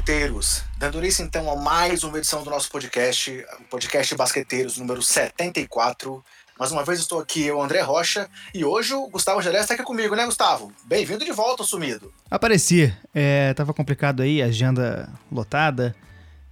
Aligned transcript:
Basqueteiros! 0.00 0.64
Dando 0.78 0.98
início 0.98 1.22
então 1.22 1.50
a 1.50 1.56
mais 1.56 2.02
uma 2.02 2.16
edição 2.16 2.42
do 2.42 2.48
nosso 2.48 2.70
podcast, 2.70 3.44
o 3.60 3.64
podcast 3.64 4.14
Basqueteiros 4.14 4.78
número 4.78 5.02
74. 5.02 6.24
Mais 6.58 6.72
uma 6.72 6.82
vez 6.82 7.00
estou 7.00 7.20
aqui, 7.20 7.44
eu, 7.44 7.60
André 7.60 7.82
Rocha, 7.82 8.26
e 8.54 8.64
hoje 8.64 8.94
o 8.94 9.08
Gustavo 9.08 9.42
Gelé 9.42 9.60
está 9.60 9.74
aqui 9.74 9.82
comigo, 9.82 10.16
né, 10.16 10.24
Gustavo? 10.24 10.72
Bem-vindo 10.86 11.22
de 11.22 11.32
volta, 11.32 11.64
sumido. 11.64 12.14
Apareci. 12.30 12.94
É, 13.14 13.52
tava 13.52 13.74
complicado 13.74 14.22
aí, 14.22 14.40
agenda 14.40 15.06
lotada. 15.30 15.94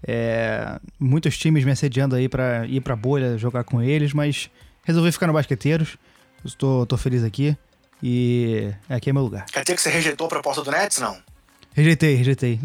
É, 0.06 0.78
muitos 1.00 1.38
times 1.38 1.64
me 1.64 1.72
assediando 1.72 2.16
aí 2.16 2.28
para 2.28 2.66
ir 2.66 2.82
pra 2.82 2.94
bolha 2.94 3.38
jogar 3.38 3.64
com 3.64 3.80
eles, 3.80 4.12
mas 4.12 4.50
resolvi 4.84 5.10
ficar 5.10 5.26
no 5.26 5.32
Basqueteiros. 5.32 5.96
Estou 6.44 6.84
tô 6.84 6.98
feliz 6.98 7.24
aqui 7.24 7.56
e 8.02 8.70
aqui 8.90 9.08
é 9.08 9.12
meu 9.12 9.22
lugar. 9.22 9.46
Quer 9.46 9.62
dizer 9.62 9.74
que 9.74 9.80
você 9.80 9.88
rejeitou 9.88 10.26
a 10.26 10.28
proposta 10.30 10.62
do 10.62 10.70
Nets, 10.70 10.98
não? 10.98 11.16
Rejeitei, 11.78 12.16
rejeitei. 12.16 12.58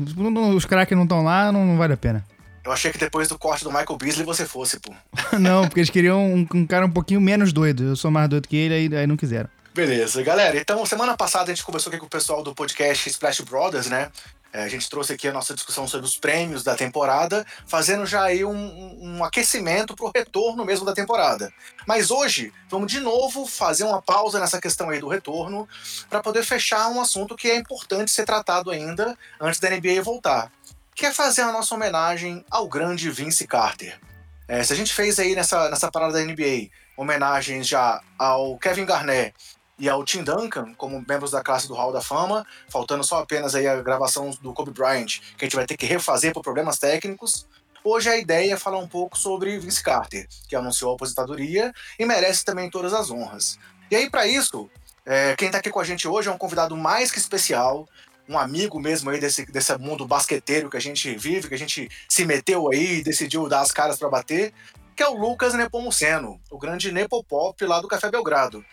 Os 0.55 0.66
craques 0.66 0.98
não 0.98 1.03
estão 1.03 1.23
lá, 1.23 1.52
não, 1.52 1.63
não 1.63 1.77
vale 1.77 1.94
a 1.94 1.98
pena. 1.98 2.26
Eu 2.66 2.72
achei 2.72 2.91
que 2.91 2.98
depois 2.98 3.27
do 3.27 3.38
corte 3.38 3.63
do 3.63 3.70
Michael 3.70 3.95
Beasley 3.95 4.26
você 4.26 4.44
fosse, 4.44 4.80
pô. 4.80 4.91
não, 5.39 5.67
porque 5.67 5.81
eles 5.81 5.91
queriam 5.91 6.34
um, 6.34 6.48
um, 6.52 6.66
cara 6.66 6.84
um 6.84 6.89
pouquinho 6.89 7.22
menos 7.22 7.53
doido. 7.53 7.84
Eu 7.84 7.95
sou 7.95 8.09
mais 8.09 8.27
doido 8.27 8.48
que 8.48 8.55
ele, 8.55 8.73
aí, 8.73 9.02
aí 9.02 9.05
não 9.05 9.16
quiseram. 9.16 9.48
Beleza, 9.72 10.23
galera. 10.23 10.58
Então, 10.58 10.84
semana 10.88 11.16
passada 11.16 11.52
a 11.52 11.53
gente 11.53 11.63
conversou 11.63 11.91
aqui 11.91 11.99
com 11.99 12.08
o 12.08 12.09
pessoal 12.09 12.41
do 12.41 12.55
podcast 12.55 13.08
Splash 13.08 13.41
Brothers, 13.41 13.86
né? 13.86 14.09
É, 14.53 14.63
a 14.63 14.67
gente 14.67 14.88
trouxe 14.88 15.13
aqui 15.13 15.27
a 15.27 15.34
nossa 15.34 15.53
discussão 15.53 15.88
sobre 15.88 16.05
os 16.05 16.16
prêmios 16.16 16.64
da 16.64 16.75
temporada, 16.75 17.44
fazendo 17.66 18.05
já 18.05 18.23
aí 18.23 18.45
um, 18.45 18.97
um 19.02 19.23
aquecimento 19.23 19.95
para 19.95 20.05
o 20.05 20.11
retorno 20.16 20.64
mesmo 20.64 20.86
da 20.86 20.94
temporada. 20.94 21.52
Mas 21.88 22.11
hoje, 22.11 22.53
vamos 22.69 22.91
de 22.91 23.00
novo 23.00 23.47
fazer 23.47 23.83
uma 23.83 24.02
pausa 24.02 24.39
nessa 24.39 24.61
questão 24.61 24.89
aí 24.91 25.00
do 25.00 25.08
retorno, 25.08 25.67
para 26.08 26.22
poder 26.22 26.44
fechar 26.44 26.88
um 26.89 27.02
assunto 27.02 27.36
que 27.36 27.50
é 27.50 27.55
importante 27.55 28.11
ser 28.11 28.25
tratado 28.25 28.69
ainda 28.69 29.17
antes 29.41 29.59
da 29.59 29.69
NBA 29.69 30.02
voltar 30.03 30.52
quer 30.95 31.08
é 31.08 31.13
fazer 31.13 31.41
a 31.41 31.52
nossa 31.52 31.73
homenagem 31.73 32.45
ao 32.50 32.67
grande 32.67 33.09
Vince 33.09 33.47
Carter. 33.47 34.00
É, 34.47 34.63
se 34.63 34.73
a 34.73 34.75
gente 34.75 34.94
fez 34.94 35.19
aí 35.19 35.35
nessa, 35.35 35.69
nessa 35.69 35.91
parada 35.91 36.13
da 36.13 36.22
NBA 36.22 36.69
homenagens 36.95 37.67
já 37.67 38.02
ao 38.17 38.58
Kevin 38.58 38.85
Garnett 38.85 39.33
e 39.77 39.89
ao 39.89 40.03
Tim 40.03 40.23
Duncan 40.23 40.73
como 40.75 41.03
membros 41.07 41.31
da 41.31 41.41
classe 41.41 41.67
do 41.67 41.73
Hall 41.73 41.91
da 41.91 42.02
Fama, 42.02 42.45
faltando 42.69 43.03
só 43.03 43.19
apenas 43.19 43.55
aí 43.55 43.67
a 43.67 43.81
gravação 43.81 44.29
do 44.41 44.53
Kobe 44.53 44.71
Bryant, 44.71 45.19
que 45.38 45.43
a 45.43 45.45
gente 45.45 45.55
vai 45.55 45.66
ter 45.66 45.77
que 45.77 45.85
refazer 45.85 46.33
por 46.33 46.41
problemas 46.41 46.77
técnicos. 46.77 47.47
Hoje 47.83 48.09
a 48.09 48.17
ideia 48.17 48.53
é 48.53 48.57
falar 48.57 48.77
um 48.77 48.88
pouco 48.88 49.17
sobre 49.17 49.57
Vince 49.59 49.83
Carter, 49.83 50.27
que 50.47 50.55
anunciou 50.55 50.91
a 50.91 50.95
aposentadoria 50.95 51.73
e 51.99 52.05
merece 52.05 52.45
também 52.45 52.69
todas 52.69 52.94
as 52.94 53.11
honras. 53.11 53.59
E 53.91 53.95
aí, 53.95 54.09
para 54.09 54.25
isso, 54.25 54.69
é, 55.05 55.35
quem 55.35 55.47
está 55.47 55.57
aqui 55.57 55.69
com 55.69 55.79
a 55.79 55.83
gente 55.83 56.07
hoje 56.07 56.29
é 56.29 56.31
um 56.31 56.38
convidado 56.38 56.77
mais 56.77 57.11
que 57.11 57.19
especial, 57.19 57.88
um 58.27 58.38
amigo 58.38 58.79
mesmo 58.79 59.09
aí 59.09 59.19
desse, 59.19 59.45
desse 59.45 59.77
mundo 59.77 60.07
basqueteiro 60.07 60.69
que 60.69 60.77
a 60.77 60.81
gente 60.81 61.13
vive, 61.16 61.49
que 61.49 61.55
a 61.55 61.59
gente 61.59 61.89
se 62.07 62.25
meteu 62.25 62.71
aí 62.71 62.99
e 62.99 63.03
decidiu 63.03 63.49
dar 63.49 63.59
as 63.59 63.71
caras 63.71 63.99
para 63.99 64.09
bater, 64.09 64.53
que 64.95 65.03
é 65.03 65.07
o 65.07 65.17
Lucas 65.17 65.53
Nepomuceno, 65.53 66.39
o 66.49 66.57
grande 66.57 66.91
Nepopop 66.91 67.66
lá 67.66 67.81
do 67.81 67.88
Café 67.88 68.09
Belgrado. 68.09 68.63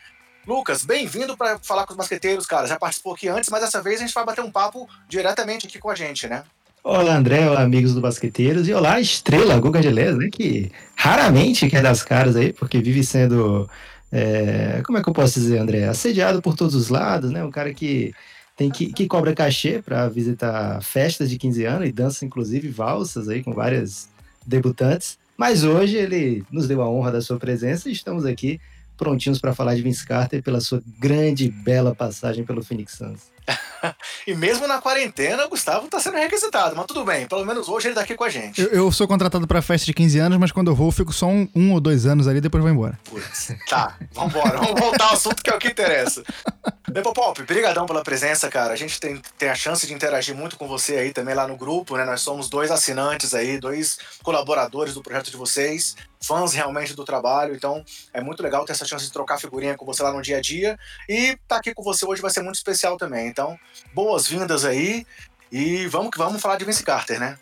Lucas, 0.47 0.85
bem-vindo 0.85 1.37
para 1.37 1.59
falar 1.59 1.85
com 1.85 1.93
os 1.93 1.97
basqueteiros, 1.97 2.47
cara. 2.47 2.67
Já 2.67 2.79
participou 2.79 3.15
aqui 3.15 3.29
antes, 3.29 3.51
mas 3.51 3.61
dessa 3.61 3.83
vez 3.83 4.01
a 4.01 4.07
gente 4.07 4.15
vai 4.15 4.25
bater 4.25 4.43
um 4.43 4.51
papo 4.51 4.89
diretamente 5.09 5.67
aqui 5.67 5.79
com 5.79 5.91
a 5.91 5.95
gente, 5.95 6.27
né? 6.27 6.45
Olá, 6.83 7.17
André, 7.17 7.47
olá, 7.47 7.63
amigos 7.63 7.93
do 7.93 8.01
Basqueteiros, 8.01 8.67
e 8.67 8.73
olá, 8.73 8.99
Estrela 8.99 9.61
Guga 9.61 9.83
Gelés, 9.83 10.17
né, 10.17 10.31
que 10.33 10.73
raramente 10.97 11.69
quer 11.69 11.83
dar 11.83 11.91
as 11.91 12.03
caras 12.03 12.37
aí, 12.37 12.55
porque 12.55 12.81
vive 12.81 13.05
sendo, 13.05 13.69
é, 14.11 14.81
como 14.87 14.97
é 14.97 15.03
que 15.03 15.09
eu 15.11 15.13
posso 15.13 15.39
dizer, 15.39 15.59
André, 15.59 15.85
assediado 15.85 16.41
por 16.41 16.57
todos 16.57 16.75
os 16.75 16.89
lados, 16.89 17.31
né, 17.31 17.45
um 17.45 17.51
cara 17.51 17.75
que 17.75 18.15
tem 18.57 18.71
que, 18.71 18.95
que 18.95 19.07
cobra 19.07 19.35
cachê 19.35 19.83
para 19.83 20.09
visitar 20.09 20.83
festas 20.83 21.29
de 21.29 21.37
15 21.37 21.65
anos 21.67 21.89
e 21.89 21.93
dança, 21.93 22.25
inclusive, 22.25 22.69
valsas 22.69 23.29
aí 23.29 23.43
com 23.43 23.53
várias 23.53 24.09
debutantes. 24.47 25.19
Mas 25.37 25.65
hoje 25.65 25.97
ele 25.97 26.45
nos 26.51 26.67
deu 26.67 26.81
a 26.81 26.89
honra 26.89 27.13
da 27.13 27.21
sua 27.21 27.39
presença 27.39 27.91
e 27.91 27.93
estamos 27.93 28.25
aqui 28.25 28.59
prontinhos 29.01 29.39
para 29.41 29.55
falar 29.55 29.75
de 29.75 29.81
Vince 29.81 30.07
Carter 30.07 30.43
pela 30.43 30.61
sua 30.61 30.83
grande 30.99 31.47
e 31.47 31.51
bela 31.51 31.95
passagem 31.95 32.45
pelo 32.45 32.63
Phoenix 32.63 32.93
Suns. 32.93 33.33
e 34.27 34.35
mesmo 34.35 34.67
na 34.67 34.81
quarentena, 34.81 35.47
o 35.47 35.49
Gustavo 35.49 35.89
tá 35.89 35.99
sendo 36.01 36.17
requisitado, 36.17 36.77
mas 36.77 36.87
tudo 36.87 37.05
bem, 37.05 37.27
pelo 37.27 37.45
menos 37.45 37.69
hoje 37.69 37.89
ele 37.89 37.95
tá 37.95 38.03
aqui 38.03 38.15
com 38.15 38.25
a 38.25 38.29
gente. 38.29 38.61
Eu, 38.61 38.69
eu 38.69 38.93
sou 38.93 39.07
contratado 39.09 39.47
pra 39.47 39.63
festa 39.63 39.87
de 39.87 39.95
15 39.95 40.19
anos, 40.19 40.39
mas 40.39 40.53
quando 40.53 40.71
eu 40.71 40.75
vou, 40.75 40.89
eu 40.89 40.93
fico 40.93 41.13
só 41.13 41.27
um, 41.27 41.49
um 41.55 41.73
ou 41.73 41.81
dois 41.81 42.07
anos 42.07 42.29
ali, 42.29 42.41
depois 42.41 42.63
vou 42.63 42.71
embora. 42.71 42.99
Putz, 43.05 43.55
tá, 43.69 43.97
vambora, 44.13 44.59
vamos 44.59 44.81
voltar 44.81 45.07
ao 45.07 45.15
assunto 45.15 45.43
que 45.43 45.51
é 45.51 45.55
o 45.55 45.59
que 45.59 45.69
interessa. 45.69 46.23
Nepopop, 46.93 47.43
brigadão 47.45 47.87
pela 47.87 48.03
presença, 48.03 48.49
cara. 48.49 48.73
A 48.73 48.77
gente 48.77 48.99
tem, 48.99 49.21
tem 49.39 49.49
a 49.49 49.55
chance 49.55 49.87
de 49.87 49.95
interagir 49.95 50.35
muito 50.35 50.57
com 50.57 50.67
você 50.67 50.97
aí 50.97 51.13
também 51.13 51.35
lá 51.35 51.47
no 51.47 51.57
grupo, 51.57 51.97
né? 51.97 52.05
Nós 52.05 52.21
somos 52.21 52.49
dois 52.49 52.71
assinantes 52.71 53.33
aí, 53.33 53.59
dois 53.59 53.99
colaboradores 54.23 54.95
do 54.95 55.03
projeto 55.03 55.31
de 55.31 55.37
vocês, 55.37 55.95
fãs 56.23 56.53
realmente 56.53 56.95
do 56.95 57.05
trabalho, 57.05 57.55
então 57.55 57.85
é 58.13 58.21
muito 58.21 58.43
legal 58.43 58.65
ter 58.65 58.73
essa 58.73 58.85
chance 58.85 59.05
de 59.05 59.13
trocar 59.13 59.39
figurinha 59.39 59.77
com 59.77 59.87
você 59.87 60.03
lá 60.03 60.13
no 60.13 60.21
dia 60.21 60.39
a 60.39 60.41
dia. 60.41 60.79
E 61.09 61.39
tá 61.49 61.57
aqui 61.57 61.73
com 61.73 61.83
você 61.83 62.05
hoje 62.05 62.21
vai 62.21 62.31
ser 62.31 62.43
muito 62.43 62.57
especial 62.57 62.97
também. 62.97 63.30
Então, 63.31 63.59
boas-vindas 63.95 64.65
aí 64.65 65.07
e 65.51 65.87
vamos 65.87 66.11
que 66.11 66.19
vamos 66.19 66.43
falar 66.43 66.57
de 66.57 66.65
Vince 66.65 66.83
Carter, 66.83 67.19
né? 67.19 67.39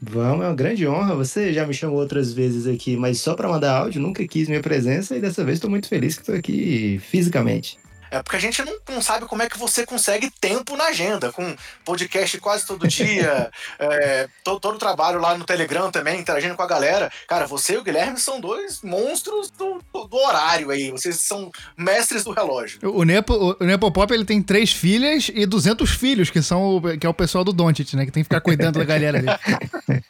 Vamos, 0.00 0.44
é 0.44 0.48
uma 0.48 0.54
grande 0.54 0.86
honra. 0.86 1.14
Você 1.16 1.52
já 1.52 1.66
me 1.66 1.74
chamou 1.74 1.98
outras 1.98 2.32
vezes 2.32 2.66
aqui, 2.66 2.96
mas 2.96 3.20
só 3.20 3.34
para 3.34 3.48
mandar 3.48 3.76
áudio, 3.76 4.00
nunca 4.00 4.26
quis 4.26 4.48
minha 4.48 4.62
presença 4.62 5.16
e 5.16 5.20
dessa 5.20 5.44
vez 5.44 5.56
estou 5.56 5.70
muito 5.70 5.88
feliz 5.88 6.14
que 6.14 6.22
estou 6.22 6.34
aqui 6.34 7.00
fisicamente. 7.00 7.78
É 8.10 8.22
porque 8.22 8.36
a 8.36 8.40
gente 8.40 8.62
não, 8.64 8.74
não, 8.88 9.02
sabe 9.02 9.26
como 9.26 9.42
é 9.42 9.48
que 9.48 9.58
você 9.58 9.84
consegue 9.84 10.30
tempo 10.30 10.76
na 10.76 10.84
agenda, 10.84 11.32
com 11.32 11.56
podcast 11.84 12.38
quase 12.38 12.66
todo 12.66 12.88
dia, 12.88 13.50
é, 13.78 14.28
todo, 14.42 14.60
todo 14.60 14.74
o 14.76 14.78
trabalho 14.78 15.20
lá 15.20 15.36
no 15.36 15.44
Telegram 15.44 15.90
também, 15.90 16.20
interagindo 16.20 16.54
com 16.54 16.62
a 16.62 16.66
galera. 16.66 17.10
Cara, 17.26 17.46
você 17.46 17.74
e 17.74 17.76
o 17.78 17.82
Guilherme 17.82 18.18
são 18.18 18.40
dois 18.40 18.82
monstros 18.82 19.50
do, 19.50 19.82
do, 19.92 20.16
horário 20.16 20.70
aí, 20.70 20.90
vocês 20.90 21.16
são 21.16 21.50
mestres 21.76 22.24
do 22.24 22.32
relógio. 22.32 22.80
O, 22.82 23.04
Nepo, 23.04 23.56
o 23.60 23.64
Nepopop, 23.64 24.12
ele 24.12 24.24
tem 24.24 24.42
três 24.42 24.72
filhas 24.72 25.30
e 25.32 25.46
200 25.46 25.90
filhos, 25.90 26.30
que 26.30 26.42
são 26.42 26.76
o, 26.76 26.98
que 26.98 27.06
é 27.06 27.08
o 27.10 27.14
pessoal 27.14 27.44
do 27.44 27.52
Dontit, 27.52 27.94
né, 27.96 28.06
que 28.06 28.12
tem 28.12 28.22
que 28.22 28.28
ficar 28.28 28.40
cuidando 28.40 28.78
da 28.78 28.84
galera 28.84 29.18
ali. 29.18 29.28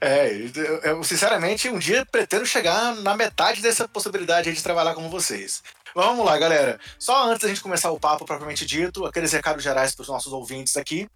é, 0.00 0.32
eu, 0.54 0.76
eu, 0.82 1.04
sinceramente, 1.04 1.68
um 1.68 1.78
dia 1.78 2.06
pretendo 2.10 2.46
chegar 2.46 2.94
na 2.96 3.16
metade 3.16 3.62
dessa 3.62 3.86
possibilidade 3.88 4.52
de 4.52 4.62
trabalhar 4.62 4.94
como 4.94 5.08
vocês. 5.08 5.62
Vamos 5.96 6.26
lá, 6.26 6.36
galera. 6.36 6.78
Só 6.98 7.26
antes 7.26 7.40
da 7.40 7.48
gente 7.48 7.62
começar 7.62 7.90
o 7.90 7.98
papo 7.98 8.26
propriamente 8.26 8.66
dito, 8.66 9.06
aqueles 9.06 9.32
recados 9.32 9.64
gerais 9.64 9.94
para 9.94 10.02
os 10.02 10.08
nossos 10.08 10.30
ouvintes 10.30 10.76
aqui. 10.76 11.08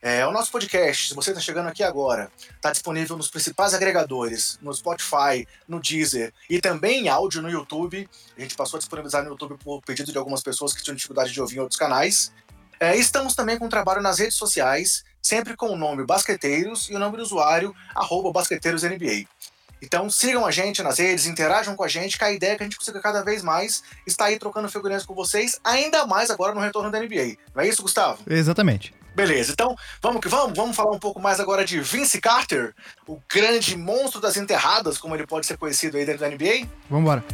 É, 0.00 0.26
o 0.26 0.32
nosso 0.32 0.50
podcast, 0.50 1.08
se 1.10 1.14
você 1.14 1.32
está 1.32 1.42
chegando 1.42 1.68
aqui 1.68 1.82
agora, 1.82 2.32
está 2.56 2.70
disponível 2.70 3.14
nos 3.14 3.28
principais 3.28 3.74
agregadores, 3.74 4.58
no 4.62 4.72
Spotify, 4.72 5.46
no 5.68 5.78
Deezer 5.78 6.32
e 6.48 6.62
também 6.62 7.00
em 7.00 7.08
áudio 7.10 7.42
no 7.42 7.50
YouTube. 7.50 8.08
A 8.34 8.40
gente 8.40 8.54
passou 8.54 8.78
a 8.78 8.80
disponibilizar 8.80 9.22
no 9.22 9.28
YouTube 9.28 9.58
por 9.62 9.82
pedido 9.82 10.10
de 10.10 10.16
algumas 10.16 10.42
pessoas 10.42 10.72
que 10.72 10.82
tinham 10.82 10.96
dificuldade 10.96 11.30
de 11.30 11.38
ouvir 11.38 11.56
em 11.56 11.60
outros 11.60 11.78
canais. 11.78 12.32
É, 12.80 12.96
estamos 12.96 13.34
também 13.34 13.58
com 13.58 13.68
trabalho 13.68 14.00
nas 14.00 14.18
redes 14.18 14.36
sociais, 14.36 15.04
sempre 15.20 15.54
com 15.54 15.66
o 15.66 15.76
nome 15.76 16.06
Basqueteiros 16.06 16.88
e 16.88 16.94
o 16.94 16.98
nome 16.98 17.18
do 17.18 17.22
usuário, 17.22 17.76
arroba 17.94 18.32
BasqueteirosNBA. 18.32 19.28
Então 19.82 20.08
sigam 20.08 20.46
a 20.46 20.50
gente 20.52 20.80
nas 20.80 20.98
redes, 20.98 21.26
interajam 21.26 21.74
com 21.74 21.82
a 21.82 21.88
gente, 21.88 22.16
que 22.16 22.24
a 22.24 22.30
ideia 22.30 22.52
é 22.52 22.56
que 22.56 22.62
a 22.62 22.66
gente 22.66 22.78
consiga 22.78 23.00
cada 23.00 23.22
vez 23.24 23.42
mais 23.42 23.82
estar 24.06 24.26
aí 24.26 24.38
trocando 24.38 24.68
figurinhas 24.68 25.04
com 25.04 25.12
vocês, 25.12 25.58
ainda 25.64 26.06
mais 26.06 26.30
agora 26.30 26.54
no 26.54 26.60
retorno 26.60 26.88
da 26.88 27.00
NBA. 27.00 27.36
Não 27.52 27.62
é 27.64 27.68
isso, 27.68 27.82
Gustavo? 27.82 28.22
Exatamente. 28.28 28.94
Beleza, 29.12 29.52
então 29.52 29.76
vamos 30.00 30.22
que 30.22 30.28
vamos, 30.28 30.56
vamos 30.56 30.76
falar 30.76 30.92
um 30.92 30.98
pouco 30.98 31.20
mais 31.20 31.40
agora 31.40 31.64
de 31.64 31.80
Vince 31.80 32.20
Carter, 32.20 32.72
o 33.06 33.20
grande 33.28 33.76
monstro 33.76 34.20
das 34.20 34.36
enterradas, 34.36 34.96
como 34.96 35.14
ele 35.16 35.26
pode 35.26 35.46
ser 35.46 35.58
conhecido 35.58 35.98
aí 35.98 36.06
dentro 36.06 36.20
da 36.20 36.28
NBA? 36.28 36.66
Vamos 36.88 37.02
embora. 37.02 37.24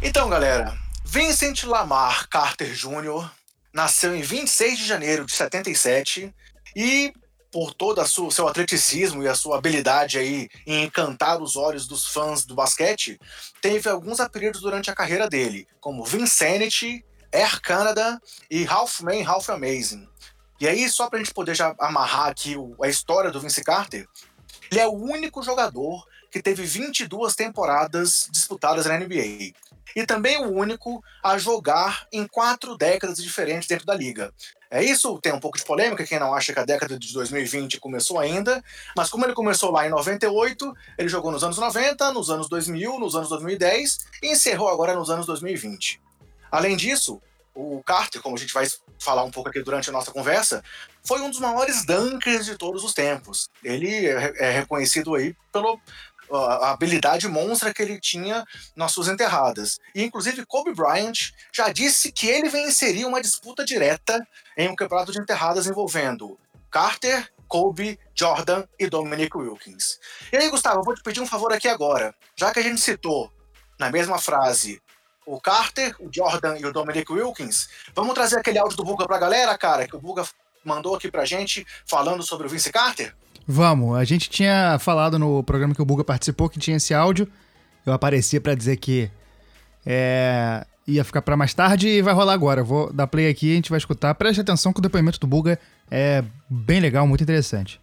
Então, 0.00 0.30
galera, 0.30 0.72
Vincent 1.04 1.64
Lamar 1.64 2.28
Carter 2.28 2.72
Jr. 2.72 3.28
nasceu 3.72 4.14
em 4.14 4.22
26 4.22 4.78
de 4.78 4.86
janeiro 4.86 5.26
de 5.26 5.32
77 5.32 6.32
e 6.76 7.12
por 7.54 7.72
todo 7.72 8.02
o 8.02 8.30
seu 8.32 8.48
atleticismo 8.48 9.22
e 9.22 9.28
a 9.28 9.34
sua 9.36 9.58
habilidade 9.58 10.18
aí 10.18 10.48
em 10.66 10.82
encantar 10.82 11.40
os 11.40 11.54
olhos 11.54 11.86
dos 11.86 12.04
fãs 12.04 12.44
do 12.44 12.52
basquete, 12.52 13.16
teve 13.62 13.88
alguns 13.88 14.18
apelidos 14.18 14.60
durante 14.60 14.90
a 14.90 14.94
carreira 14.94 15.28
dele, 15.28 15.64
como 15.80 16.04
Vincenity, 16.04 17.04
Air 17.32 17.62
Canada 17.62 18.20
e 18.50 18.66
Half 18.66 19.02
Man, 19.02 19.24
Half 19.24 19.50
Amazing. 19.50 20.08
E 20.60 20.66
aí, 20.66 20.88
só 20.88 21.08
para 21.08 21.20
a 21.20 21.22
gente 21.22 21.32
poder 21.32 21.54
já 21.54 21.72
amarrar 21.78 22.26
aqui 22.26 22.56
a 22.82 22.88
história 22.88 23.30
do 23.30 23.40
Vince 23.40 23.62
Carter, 23.62 24.04
ele 24.68 24.80
é 24.80 24.88
o 24.88 24.92
único 24.92 25.40
jogador 25.40 26.04
que 26.32 26.42
teve 26.42 26.64
22 26.64 27.36
temporadas 27.36 28.28
disputadas 28.32 28.86
na 28.86 28.98
NBA. 28.98 29.54
E 29.94 30.04
também 30.04 30.38
o 30.38 30.52
único 30.52 31.04
a 31.22 31.38
jogar 31.38 32.08
em 32.12 32.26
quatro 32.26 32.76
décadas 32.76 33.18
diferentes 33.18 33.68
dentro 33.68 33.86
da 33.86 33.94
liga. 33.94 34.34
É 34.74 34.82
isso, 34.82 35.20
tem 35.20 35.32
um 35.32 35.38
pouco 35.38 35.56
de 35.56 35.64
polêmica, 35.64 36.04
quem 36.04 36.18
não 36.18 36.34
acha 36.34 36.52
que 36.52 36.58
a 36.58 36.64
década 36.64 36.98
de 36.98 37.12
2020 37.12 37.78
começou 37.78 38.18
ainda, 38.18 38.60
mas 38.96 39.08
como 39.08 39.24
ele 39.24 39.32
começou 39.32 39.70
lá 39.70 39.86
em 39.86 39.88
98, 39.88 40.74
ele 40.98 41.08
jogou 41.08 41.30
nos 41.30 41.44
anos 41.44 41.58
90, 41.58 42.12
nos 42.12 42.28
anos 42.28 42.48
2000, 42.48 42.98
nos 42.98 43.14
anos 43.14 43.28
2010 43.28 43.98
e 44.20 44.32
encerrou 44.32 44.68
agora 44.68 44.92
nos 44.96 45.10
anos 45.10 45.26
2020. 45.26 46.02
Além 46.50 46.76
disso, 46.76 47.22
o 47.54 47.84
Carter, 47.84 48.20
como 48.20 48.34
a 48.34 48.38
gente 48.38 48.52
vai 48.52 48.66
falar 48.98 49.22
um 49.22 49.30
pouco 49.30 49.48
aqui 49.48 49.62
durante 49.62 49.90
a 49.90 49.92
nossa 49.92 50.10
conversa, 50.10 50.60
foi 51.04 51.20
um 51.20 51.30
dos 51.30 51.38
maiores 51.38 51.86
dunkers 51.86 52.44
de 52.44 52.58
todos 52.58 52.82
os 52.82 52.92
tempos. 52.92 53.48
Ele 53.62 54.08
é, 54.08 54.32
é 54.38 54.50
reconhecido 54.50 55.14
aí 55.14 55.36
pela 55.52 55.76
a 56.32 56.70
habilidade 56.70 57.28
monstra 57.28 57.72
que 57.72 57.82
ele 57.82 58.00
tinha 58.00 58.44
nas 58.74 58.92
suas 58.92 59.08
enterradas. 59.08 59.78
E 59.94 60.02
inclusive 60.02 60.44
Kobe 60.46 60.74
Bryant 60.74 61.32
já 61.52 61.70
disse 61.70 62.10
que 62.10 62.26
ele 62.26 62.48
venceria 62.48 63.06
uma 63.06 63.20
disputa 63.20 63.64
direta 63.64 64.26
em 64.56 64.68
um 64.68 64.76
campeonato 64.76 65.12
de 65.12 65.20
enterradas 65.20 65.66
envolvendo 65.66 66.38
Carter, 66.70 67.30
Kobe, 67.46 67.98
Jordan 68.14 68.64
e 68.78 68.88
Dominic 68.88 69.36
Wilkins. 69.36 69.98
E 70.32 70.36
aí, 70.36 70.48
Gustavo, 70.48 70.80
eu 70.80 70.84
vou 70.84 70.94
te 70.94 71.02
pedir 71.02 71.20
um 71.20 71.26
favor 71.26 71.52
aqui 71.52 71.68
agora. 71.68 72.14
Já 72.36 72.52
que 72.52 72.58
a 72.58 72.62
gente 72.62 72.80
citou 72.80 73.32
na 73.78 73.90
mesma 73.90 74.18
frase 74.18 74.82
o 75.26 75.40
Carter, 75.40 75.94
o 76.00 76.10
Jordan 76.12 76.58
e 76.58 76.66
o 76.66 76.72
Dominic 76.72 77.10
Wilkins, 77.12 77.68
vamos 77.94 78.14
trazer 78.14 78.38
aquele 78.38 78.58
áudio 78.58 78.76
do 78.76 78.84
Buga 78.84 79.06
pra 79.06 79.18
galera, 79.18 79.56
cara, 79.56 79.86
que 79.86 79.96
o 79.96 80.00
Buga 80.00 80.26
mandou 80.64 80.94
aqui 80.94 81.10
pra 81.10 81.24
gente 81.24 81.66
falando 81.86 82.22
sobre 82.22 82.46
o 82.46 82.50
Vince 82.50 82.72
Carter? 82.72 83.14
Vamos, 83.46 83.96
a 83.98 84.04
gente 84.04 84.30
tinha 84.30 84.78
falado 84.78 85.18
no 85.18 85.42
programa 85.42 85.74
que 85.74 85.82
o 85.82 85.84
Buga 85.84 86.02
participou 86.02 86.48
que 86.48 86.58
tinha 86.58 86.78
esse 86.78 86.94
áudio. 86.94 87.28
Eu 87.84 87.92
apareci 87.92 88.40
para 88.40 88.54
dizer 88.54 88.78
que 88.78 89.10
é, 89.84 90.64
ia 90.86 91.04
ficar 91.04 91.20
para 91.20 91.36
mais 91.36 91.52
tarde 91.52 91.86
e 91.86 92.00
vai 92.00 92.14
rolar 92.14 92.32
agora. 92.32 92.62
Eu 92.62 92.64
vou 92.64 92.90
dar 92.90 93.06
play 93.06 93.28
aqui 93.28 93.48
e 93.48 93.52
a 93.52 93.54
gente 93.56 93.68
vai 93.68 93.76
escutar. 93.76 94.14
Preste 94.14 94.40
atenção 94.40 94.72
que 94.72 94.78
o 94.78 94.82
depoimento 94.82 95.20
do 95.20 95.26
Buga 95.26 95.58
é 95.90 96.24
bem 96.48 96.80
legal, 96.80 97.06
muito 97.06 97.22
interessante. 97.22 97.78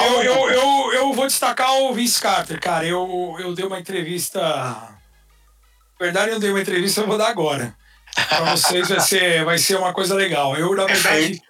Eu, 0.00 0.22
eu, 0.22 0.50
eu, 0.50 0.92
eu 0.94 1.12
vou 1.12 1.26
destacar 1.26 1.74
o 1.74 1.92
Vince 1.92 2.20
Carter, 2.22 2.58
cara. 2.58 2.86
Eu, 2.86 3.36
eu 3.38 3.54
dei 3.54 3.66
uma 3.66 3.78
entrevista. 3.78 4.40
Na 4.40 4.98
verdade, 6.00 6.32
eu 6.32 6.40
dei 6.40 6.50
uma 6.50 6.60
entrevista, 6.60 7.02
eu 7.02 7.06
vou 7.06 7.18
dar 7.18 7.28
agora. 7.28 7.74
Para 8.28 8.56
vocês 8.56 8.88
vai 8.88 9.00
ser, 9.00 9.44
vai 9.44 9.58
ser 9.58 9.76
uma 9.76 9.92
coisa 9.92 10.14
legal. 10.14 10.56
Eu, 10.56 10.74
na 10.74 10.86
verdade 10.86 11.40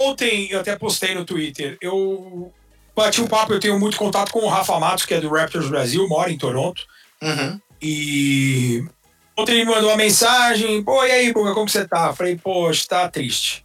Ontem 0.00 0.50
eu 0.50 0.60
até 0.60 0.74
postei 0.76 1.14
no 1.14 1.26
Twitter. 1.26 1.76
Eu 1.78 2.50
bati 2.96 3.20
um 3.20 3.26
papo, 3.26 3.52
eu 3.52 3.60
tenho 3.60 3.78
muito 3.78 3.98
contato 3.98 4.32
com 4.32 4.40
o 4.40 4.48
Rafa 4.48 4.78
Matos, 4.80 5.04
que 5.04 5.12
é 5.12 5.20
do 5.20 5.28
Raptors 5.28 5.68
Brasil, 5.68 6.08
mora 6.08 6.30
em 6.30 6.38
Toronto. 6.38 6.86
Uhum. 7.20 7.60
E 7.82 8.82
ontem 9.36 9.52
ele 9.52 9.66
me 9.66 9.74
mandou 9.74 9.90
uma 9.90 9.98
mensagem: 9.98 10.82
pô, 10.82 11.04
e 11.04 11.10
aí, 11.10 11.32
Buga, 11.34 11.52
como 11.52 11.68
você 11.68 11.86
tá? 11.86 12.08
Eu 12.08 12.16
falei, 12.16 12.36
poxa, 12.36 12.86
tá 12.88 13.08
triste. 13.10 13.62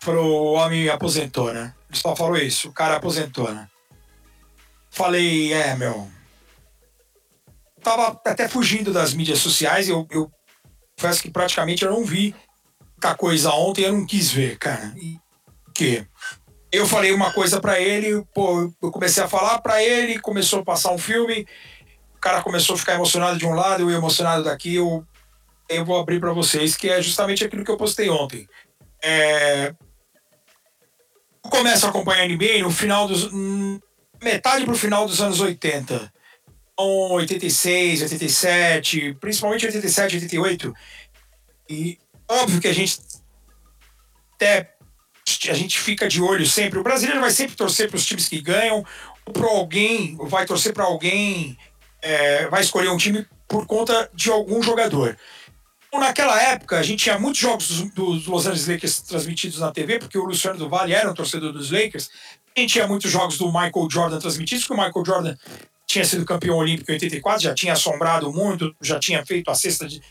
Falou, 0.00 0.46
o 0.46 0.52
homem 0.54 0.88
aposentou, 0.88 1.54
né? 1.54 1.72
Ele 1.88 1.98
só 1.98 2.16
falou 2.16 2.36
isso, 2.36 2.68
o 2.68 2.72
cara 2.72 2.96
aposentou, 2.96 3.52
né? 3.52 3.68
Falei, 4.90 5.52
é, 5.52 5.76
meu. 5.76 6.10
Tava 7.80 8.20
até 8.24 8.48
fugindo 8.48 8.92
das 8.92 9.14
mídias 9.14 9.38
sociais, 9.38 9.88
eu, 9.88 10.06
eu 10.10 10.30
confesso 10.96 11.22
que 11.22 11.30
praticamente 11.30 11.84
eu 11.84 11.92
não 11.92 12.04
vi 12.04 12.34
muita 12.92 13.14
coisa 13.14 13.50
ontem, 13.52 13.84
eu 13.84 13.92
não 13.92 14.06
quis 14.06 14.30
ver, 14.30 14.58
cara. 14.58 14.92
E 14.96 15.18
quê? 15.74 16.06
Eu 16.72 16.86
falei 16.86 17.12
uma 17.12 17.32
coisa 17.32 17.60
para 17.60 17.78
ele, 17.80 18.24
pô, 18.34 18.72
eu 18.82 18.90
comecei 18.90 19.22
a 19.22 19.28
falar 19.28 19.60
para 19.60 19.82
ele, 19.82 20.18
começou 20.18 20.60
a 20.60 20.64
passar 20.64 20.92
um 20.92 20.98
filme, 20.98 21.46
o 22.16 22.20
cara 22.20 22.42
começou 22.42 22.74
a 22.74 22.78
ficar 22.78 22.94
emocionado 22.94 23.38
de 23.38 23.46
um 23.46 23.54
lado, 23.54 23.82
eu 23.82 23.96
emocionado 23.96 24.44
daqui, 24.44 24.74
eu, 24.74 25.06
eu 25.68 25.84
vou 25.84 25.98
abrir 25.98 26.18
para 26.18 26.32
vocês, 26.32 26.76
que 26.76 26.88
é 26.88 27.00
justamente 27.00 27.44
aquilo 27.44 27.64
que 27.64 27.70
eu 27.70 27.76
postei 27.76 28.08
ontem. 28.08 28.48
É, 29.02 29.74
começo 31.42 31.86
a 31.86 31.90
acompanhar 31.90 32.28
NBA 32.28 32.62
no 32.62 32.70
final 32.70 33.06
dos. 33.06 33.30
Metade 34.22 34.64
pro 34.64 34.74
final 34.74 35.06
dos 35.06 35.20
anos 35.20 35.40
80. 35.40 36.12
Então, 36.72 37.12
86, 37.12 38.02
87, 38.02 39.16
principalmente 39.20 39.66
87, 39.66 40.16
88. 40.16 40.74
E 41.68 41.98
óbvio 42.28 42.60
que 42.60 42.68
a 42.68 42.72
gente 42.72 42.98
até 44.34 44.73
a 45.50 45.54
gente 45.54 45.78
fica 45.78 46.08
de 46.08 46.20
olho 46.20 46.46
sempre. 46.46 46.78
O 46.78 46.82
brasileiro 46.82 47.20
vai 47.20 47.30
sempre 47.30 47.56
torcer 47.56 47.88
para 47.88 47.96
os 47.96 48.06
times 48.06 48.28
que 48.28 48.40
ganham, 48.40 48.84
para 49.32 49.48
alguém, 49.48 50.16
vai 50.20 50.46
torcer 50.46 50.72
para 50.72 50.84
alguém, 50.84 51.56
é, 52.02 52.46
vai 52.48 52.62
escolher 52.62 52.88
um 52.88 52.96
time 52.96 53.26
por 53.48 53.66
conta 53.66 54.10
de 54.12 54.30
algum 54.30 54.62
jogador. 54.62 55.16
Então, 55.88 56.00
naquela 56.00 56.42
época, 56.42 56.78
a 56.78 56.82
gente 56.82 57.04
tinha 57.04 57.18
muitos 57.18 57.40
jogos 57.40 57.68
dos, 57.68 57.90
dos 57.92 58.26
Los 58.26 58.46
Angeles 58.46 58.66
Lakers 58.66 59.00
transmitidos 59.02 59.60
na 59.60 59.70
TV, 59.70 59.98
porque 59.98 60.18
o 60.18 60.24
Luciano 60.24 60.58
do 60.58 60.68
Vale 60.68 60.92
era 60.92 61.10
um 61.10 61.14
torcedor 61.14 61.52
dos 61.52 61.70
Lakers. 61.70 62.10
A 62.56 62.60
gente 62.60 62.72
tinha 62.72 62.86
muitos 62.86 63.10
jogos 63.10 63.38
do 63.38 63.46
Michael 63.46 63.88
Jordan 63.90 64.18
transmitidos, 64.18 64.66
porque 64.66 64.80
o 64.80 64.84
Michael 64.84 65.04
Jordan 65.04 65.36
tinha 65.86 66.04
sido 66.04 66.24
campeão 66.24 66.56
olímpico 66.56 66.90
em 66.90 66.94
84, 66.94 67.42
já 67.42 67.54
tinha 67.54 67.72
assombrado 67.74 68.32
muito, 68.32 68.74
já 68.82 68.98
tinha 68.98 69.24
feito 69.24 69.50
a 69.50 69.54
cesta 69.54 69.86
de, 69.86 70.02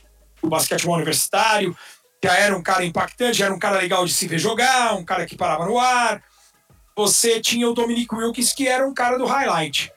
do 0.42 0.50
basquetebol 0.50 0.96
universitário 0.96 1.76
já 2.24 2.38
era 2.38 2.56
um 2.56 2.64
cara 2.64 2.86
impactante, 2.86 3.38
já 3.38 3.46
era 3.46 3.54
um 3.54 3.60
cara 3.60 3.80
legal 3.80 4.06
de 4.06 4.14
se 4.14 4.28
ver 4.28 4.40
jogar, 4.40 4.96
um 4.96 5.04
cara 5.04 5.26
que 5.26 5.36
parava 5.36 5.66
no 5.66 5.78
ar. 5.78 6.24
Você 6.96 7.42
tinha 7.42 7.70
o 7.70 7.74
Dominic 7.74 8.14
Wilkins, 8.16 8.54
que 8.54 8.66
era 8.66 8.88
um 8.88 8.94
cara 8.94 9.18
do 9.18 9.26
highlight. 9.26 9.92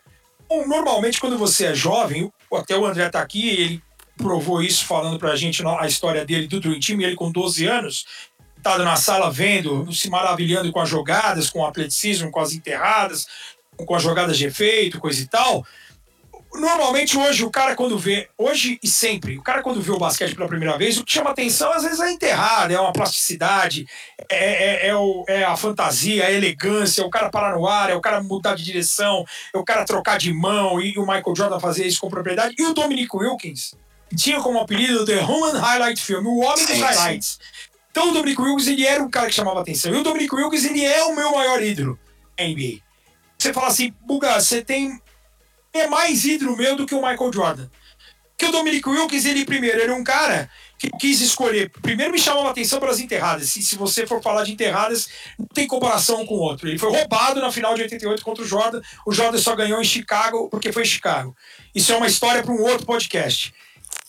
Bom, 0.49 0.67
normalmente, 0.67 1.20
quando 1.20 1.38
você 1.38 1.67
é 1.67 1.75
jovem, 1.75 2.32
até 2.52 2.76
o 2.76 2.84
André 2.84 3.08
tá 3.11 3.20
aqui, 3.20 3.49
ele 3.49 3.82
provou 4.17 4.61
isso 4.61 4.84
falando 4.84 5.19
pra 5.19 5.37
gente 5.37 5.64
a 5.64 5.87
história 5.87 6.25
dele 6.25 6.49
do 6.49 6.58
Dream 6.58 6.81
Team, 6.81 7.00
ele 7.00 7.14
com 7.14 7.31
12 7.31 7.64
anos, 7.67 8.06
estado 8.56 8.84
na 8.84 8.96
sala 8.96 9.31
vendo, 9.31 9.93
se 9.93 10.11
maravilhando 10.11 10.73
com 10.73 10.81
as 10.81 10.88
jogadas, 10.88 11.49
com 11.49 11.61
o 11.61 11.67
atleticismo, 11.67 12.31
com 12.32 12.40
as 12.40 12.52
enterradas, 12.52 13.26
com 13.76 13.94
as 13.94 14.02
jogadas 14.02 14.37
de 14.37 14.46
efeito, 14.46 14.99
coisa 14.99 15.23
e 15.23 15.28
tal. 15.28 15.64
Normalmente 16.58 17.19
hoje 17.19 17.44
o 17.44 17.50
cara 17.50 17.75
quando 17.75 17.99
vê, 17.99 18.29
hoje 18.37 18.79
e 18.82 18.88
sempre, 18.88 19.37
o 19.38 19.43
cara 19.43 19.62
quando 19.62 19.81
vê 19.81 19.91
o 19.91 19.99
basquete 19.99 20.35
pela 20.35 20.49
primeira 20.49 20.76
vez, 20.79 20.99
o 20.99 21.05
que 21.05 21.12
chama 21.12 21.31
atenção 21.31 21.73
às 21.73 21.82
vezes 21.82 22.00
é 22.00 22.11
enterrado, 22.11 22.73
é 22.73 22.81
uma 22.81 22.93
plasticidade, 22.93 23.87
é, 24.31 24.87
é, 24.87 24.88
é, 24.88 24.97
o, 24.97 25.25
é 25.29 25.44
a 25.44 25.56
fantasia, 25.56 26.26
a 26.26 26.31
elegância, 26.31 27.03
é 27.03 27.05
o 27.05 27.11
cara 27.11 27.31
parar 27.31 27.56
no 27.56 27.67
ar, 27.67 27.91
é 27.91 27.94
o 27.94 28.00
cara 28.00 28.23
mudar 28.23 28.55
de 28.55 28.64
direção, 28.64 29.25
é 29.55 29.58
o 29.58 29.64
cara 29.64 29.85
trocar 29.85 30.19
de 30.19 30.32
mão 30.32 30.81
e 30.81 30.99
o 30.99 31.03
Michael 31.03 31.37
Jordan 31.37 31.61
fazer 31.61 31.87
isso 31.87 32.00
com 32.00 32.08
propriedade. 32.08 32.55
E 32.59 32.64
o 32.64 32.73
Dominic 32.73 33.14
Wilkins 33.14 33.75
tinha 34.14 34.41
como 34.41 34.59
apelido 34.59 35.05
The 35.05 35.20
Human 35.23 35.59
Highlight 35.59 36.02
Film, 36.02 36.26
o 36.26 36.38
homem 36.38 36.67
dos 36.67 36.79
highlights. 36.79 37.38
Então 37.90 38.11
o 38.11 38.12
Dominic 38.12 38.40
Wilkins 38.40 38.66
ele 38.66 38.87
era 38.87 39.02
um 39.02 39.11
cara 39.11 39.26
que 39.26 39.35
chamava 39.35 39.61
atenção. 39.61 39.95
E 39.95 39.97
o 39.97 40.02
Dominic 40.02 40.35
Wilkins 40.35 40.64
ele 40.64 40.85
é 40.85 41.04
o 41.04 41.14
meu 41.14 41.33
maior 41.33 41.62
ídolo 41.62 41.99
na 42.38 42.47
NBA. 42.47 42.80
Você 43.38 43.52
fala 43.52 43.69
assim, 43.69 43.92
Buga, 44.00 44.40
você 44.40 44.62
tem 44.62 45.00
é 45.80 45.87
mais 45.87 46.25
ídolo 46.25 46.56
meu 46.56 46.76
do 46.76 46.87
que 46.87 46.95
o 46.95 47.02
Michael 47.02 47.33
Jordan. 47.33 47.68
Que 48.37 48.47
o 48.47 48.52
Dominic 48.52 48.87
Wilkins, 48.87 49.25
ele 49.25 49.45
primeiro, 49.45 49.80
ele 49.80 49.92
é 49.92 49.95
um 49.95 50.04
cara 50.04 50.50
que 50.78 50.90
quis 50.90 51.21
escolher. 51.21 51.71
Primeiro 51.80 52.12
me 52.12 52.18
chamava 52.18 52.49
a 52.49 52.50
atenção 52.50 52.78
pelas 52.78 53.00
enterradas. 53.00 53.49
Se, 53.49 53.62
se 53.62 53.76
você 53.76 54.06
for 54.06 54.23
falar 54.23 54.45
de 54.45 54.52
enterradas, 54.52 55.09
não 55.38 55.47
tem 55.47 55.66
comparação 55.66 56.26
com 56.26 56.35
o 56.35 56.40
outro. 56.40 56.68
Ele 56.68 56.78
foi 56.78 56.90
roubado 56.90 57.40
na 57.40 57.50
final 57.50 57.75
de 57.75 57.83
88 57.83 58.23
contra 58.23 58.45
o 58.45 58.47
Jordan. 58.47 58.80
O 59.06 59.12
Jordan 59.12 59.38
só 59.38 59.56
ganhou 59.56 59.80
em 59.80 59.85
Chicago 59.85 60.49
porque 60.50 60.73
foi 60.73 60.83
em 60.83 60.87
Chicago. 60.87 61.35
Isso 61.75 61.92
é 61.92 61.97
uma 61.97 62.06
história 62.06 62.42
para 62.42 62.52
um 62.52 62.61
outro 62.61 62.85
podcast. 62.85 63.54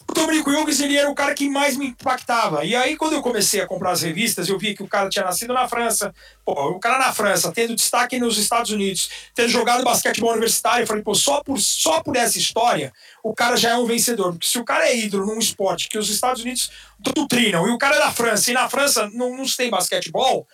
O 0.10 0.14
Dominic 0.14 0.50
Wilkins, 0.50 0.80
ele 0.80 0.96
era 0.96 1.10
o 1.10 1.16
cara 1.16 1.34
que 1.34 1.50
mais 1.50 1.76
me 1.76 1.88
impactava. 1.88 2.64
E 2.64 2.76
aí, 2.76 2.96
quando 2.96 3.14
eu 3.14 3.22
comecei 3.22 3.60
a 3.60 3.68
comprar 3.68 3.92
as 3.92 4.02
revistas, 4.02 4.48
eu 4.48 4.58
vi 4.58 4.74
que 4.74 4.82
o 4.82 4.88
cara 4.88 5.10
tinha 5.10 5.26
nascido 5.26 5.54
na 5.54 5.68
França. 5.68 6.14
Pô, 6.46 6.54
o 6.70 6.80
cara 6.80 6.98
na 6.98 7.14
França, 7.14 7.52
tendo 7.52 7.76
destaque 7.76 8.18
nos 8.18 8.38
Estados 8.38 8.72
Unidos, 8.72 9.10
tendo 9.36 9.50
jogado 9.50 9.84
basquetebol 9.84 10.32
universitário, 10.32 10.84
eu 10.84 10.88
falei, 10.88 11.04
pô, 11.04 11.14
só 11.14 11.44
por, 11.44 11.60
só 11.60 12.02
por 12.02 12.16
essa 12.16 12.38
história, 12.38 12.94
o 13.22 13.34
cara 13.34 13.58
já 13.58 13.72
é 13.72 13.78
um 13.78 13.86
vencedor. 13.86 14.32
Porque 14.32 14.48
se 14.48 14.58
o 14.58 14.64
cara 14.64 14.88
é 14.88 14.98
ídolo 14.98 15.26
num 15.26 15.40
esporte 15.40 15.90
que 15.90 15.98
os 15.98 16.10
Estados 16.10 16.42
Unidos 16.42 16.72
doutrinam, 16.98 17.68
e 17.68 17.72
o 17.72 17.78
cara 17.78 17.98
é 17.98 18.00
da 18.00 18.12
França, 18.12 18.50
e 18.50 18.54
na 18.54 18.70
França 18.70 19.10
não, 19.14 19.36
não 19.36 19.46
se 19.46 19.58
tem 19.58 19.70
basquetebol, 19.70 20.48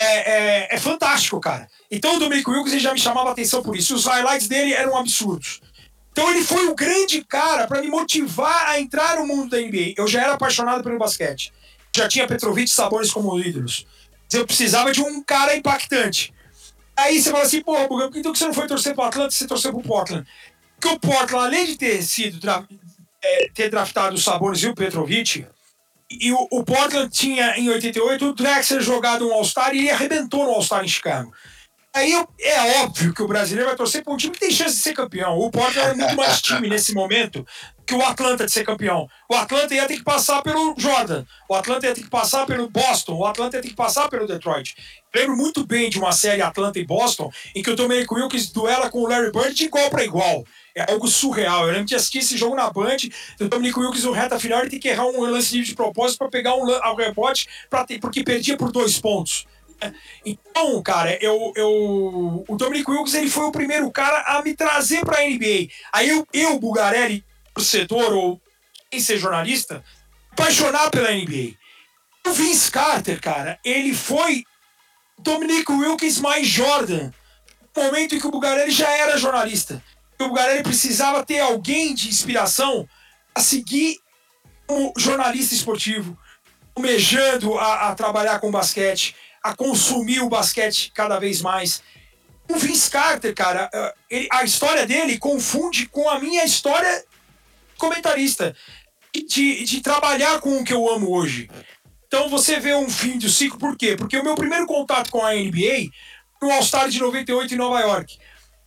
é, 0.00 0.04
é, 0.04 0.68
é, 0.74 0.78
fantástico, 0.78 1.40
cara. 1.40 1.68
Então 1.90 2.16
o 2.16 2.18
Dominic 2.18 2.48
Wilkins 2.48 2.82
já 2.82 2.92
me 2.92 2.98
chamava 2.98 3.30
atenção 3.30 3.62
por 3.62 3.76
isso. 3.76 3.94
Os 3.94 4.04
highlights 4.04 4.48
dele 4.48 4.72
eram 4.72 4.96
absurdos. 4.96 5.60
Então 6.12 6.30
ele 6.30 6.44
foi 6.44 6.68
o 6.68 6.74
grande 6.74 7.24
cara 7.24 7.66
para 7.66 7.80
me 7.80 7.88
motivar 7.88 8.68
a 8.68 8.78
entrar 8.78 9.16
no 9.16 9.26
mundo 9.26 9.50
da 9.50 9.58
NBA. 9.58 9.94
Eu 9.96 10.06
já 10.06 10.22
era 10.22 10.34
apaixonado 10.34 10.84
pelo 10.84 10.98
basquete. 10.98 11.52
Já 11.96 12.06
tinha 12.06 12.26
Petrovic 12.26 12.68
e 12.68 12.72
Sabonis 12.72 13.10
como 13.10 13.38
ídolos. 13.38 13.86
Eu 14.32 14.46
precisava 14.46 14.92
de 14.92 15.00
um 15.00 15.22
cara 15.22 15.56
impactante. 15.56 16.32
Aí 16.96 17.20
você 17.20 17.30
fala 17.30 17.44
assim, 17.44 17.62
porra, 17.62 17.88
por 17.88 18.10
que 18.10 18.22
você 18.22 18.44
não 18.44 18.54
foi 18.54 18.66
torcer 18.66 18.94
pro 18.94 19.04
Atlanta, 19.04 19.30
você 19.30 19.46
torceu 19.46 19.72
pro 19.72 19.82
Portland? 19.82 20.26
Porque 20.78 20.94
o 20.94 20.98
Portland, 20.98 21.46
além 21.46 21.66
de 21.66 21.76
ter 21.76 22.02
sido 22.02 22.38
é, 23.22 23.48
ter 23.54 23.70
draftado 23.70 24.14
o 24.14 24.18
Sabonis 24.18 24.62
e 24.62 24.68
o 24.68 24.74
Petrovic, 24.74 25.46
e 26.10 26.32
o, 26.32 26.48
o, 26.50 26.62
Portland 26.62 27.10
tinha 27.10 27.58
em 27.58 27.70
88 27.70 28.26
o 28.26 28.32
Drexler 28.34 28.82
jogado 28.82 29.26
um 29.26 29.32
All-Star 29.32 29.74
e 29.74 29.78
ele 29.78 29.90
arrebentou 29.90 30.44
no 30.44 30.50
All-Star 30.50 30.84
em 30.84 30.88
Chicago. 30.88 31.32
Aí 31.94 32.10
é 32.40 32.82
óbvio 32.82 33.12
que 33.12 33.22
o 33.22 33.28
brasileiro 33.28 33.68
vai 33.68 33.76
torcer 33.76 34.02
para 34.02 34.14
um 34.14 34.16
time 34.16 34.32
que 34.32 34.40
tem 34.40 34.50
chance 34.50 34.76
de 34.76 34.80
ser 34.80 34.94
campeão. 34.94 35.38
O 35.38 35.50
Portland 35.50 35.90
é 35.90 35.94
muito 35.94 36.16
mais 36.16 36.40
time 36.40 36.66
nesse 36.66 36.94
momento 36.94 37.46
que 37.86 37.94
o 37.94 38.02
Atlanta 38.02 38.46
de 38.46 38.52
ser 38.52 38.64
campeão. 38.64 39.06
O 39.28 39.34
Atlanta 39.34 39.74
ia 39.74 39.86
ter 39.86 39.98
que 39.98 40.02
passar 40.02 40.40
pelo 40.40 40.74
Jordan, 40.78 41.26
o 41.50 41.54
Atlanta 41.54 41.86
ia 41.86 41.94
ter 41.94 42.02
que 42.02 42.08
passar 42.08 42.46
pelo 42.46 42.70
Boston, 42.70 43.14
o 43.16 43.26
Atlanta 43.26 43.58
ia 43.58 43.62
ter 43.62 43.68
que 43.68 43.74
passar 43.74 44.08
pelo 44.08 44.26
Detroit. 44.26 44.74
Lembro 45.14 45.36
muito 45.36 45.66
bem 45.66 45.90
de 45.90 45.98
uma 45.98 46.12
série 46.12 46.40
Atlanta 46.40 46.78
e 46.78 46.86
Boston 46.86 47.30
em 47.54 47.62
que 47.62 47.70
o 47.70 47.76
Dominic 47.76 48.12
Wilkins 48.12 48.50
duela 48.50 48.88
com 48.88 49.00
o 49.02 49.06
Larry 49.06 49.30
Bird 49.30 49.52
de 49.52 49.64
igual 49.64 49.90
para 49.90 50.02
igual. 50.02 50.46
É 50.74 50.90
algo 50.90 51.06
surreal. 51.06 51.66
Eu 51.66 51.72
lembro 51.72 51.84
de 51.84 51.94
assistir 51.94 52.20
esse 52.20 52.38
jogo 52.38 52.56
na 52.56 52.70
Band, 52.70 52.96
o 53.38 53.48
Dominic 53.48 53.78
Wilkins 53.78 54.04
no 54.04 54.12
reta 54.12 54.40
final 54.40 54.60
ele 54.60 54.70
tem 54.70 54.80
que 54.80 54.88
errar 54.88 55.04
um 55.04 55.20
lance 55.20 55.52
livre 55.52 55.68
de 55.68 55.74
propósito 55.74 56.20
para 56.20 56.30
pegar 56.30 56.54
um, 56.54 56.64
um 56.64 56.94
rebote, 56.94 57.46
pra 57.68 57.84
ter, 57.84 57.98
porque 57.98 58.24
perdia 58.24 58.56
por 58.56 58.72
dois 58.72 58.98
pontos. 58.98 59.46
Então, 60.24 60.82
cara, 60.82 61.16
eu, 61.22 61.52
eu, 61.56 62.44
o 62.48 62.56
Dominic 62.56 62.90
Wilkins 62.90 63.14
ele 63.14 63.30
foi 63.30 63.44
o 63.44 63.52
primeiro 63.52 63.90
cara 63.90 64.22
a 64.22 64.42
me 64.42 64.54
trazer 64.54 65.04
para 65.04 65.20
a 65.20 65.28
NBA. 65.28 65.68
Aí 65.92 66.08
eu, 66.08 66.26
eu 66.32 66.58
Bugarelli, 66.58 67.24
torcedor 67.54 68.12
ou 68.12 68.40
quem 68.90 69.00
ser 69.00 69.18
jornalista, 69.18 69.82
apaixonar 70.32 70.90
pela 70.90 71.10
NBA. 71.10 71.54
O 72.26 72.32
Vince 72.32 72.70
Carter, 72.70 73.20
cara, 73.20 73.58
ele 73.64 73.94
foi 73.94 74.44
Dominic 75.18 75.70
Wilkins 75.70 76.20
mais 76.20 76.46
Jordan. 76.46 77.10
No 77.74 77.84
momento 77.84 78.14
em 78.14 78.20
que 78.20 78.26
o 78.26 78.30
Bugarelli 78.30 78.70
já 78.70 78.90
era 78.90 79.16
jornalista. 79.16 79.82
O 80.20 80.28
Bugarelli 80.28 80.62
precisava 80.62 81.24
ter 81.24 81.40
alguém 81.40 81.94
de 81.94 82.08
inspiração 82.08 82.88
a 83.34 83.40
seguir 83.40 83.98
como 84.66 84.92
jornalista 84.96 85.54
esportivo, 85.54 86.16
almejando 86.74 87.58
a, 87.58 87.88
a 87.88 87.94
trabalhar 87.94 88.38
com 88.38 88.50
basquete, 88.50 89.16
a 89.42 89.54
consumir 89.54 90.20
o 90.20 90.28
basquete 90.28 90.92
cada 90.94 91.18
vez 91.18 91.40
mais. 91.40 91.82
O 92.48 92.56
Vince 92.56 92.90
Carter, 92.90 93.34
cara, 93.34 93.70
ele, 94.10 94.28
a 94.30 94.44
história 94.44 94.86
dele 94.86 95.18
confunde 95.18 95.86
com 95.86 96.08
a 96.08 96.18
minha 96.18 96.44
história 96.44 97.04
comentarista, 97.78 98.54
de, 99.14 99.64
de 99.64 99.80
trabalhar 99.80 100.40
com 100.40 100.58
o 100.58 100.64
que 100.64 100.72
eu 100.72 100.88
amo 100.88 101.10
hoje. 101.12 101.50
Então 102.06 102.28
você 102.28 102.60
vê 102.60 102.74
um 102.74 102.88
fim 102.88 103.18
de 103.18 103.30
ciclo, 103.30 103.58
por 103.58 103.76
quê? 103.76 103.96
Porque 103.96 104.18
o 104.18 104.22
meu 104.22 104.34
primeiro 104.34 104.66
contato 104.66 105.10
com 105.10 105.24
a 105.24 105.34
NBA 105.34 105.88
no 106.40 106.50
All-Star 106.50 106.88
de 106.88 107.00
98 107.00 107.54
em 107.54 107.56
Nova 107.56 107.80
York. 107.80 108.18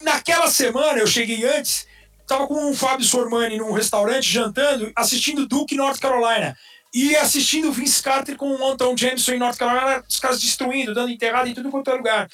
Naquela 0.02 0.48
semana, 0.50 1.00
eu 1.00 1.08
cheguei 1.08 1.46
antes, 1.46 1.88
estava 2.22 2.48
com 2.48 2.72
o 2.72 2.76
Fábio 2.76 3.06
Sormani 3.06 3.58
num 3.58 3.72
restaurante 3.72 4.30
jantando, 4.30 4.92
assistindo 4.96 5.48
Duke 5.48 5.76
North 5.76 6.00
Carolina. 6.00 6.58
E 6.98 7.14
assistindo 7.18 7.74
Vince 7.74 8.02
Carter 8.02 8.38
com 8.38 8.56
o 8.56 8.72
Anton 8.72 8.96
Jameson 8.96 9.34
em 9.34 9.38
North 9.38 9.58
Carolina, 9.58 10.02
os 10.08 10.18
caras 10.18 10.40
destruindo, 10.40 10.94
dando 10.94 11.12
enterrado 11.12 11.50
em 11.50 11.54
tudo 11.54 11.70
quanto 11.70 11.92
é 11.92 11.94
lugar. 11.94 12.30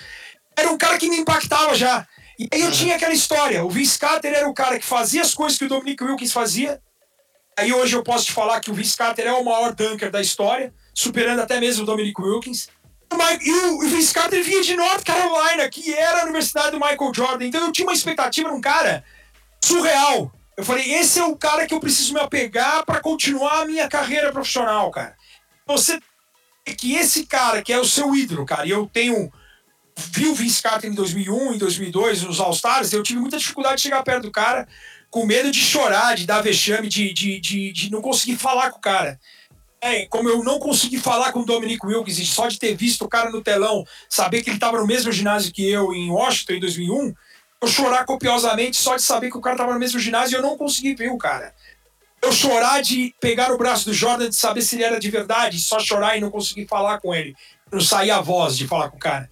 Era 0.55 0.69
um 0.69 0.77
cara 0.77 0.99
que 0.99 1.09
me 1.09 1.17
impactava 1.17 1.73
já. 1.73 2.07
E 2.37 2.47
aí 2.53 2.61
eu 2.61 2.71
tinha 2.71 2.95
aquela 2.95 3.11
história. 3.11 3.65
O 3.65 3.71
Vince 3.71 3.97
Carter 3.97 4.31
era 4.31 4.47
o 4.47 4.53
cara 4.53 4.77
que 4.77 4.85
fazia 4.85 5.23
as 5.23 5.33
coisas 5.33 5.57
que 5.57 5.65
o 5.65 5.67
Dominic 5.67 6.03
Wilkins 6.03 6.31
fazia. 6.31 6.79
Aí 7.57 7.73
hoje 7.73 7.95
eu 7.95 8.03
posso 8.03 8.25
te 8.25 8.33
falar 8.33 8.59
que 8.59 8.69
o 8.69 8.73
Vince 8.75 8.95
Carter 8.95 9.25
é 9.25 9.33
o 9.33 9.43
maior 9.43 9.73
dunker 9.73 10.11
da 10.11 10.21
história, 10.21 10.71
superando 10.93 11.39
até 11.39 11.59
mesmo 11.59 11.81
o 11.81 11.85
Dominic 11.87 12.21
Wilkins. 12.21 12.67
E 13.41 13.51
o 13.51 13.79
Vince 13.89 14.13
Carter 14.13 14.43
vinha 14.43 14.61
de 14.61 14.75
North 14.75 15.03
Carolina, 15.03 15.67
que 15.69 15.91
era 15.91 16.21
a 16.21 16.23
universidade 16.25 16.69
do 16.69 16.79
Michael 16.79 17.11
Jordan. 17.15 17.45
Então 17.45 17.65
eu 17.65 17.71
tinha 17.71 17.87
uma 17.87 17.95
expectativa 17.95 18.47
num 18.47 18.61
cara 18.61 19.03
surreal. 19.63 20.31
Eu 20.61 20.65
falei, 20.65 20.93
esse 20.93 21.17
é 21.17 21.23
o 21.23 21.35
cara 21.35 21.65
que 21.65 21.73
eu 21.73 21.79
preciso 21.79 22.13
me 22.13 22.19
apegar 22.19 22.85
para 22.85 23.01
continuar 23.01 23.63
a 23.63 23.65
minha 23.65 23.87
carreira 23.87 24.31
profissional, 24.31 24.91
cara. 24.91 25.15
Você 25.65 25.99
que 26.77 26.93
esse 26.93 27.25
cara 27.25 27.63
que 27.63 27.73
é 27.73 27.79
o 27.79 27.83
seu 27.83 28.15
ídolo, 28.15 28.45
cara, 28.45 28.67
e 28.67 28.69
eu 28.69 28.85
tenho 28.85 29.33
vi 29.97 30.27
o 30.27 30.35
Vince 30.35 30.61
Carter 30.61 30.87
em 30.87 30.93
2001, 30.93 31.53
em 31.55 31.57
2002, 31.57 32.21
nos 32.21 32.39
All-Stars, 32.39 32.93
eu 32.93 33.01
tive 33.01 33.19
muita 33.19 33.39
dificuldade 33.39 33.77
de 33.77 33.81
chegar 33.81 34.03
perto 34.03 34.21
do 34.21 34.31
cara, 34.31 34.67
com 35.09 35.25
medo 35.25 35.49
de 35.49 35.59
chorar, 35.59 36.15
de 36.15 36.27
dar 36.27 36.41
vexame, 36.41 36.87
de, 36.87 37.11
de, 37.11 37.39
de, 37.39 37.71
de 37.71 37.91
não 37.91 37.99
conseguir 37.99 38.35
falar 38.35 38.69
com 38.69 38.77
o 38.77 38.81
cara. 38.81 39.19
É, 39.81 40.05
como 40.05 40.29
eu 40.29 40.43
não 40.43 40.59
consegui 40.59 40.99
falar 40.99 41.31
com 41.31 41.39
o 41.39 41.45
Dominic 41.45 41.83
Wilkins, 41.83 42.29
só 42.29 42.47
de 42.47 42.59
ter 42.59 42.75
visto 42.75 43.03
o 43.03 43.09
cara 43.09 43.31
no 43.31 43.41
telão, 43.41 43.83
saber 44.07 44.43
que 44.43 44.51
ele 44.51 44.57
estava 44.57 44.77
no 44.77 44.85
mesmo 44.85 45.11
ginásio 45.11 45.51
que 45.51 45.67
eu 45.67 45.91
em 45.91 46.11
Washington 46.11 46.53
em 46.53 46.59
2001, 46.59 47.15
eu 47.61 47.67
chorar 47.67 48.05
copiosamente 48.05 48.77
só 48.77 48.95
de 48.95 49.03
saber 49.03 49.29
que 49.29 49.37
o 49.37 49.41
cara 49.41 49.55
estava 49.55 49.73
no 49.73 49.79
mesmo 49.79 49.99
ginásio 49.99 50.35
e 50.35 50.37
eu 50.37 50.41
não 50.41 50.57
consegui 50.57 50.95
ver 50.95 51.11
o 51.11 51.17
cara. 51.17 51.53
Eu 52.21 52.31
chorar 52.31 52.81
de 52.81 53.13
pegar 53.19 53.51
o 53.51 53.57
braço 53.57 53.85
do 53.85 53.93
Jordan, 53.93 54.29
de 54.29 54.35
saber 54.35 54.61
se 54.61 54.75
ele 54.75 54.83
era 54.83 54.99
de 54.99 55.09
verdade, 55.09 55.59
só 55.59 55.79
chorar 55.79 56.17
e 56.17 56.21
não 56.21 56.31
conseguir 56.31 56.67
falar 56.67 56.99
com 56.99 57.13
ele. 57.13 57.35
Não 57.71 57.79
sair 57.79 58.11
a 58.11 58.19
voz 58.19 58.57
de 58.57 58.67
falar 58.67 58.89
com 58.89 58.97
o 58.97 58.99
cara. 58.99 59.29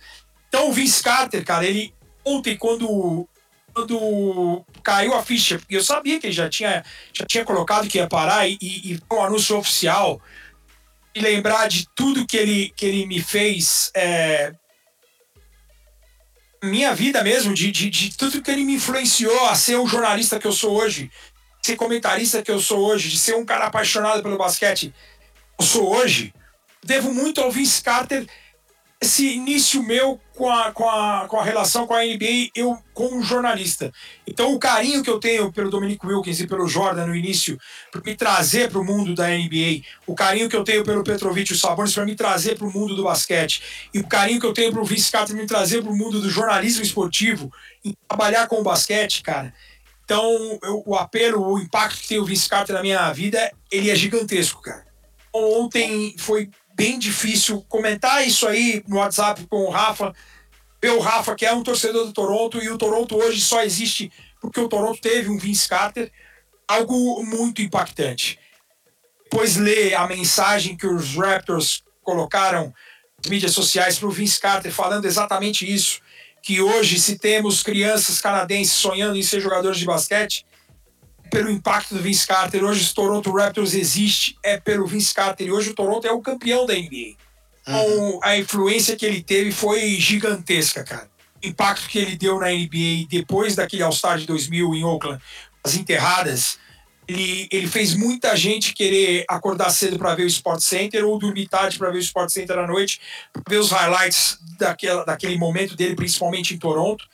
Então 0.48 0.70
o 0.70 0.74
Vince 0.74 1.02
Carter, 1.02 1.44
cara, 1.44 1.66
ele 1.66 1.94
ontem 2.24 2.56
quando 2.56 3.28
quando 3.74 4.66
caiu 4.84 5.14
a 5.14 5.24
ficha, 5.24 5.58
porque 5.60 5.78
eu 5.78 5.84
sabia 5.84 6.20
que 6.20 6.28
ele 6.28 6.34
já 6.34 6.50
tinha, 6.50 6.84
já 7.14 7.26
tinha 7.26 7.46
colocado 7.46 7.88
que 7.88 7.98
ia 7.98 8.08
parar 8.08 8.48
e, 8.48 8.58
e, 8.62 8.94
e 8.94 9.00
um 9.12 9.22
anúncio 9.22 9.58
oficial 9.58 10.20
e 11.16 11.20
lembrar 11.22 11.68
de 11.68 11.88
tudo 11.96 12.26
que 12.26 12.36
ele, 12.36 12.74
que 12.76 12.86
ele 12.86 13.06
me 13.06 13.22
fez 13.22 13.92
é, 13.96 14.54
minha 16.64 16.94
vida 16.94 17.24
mesmo, 17.24 17.54
de, 17.54 17.72
de, 17.72 17.90
de 17.90 18.18
tudo 18.18 18.42
que 18.42 18.52
ele 18.52 18.64
me 18.64 18.76
influenciou 18.76 19.48
a 19.48 19.56
ser 19.56 19.76
o 19.78 19.88
jornalista 19.88 20.40
que 20.40 20.48
eu 20.48 20.52
sou 20.52 20.76
hoje, 20.76 21.12
ser 21.62 21.76
comentarista 21.76 22.42
que 22.42 22.52
eu 22.52 22.60
sou 22.60 22.80
hoje, 22.80 23.10
de 23.10 23.18
ser 23.18 23.36
um 23.36 23.46
cara 23.46 23.66
apaixonado 23.66 24.22
pelo 24.22 24.38
basquete 24.38 24.94
eu 25.60 25.66
sou 25.66 25.94
hoje, 25.94 26.34
devo 26.84 27.14
muito 27.14 27.42
ao 27.42 27.52
Vince 27.52 27.84
Carter. 27.84 28.26
Esse 29.02 29.34
início 29.34 29.84
meu 29.84 30.20
com 30.40 30.50
a, 30.50 30.72
com, 30.72 30.90
a, 30.90 31.26
com 31.28 31.38
a 31.38 31.44
relação 31.44 31.86
com 31.86 31.94
a 31.94 32.02
NBA, 32.02 32.52
eu 32.56 32.80
como 32.94 33.22
jornalista. 33.22 33.92
Então, 34.26 34.54
o 34.54 34.58
carinho 34.58 35.04
que 35.04 35.10
eu 35.10 35.20
tenho 35.20 35.52
pelo 35.52 35.70
Dominic 35.70 36.06
Wilkins 36.08 36.40
e 36.40 36.48
pelo 36.48 36.66
Jordan 36.66 37.08
no 37.08 37.16
início, 37.16 37.60
para 37.92 38.02
me 38.06 38.16
trazer 38.16 38.72
para 38.72 38.80
o 38.80 38.86
mundo 38.86 39.14
da 39.14 39.28
NBA, 39.28 39.82
o 40.08 40.16
carinho 40.16 40.48
que 40.48 40.56
eu 40.56 40.64
tenho 40.64 40.86
pelo 40.86 41.04
Petrovic 41.04 41.52
e 41.52 41.54
o 41.54 41.58
Sabonis 41.58 41.94
para 41.94 42.06
me 42.06 42.16
trazer 42.16 42.58
para 42.58 42.66
o 42.66 42.72
mundo 42.72 42.96
do 42.96 43.04
basquete, 43.04 43.90
e 43.94 44.00
o 44.00 44.08
carinho 44.08 44.40
que 44.40 44.46
eu 44.46 44.54
tenho 44.54 44.72
para 44.72 44.82
o 44.82 44.86
Vince 44.86 45.12
Carter 45.12 45.36
me 45.36 45.46
trazer 45.46 45.82
para 45.82 45.92
o 45.92 45.98
mundo 45.98 46.22
do 46.22 46.30
jornalismo 46.30 46.84
esportivo, 46.84 47.52
em 47.84 47.94
trabalhar 48.08 48.48
com 48.48 48.62
o 48.62 48.64
basquete, 48.64 49.22
cara. 49.22 49.54
Então, 50.06 50.58
eu, 50.64 50.82
o 50.86 50.96
apelo, 50.96 51.46
o 51.46 51.60
impacto 51.60 52.00
que 52.00 52.08
tem 52.08 52.20
o 52.20 52.24
Vince 52.24 52.48
Carter 52.48 52.76
na 52.78 52.82
minha 52.82 53.12
vida, 53.12 53.52
ele 53.70 53.92
é 53.92 53.96
gigantesco, 53.96 54.62
cara. 54.62 54.88
Ontem 55.34 56.16
foi 56.18 56.50
bem 56.80 56.98
difícil 56.98 57.62
comentar 57.68 58.26
isso 58.26 58.48
aí 58.48 58.82
no 58.88 59.00
WhatsApp 59.00 59.46
com 59.48 59.66
o 59.66 59.70
Rafa. 59.70 60.16
Ver 60.82 60.92
o 60.92 61.00
Rafa, 61.00 61.36
que 61.36 61.46
é 61.46 61.54
um 61.54 61.62
torcedor 61.62 62.06
do 62.06 62.14
Toronto, 62.14 62.58
e 62.64 62.70
o 62.70 62.78
Toronto 62.78 63.18
hoje 63.18 63.42
só 63.42 63.62
existe 63.62 64.10
porque 64.40 64.62
o 64.62 64.70
Toronto 64.70 65.02
teve 65.02 65.30
um 65.30 65.38
Vince 65.38 65.68
Carter, 65.68 66.10
algo 66.66 67.22
muito 67.26 67.62
impactante. 67.62 68.40
Depois 69.26 69.58
ler 69.58 69.94
a 69.94 70.08
mensagem 70.08 70.78
que 70.78 70.88
os 70.88 71.16
Raptors 71.16 71.84
colocaram 72.02 72.74
nas 73.18 73.30
mídias 73.30 73.52
sociais 73.52 74.00
para 74.00 74.08
o 74.08 74.12
Vince 74.12 74.40
Carter 74.40 74.72
falando 74.72 75.04
exatamente 75.04 75.70
isso, 75.70 76.00
que 76.42 76.62
hoje 76.62 76.98
se 76.98 77.20
temos 77.20 77.62
crianças 77.62 78.22
canadenses 78.22 78.72
sonhando 78.72 79.18
em 79.18 79.22
ser 79.22 79.42
jogadores 79.42 79.78
de 79.78 79.86
basquete, 79.86 80.46
pelo 81.30 81.50
impacto 81.50 81.96
do 81.96 82.02
Vince 82.02 82.26
Carter. 82.26 82.64
Hoje 82.64 82.90
o 82.90 82.94
Toronto 82.94 83.32
Raptors 83.32 83.74
existe 83.74 84.38
é 84.44 84.58
pelo 84.58 84.86
Vince 84.86 85.14
Carter 85.14 85.48
e 85.48 85.52
hoje 85.52 85.72
o 85.72 85.76
Toronto 85.76 86.06
é 86.06 86.12
o 86.12 86.22
campeão 86.22 86.66
da 86.66 86.74
NBA. 86.74 87.16
Então 87.62 87.86
uhum. 87.86 88.20
a 88.24 88.38
influência 88.38 88.96
que 88.96 89.06
ele 89.06 89.22
teve 89.22 89.52
foi 89.52 89.96
gigantesca, 90.00 90.84
cara. 90.84 91.10
O 91.44 91.48
impacto 91.48 91.88
que 91.88 92.00
ele 92.00 92.18
deu 92.18 92.40
na 92.40 92.50
NBA 92.50 93.08
depois 93.10 93.56
daquele 93.56 93.84
All-Star 93.84 94.18
de 94.18 94.26
2000 94.26 94.76
em 94.76 94.84
Oakland, 94.84 95.22
as 95.64 95.76
enterradas, 95.76 96.58
ele, 97.08 97.48
ele 97.52 97.68
fez 97.68 97.96
muita 97.96 98.36
gente 98.36 98.74
querer 98.74 99.26
acordar 99.28 99.70
cedo 99.72 99.98
para 99.98 100.16
ver 100.16 100.24
o 100.24 100.28
Sport 100.28 100.62
Center 100.62 101.06
ou 101.06 101.18
dormir 101.18 101.48
tarde 101.48 101.78
para 101.78 101.90
ver 101.90 101.98
o 101.98 102.02
Sport 102.02 102.30
Center 102.30 102.58
à 102.58 102.68
noite, 102.68 103.02
ver 103.48 103.58
os 103.58 103.72
highlights 103.72 104.38
daquela, 104.58 105.04
daquele 105.04 105.38
momento 105.38 105.76
dele, 105.76 105.96
principalmente 105.96 106.54
em 106.54 106.58
Toronto. 106.58 107.06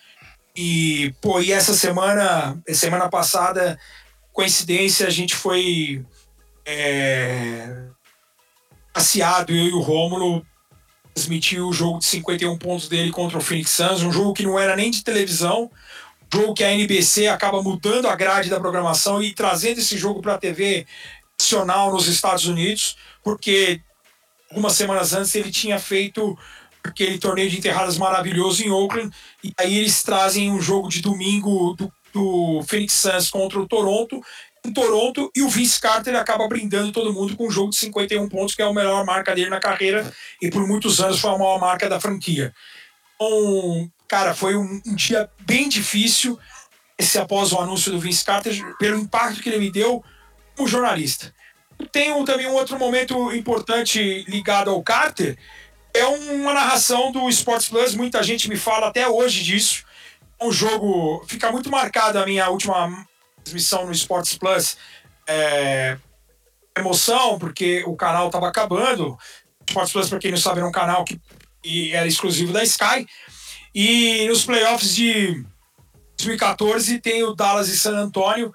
E, 0.55 1.13
pô, 1.21 1.41
e 1.41 1.51
essa 1.51 1.73
semana, 1.73 2.57
semana 2.69 3.09
passada, 3.09 3.77
coincidência, 4.35 5.07
a 5.07 5.09
gente 5.09 5.33
foi 5.33 6.05
é, 6.65 7.85
passeado, 8.93 9.51
eu 9.51 9.65
e 9.67 9.71
o 9.71 9.79
Rômulo, 9.79 10.45
transmitiu 11.13 11.69
o 11.69 11.73
jogo 11.73 11.99
de 11.99 12.05
51 12.05 12.57
pontos 12.57 12.89
dele 12.89 13.11
contra 13.11 13.37
o 13.37 13.41
Phoenix 13.41 13.71
Suns, 13.71 14.03
um 14.03 14.11
jogo 14.11 14.33
que 14.33 14.43
não 14.43 14.59
era 14.59 14.75
nem 14.75 14.91
de 14.91 15.05
televisão, 15.05 15.71
um 16.33 16.37
jogo 16.37 16.53
que 16.53 16.65
a 16.65 16.71
NBC 16.73 17.27
acaba 17.27 17.63
mudando 17.63 18.09
a 18.09 18.15
grade 18.15 18.49
da 18.49 18.59
programação 18.59 19.23
e 19.23 19.33
trazendo 19.33 19.79
esse 19.79 19.97
jogo 19.97 20.21
para 20.21 20.33
a 20.33 20.37
TV 20.37 20.85
nacional 21.39 21.93
nos 21.93 22.07
Estados 22.07 22.45
Unidos, 22.45 22.97
porque 23.23 23.79
algumas 24.49 24.73
semanas 24.73 25.13
antes 25.13 25.33
ele 25.33 25.49
tinha 25.49 25.79
feito 25.79 26.37
aquele 26.83 27.17
torneio 27.17 27.49
de 27.49 27.57
enterradas 27.57 27.97
maravilhoso 27.97 28.61
em 28.63 28.69
Oakland, 28.69 29.15
e 29.41 29.53
aí 29.57 29.77
eles 29.77 30.03
trazem 30.03 30.51
um 30.51 30.61
jogo 30.61 30.89
de 30.89 31.01
domingo 31.01 31.73
do 31.73 31.89
do 32.15 32.63
Phoenix 32.65 32.93
Suns 32.93 33.29
contra 33.29 33.59
o 33.59 33.67
Toronto, 33.67 34.23
em 34.65 34.71
Toronto, 34.71 35.29
e 35.35 35.41
o 35.41 35.49
Vince 35.49 35.79
Carter 35.79 36.15
acaba 36.15 36.47
brindando 36.47 36.93
todo 36.93 37.13
mundo 37.13 37.35
com 37.35 37.47
um 37.47 37.51
jogo 37.51 37.71
de 37.71 37.75
51 37.75 38.27
pontos, 38.29 38.55
que 38.55 38.61
é 38.61 38.65
a 38.65 38.73
melhor 38.73 39.05
marca 39.05 39.35
dele 39.35 39.49
na 39.49 39.59
carreira, 39.59 40.09
e 40.41 40.49
por 40.49 40.65
muitos 40.65 41.01
anos 41.01 41.19
foi 41.19 41.29
a 41.29 41.37
maior 41.37 41.59
marca 41.59 41.89
da 41.89 41.99
franquia. 41.99 42.53
Então, 43.15 43.91
cara, 44.07 44.33
foi 44.33 44.55
um, 44.55 44.81
um 44.87 44.95
dia 44.95 45.29
bem 45.41 45.67
difícil 45.67 46.39
esse 46.97 47.19
após 47.19 47.51
o 47.51 47.59
anúncio 47.59 47.91
do 47.91 47.99
Vince 47.99 48.23
Carter, 48.23 48.53
pelo 48.79 48.97
impacto 48.97 49.43
que 49.43 49.49
ele 49.49 49.59
me 49.59 49.69
deu, 49.69 50.01
como 50.55 50.69
jornalista. 50.69 51.33
Tem 51.91 52.23
também 52.23 52.47
um 52.47 52.53
outro 52.53 52.79
momento 52.79 53.33
importante 53.33 54.23
ligado 54.29 54.69
ao 54.69 54.81
Carter, 54.81 55.37
é 55.93 56.05
uma 56.05 56.53
narração 56.53 57.11
do 57.11 57.29
Sports 57.29 57.67
Plus, 57.67 57.93
muita 57.93 58.23
gente 58.23 58.49
me 58.49 58.55
fala 58.55 58.87
até 58.87 59.07
hoje 59.07 59.43
disso. 59.43 59.83
Um 60.41 60.51
jogo, 60.51 61.23
fica 61.27 61.51
muito 61.51 61.69
marcado 61.69 62.19
a 62.19 62.25
minha 62.25 62.49
última 62.49 63.05
transmissão 63.43 63.85
no 63.85 63.91
Sports 63.91 64.37
Plus. 64.37 64.77
É, 65.27 65.97
emoção, 66.77 67.39
porque 67.39 67.83
o 67.87 67.95
canal 67.95 68.27
estava 68.27 68.47
acabando. 68.47 69.17
Sports 69.67 69.93
Plus, 69.93 70.09
para 70.09 70.19
quem 70.19 70.31
não 70.31 70.37
sabe, 70.37 70.59
era 70.59 70.67
um 70.67 70.71
canal 70.71 71.03
que 71.05 71.19
era 71.93 72.07
exclusivo 72.07 72.51
da 72.51 72.63
Sky. 72.63 73.07
E 73.73 74.27
nos 74.27 74.45
playoffs 74.45 74.93
de 74.93 75.43
2014 76.17 76.99
tem 76.99 77.23
o 77.23 77.33
Dallas 77.33 77.69
e 77.69 77.77
San 77.77 77.97
Antonio. 77.97 78.53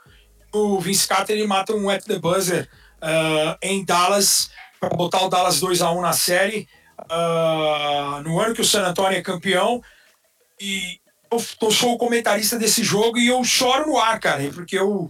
O 0.52 0.80
Vince 0.80 1.06
Carter 1.06 1.36
ele 1.36 1.46
mata 1.46 1.74
um 1.74 1.88
at 1.88 2.04
the 2.04 2.18
buzzer 2.18 2.68
uh, 3.02 3.56
em 3.62 3.84
Dallas 3.84 4.50
para 4.78 4.96
botar 4.96 5.22
o 5.22 5.28
Dallas 5.28 5.60
2 5.60 5.82
a 5.82 5.90
1 5.90 6.00
na 6.00 6.12
série 6.12 6.68
uh, 7.10 8.22
no 8.22 8.40
ano 8.40 8.54
que 8.54 8.60
o 8.60 8.64
San 8.64 8.86
Antonio 8.86 9.18
é 9.18 9.22
campeão. 9.22 9.82
E 10.60 10.99
eu, 11.30 11.70
sou 11.70 11.94
o 11.94 11.98
comentarista 11.98 12.58
desse 12.58 12.82
jogo 12.82 13.18
e 13.18 13.28
eu 13.28 13.42
choro 13.44 13.86
no 13.86 13.98
ar, 13.98 14.18
cara, 14.18 14.42
porque 14.52 14.78
o 14.78 15.08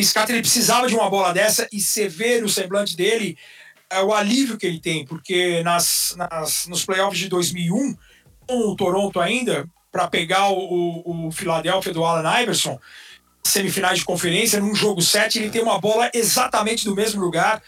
Scatter 0.00 0.34
ele 0.34 0.42
precisava 0.42 0.86
de 0.86 0.94
uma 0.94 1.10
bola 1.10 1.32
dessa 1.32 1.68
e 1.72 1.80
você 1.80 2.08
vê 2.08 2.40
no 2.40 2.48
semblante 2.48 2.96
dele 2.96 3.36
é, 3.90 4.00
o 4.00 4.12
alívio 4.12 4.58
que 4.58 4.66
ele 4.66 4.80
tem, 4.80 5.04
porque 5.04 5.62
nas, 5.62 6.14
nas, 6.16 6.66
nos 6.66 6.84
playoffs 6.84 7.18
de 7.18 7.28
2001, 7.28 7.96
com 8.46 8.54
o 8.70 8.76
Toronto 8.76 9.20
ainda, 9.20 9.68
para 9.90 10.08
pegar 10.08 10.48
o, 10.50 11.02
o, 11.04 11.26
o 11.26 11.32
Philadelphia 11.32 11.92
do 11.92 12.04
Allen 12.04 12.42
Iverson, 12.42 12.78
semifinais 13.44 14.00
de 14.00 14.04
conferência, 14.04 14.60
num 14.60 14.74
jogo 14.74 15.00
7, 15.00 15.38
ele 15.38 15.50
tem 15.50 15.62
uma 15.62 15.80
bola 15.80 16.10
exatamente 16.12 16.84
do 16.84 16.94
mesmo 16.94 17.20
lugar, 17.20 17.62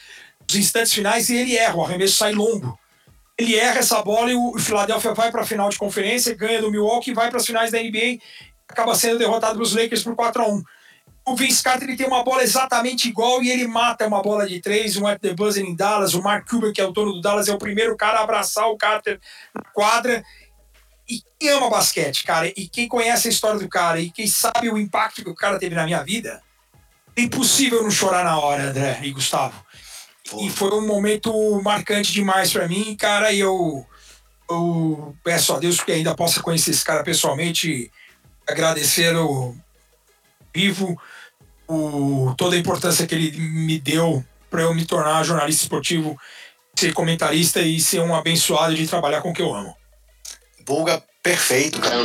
nos 0.48 0.56
instantes 0.56 0.92
finais, 0.92 1.30
e 1.30 1.36
ele 1.36 1.56
erra, 1.56 1.76
o 1.76 1.84
arremesso 1.84 2.16
sai 2.16 2.32
longo 2.32 2.78
ele 3.38 3.54
erra 3.56 3.78
essa 3.78 4.02
bola 4.02 4.30
e 4.32 4.34
o 4.34 4.58
Philadelphia 4.58 5.14
vai 5.14 5.30
para 5.30 5.42
a 5.42 5.46
final 5.46 5.68
de 5.68 5.78
conferência, 5.78 6.34
ganha 6.34 6.60
do 6.60 6.72
Milwaukee, 6.72 7.14
vai 7.14 7.28
para 7.30 7.38
as 7.38 7.46
finais 7.46 7.70
da 7.70 7.78
NBA, 7.78 8.18
acaba 8.68 8.94
sendo 8.96 9.18
derrotado 9.18 9.54
pelos 9.54 9.74
Lakers 9.74 10.02
por 10.02 10.16
4 10.16 10.42
a 10.42 10.48
1 10.48 10.62
O 11.24 11.36
Vince 11.36 11.62
Carter 11.62 11.88
ele 11.88 11.96
tem 11.96 12.06
uma 12.06 12.24
bola 12.24 12.42
exatamente 12.42 13.08
igual 13.08 13.40
e 13.40 13.48
ele 13.48 13.68
mata 13.68 14.08
uma 14.08 14.20
bola 14.20 14.46
de 14.46 14.60
três, 14.60 14.96
um 14.96 15.06
at 15.06 15.20
the 15.20 15.34
buzzer 15.34 15.64
em 15.64 15.76
Dallas. 15.76 16.14
O 16.14 16.22
Mark 16.22 16.48
Cuban, 16.50 16.72
que 16.72 16.80
é 16.80 16.84
o 16.84 16.90
dono 16.90 17.12
do 17.12 17.20
Dallas, 17.20 17.48
é 17.48 17.52
o 17.52 17.58
primeiro 17.58 17.96
cara 17.96 18.18
a 18.18 18.24
abraçar 18.24 18.66
o 18.68 18.76
Carter 18.76 19.20
na 19.54 19.62
quadra. 19.72 20.24
E 21.08 21.22
quem 21.38 21.50
ama 21.50 21.70
basquete, 21.70 22.24
cara, 22.24 22.48
e 22.48 22.68
quem 22.68 22.88
conhece 22.88 23.28
a 23.28 23.30
história 23.30 23.58
do 23.58 23.68
cara, 23.68 24.00
e 24.00 24.10
quem 24.10 24.26
sabe 24.26 24.68
o 24.68 24.76
impacto 24.76 25.22
que 25.22 25.30
o 25.30 25.34
cara 25.34 25.58
teve 25.58 25.74
na 25.74 25.84
minha 25.84 26.02
vida, 26.02 26.42
é 27.16 27.22
impossível 27.22 27.82
não 27.82 27.90
chorar 27.90 28.24
na 28.24 28.38
hora, 28.38 28.64
André 28.64 28.98
e 29.02 29.10
Gustavo. 29.10 29.64
E 30.40 30.50
foi 30.50 30.70
um 30.72 30.86
momento 30.86 31.32
marcante 31.62 32.12
demais 32.12 32.52
para 32.52 32.68
mim, 32.68 32.94
cara. 32.96 33.32
E 33.32 33.40
eu, 33.40 33.86
eu 34.50 35.16
peço 35.24 35.54
a 35.54 35.58
Deus 35.58 35.80
que 35.80 35.92
ainda 35.92 36.14
possa 36.14 36.42
conhecer 36.42 36.70
esse 36.72 36.84
cara 36.84 37.02
pessoalmente, 37.02 37.90
agradecer 38.46 39.16
o 39.16 39.54
vivo 40.54 41.00
o, 41.68 42.34
toda 42.36 42.56
a 42.56 42.58
importância 42.58 43.06
que 43.06 43.14
ele 43.14 43.38
me 43.38 43.78
deu 43.78 44.24
para 44.50 44.62
eu 44.62 44.74
me 44.74 44.84
tornar 44.86 45.22
jornalista 45.22 45.62
esportivo, 45.62 46.18
ser 46.74 46.92
comentarista 46.94 47.60
e 47.60 47.78
ser 47.78 48.00
um 48.00 48.14
abençoado 48.14 48.74
de 48.74 48.88
trabalhar 48.88 49.20
com 49.20 49.30
o 49.30 49.34
que 49.34 49.42
eu 49.42 49.54
amo. 49.54 49.76
Bulga, 50.64 51.02
perfeito, 51.22 51.78
cara. 51.80 51.98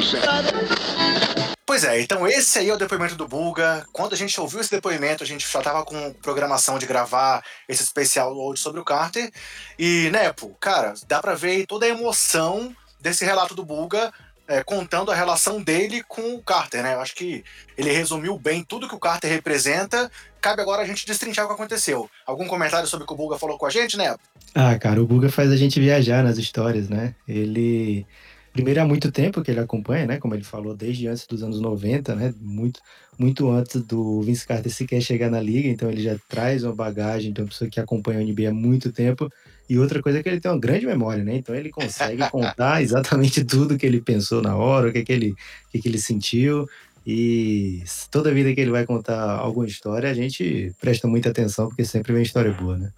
Pois 1.74 1.86
é, 1.86 2.00
então 2.00 2.28
esse 2.28 2.60
aí 2.60 2.70
é 2.70 2.74
o 2.76 2.78
depoimento 2.78 3.16
do 3.16 3.28
Bulga. 3.28 3.84
Quando 3.92 4.14
a 4.14 4.16
gente 4.16 4.40
ouviu 4.40 4.62
esse 4.62 4.70
depoimento, 4.70 5.24
a 5.24 5.26
gente 5.26 5.52
já 5.52 5.60
tava 5.60 5.84
com 5.84 6.14
programação 6.22 6.78
de 6.78 6.86
gravar 6.86 7.44
esse 7.68 7.82
especial 7.82 8.32
hoje 8.38 8.62
sobre 8.62 8.80
o 8.80 8.86
Carter. 8.86 9.32
E, 9.80 10.12
pô, 10.36 10.50
cara, 10.60 10.94
dá 11.08 11.20
pra 11.20 11.34
ver 11.34 11.66
toda 11.66 11.88
a 11.88 11.90
emoção 11.90 12.76
desse 13.02 13.26
relato 13.26 13.56
do 13.56 13.66
Bulga 13.66 14.14
é, 14.48 14.64
contando 14.64 15.10
a 15.10 15.16
relação 15.16 15.64
dele 15.64 16.04
com 16.08 16.36
o 16.36 16.44
Carter, 16.44 16.84
né? 16.84 16.94
Eu 16.94 17.02
acho 17.02 17.16
que 17.16 17.44
ele 17.76 17.92
resumiu 17.92 18.38
bem 18.38 18.64
tudo 18.64 18.88
que 18.88 18.94
o 18.94 19.00
Carter 19.00 19.32
representa. 19.32 20.12
Cabe 20.40 20.62
agora 20.62 20.84
a 20.84 20.86
gente 20.86 21.08
destrinchar 21.08 21.46
o 21.46 21.48
que 21.48 21.56
aconteceu. 21.56 22.08
Algum 22.24 22.46
comentário 22.46 22.88
sobre 22.88 23.06
o 23.06 23.08
que 23.08 23.14
o 23.14 23.18
Bulga 23.18 23.40
falou 23.40 23.58
com 23.58 23.66
a 23.66 23.72
gente, 23.72 23.98
né? 23.98 24.16
Ah, 24.54 24.78
cara, 24.78 25.02
o 25.02 25.08
Bulga 25.08 25.28
faz 25.28 25.52
a 25.52 25.58
gente 25.58 25.80
viajar 25.80 26.24
nas 26.24 26.38
histórias, 26.38 26.88
né? 26.88 27.16
Ele 27.28 28.06
Primeiro, 28.54 28.82
há 28.82 28.86
muito 28.86 29.12
tempo 29.12 29.42
que 29.42 29.50
ele 29.50 29.60
acompanha, 29.60 30.06
né? 30.06 30.20
Como 30.20 30.36
ele 30.36 30.44
falou, 30.44 30.76
desde 30.76 31.08
antes 31.08 31.26
dos 31.26 31.42
anos 31.42 31.60
90, 31.60 32.14
né? 32.14 32.32
Muito, 32.40 32.80
muito 33.18 33.50
antes 33.50 33.82
do 33.82 34.22
Vince 34.22 34.46
Carter 34.46 34.72
sequer 34.72 35.02
chegar 35.02 35.32
na 35.32 35.42
liga, 35.42 35.68
então 35.68 35.90
ele 35.90 36.04
já 36.04 36.16
traz 36.30 36.64
uma 36.64 36.76
bagagem 36.76 37.34
de 37.34 37.42
uma 37.42 37.48
pessoa 37.48 37.68
que 37.68 37.80
acompanha 37.80 38.20
o 38.20 38.24
NBA 38.24 38.50
há 38.50 38.54
muito 38.54 38.92
tempo. 38.92 39.28
E 39.68 39.80
outra 39.80 40.04
coisa 40.04 40.20
é 40.20 40.24
que 40.24 40.30
ele 40.30 40.40
tem 40.40 40.52
uma 40.52 40.60
grande 40.60 40.86
memória, 40.86 41.24
né? 41.24 41.38
Então 41.38 41.56
ele 41.56 41.72
consegue 41.72 42.22
contar 42.30 42.84
exatamente 42.84 43.44
tudo 43.44 43.76
que 43.76 43.88
ele 43.88 44.00
pensou 44.00 44.40
na 44.40 44.56
hora, 44.56 44.90
o 44.90 44.92
que, 44.92 45.00
é 45.00 45.04
que, 45.04 45.12
ele, 45.12 45.32
o 45.32 45.72
que, 45.72 45.80
é 45.80 45.82
que 45.82 45.88
ele 45.88 46.00
sentiu. 46.00 46.70
E 47.08 47.84
toda 48.12 48.32
vida 48.32 48.54
que 48.54 48.62
ele 48.62 48.72
vai 48.72 48.86
contar 48.86 49.32
alguma 49.32 49.66
história, 49.66 50.12
a 50.12 50.14
gente 50.14 50.72
presta 50.80 51.08
muita 51.08 51.30
atenção, 51.30 51.70
porque 51.70 51.84
sempre 51.84 52.14
vem 52.14 52.22
história 52.22 52.52
boa, 52.52 52.78
né? 52.78 52.92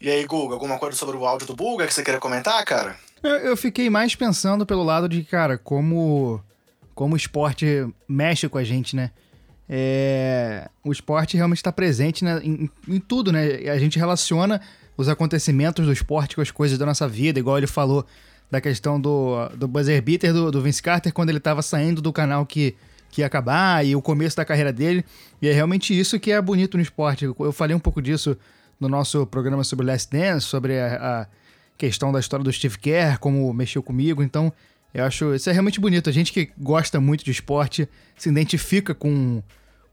E 0.00 0.10
aí, 0.10 0.24
Guga, 0.24 0.54
alguma 0.54 0.78
coisa 0.78 0.96
sobre 0.96 1.16
o 1.16 1.26
áudio 1.26 1.46
do 1.46 1.54
Bulga 1.54 1.86
que 1.86 1.92
você 1.92 2.02
queria 2.02 2.20
comentar, 2.20 2.64
cara? 2.64 2.96
Eu 3.22 3.56
fiquei 3.56 3.88
mais 3.90 4.14
pensando 4.14 4.66
pelo 4.66 4.82
lado 4.82 5.08
de, 5.08 5.24
cara, 5.24 5.56
como, 5.58 6.40
como 6.94 7.14
o 7.14 7.16
esporte 7.16 7.86
mexe 8.08 8.48
com 8.48 8.58
a 8.58 8.64
gente, 8.64 8.94
né? 8.94 9.10
É, 9.68 10.68
o 10.84 10.92
esporte 10.92 11.36
realmente 11.36 11.58
está 11.58 11.72
presente 11.72 12.24
né, 12.24 12.40
em, 12.42 12.70
em, 12.86 13.00
tudo, 13.00 13.32
né? 13.32 13.68
A 13.68 13.78
gente 13.78 13.98
relaciona 13.98 14.60
os 14.96 15.08
acontecimentos 15.08 15.86
do 15.86 15.92
esporte 15.92 16.36
com 16.36 16.42
as 16.42 16.50
coisas 16.50 16.78
da 16.78 16.86
nossa 16.86 17.08
vida, 17.08 17.38
igual 17.38 17.58
ele 17.58 17.66
falou 17.66 18.06
da 18.50 18.60
questão 18.60 19.00
do, 19.00 19.48
do 19.56 19.66
buzzer 19.66 20.00
beater 20.00 20.32
do, 20.32 20.52
do 20.52 20.62
Vince 20.62 20.80
Carter 20.80 21.12
quando 21.12 21.30
ele 21.30 21.38
estava 21.38 21.62
saindo 21.62 22.00
do 22.00 22.12
canal 22.12 22.46
que, 22.46 22.76
que 23.10 23.22
ia 23.22 23.26
acabar 23.26 23.84
e 23.84 23.96
o 23.96 24.02
começo 24.02 24.36
da 24.36 24.44
carreira 24.44 24.72
dele. 24.72 25.04
E 25.42 25.48
é 25.48 25.52
realmente 25.52 25.98
isso 25.98 26.20
que 26.20 26.30
é 26.30 26.40
bonito 26.40 26.76
no 26.76 26.82
esporte. 26.82 27.24
Eu 27.24 27.52
falei 27.52 27.74
um 27.74 27.80
pouco 27.80 28.00
disso 28.00 28.36
no 28.78 28.88
nosso 28.88 29.26
programa 29.26 29.64
sobre 29.64 29.84
Last 29.84 30.10
Dance, 30.10 30.46
sobre 30.46 30.78
a, 30.78 31.22
a 31.22 31.26
questão 31.76 32.12
da 32.12 32.20
história 32.20 32.44
do 32.44 32.52
Steve 32.52 32.78
Kerr, 32.78 33.18
como 33.18 33.52
mexeu 33.52 33.82
comigo. 33.82 34.22
Então, 34.22 34.52
eu 34.92 35.04
acho 35.04 35.34
isso 35.34 35.50
é 35.50 35.52
realmente 35.52 35.80
bonito. 35.80 36.08
A 36.08 36.12
gente 36.12 36.32
que 36.32 36.50
gosta 36.58 37.00
muito 37.00 37.24
de 37.24 37.30
esporte 37.30 37.88
se 38.16 38.28
identifica 38.28 38.94
com, 38.94 39.42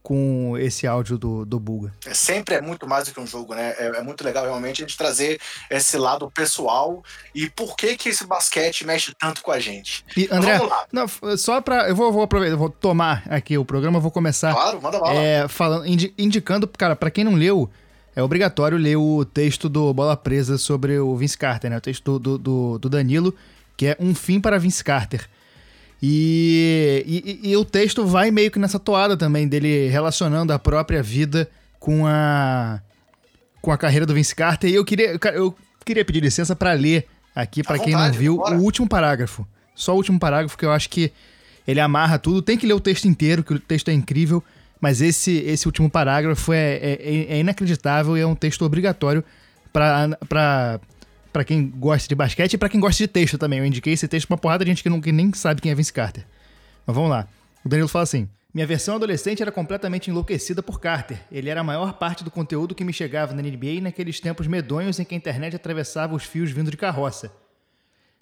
com 0.01 0.57
esse 0.57 0.87
áudio 0.87 1.17
do, 1.17 1.45
do 1.45 1.59
Buga. 1.59 1.93
É, 2.05 2.13
sempre 2.13 2.55
é 2.55 2.61
muito 2.61 2.87
mais 2.87 3.05
do 3.05 3.13
que 3.13 3.19
um 3.19 3.27
jogo, 3.27 3.53
né? 3.53 3.73
É, 3.77 3.97
é, 3.97 4.01
muito 4.01 4.23
legal 4.23 4.45
realmente 4.45 4.81
a 4.81 4.85
gente 4.85 4.97
trazer 4.97 5.39
esse 5.69 5.97
lado 5.97 6.29
pessoal 6.31 7.03
e 7.33 7.49
por 7.49 7.75
que 7.75 7.97
que 7.97 8.09
esse 8.09 8.25
basquete 8.25 8.85
mexe 8.85 9.13
tanto 9.19 9.41
com 9.41 9.51
a 9.51 9.59
gente. 9.59 10.05
E, 10.15 10.27
André, 10.31 10.59
não, 10.91 11.05
só 11.37 11.59
para 11.61 11.89
eu 11.89 11.95
vou, 11.95 12.11
vou 12.11 12.23
aproveitar, 12.23 12.55
vou 12.55 12.69
tomar 12.69 13.23
aqui 13.29 13.57
o 13.57 13.65
programa, 13.65 13.99
vou 13.99 14.11
começar. 14.11 14.53
Claro, 14.53 14.81
manda 14.81 14.99
bala. 14.99 15.21
É, 15.21 15.47
falando, 15.47 15.85
indicando, 16.17 16.67
cara, 16.67 16.95
para 16.95 17.11
quem 17.11 17.23
não 17.23 17.35
leu, 17.35 17.69
é 18.15 18.21
obrigatório 18.21 18.77
ler 18.77 18.95
o 18.95 19.25
texto 19.25 19.67
do 19.67 19.93
Bola 19.93 20.15
Presa 20.15 20.57
sobre 20.57 20.99
o 20.99 21.15
Vince 21.17 21.37
Carter, 21.37 21.69
né? 21.69 21.77
O 21.77 21.81
texto 21.81 22.19
do, 22.19 22.37
do, 22.37 22.77
do 22.77 22.89
Danilo, 22.89 23.33
que 23.75 23.87
é 23.87 23.97
Um 23.99 24.13
Fim 24.13 24.39
para 24.39 24.59
Vince 24.59 24.83
Carter. 24.83 25.27
E, 26.01 27.41
e, 27.43 27.51
e, 27.51 27.57
o 27.57 27.63
texto 27.63 28.05
vai 28.05 28.29
meio 28.29 28.51
que 28.51 28.59
nessa 28.59 28.77
toada 28.77 29.15
também, 29.15 29.47
dele 29.47 29.87
relacionando 29.87 30.51
a 30.51 30.59
própria 30.59 31.01
vida 31.01 31.49
com 31.79 32.05
a, 32.05 32.81
com 33.61 33.71
a 33.71 33.77
carreira 33.77 34.05
do 34.05 34.13
Vince 34.13 34.35
Carter. 34.35 34.69
E 34.69 34.75
eu 34.75 34.83
queria, 34.83 35.17
eu 35.33 35.55
queria 35.85 36.03
pedir 36.03 36.21
licença 36.21 36.55
para 36.55 36.73
ler 36.73 37.07
aqui, 37.33 37.63
para 37.63 37.79
quem 37.79 37.93
não 37.93 38.11
viu, 38.11 38.35
bora. 38.35 38.57
o 38.57 38.61
último 38.61 38.87
parágrafo. 38.87 39.47
Só 39.73 39.93
o 39.93 39.95
último 39.95 40.19
parágrafo, 40.19 40.57
que 40.57 40.65
eu 40.65 40.71
acho 40.71 40.89
que 40.89 41.11
ele 41.65 41.79
amarra 41.79 42.19
tudo. 42.19 42.41
Tem 42.41 42.57
que 42.57 42.67
ler 42.67 42.73
o 42.73 42.81
texto 42.81 43.07
inteiro, 43.07 43.43
que 43.43 43.53
o 43.53 43.59
texto 43.59 43.87
é 43.87 43.93
incrível. 43.93 44.43
Mas 44.83 45.01
esse, 45.01 45.37
esse 45.45 45.65
último 45.65 45.89
parágrafo 45.89 46.51
é, 46.51 46.75
é, 46.75 47.25
é 47.35 47.39
inacreditável 47.39 48.17
e 48.17 48.19
é 48.19 48.27
um 48.27 48.35
texto 48.35 48.63
obrigatório 48.65 49.23
para 49.71 50.81
para 51.31 51.43
quem 51.45 51.69
gosta 51.69 52.09
de 52.09 52.13
basquete 52.13 52.55
e 52.55 52.57
para 52.57 52.67
quem 52.67 52.81
gosta 52.81 53.01
de 53.01 53.07
texto 53.07 53.37
também. 53.37 53.59
Eu 53.59 53.65
indiquei 53.65 53.93
esse 53.93 54.09
texto 54.09 54.27
pra 54.27 54.35
uma 54.35 54.37
porrada 54.37 54.65
de 54.65 54.71
gente 54.71 54.83
que, 54.83 54.89
não, 54.89 54.99
que 54.99 55.13
nem 55.13 55.33
sabe 55.33 55.61
quem 55.61 55.71
é 55.71 55.75
Vince 55.75 55.93
Carter. 55.93 56.25
Mas 56.85 56.93
vamos 56.93 57.09
lá. 57.09 57.29
O 57.63 57.69
Danilo 57.69 57.87
fala 57.87 58.03
assim: 58.03 58.27
Minha 58.53 58.67
versão 58.67 58.97
adolescente 58.97 59.41
era 59.41 59.53
completamente 59.53 60.09
enlouquecida 60.09 60.61
por 60.61 60.81
Carter. 60.81 61.17
Ele 61.31 61.49
era 61.49 61.61
a 61.61 61.63
maior 61.63 61.93
parte 61.93 62.21
do 62.21 62.29
conteúdo 62.29 62.75
que 62.75 62.83
me 62.83 62.91
chegava 62.91 63.33
na 63.33 63.41
NBA 63.41 63.79
naqueles 63.81 64.19
tempos 64.19 64.47
medonhos 64.47 64.99
em 64.99 65.05
que 65.05 65.15
a 65.15 65.17
internet 65.17 65.55
atravessava 65.55 66.13
os 66.13 66.25
fios 66.25 66.51
vindo 66.51 66.69
de 66.69 66.75
carroça. 66.75 67.31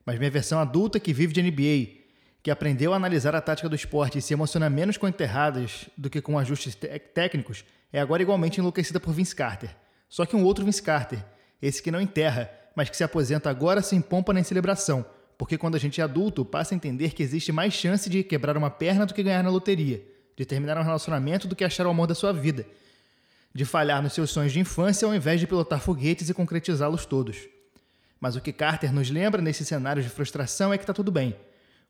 Mas 0.06 0.20
minha 0.20 0.30
versão 0.30 0.60
adulta 0.60 1.00
que 1.00 1.12
vive 1.12 1.34
de 1.34 1.42
NBA 1.42 2.01
que 2.44 2.50
aprendeu 2.52 2.94
a 2.94 2.96
analisar 2.96 3.36
a 3.36 3.42
tática 3.42 3.70
do 3.70 3.76
esporte 3.76 4.18
e 4.18 4.22
se 4.22 4.34
emociona 4.34 4.70
menos 4.70 4.98
com 4.98 5.08
enterradas 5.08 5.88
do 5.96 6.10
que 6.10 6.22
com 6.22 6.40
ajustes 6.40 6.76
técnicos, 7.14 7.64
é 7.94 8.00
agora 8.00 8.22
igualmente 8.22 8.60
enlouquecida 8.60 9.00
por 9.00 9.14
Vince 9.14 9.36
Carter. 9.36 9.76
Só 10.10 10.26
que 10.26 10.36
um 10.36 10.44
outro 10.44 10.66
Vince 10.66 10.82
Carter, 10.82 11.24
esse 11.62 11.82
que 11.84 11.92
não 11.92 12.02
enterra, 12.02 12.50
mas 12.76 12.90
que 12.90 12.98
se 12.98 13.04
aposenta 13.04 13.50
agora 13.50 13.82
sem 13.82 14.02
pompa 14.02 14.34
nem 14.34 14.44
celebração, 14.44 15.06
porque 15.38 15.58
quando 15.58 15.76
a 15.76 15.80
gente 15.80 16.02
é 16.02 16.04
adulto, 16.04 16.44
passa 16.44 16.74
a 16.74 16.78
entender 16.78 17.14
que 17.14 17.24
existe 17.24 17.52
mais 17.52 17.74
chance 17.74 18.10
de 18.10 18.24
quebrar 18.24 18.58
uma 18.58 18.70
perna 18.70 19.06
do 19.06 19.14
que 19.14 19.24
ganhar 19.24 19.44
na 19.44 19.50
loteria, 19.50 20.04
de 20.36 20.46
terminar 20.46 20.78
um 20.78 20.84
relacionamento 20.84 21.48
do 21.48 21.56
que 21.56 21.64
achar 21.64 21.86
o 21.86 21.90
amor 21.90 22.08
da 22.08 22.16
sua 22.16 22.32
vida. 22.32 22.66
de 23.54 23.66
falhar 23.66 24.02
nos 24.02 24.14
seus 24.14 24.32
sonhos 24.32 24.54
de 24.54 24.60
infância 24.60 25.06
ao 25.06 25.14
invés 25.14 25.40
de 25.40 25.48
pilotar 25.48 25.80
foguetes 25.80 26.30
e 26.30 26.34
concretizá-los 26.34 27.06
todos. 27.06 27.48
Mas 28.20 28.36
o 28.36 28.42
que 28.42 28.54
Carter 28.54 28.94
nos 28.94 29.10
lembra 29.10 29.42
nesse 29.42 29.66
cenário 29.66 30.02
de 30.02 30.10
frustração 30.10 30.74
é 30.74 30.78
que 30.78 30.84
está 30.84 30.94
tudo 30.94 31.12
bem. 31.12 31.36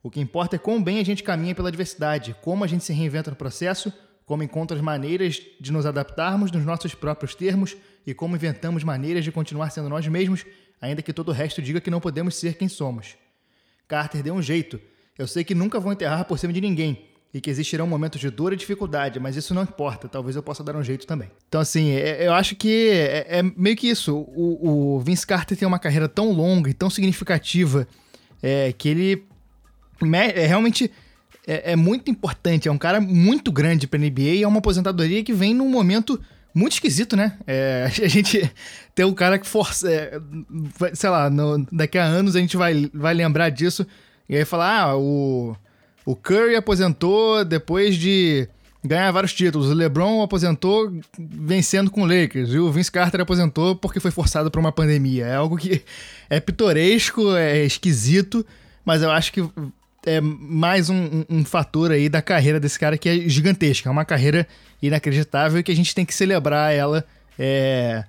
O 0.04 0.10
que 0.10 0.20
importa 0.20 0.56
é 0.56 0.60
quão 0.60 0.82
bem 0.82 1.00
a 1.00 1.06
gente 1.06 1.24
caminha 1.24 1.54
pela 1.54 1.70
adversidade, 1.70 2.36
como 2.42 2.64
a 2.64 2.68
gente 2.68 2.84
se 2.84 2.94
reinventa 2.94 3.30
no 3.30 3.36
processo, 3.36 3.94
como 4.26 4.44
encontra 4.44 4.76
as 4.76 4.84
maneiras 4.84 5.42
de 5.60 5.72
nos 5.72 5.86
adaptarmos 5.86 6.52
nos 6.52 6.66
nossos 6.66 6.96
próprios 6.96 7.36
termos 7.36 7.76
e 8.06 8.14
como 8.14 8.36
inventamos 8.36 8.84
maneiras 8.84 9.24
de 9.24 9.32
continuar 9.32 9.70
sendo 9.70 9.90
nós 9.90 10.08
mesmos, 10.08 10.46
ainda 10.82 11.02
que 11.02 11.14
todo 11.14 11.30
o 11.30 11.34
resto 11.34 11.62
diga 11.62 11.80
que 11.80 11.92
não 11.92 12.00
podemos 12.00 12.36
ser 12.36 12.56
quem 12.56 12.68
somos. 12.68 13.16
Carter 13.88 14.24
deu 14.24 14.34
um 14.34 14.42
jeito. 14.42 14.80
Eu 15.18 15.28
sei 15.28 15.44
que 15.44 15.54
nunca 15.54 15.80
vou 15.80 15.92
enterrar 15.92 16.26
por 16.26 16.40
cima 16.40 16.54
de 16.54 16.62
ninguém, 16.62 17.12
e 17.34 17.40
que 17.40 17.50
existirão 17.50 17.88
momentos 17.88 18.20
de 18.20 18.30
dor 18.30 18.52
e 18.52 18.56
dificuldade, 18.56 19.20
mas 19.20 19.36
isso 19.36 19.54
não 19.54 19.64
importa, 19.64 20.10
talvez 20.10 20.36
eu 20.36 20.44
possa 20.44 20.64
dar 20.64 20.76
um 20.76 20.84
jeito 20.84 21.08
também. 21.08 21.32
Então, 21.48 21.62
assim, 21.62 21.92
é, 21.92 22.28
eu 22.28 22.34
acho 22.34 22.56
que 22.56 22.90
é, 22.90 23.40
é, 23.40 23.44
meio 23.44 23.76
que 23.76 23.88
isso. 23.88 24.16
O, 24.16 24.96
o, 24.96 25.00
Vince 25.00 25.26
Carter 25.26 25.58
tem 25.58 25.68
uma 25.68 25.80
carreira 25.80 26.10
tão 26.10 26.32
longa 26.34 26.70
e 26.70 26.74
tão 26.74 26.90
significativa 26.90 27.88
é, 28.42 28.74
que 28.74 28.90
ele 28.90 29.24
é 30.36 30.46
realmente 30.46 30.92
é, 31.48 31.74
é, 31.74 31.76
muito 31.76 32.10
importante. 32.10 32.68
É 32.68 32.72
um 32.72 32.78
cara 32.78 33.02
muito 33.02 33.52
grande 33.52 33.88
para 33.88 34.00
NBA 34.00 34.22
e 34.22 34.44
é 34.44 34.48
uma 34.48 34.60
aposentadoria 34.60 35.24
que 35.24 35.34
vem 35.34 35.54
num 35.54 35.70
momento 35.70 36.20
muito 36.54 36.74
esquisito, 36.74 37.16
né? 37.16 37.38
É, 37.48 37.86
a 38.04 38.08
gente 38.08 38.52
tem 38.94 39.06
um 39.06 39.14
cara 39.14 39.40
que 39.40 39.48
força. 39.48 39.92
É, 39.92 40.20
sei 40.94 41.10
lá, 41.10 41.30
no, 41.30 41.66
daqui 41.72 41.98
a 41.98 42.04
anos 42.04 42.36
a 42.36 42.40
gente 42.40 42.58
vai, 42.58 42.90
vai 42.94 43.14
lembrar 43.14 43.50
disso 43.50 43.86
e 44.30 44.36
aí 44.36 44.46
falar: 44.46 44.82
ah, 44.82 44.98
o 44.98 45.56
o 46.06 46.16
Curry 46.16 46.56
aposentou 46.56 47.46
depois 47.46 47.96
de 47.96 48.48
ganhar 48.84 49.12
vários 49.12 49.34
títulos. 49.34 49.70
O 49.70 49.74
LeBron 49.74 50.22
aposentou 50.22 50.92
vencendo 51.18 51.92
com 51.92 52.02
o 52.02 52.06
Lakers. 52.06 52.50
E 52.50 52.60
o 52.60 52.72
Vince 52.72 52.92
Carter 52.92 53.22
aposentou 53.22 53.76
porque 53.76 54.00
foi 54.00 54.12
forçado 54.12 54.50
por 54.50 54.60
uma 54.60 54.72
pandemia. 54.72 55.28
É 55.28 55.36
algo 55.36 55.58
que 55.58 55.84
é 56.30 56.40
pitoresco, 56.40 57.36
é 57.36 57.64
esquisito, 57.64 58.46
mas 58.84 59.02
eu 59.02 59.12
acho 59.12 59.32
que 59.32 59.42
é 60.06 60.20
mais 60.22 60.90
um, 60.90 60.96
um, 60.96 61.26
um 61.30 61.46
fator 61.46 61.92
aí 61.92 62.10
da 62.10 62.22
carreira 62.22 62.60
desse 62.60 62.80
cara 62.80 62.98
que 62.98 63.10
é 63.10 63.16
gigantesca. 63.30 63.90
É 63.90 63.92
uma 63.92 64.06
carreira 64.06 64.48
inacreditável 64.82 65.60
e 65.60 65.64
que 65.64 65.72
a 65.72 65.76
gente 65.76 65.94
tem 65.94 66.06
que 66.06 66.14
celebrar 66.14 66.74
ela. 66.74 67.06
É, 67.38 68.04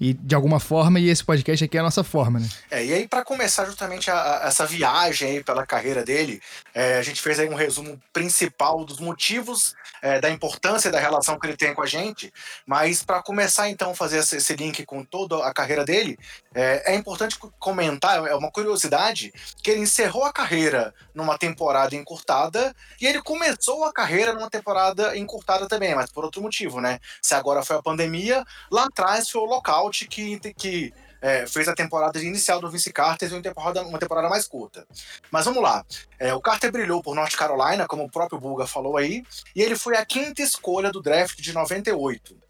e 0.00 0.14
de 0.14 0.34
alguma 0.34 0.60
forma, 0.60 1.00
e 1.00 1.08
esse 1.08 1.24
podcast 1.24 1.64
aqui 1.64 1.76
é 1.76 1.80
a 1.80 1.82
nossa 1.82 2.04
forma, 2.04 2.38
né? 2.38 2.48
É, 2.70 2.84
e 2.84 2.94
aí, 2.94 3.08
para 3.08 3.24
começar 3.24 3.64
justamente 3.64 4.08
a, 4.10 4.44
a, 4.44 4.46
essa 4.46 4.64
viagem 4.64 5.28
aí 5.28 5.44
pela 5.44 5.66
carreira 5.66 6.04
dele, 6.04 6.40
é, 6.72 6.98
a 6.98 7.02
gente 7.02 7.20
fez 7.20 7.40
aí 7.40 7.48
um 7.48 7.54
resumo 7.54 8.00
principal 8.12 8.84
dos 8.84 9.00
motivos 9.00 9.74
é, 10.00 10.20
da 10.20 10.30
importância 10.30 10.90
da 10.90 11.00
relação 11.00 11.36
que 11.38 11.46
ele 11.48 11.56
tem 11.56 11.74
com 11.74 11.82
a 11.82 11.86
gente, 11.86 12.32
mas 12.64 13.02
para 13.02 13.20
começar 13.22 13.68
então 13.68 13.92
fazer 13.92 14.18
esse, 14.18 14.36
esse, 14.36 14.54
link 14.54 14.84
com 14.86 15.04
toda 15.04 15.44
a 15.44 15.52
carreira 15.52 15.84
dele, 15.84 16.16
é, 16.58 16.92
é, 16.92 16.94
importante 16.96 17.38
comentar, 17.60 18.26
é 18.26 18.34
uma 18.34 18.50
curiosidade, 18.50 19.32
que 19.62 19.70
ele 19.70 19.82
encerrou 19.82 20.24
a 20.24 20.32
carreira 20.32 20.92
numa 21.14 21.38
temporada 21.38 21.94
encurtada 21.94 22.74
e 23.00 23.06
ele 23.06 23.22
começou 23.22 23.84
a 23.84 23.92
carreira 23.92 24.34
numa 24.34 24.50
temporada 24.50 25.16
encurtada 25.16 25.68
também, 25.68 25.94
mas 25.94 26.10
por 26.10 26.24
outro 26.24 26.42
motivo, 26.42 26.80
né? 26.80 26.98
Se 27.22 27.32
agora 27.32 27.64
foi 27.64 27.76
a 27.76 27.82
pandemia, 27.82 28.44
lá 28.72 28.86
atrás 28.86 29.30
foi 29.30 29.40
o 29.40 29.44
local 29.44 29.88
que, 29.90 30.40
que 30.54 30.92
é, 31.22 31.46
fez 31.46 31.68
a 31.68 31.74
temporada 31.76 32.18
inicial 32.20 32.60
do 32.60 32.68
Vince 32.68 32.92
Carter 32.92 33.32
uma 33.32 33.40
temporada, 33.42 33.82
uma 33.82 33.98
temporada 34.00 34.28
mais 34.28 34.48
curta. 34.48 34.84
Mas 35.30 35.44
vamos 35.44 35.62
lá. 35.62 35.86
É, 36.18 36.34
o 36.34 36.40
Carter 36.40 36.72
brilhou 36.72 37.00
por 37.00 37.14
North 37.14 37.36
Carolina, 37.36 37.86
como 37.86 38.02
o 38.02 38.10
próprio 38.10 38.40
Bulga 38.40 38.66
falou 38.66 38.96
aí, 38.96 39.22
e 39.54 39.62
ele 39.62 39.76
foi 39.76 39.96
a 39.96 40.04
quinta 40.04 40.42
escolha 40.42 40.90
do 40.90 41.00
draft 41.00 41.40
de 41.40 41.52
98. 41.52 42.47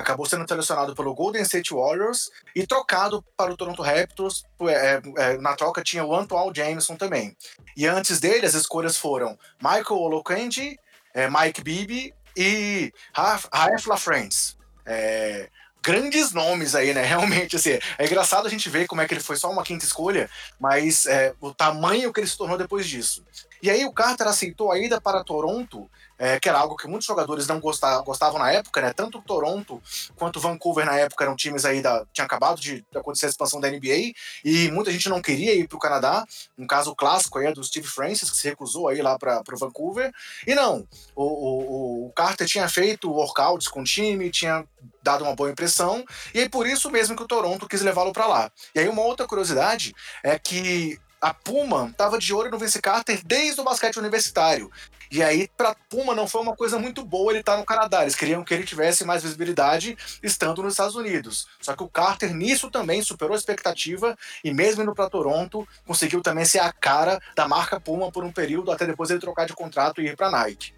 Acabou 0.00 0.26
sendo 0.26 0.46
selecionado 0.48 0.94
pelo 0.94 1.14
Golden 1.14 1.42
State 1.42 1.74
Warriors 1.74 2.30
e 2.54 2.66
trocado 2.66 3.24
para 3.36 3.52
o 3.52 3.56
Toronto 3.56 3.82
Raptors. 3.82 4.44
É, 4.62 5.00
é, 5.16 5.38
na 5.38 5.54
troca 5.54 5.82
tinha 5.82 6.04
o 6.04 6.14
Antoine 6.14 6.52
Jameson 6.54 6.96
também. 6.96 7.36
E 7.76 7.86
antes 7.86 8.18
dele, 8.18 8.46
as 8.46 8.54
escolhas 8.54 8.96
foram 8.96 9.38
Michael 9.60 10.00
Olokendi, 10.00 10.78
é, 11.14 11.28
Mike 11.28 11.62
Bibby 11.62 12.14
e 12.36 12.92
Raef 13.12 13.86
LaFrance. 13.86 14.56
É, 14.86 15.48
grandes 15.82 16.32
nomes 16.32 16.74
aí, 16.74 16.94
né? 16.94 17.02
Realmente, 17.04 17.56
assim, 17.56 17.78
é 17.98 18.06
engraçado 18.06 18.46
a 18.46 18.50
gente 18.50 18.68
ver 18.68 18.86
como 18.86 19.00
é 19.00 19.06
que 19.06 19.14
ele 19.14 19.22
foi 19.22 19.36
só 19.36 19.50
uma 19.50 19.62
quinta 19.62 19.84
escolha, 19.84 20.30
mas 20.58 21.06
é, 21.06 21.34
o 21.40 21.52
tamanho 21.52 22.12
que 22.12 22.20
ele 22.20 22.26
se 22.26 22.36
tornou 22.36 22.58
depois 22.58 22.86
disso. 22.86 23.24
E 23.62 23.70
aí 23.70 23.84
o 23.84 23.92
Carter 23.92 24.26
aceitou 24.26 24.72
a 24.72 24.78
ida 24.78 25.00
para 25.00 25.24
Toronto 25.24 25.90
é, 26.20 26.38
que 26.38 26.50
era 26.50 26.58
algo 26.58 26.76
que 26.76 26.86
muitos 26.86 27.06
jogadores 27.06 27.46
não 27.46 27.58
gostavam, 27.58 28.04
gostavam 28.04 28.38
na 28.38 28.52
época, 28.52 28.82
né? 28.82 28.92
Tanto 28.92 29.22
Toronto 29.22 29.82
quanto 30.14 30.38
Vancouver 30.38 30.84
na 30.84 30.94
época 30.94 31.24
eram 31.24 31.34
times 31.34 31.64
aí 31.64 31.80
da. 31.80 32.04
tinha 32.12 32.26
acabado 32.26 32.60
de 32.60 32.84
acontecer 32.94 33.24
a 33.24 33.28
expansão 33.30 33.58
da 33.58 33.70
NBA 33.70 34.12
e 34.44 34.70
muita 34.70 34.92
gente 34.92 35.08
não 35.08 35.22
queria 35.22 35.54
ir 35.54 35.66
para 35.66 35.76
o 35.76 35.80
Canadá. 35.80 36.26
Um 36.58 36.66
caso 36.66 36.94
clássico 36.94 37.38
aí 37.38 37.46
é 37.46 37.52
do 37.52 37.64
Steve 37.64 37.86
Francis, 37.86 38.30
que 38.30 38.36
se 38.36 38.46
recusou 38.46 38.88
aí 38.88 39.00
lá 39.00 39.18
para 39.18 39.42
o 39.50 39.58
Vancouver. 39.58 40.12
E 40.46 40.54
não, 40.54 40.86
o, 41.16 41.24
o, 41.24 42.06
o 42.08 42.12
Carter 42.12 42.46
tinha 42.46 42.68
feito 42.68 43.10
workouts 43.10 43.66
com 43.66 43.80
o 43.80 43.84
time, 43.84 44.30
tinha 44.30 44.66
dado 45.02 45.24
uma 45.24 45.34
boa 45.34 45.50
impressão, 45.50 46.04
e 46.34 46.40
aí 46.40 46.48
por 46.50 46.66
isso 46.66 46.90
mesmo 46.90 47.16
que 47.16 47.22
o 47.22 47.26
Toronto 47.26 47.66
quis 47.66 47.80
levá-lo 47.80 48.12
para 48.12 48.26
lá. 48.26 48.52
E 48.74 48.80
aí 48.80 48.88
uma 48.88 49.02
outra 49.02 49.26
curiosidade 49.26 49.94
é 50.22 50.38
que 50.38 51.00
a 51.20 51.32
Puma 51.32 51.88
estava 51.90 52.18
de 52.18 52.32
olho 52.34 52.50
no 52.50 52.58
Vince 52.58 52.80
Carter 52.80 53.20
desde 53.24 53.60
o 53.60 53.64
basquete 53.64 53.98
universitário. 53.98 54.70
E 55.10 55.22
aí, 55.22 55.48
para 55.56 55.74
Puma, 55.88 56.14
não 56.14 56.28
foi 56.28 56.40
uma 56.40 56.54
coisa 56.54 56.78
muito 56.78 57.04
boa 57.04 57.32
ele 57.32 57.40
estar 57.40 57.52
tá 57.52 57.58
no 57.58 57.64
Canadá. 57.64 58.02
Eles 58.02 58.14
queriam 58.14 58.44
que 58.44 58.54
ele 58.54 58.64
tivesse 58.64 59.04
mais 59.04 59.22
visibilidade 59.22 59.96
estando 60.22 60.62
nos 60.62 60.74
Estados 60.74 60.94
Unidos. 60.94 61.48
Só 61.60 61.74
que 61.74 61.82
o 61.82 61.88
Carter, 61.88 62.32
nisso 62.32 62.70
também, 62.70 63.02
superou 63.02 63.34
a 63.34 63.38
expectativa 63.38 64.16
e, 64.44 64.52
mesmo 64.52 64.82
indo 64.82 64.94
para 64.94 65.10
Toronto, 65.10 65.66
conseguiu 65.86 66.20
também 66.20 66.44
ser 66.44 66.60
a 66.60 66.72
cara 66.72 67.20
da 67.34 67.48
marca 67.48 67.80
Puma 67.80 68.12
por 68.12 68.24
um 68.24 68.30
período, 68.30 68.70
até 68.70 68.86
depois 68.86 69.10
ele 69.10 69.18
trocar 69.18 69.46
de 69.46 69.52
contrato 69.52 70.00
e 70.00 70.06
ir 70.06 70.16
para 70.16 70.30
Nike. 70.30 70.72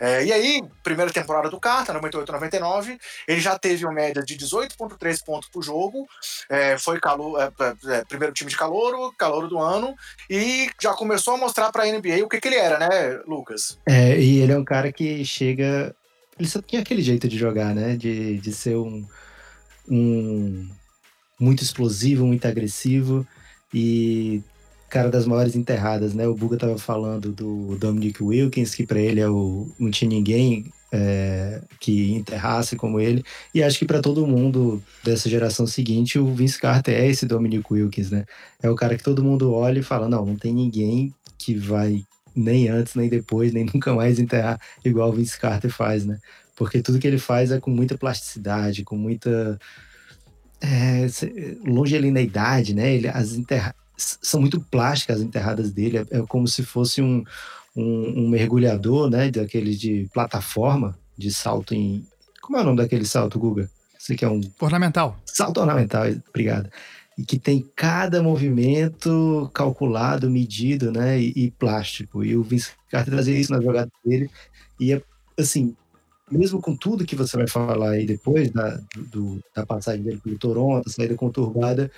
É, 0.00 0.24
e 0.24 0.32
aí, 0.32 0.62
primeira 0.82 1.12
temporada 1.12 1.50
do 1.50 1.58
Carter, 1.58 1.94
98-99, 1.96 2.98
ele 3.26 3.40
já 3.40 3.58
teve 3.58 3.84
uma 3.84 3.92
média 3.92 4.22
de 4.22 4.36
18,3 4.36 5.24
pontos 5.24 5.48
por 5.48 5.62
jogo, 5.62 6.08
é, 6.48 6.78
foi 6.78 7.00
calor, 7.00 7.40
é, 7.40 7.46
é, 7.64 7.96
é, 7.96 8.04
primeiro 8.04 8.32
time 8.32 8.50
de 8.50 8.56
calouro, 8.56 9.12
calouro 9.18 9.48
do 9.48 9.58
ano, 9.58 9.96
e 10.30 10.70
já 10.80 10.92
começou 10.94 11.34
a 11.34 11.36
mostrar 11.36 11.72
para 11.72 11.82
a 11.82 11.86
NBA 11.86 12.24
o 12.24 12.28
que, 12.28 12.40
que 12.40 12.48
ele 12.48 12.56
era, 12.56 12.78
né, 12.78 13.20
Lucas? 13.26 13.77
É, 13.86 14.20
e 14.20 14.38
ele 14.38 14.52
é 14.52 14.58
um 14.58 14.64
cara 14.64 14.92
que 14.92 15.24
chega. 15.24 15.94
Ele 16.38 16.48
só 16.48 16.60
tinha 16.62 16.82
aquele 16.82 17.02
jeito 17.02 17.28
de 17.28 17.36
jogar, 17.36 17.74
né? 17.74 17.96
De, 17.96 18.38
de 18.38 18.52
ser 18.52 18.76
um, 18.76 19.06
um 19.88 20.68
muito 21.40 21.62
explosivo, 21.62 22.26
muito 22.26 22.46
agressivo 22.46 23.26
e 23.72 24.42
cara 24.88 25.10
das 25.10 25.26
maiores 25.26 25.54
enterradas, 25.54 26.14
né? 26.14 26.26
O 26.26 26.34
Buga 26.34 26.56
tava 26.56 26.78
falando 26.78 27.32
do 27.32 27.76
Dominic 27.76 28.22
Wilkins, 28.22 28.74
que 28.74 28.86
para 28.86 28.98
ele 28.98 29.20
é 29.20 29.28
o, 29.28 29.70
não 29.78 29.90
tinha 29.90 30.08
ninguém 30.08 30.72
é, 30.92 31.60
que 31.78 32.12
enterrasse 32.12 32.76
como 32.76 32.98
ele. 32.98 33.22
E 33.54 33.62
acho 33.62 33.78
que 33.78 33.84
para 33.84 34.00
todo 34.00 34.26
mundo 34.26 34.82
dessa 35.04 35.28
geração 35.28 35.66
seguinte, 35.66 36.18
o 36.18 36.34
Vince 36.34 36.58
Carter 36.58 36.94
é 36.94 37.06
esse 37.06 37.26
Dominic 37.26 37.70
Wilkins, 37.70 38.10
né? 38.10 38.24
É 38.62 38.70
o 38.70 38.74
cara 38.74 38.96
que 38.96 39.04
todo 39.04 39.22
mundo 39.22 39.52
olha 39.52 39.80
e 39.80 39.82
fala: 39.82 40.08
não, 40.08 40.24
não 40.24 40.36
tem 40.36 40.54
ninguém 40.54 41.14
que 41.38 41.54
vai 41.54 42.02
nem 42.38 42.68
antes, 42.68 42.94
nem 42.94 43.08
depois, 43.08 43.52
nem 43.52 43.64
nunca 43.72 43.94
mais 43.94 44.18
enterrar 44.18 44.60
igual 44.84 45.10
o 45.10 45.12
Vince 45.12 45.38
Carter 45.38 45.70
faz, 45.70 46.04
né? 46.04 46.18
Porque 46.56 46.82
tudo 46.82 46.98
que 46.98 47.06
ele 47.06 47.18
faz 47.18 47.50
é 47.50 47.60
com 47.60 47.70
muita 47.70 47.96
plasticidade, 47.96 48.84
com 48.84 48.96
muita 48.96 49.58
é, 50.60 51.06
longevidade, 51.64 52.74
né? 52.74 52.94
Ele, 52.94 53.08
as 53.08 53.32
enterra... 53.32 53.74
são 53.96 54.40
muito 54.40 54.60
plásticas 54.60 55.18
as 55.18 55.22
enterradas 55.22 55.70
dele, 55.70 55.98
é, 55.98 56.18
é 56.18 56.22
como 56.26 56.48
se 56.48 56.62
fosse 56.62 57.00
um, 57.00 57.24
um, 57.76 58.24
um, 58.24 58.28
mergulhador, 58.28 59.08
né? 59.08 59.30
Daquele 59.30 59.74
de 59.76 60.08
plataforma, 60.12 60.98
de 61.16 61.32
salto 61.32 61.74
em. 61.74 62.04
Como 62.40 62.58
é 62.58 62.62
o 62.62 62.64
nome 62.64 62.78
daquele 62.78 63.04
salto, 63.04 63.38
Guga? 63.38 63.70
Você 63.96 64.16
que 64.16 64.24
é 64.24 64.28
um. 64.28 64.40
Ornamental. 64.60 65.20
Salto 65.26 65.60
ornamental, 65.60 66.06
obrigado 66.28 66.70
e 67.18 67.24
que 67.24 67.36
tem 67.36 67.68
cada 67.74 68.22
movimento 68.22 69.50
calculado, 69.52 70.30
medido, 70.30 70.92
né, 70.92 71.20
e, 71.20 71.32
e 71.34 71.50
plástico. 71.50 72.22
E 72.24 72.36
o 72.36 72.44
Vince 72.44 72.70
Carter 72.88 73.12
trazia 73.12 73.36
isso 73.36 73.52
na 73.52 73.60
jogada 73.60 73.90
dele 74.04 74.30
e 74.78 74.92
é, 74.92 75.02
assim, 75.36 75.74
mesmo 76.30 76.60
com 76.60 76.76
tudo 76.76 77.04
que 77.04 77.16
você 77.16 77.36
vai 77.36 77.48
falar 77.48 77.90
aí 77.90 78.06
depois 78.06 78.52
da, 78.52 78.80
do, 79.10 79.40
da 79.54 79.66
passagem 79.66 80.02
dele 80.02 80.20
pelo 80.22 80.38
Toronto, 80.38 80.88
a 80.88 80.92
saída 80.92 81.16
conturbada, 81.16 81.90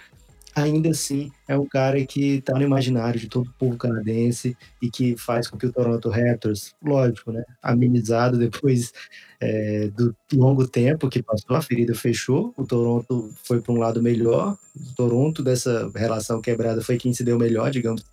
ainda 0.55 0.91
assim 0.91 1.31
é 1.47 1.57
um 1.57 1.67
cara 1.67 2.05
que 2.05 2.37
está 2.37 2.55
no 2.55 2.63
imaginário 2.63 3.21
de 3.21 3.29
todo 3.29 3.49
o 3.49 3.53
povo 3.53 3.77
canadense 3.77 4.57
e 4.83 4.91
que 4.91 5.17
faz 5.17 5.49
com 5.49 5.57
que 5.57 5.67
o 5.67 5.73
Toronto 5.73 6.09
Raptors, 6.09 6.75
lógico, 6.83 7.33
né, 7.33 7.45
amenizado 7.63 8.37
depois 8.37 8.93
é, 9.41 9.89
do 9.89 10.15
longo 10.33 10.67
tempo 10.67 11.09
que 11.09 11.23
passou, 11.23 11.57
a 11.57 11.63
ferida 11.63 11.95
fechou, 11.95 12.53
o 12.57 12.67
Toronto 12.67 13.33
foi 13.45 13.61
para 13.61 13.73
um 13.73 13.79
lado 13.79 14.03
melhor, 14.03 14.57
o 14.77 14.95
Toronto 14.97 15.43
dessa 15.43 15.91
relação 15.95 16.41
quebrada 16.41 16.83
foi 16.83 16.97
quem 16.99 17.13
se 17.13 17.25
deu 17.25 17.39
melhor, 17.39 17.71
digamos, 17.71 18.05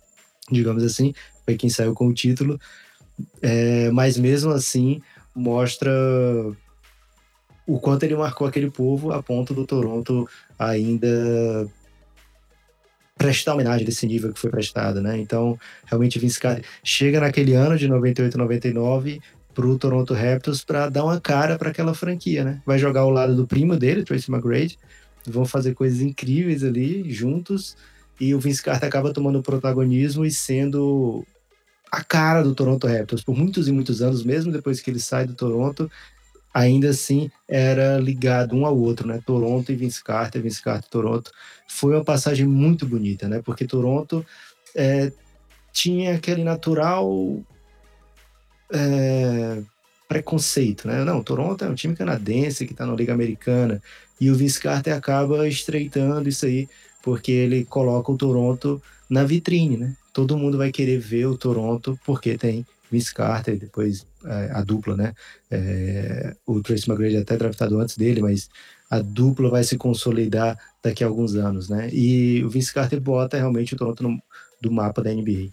digamos 0.50 0.82
assim, 0.82 1.12
foi 1.44 1.56
quem 1.56 1.68
saiu 1.68 1.94
com 1.94 2.08
o 2.08 2.14
título, 2.14 2.58
é, 3.42 3.90
mas 3.90 4.16
mesmo 4.16 4.52
assim 4.52 5.02
mostra 5.34 5.90
o 7.66 7.78
quanto 7.78 8.04
ele 8.04 8.16
marcou 8.16 8.46
aquele 8.46 8.70
povo 8.70 9.12
a 9.12 9.22
ponto 9.22 9.52
do 9.52 9.66
Toronto 9.66 10.26
ainda 10.58 11.68
prestar 13.18 13.54
homenagem 13.54 13.84
desse 13.84 14.06
nível 14.06 14.32
que 14.32 14.38
foi 14.38 14.48
prestado, 14.48 15.02
né? 15.02 15.18
Então, 15.18 15.58
realmente, 15.84 16.18
Vince 16.18 16.38
Carter 16.38 16.64
chega 16.82 17.20
naquele 17.20 17.52
ano 17.54 17.76
de 17.76 17.88
98, 17.88 18.38
99 18.38 19.20
para 19.52 19.66
o 19.66 19.76
Toronto 19.76 20.14
Raptors 20.14 20.62
para 20.62 20.88
dar 20.88 21.04
uma 21.04 21.20
cara 21.20 21.58
para 21.58 21.70
aquela 21.70 21.92
franquia, 21.92 22.44
né? 22.44 22.62
Vai 22.64 22.78
jogar 22.78 23.00
ao 23.00 23.10
lado 23.10 23.34
do 23.34 23.46
primo 23.46 23.76
dele, 23.76 24.04
Tracy 24.04 24.30
McGrady, 24.30 24.78
vão 25.26 25.44
fazer 25.44 25.74
coisas 25.74 26.00
incríveis 26.00 26.62
ali 26.62 27.10
juntos 27.10 27.76
e 28.20 28.34
o 28.34 28.40
Vince 28.40 28.62
Carter 28.62 28.88
acaba 28.88 29.12
tomando 29.12 29.42
protagonismo 29.42 30.24
e 30.24 30.30
sendo 30.30 31.26
a 31.90 32.04
cara 32.04 32.42
do 32.42 32.54
Toronto 32.54 32.86
Raptors 32.86 33.24
por 33.24 33.36
muitos 33.36 33.66
e 33.66 33.72
muitos 33.72 34.00
anos, 34.00 34.22
mesmo 34.22 34.52
depois 34.52 34.80
que 34.80 34.90
ele 34.90 35.00
sai 35.00 35.26
do 35.26 35.34
Toronto, 35.34 35.90
ainda 36.58 36.90
assim 36.90 37.30
era 37.46 37.98
ligado 37.98 38.56
um 38.56 38.66
ao 38.66 38.76
outro, 38.76 39.06
né? 39.06 39.20
Toronto 39.24 39.70
e 39.70 39.76
Vince 39.76 40.02
Carter, 40.02 40.42
Vince 40.42 40.60
Carter 40.60 40.90
Toronto. 40.90 41.30
Foi 41.68 41.94
uma 41.94 42.04
passagem 42.04 42.46
muito 42.46 42.84
bonita, 42.84 43.28
né? 43.28 43.40
Porque 43.44 43.64
Toronto 43.64 44.26
é, 44.74 45.12
tinha 45.72 46.16
aquele 46.16 46.42
natural 46.42 47.40
é, 48.72 49.62
preconceito, 50.08 50.88
né? 50.88 51.04
Não, 51.04 51.22
Toronto 51.22 51.64
é 51.64 51.68
um 51.68 51.76
time 51.76 51.94
canadense 51.94 52.66
que 52.66 52.72
está 52.72 52.84
na 52.84 52.94
Liga 52.94 53.12
Americana 53.12 53.80
e 54.20 54.28
o 54.28 54.34
Vince 54.34 54.58
Carter 54.58 54.96
acaba 54.96 55.46
estreitando 55.46 56.28
isso 56.28 56.44
aí 56.44 56.68
porque 57.04 57.30
ele 57.30 57.64
coloca 57.64 58.10
o 58.10 58.16
Toronto 58.16 58.82
na 59.08 59.22
vitrine, 59.22 59.76
né? 59.76 59.96
Todo 60.12 60.36
mundo 60.36 60.58
vai 60.58 60.72
querer 60.72 60.98
ver 60.98 61.26
o 61.26 61.38
Toronto 61.38 61.96
porque 62.04 62.36
tem 62.36 62.66
Vince 62.90 63.12
Carter, 63.12 63.54
e 63.54 63.58
depois 63.58 64.06
é, 64.24 64.50
a 64.52 64.62
dupla, 64.62 64.96
né? 64.96 65.14
É, 65.50 66.34
o 66.46 66.62
Tracy 66.62 66.88
McGrady 66.88 67.16
é 67.16 67.20
até 67.20 67.36
draftado 67.36 67.78
antes 67.80 67.96
dele, 67.96 68.22
mas 68.22 68.48
a 68.90 69.00
dupla 69.00 69.50
vai 69.50 69.64
se 69.64 69.76
consolidar 69.76 70.58
daqui 70.82 71.04
a 71.04 71.06
alguns 71.06 71.34
anos, 71.34 71.68
né? 71.68 71.88
E 71.92 72.42
o 72.44 72.48
Vince 72.48 72.72
Carter 72.72 73.00
bota 73.00 73.36
realmente 73.36 73.74
o 73.74 73.76
Toronto 73.76 74.02
no, 74.02 74.22
do 74.60 74.70
mapa 74.70 75.02
da 75.02 75.12
NBA. 75.12 75.50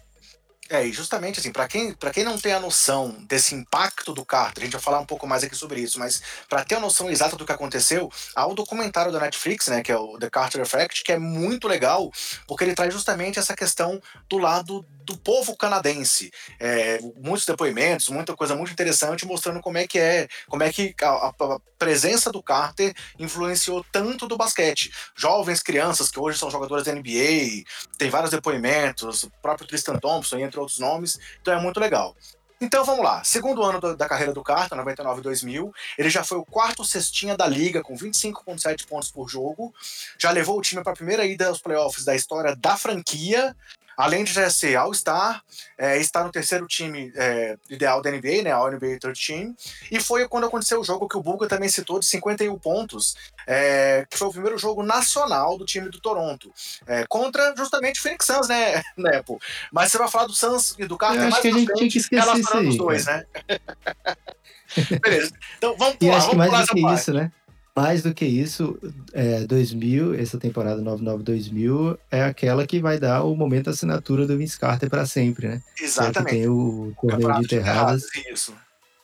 É, 0.68 0.84
e 0.84 0.92
justamente 0.92 1.38
assim, 1.38 1.52
para 1.52 1.68
quem, 1.68 1.94
quem 2.12 2.24
não 2.24 2.38
tem 2.38 2.52
a 2.52 2.58
noção 2.58 3.24
desse 3.28 3.54
impacto 3.54 4.12
do 4.12 4.24
Carter, 4.24 4.62
a 4.62 4.66
gente 4.66 4.72
vai 4.72 4.82
falar 4.82 4.98
um 4.98 5.06
pouco 5.06 5.26
mais 5.26 5.44
aqui 5.44 5.54
sobre 5.54 5.80
isso, 5.80 5.98
mas 5.98 6.20
para 6.48 6.64
ter 6.64 6.74
a 6.74 6.80
noção 6.80 7.08
exata 7.08 7.36
do 7.36 7.46
que 7.46 7.52
aconteceu, 7.52 8.10
há 8.34 8.46
o 8.46 8.54
documentário 8.54 9.12
da 9.12 9.20
Netflix, 9.20 9.68
né, 9.68 9.80
que 9.80 9.92
é 9.92 9.96
o 9.96 10.18
The 10.18 10.28
Carter 10.28 10.60
Effect, 10.62 11.04
que 11.04 11.12
é 11.12 11.18
muito 11.18 11.68
legal, 11.68 12.10
porque 12.48 12.64
ele 12.64 12.74
traz 12.74 12.92
justamente 12.92 13.38
essa 13.38 13.54
questão 13.54 14.00
do 14.28 14.38
lado 14.38 14.84
do 15.06 15.16
povo 15.16 15.56
canadense. 15.56 16.32
É, 16.58 16.98
muitos 17.16 17.46
depoimentos, 17.46 18.08
muita 18.08 18.34
coisa 18.34 18.56
muito 18.56 18.72
interessante 18.72 19.24
mostrando 19.24 19.60
como 19.60 19.78
é 19.78 19.86
que 19.86 19.98
é, 19.98 20.26
como 20.48 20.64
é 20.64 20.72
que 20.72 20.94
a, 21.00 21.28
a, 21.28 21.60
presença 21.78 22.32
do 22.32 22.42
Carter 22.42 22.92
influenciou 23.18 23.86
tanto 23.92 24.26
do 24.26 24.36
basquete. 24.36 24.92
Jovens, 25.14 25.62
crianças 25.62 26.10
que 26.10 26.18
hoje 26.18 26.38
são 26.38 26.50
jogadores 26.50 26.84
da 26.84 26.92
NBA, 26.92 27.64
tem 27.96 28.10
vários 28.10 28.32
depoimentos, 28.32 29.22
o 29.22 29.30
próprio 29.40 29.68
Tristan 29.68 29.96
Thompson, 29.98 30.38
entre 30.38 30.58
outros 30.58 30.80
nomes, 30.80 31.18
então 31.40 31.54
é 31.54 31.60
muito 31.60 31.78
legal. 31.78 32.16
Então 32.60 32.84
vamos 32.84 33.04
lá. 33.04 33.22
Segundo 33.22 33.62
ano 33.62 33.78
do, 33.80 33.96
da 33.96 34.08
carreira 34.08 34.32
do 34.32 34.42
Carter, 34.42 34.78
99-2000, 34.78 35.70
ele 35.98 36.08
já 36.08 36.24
foi 36.24 36.38
o 36.38 36.44
quarto 36.44 36.84
cestinha 36.84 37.36
da 37.36 37.46
liga 37.46 37.82
com 37.82 37.94
25,7 37.94 38.86
pontos 38.86 39.10
por 39.10 39.28
jogo. 39.28 39.74
Já 40.18 40.30
levou 40.30 40.58
o 40.58 40.62
time 40.62 40.82
para 40.82 40.92
a 40.92 40.96
primeira 40.96 41.26
ida 41.26 41.48
aos 41.48 41.60
playoffs 41.60 42.04
da 42.04 42.16
história 42.16 42.56
da 42.56 42.76
franquia. 42.76 43.54
Além 43.96 44.24
de 44.24 44.32
já 44.32 44.48
ser 44.50 44.76
All-Star, 44.76 45.42
é, 45.78 45.98
está 45.98 46.22
no 46.22 46.30
terceiro 46.30 46.66
time 46.66 47.12
é, 47.16 47.56
ideal 47.70 48.02
da 48.02 48.10
NBA, 48.10 48.42
né, 48.42 48.52
All 48.52 48.70
NBA 48.70 48.98
Third 49.00 49.18
Team, 49.26 49.54
e 49.90 50.00
foi 50.00 50.28
quando 50.28 50.46
aconteceu 50.46 50.80
o 50.80 50.84
jogo 50.84 51.08
que 51.08 51.16
o 51.16 51.22
Bulga 51.22 51.48
também 51.48 51.68
citou 51.68 51.98
de 51.98 52.06
51 52.06 52.58
pontos, 52.58 53.16
é, 53.46 54.06
que 54.10 54.18
foi 54.18 54.28
o 54.28 54.32
primeiro 54.32 54.58
jogo 54.58 54.82
nacional 54.82 55.56
do 55.56 55.64
time 55.64 55.88
do 55.88 56.00
Toronto, 56.00 56.52
é, 56.86 57.06
contra 57.06 57.54
justamente 57.56 58.00
o 58.00 58.02
Phoenix 58.02 58.26
Suns, 58.26 58.48
né, 58.48 58.82
Nepo? 58.96 59.40
Mas 59.72 59.92
você 59.92 59.98
vai 59.98 60.08
falar 60.08 60.26
do 60.26 60.34
Suns 60.34 60.74
e 60.78 60.86
do 60.86 60.98
Carter 60.98 61.22
Eu 61.22 61.28
acho 61.28 61.30
mais 61.30 61.42
que 61.42 61.48
a 61.48 61.52
gente 61.52 61.72
tinha 61.74 61.90
que 61.90 61.98
esquecer 61.98 62.36
isso 62.38 62.56
aí, 62.56 62.68
os 62.68 62.76
dois, 62.76 63.06
né? 63.06 63.24
Beleza. 65.00 65.32
Então 65.56 65.76
vamos 65.78 65.96
pular, 65.96 66.12
e 66.12 66.16
acho 66.16 66.26
vamos 66.26 66.44
que 66.44 66.50
mais 66.52 66.66
do 66.66 66.74
que 66.74 66.82
parte. 66.82 67.00
isso, 67.00 67.12
né? 67.14 67.32
Mais 67.76 68.02
do 68.02 68.14
que 68.14 68.24
isso, 68.24 68.78
é, 69.12 69.40
2000, 69.44 70.14
essa 70.14 70.38
temporada 70.38 70.80
99-2000 70.80 71.98
é 72.10 72.24
aquela 72.24 72.66
que 72.66 72.80
vai 72.80 72.98
dar 72.98 73.22
o 73.22 73.36
momento 73.36 73.68
assinatura 73.68 74.26
do 74.26 74.38
Vince 74.38 74.58
Carter 74.58 74.88
para 74.88 75.04
sempre, 75.04 75.46
né? 75.46 75.62
Que 75.76 75.84
é 75.84 75.86
que 75.86 75.92
Exatamente. 75.92 76.30
tem 76.30 76.48
o 76.48 76.94
torneio 76.98 77.34
de 77.34 77.44
enterradas, 77.44 78.04
Isso. 78.32 78.54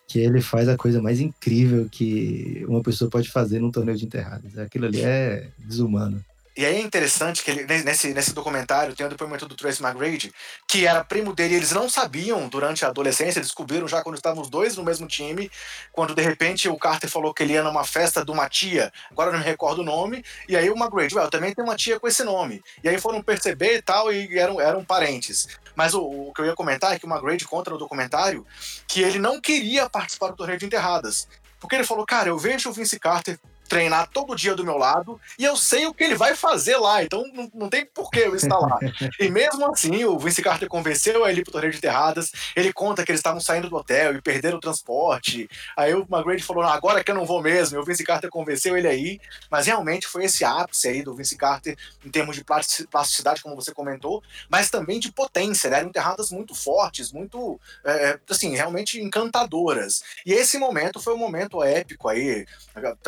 que 0.08 0.20
ele 0.20 0.40
faz 0.40 0.70
a 0.70 0.76
coisa 0.78 1.02
mais 1.02 1.20
incrível 1.20 1.86
que 1.90 2.64
uma 2.66 2.82
pessoa 2.82 3.10
pode 3.10 3.30
fazer 3.30 3.60
num 3.60 3.70
torneio 3.70 3.98
de 3.98 4.06
enterradas. 4.06 4.56
Aquilo 4.56 4.86
ali 4.86 5.02
é 5.02 5.48
desumano. 5.58 6.24
E 6.54 6.66
aí 6.66 6.76
é 6.76 6.80
interessante 6.80 7.42
que 7.42 7.50
ele, 7.50 7.64
nesse, 7.82 8.12
nesse 8.12 8.34
documentário 8.34 8.94
tem 8.94 9.06
o 9.06 9.08
depoimento 9.08 9.46
do 9.46 9.54
Tracy 9.54 9.82
McGrady, 9.82 10.32
que 10.68 10.86
era 10.86 11.02
primo 11.02 11.34
dele, 11.34 11.54
eles 11.54 11.72
não 11.72 11.88
sabiam 11.88 12.46
durante 12.46 12.84
a 12.84 12.88
adolescência, 12.88 13.40
descobriram 13.40 13.88
já 13.88 14.02
quando 14.02 14.16
estavam 14.16 14.42
os 14.42 14.50
dois 14.50 14.76
no 14.76 14.84
mesmo 14.84 15.06
time, 15.06 15.50
quando 15.92 16.14
de 16.14 16.20
repente 16.20 16.68
o 16.68 16.76
Carter 16.76 17.08
falou 17.08 17.32
que 17.32 17.42
ele 17.42 17.54
ia 17.54 17.62
numa 17.62 17.84
festa 17.84 18.22
de 18.22 18.30
uma 18.30 18.50
tia, 18.50 18.92
agora 19.10 19.30
eu 19.30 19.32
não 19.32 19.40
me 19.40 19.46
recordo 19.46 19.80
o 19.80 19.84
nome, 19.84 20.22
e 20.46 20.54
aí 20.54 20.68
o 20.68 20.76
McGrady, 20.76 21.16
eu 21.16 21.30
também 21.30 21.54
tenho 21.54 21.66
uma 21.66 21.76
tia 21.76 21.98
com 21.98 22.06
esse 22.06 22.22
nome. 22.22 22.62
E 22.84 22.88
aí 22.88 23.00
foram 23.00 23.22
perceber 23.22 23.76
e 23.76 23.82
tal, 23.82 24.12
e 24.12 24.38
eram, 24.38 24.60
eram 24.60 24.84
parentes. 24.84 25.48
Mas 25.74 25.94
o, 25.94 26.02
o 26.02 26.32
que 26.34 26.42
eu 26.42 26.46
ia 26.46 26.54
comentar 26.54 26.94
é 26.94 26.98
que 26.98 27.06
o 27.06 27.10
McGrady 27.10 27.46
conta 27.46 27.70
no 27.70 27.78
documentário 27.78 28.46
que 28.86 29.00
ele 29.00 29.18
não 29.18 29.40
queria 29.40 29.88
participar 29.88 30.28
do 30.28 30.36
torneio 30.36 30.58
de 30.58 30.66
enterradas. 30.66 31.26
Porque 31.58 31.76
ele 31.76 31.84
falou, 31.84 32.04
cara, 32.04 32.28
eu 32.28 32.38
vejo 32.38 32.68
o 32.68 32.72
Vince 32.72 32.98
Carter 32.98 33.38
treinar 33.72 34.06
todo 34.12 34.36
dia 34.36 34.54
do 34.54 34.64
meu 34.64 34.76
lado 34.76 35.18
e 35.38 35.44
eu 35.44 35.56
sei 35.56 35.86
o 35.86 35.94
que 35.94 36.04
ele 36.04 36.14
vai 36.14 36.36
fazer 36.36 36.76
lá, 36.76 37.02
então 37.02 37.24
não, 37.32 37.50
não 37.54 37.68
tem 37.70 37.86
por 37.86 38.10
que 38.10 38.20
eu 38.20 38.36
estar 38.36 38.58
lá. 38.58 38.78
e 39.18 39.30
mesmo 39.30 39.64
assim, 39.72 40.04
o 40.04 40.18
Vince 40.18 40.42
Carter 40.42 40.68
convenceu 40.68 41.26
ele 41.26 41.42
pro 41.42 41.52
torneio 41.52 41.72
de 41.72 41.80
terradas, 41.80 42.30
ele 42.54 42.70
conta 42.70 43.02
que 43.02 43.10
eles 43.10 43.20
estavam 43.20 43.40
saindo 43.40 43.70
do 43.70 43.76
hotel 43.76 44.14
e 44.14 44.20
perderam 44.20 44.58
o 44.58 44.60
transporte. 44.60 45.48
Aí 45.74 45.94
o 45.94 46.06
McGrady 46.10 46.42
falou: 46.42 46.64
agora 46.64 47.02
que 47.02 47.10
eu 47.10 47.14
não 47.14 47.24
vou 47.24 47.40
mesmo, 47.40 47.78
e 47.78 47.80
o 47.80 47.84
Vince 47.84 48.04
Carter 48.04 48.28
convenceu 48.28 48.76
ele 48.76 48.88
aí, 48.88 49.18
mas 49.50 49.66
realmente 49.66 50.06
foi 50.06 50.26
esse 50.26 50.44
ápice 50.44 50.88
aí 50.88 51.02
do 51.02 51.14
Vince 51.14 51.38
Carter 51.38 51.74
em 52.04 52.10
termos 52.10 52.36
de 52.36 52.44
plasticidade, 52.44 53.42
como 53.42 53.56
você 53.56 53.72
comentou, 53.72 54.22
mas 54.50 54.68
também 54.68 55.00
de 55.00 55.10
potência, 55.10 55.70
né? 55.70 55.78
Eram 55.78 55.88
enterradas 55.88 56.30
muito 56.30 56.54
fortes, 56.54 57.10
muito, 57.10 57.58
é, 57.86 58.18
assim, 58.28 58.54
realmente 58.54 59.00
encantadoras. 59.00 60.02
E 60.26 60.34
esse 60.34 60.58
momento 60.58 61.00
foi 61.00 61.14
um 61.14 61.18
momento 61.18 61.62
épico 61.62 62.08
aí, 62.08 62.46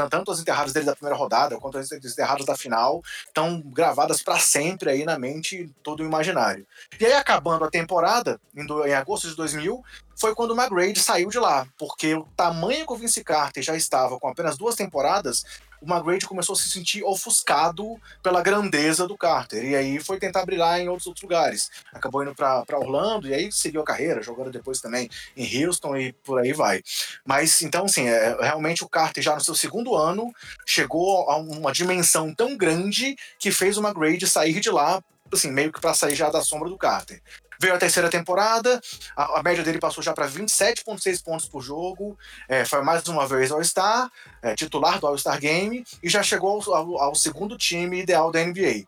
tanto 0.09 0.31
as 0.31 0.41
enterradas 0.55 0.73
dele 0.73 0.87
da 0.87 0.95
primeira 0.95 1.19
rodada 1.19 1.59
quanto 1.59 1.79
as 1.79 1.91
enterradas 1.91 2.47
da 2.47 2.57
final 2.57 3.03
estão 3.27 3.61
gravadas 3.61 4.23
para 4.23 4.39
sempre 4.39 4.91
aí 4.91 5.05
na 5.05 5.19
mente 5.19 5.71
todo 5.83 6.01
o 6.01 6.07
imaginário. 6.07 6.67
E 6.99 7.05
aí, 7.05 7.13
acabando 7.13 7.65
a 7.65 7.71
temporada, 7.71 8.41
em, 8.55 8.95
agosto 8.95 9.29
de 9.29 9.37
2000, 9.37 9.83
foi 10.19 10.35
quando 10.35 10.53
o 10.53 10.61
McGrady 10.61 11.01
saiu 11.01 11.29
de 11.29 11.39
lá, 11.39 11.67
porque 11.77 12.15
o 12.15 12.25
tamanho 12.37 12.87
que 12.87 12.93
o 12.93 12.97
Vince 12.97 13.25
Carter 13.25 13.63
já 13.63 13.77
estava 13.77 14.19
com 14.19 14.29
apenas 14.29 14.57
duas 14.57 14.77
temporadas, 14.77 15.45
o 15.85 15.93
McGrady 15.93 16.27
começou 16.27 16.55
a 16.55 16.57
se 16.57 16.69
sentir 16.71 17.05
ofuscado 17.05 18.01
pela 18.23 18.43
grandeza 18.43 19.07
do 19.07 19.17
Carter. 19.17 19.65
E 19.65 19.77
aí 19.77 20.01
foi 20.01 20.19
tentar 20.19 20.45
brilhar 20.47 20.81
em 20.81 20.89
outros, 20.89 21.07
outros 21.07 21.23
lugares. 21.23 21.71
Acabou 21.93 22.23
indo 22.23 22.35
para 22.35 22.65
Orlando 22.73 23.29
e 23.29 23.35
aí 23.35 23.53
seguiu 23.53 23.83
a 23.83 23.85
carreira, 23.85 24.23
jogando 24.23 24.51
depois 24.51 24.81
também 24.81 25.11
em 25.37 25.65
Houston 25.65 25.97
e 25.97 26.13
por 26.13 26.41
aí 26.41 26.53
vai. 26.53 26.83
Mas 27.25 27.61
então, 27.63 27.85
assim, 27.85 28.09
é, 28.09 28.37
realmente 28.41 28.83
o 28.83 28.89
Carter 28.89 29.23
já 29.23 29.35
no 29.35 29.45
seu 29.45 29.55
segundo 29.55 29.95
ano 29.95 30.33
chegou 30.65 31.29
a 31.29 31.37
uma 31.37 31.73
dimensão 31.73 32.35
tão 32.35 32.57
grande 32.57 33.17
que 33.39 33.51
fez 33.51 33.77
o 33.77 33.83
McGrady 33.83 34.27
sair 34.27 34.61
de 34.61 34.71
lá 34.71 35.03
assim, 35.33 35.51
meio 35.51 35.73
que 35.73 35.81
para 35.81 35.95
sair 35.95 36.15
já 36.15 36.31
da 36.31 36.43
sombra 36.43 36.69
do 36.69 36.79
Carter. 36.79 37.21
Veio 37.59 37.75
a 37.75 37.79
terceira 37.79 38.09
temporada, 38.09 38.81
a, 39.17 39.41
a 39.41 39.43
média 39.43 39.63
dele 39.63 39.79
passou 39.79 40.03
já 40.03 40.13
para 40.13 40.29
27,6 40.29 41.23
pontos 41.23 41.47
por 41.47 41.63
jogo, 41.63 42.19
é, 42.49 42.65
foi 42.65 42.83
mais 42.83 43.07
uma 43.09 43.27
vez 43.27 43.51
All-Star, 43.51 44.11
é, 44.43 44.55
titular 44.55 44.99
do 44.99 45.07
All-Star 45.07 45.39
Game, 45.41 45.85
e 46.03 46.09
já 46.09 46.23
chegou 46.23 46.63
ao, 46.63 46.75
ao, 46.75 47.01
ao, 47.01 47.15
segundo 47.15 47.57
time 47.57 48.01
ideal 48.01 48.31
da 48.31 48.45
NBA. 48.45 48.85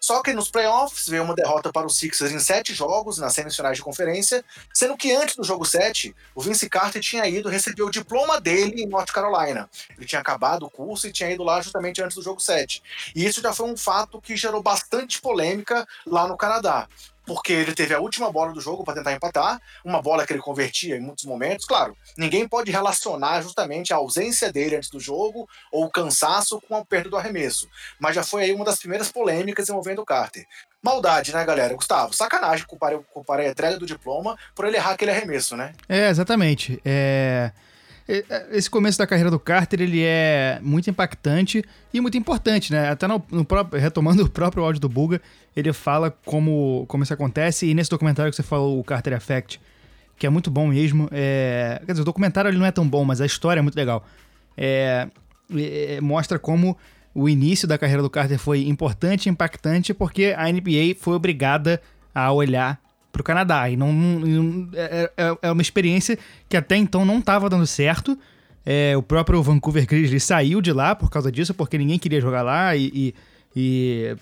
Só 0.00 0.22
que 0.22 0.32
nos 0.32 0.50
playoffs 0.50 1.08
veio 1.08 1.24
uma 1.24 1.34
derrota 1.34 1.72
para 1.72 1.86
os 1.86 1.98
Sixers 1.98 2.32
em 2.32 2.38
sete 2.38 2.72
jogos, 2.72 3.18
nas 3.18 3.34
semifinais 3.34 3.76
de 3.76 3.82
conferência, 3.82 4.44
sendo 4.72 4.96
que 4.96 5.12
antes 5.12 5.34
do 5.34 5.42
jogo 5.42 5.64
7, 5.64 6.14
o 6.34 6.40
Vince 6.40 6.68
Carter 6.68 7.02
tinha 7.02 7.26
ido 7.26 7.48
receber 7.48 7.82
o 7.82 7.90
diploma 7.90 8.40
dele 8.40 8.82
em 8.82 8.86
North 8.86 9.10
Carolina. 9.10 9.68
Ele 9.96 10.06
tinha 10.06 10.20
acabado 10.20 10.64
o 10.64 10.70
curso 10.70 11.08
e 11.08 11.12
tinha 11.12 11.30
ido 11.30 11.42
lá 11.42 11.60
justamente 11.60 12.00
antes 12.00 12.16
do 12.16 12.22
jogo 12.22 12.40
7. 12.40 12.82
E 13.14 13.26
isso 13.26 13.42
já 13.42 13.52
foi 13.52 13.68
um 13.68 13.76
fato 13.76 14.20
que 14.20 14.36
gerou 14.36 14.62
bastante 14.62 15.20
polêmica 15.20 15.86
lá 16.06 16.28
no 16.28 16.36
Canadá 16.36 16.88
porque 17.28 17.52
ele 17.52 17.74
teve 17.74 17.94
a 17.94 18.00
última 18.00 18.32
bola 18.32 18.54
do 18.54 18.60
jogo 18.60 18.82
para 18.82 18.94
tentar 18.94 19.12
empatar, 19.12 19.60
uma 19.84 20.00
bola 20.00 20.26
que 20.26 20.32
ele 20.32 20.40
convertia 20.40 20.96
em 20.96 21.00
muitos 21.00 21.26
momentos. 21.26 21.66
Claro, 21.66 21.94
ninguém 22.16 22.48
pode 22.48 22.70
relacionar 22.70 23.42
justamente 23.42 23.92
a 23.92 23.96
ausência 23.96 24.50
dele 24.50 24.76
antes 24.76 24.88
do 24.88 24.98
jogo 24.98 25.46
ou 25.70 25.84
o 25.84 25.90
cansaço 25.90 26.58
com 26.66 26.74
a 26.74 26.84
perda 26.84 27.10
do 27.10 27.18
arremesso, 27.18 27.68
mas 28.00 28.14
já 28.14 28.24
foi 28.24 28.44
aí 28.44 28.54
uma 28.54 28.64
das 28.64 28.78
primeiras 28.78 29.12
polêmicas 29.12 29.68
envolvendo 29.68 30.00
o 30.00 30.06
Carter. 30.06 30.46
Maldade, 30.82 31.34
né, 31.34 31.44
galera? 31.44 31.74
Gustavo, 31.74 32.14
sacanagem 32.14 32.64
culpar 32.66 33.40
a 33.40 33.46
entrega 33.46 33.78
do 33.78 33.84
diploma 33.84 34.38
por 34.54 34.64
ele 34.64 34.76
errar 34.76 34.92
aquele 34.92 35.10
arremesso, 35.10 35.56
né? 35.56 35.74
É, 35.88 36.08
exatamente. 36.08 36.80
É... 36.84 37.52
esse 38.50 38.70
começo 38.70 38.96
da 38.96 39.06
carreira 39.06 39.30
do 39.30 39.38
Carter, 39.38 39.82
ele 39.82 40.02
é 40.02 40.58
muito 40.62 40.88
impactante 40.88 41.62
e 41.92 42.00
muito 42.00 42.16
importante, 42.16 42.72
né? 42.72 42.88
Até 42.88 43.06
no, 43.06 43.22
no 43.30 43.44
próprio, 43.44 43.78
retomando 43.78 44.24
o 44.24 44.30
próprio 44.30 44.64
áudio 44.64 44.80
do 44.80 44.88
Buga, 44.88 45.20
ele 45.54 45.72
fala 45.74 46.10
como, 46.24 46.86
como 46.88 47.02
isso 47.02 47.12
acontece 47.12 47.66
e 47.66 47.74
nesse 47.74 47.90
documentário 47.90 48.32
que 48.32 48.36
você 48.36 48.42
falou, 48.42 48.80
o 48.80 48.84
Carter 48.84 49.12
Effect, 49.12 49.60
que 50.16 50.26
é 50.26 50.30
muito 50.30 50.50
bom 50.50 50.68
mesmo, 50.68 51.06
é... 51.12 51.82
quer 51.84 51.92
dizer, 51.92 52.02
o 52.02 52.04
documentário 52.04 52.48
ele 52.48 52.56
não 52.56 52.64
é 52.64 52.72
tão 52.72 52.88
bom, 52.88 53.04
mas 53.04 53.20
a 53.20 53.26
história 53.26 53.60
é 53.60 53.62
muito 53.62 53.76
legal. 53.76 54.02
É... 54.56 55.06
É... 55.54 56.00
mostra 56.00 56.38
como 56.38 56.78
o 57.14 57.28
início 57.28 57.68
da 57.68 57.76
carreira 57.76 58.00
do 58.00 58.08
Carter 58.08 58.38
foi 58.38 58.66
importante 58.66 59.26
e 59.26 59.30
impactante 59.30 59.92
porque 59.92 60.34
a 60.36 60.50
NBA 60.50 60.96
foi 60.98 61.14
obrigada 61.14 61.80
a 62.14 62.32
olhar 62.32 62.80
para 63.18 63.22
o 63.22 63.24
Canadá. 63.24 63.68
E 63.68 63.76
não, 63.76 63.92
não 63.92 64.68
é, 64.72 65.10
é, 65.16 65.38
é, 65.42 65.52
uma 65.52 65.62
experiência 65.62 66.18
que 66.48 66.56
até 66.56 66.76
então 66.76 67.04
não 67.04 67.18
estava 67.18 67.50
dando 67.50 67.66
certo. 67.66 68.18
É, 68.64 68.96
o 68.96 69.02
próprio 69.02 69.42
Vancouver 69.42 69.86
Grizzlies 69.86 70.24
saiu 70.24 70.60
de 70.60 70.72
lá 70.72 70.94
por 70.94 71.10
causa 71.10 71.32
disso, 71.32 71.54
porque 71.54 71.78
ninguém 71.78 71.98
queria 71.98 72.20
jogar 72.20 72.42
lá 72.42 72.76
e, 72.76 72.90
e, 72.94 73.14
e 73.56 74.16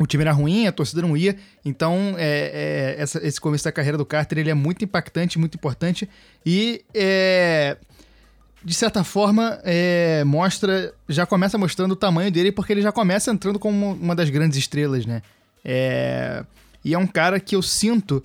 o 0.00 0.06
time 0.06 0.22
era 0.22 0.32
ruim, 0.32 0.66
a 0.66 0.72
torcida 0.72 1.02
não 1.02 1.16
ia. 1.16 1.36
Então, 1.64 2.14
é, 2.16 2.94
é, 2.98 3.02
essa, 3.02 3.24
esse 3.26 3.40
começo 3.40 3.64
da 3.64 3.72
carreira 3.72 3.98
do 3.98 4.06
Carter 4.06 4.38
ele 4.38 4.50
é 4.50 4.54
muito 4.54 4.84
impactante, 4.84 5.38
muito 5.38 5.56
importante. 5.56 6.08
E, 6.46 6.84
é, 6.94 7.76
de 8.64 8.74
certa 8.74 9.04
forma, 9.04 9.60
é, 9.64 10.24
mostra, 10.24 10.94
já 11.08 11.26
começa 11.26 11.58
mostrando 11.58 11.92
o 11.92 11.96
tamanho 11.96 12.30
dele, 12.30 12.52
porque 12.52 12.72
ele 12.72 12.82
já 12.82 12.92
começa 12.92 13.30
entrando 13.30 13.58
como 13.58 13.92
uma 13.92 14.14
das 14.14 14.30
grandes 14.30 14.56
estrelas, 14.56 15.04
né? 15.04 15.20
É, 15.64 16.44
e 16.84 16.94
é 16.94 16.98
um 16.98 17.06
cara 17.06 17.40
que 17.40 17.56
eu 17.56 17.62
sinto 17.62 18.22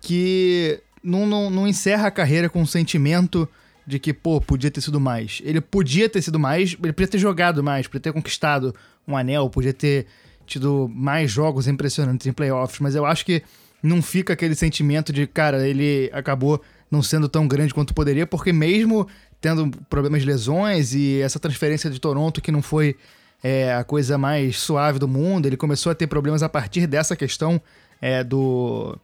que 0.00 0.80
não, 1.02 1.26
não, 1.26 1.50
não 1.50 1.68
encerra 1.68 2.08
a 2.08 2.10
carreira 2.10 2.48
com 2.48 2.60
um 2.60 2.66
sentimento 2.66 3.48
de 3.86 3.98
que, 3.98 4.12
pô, 4.12 4.40
podia 4.40 4.70
ter 4.70 4.80
sido 4.80 5.00
mais. 5.00 5.40
Ele 5.44 5.60
podia 5.60 6.08
ter 6.08 6.22
sido 6.22 6.38
mais, 6.38 6.76
ele 6.82 6.92
podia 6.92 7.08
ter 7.08 7.18
jogado 7.18 7.62
mais, 7.62 7.86
podia 7.86 8.00
ter 8.00 8.12
conquistado 8.12 8.74
um 9.06 9.16
anel, 9.16 9.48
podia 9.50 9.72
ter 9.72 10.06
tido 10.46 10.90
mais 10.92 11.30
jogos 11.30 11.66
impressionantes 11.66 12.26
em 12.26 12.32
playoffs, 12.32 12.80
mas 12.80 12.94
eu 12.94 13.06
acho 13.06 13.24
que 13.24 13.42
não 13.82 14.00
fica 14.02 14.32
aquele 14.32 14.54
sentimento 14.54 15.12
de, 15.12 15.26
cara, 15.26 15.66
ele 15.66 16.10
acabou 16.12 16.62
não 16.90 17.02
sendo 17.02 17.28
tão 17.28 17.48
grande 17.48 17.72
quanto 17.72 17.94
poderia, 17.94 18.26
porque 18.26 18.52
mesmo 18.52 19.08
tendo 19.40 19.70
problemas 19.88 20.22
de 20.22 20.26
lesões 20.28 20.94
e 20.94 21.20
essa 21.20 21.40
transferência 21.40 21.90
de 21.90 22.00
Toronto 22.00 22.40
que 22.40 22.52
não 22.52 22.62
foi 22.62 22.96
é, 23.42 23.74
a 23.74 23.82
coisa 23.82 24.16
mais 24.16 24.58
suave 24.58 25.00
do 25.00 25.08
mundo, 25.08 25.46
ele 25.46 25.56
começou 25.56 25.90
a 25.90 25.94
ter 25.94 26.06
problemas 26.06 26.42
a 26.42 26.48
partir 26.48 26.86
dessa 26.86 27.16
questão 27.16 27.60
é, 28.02 28.24
do, 28.24 28.98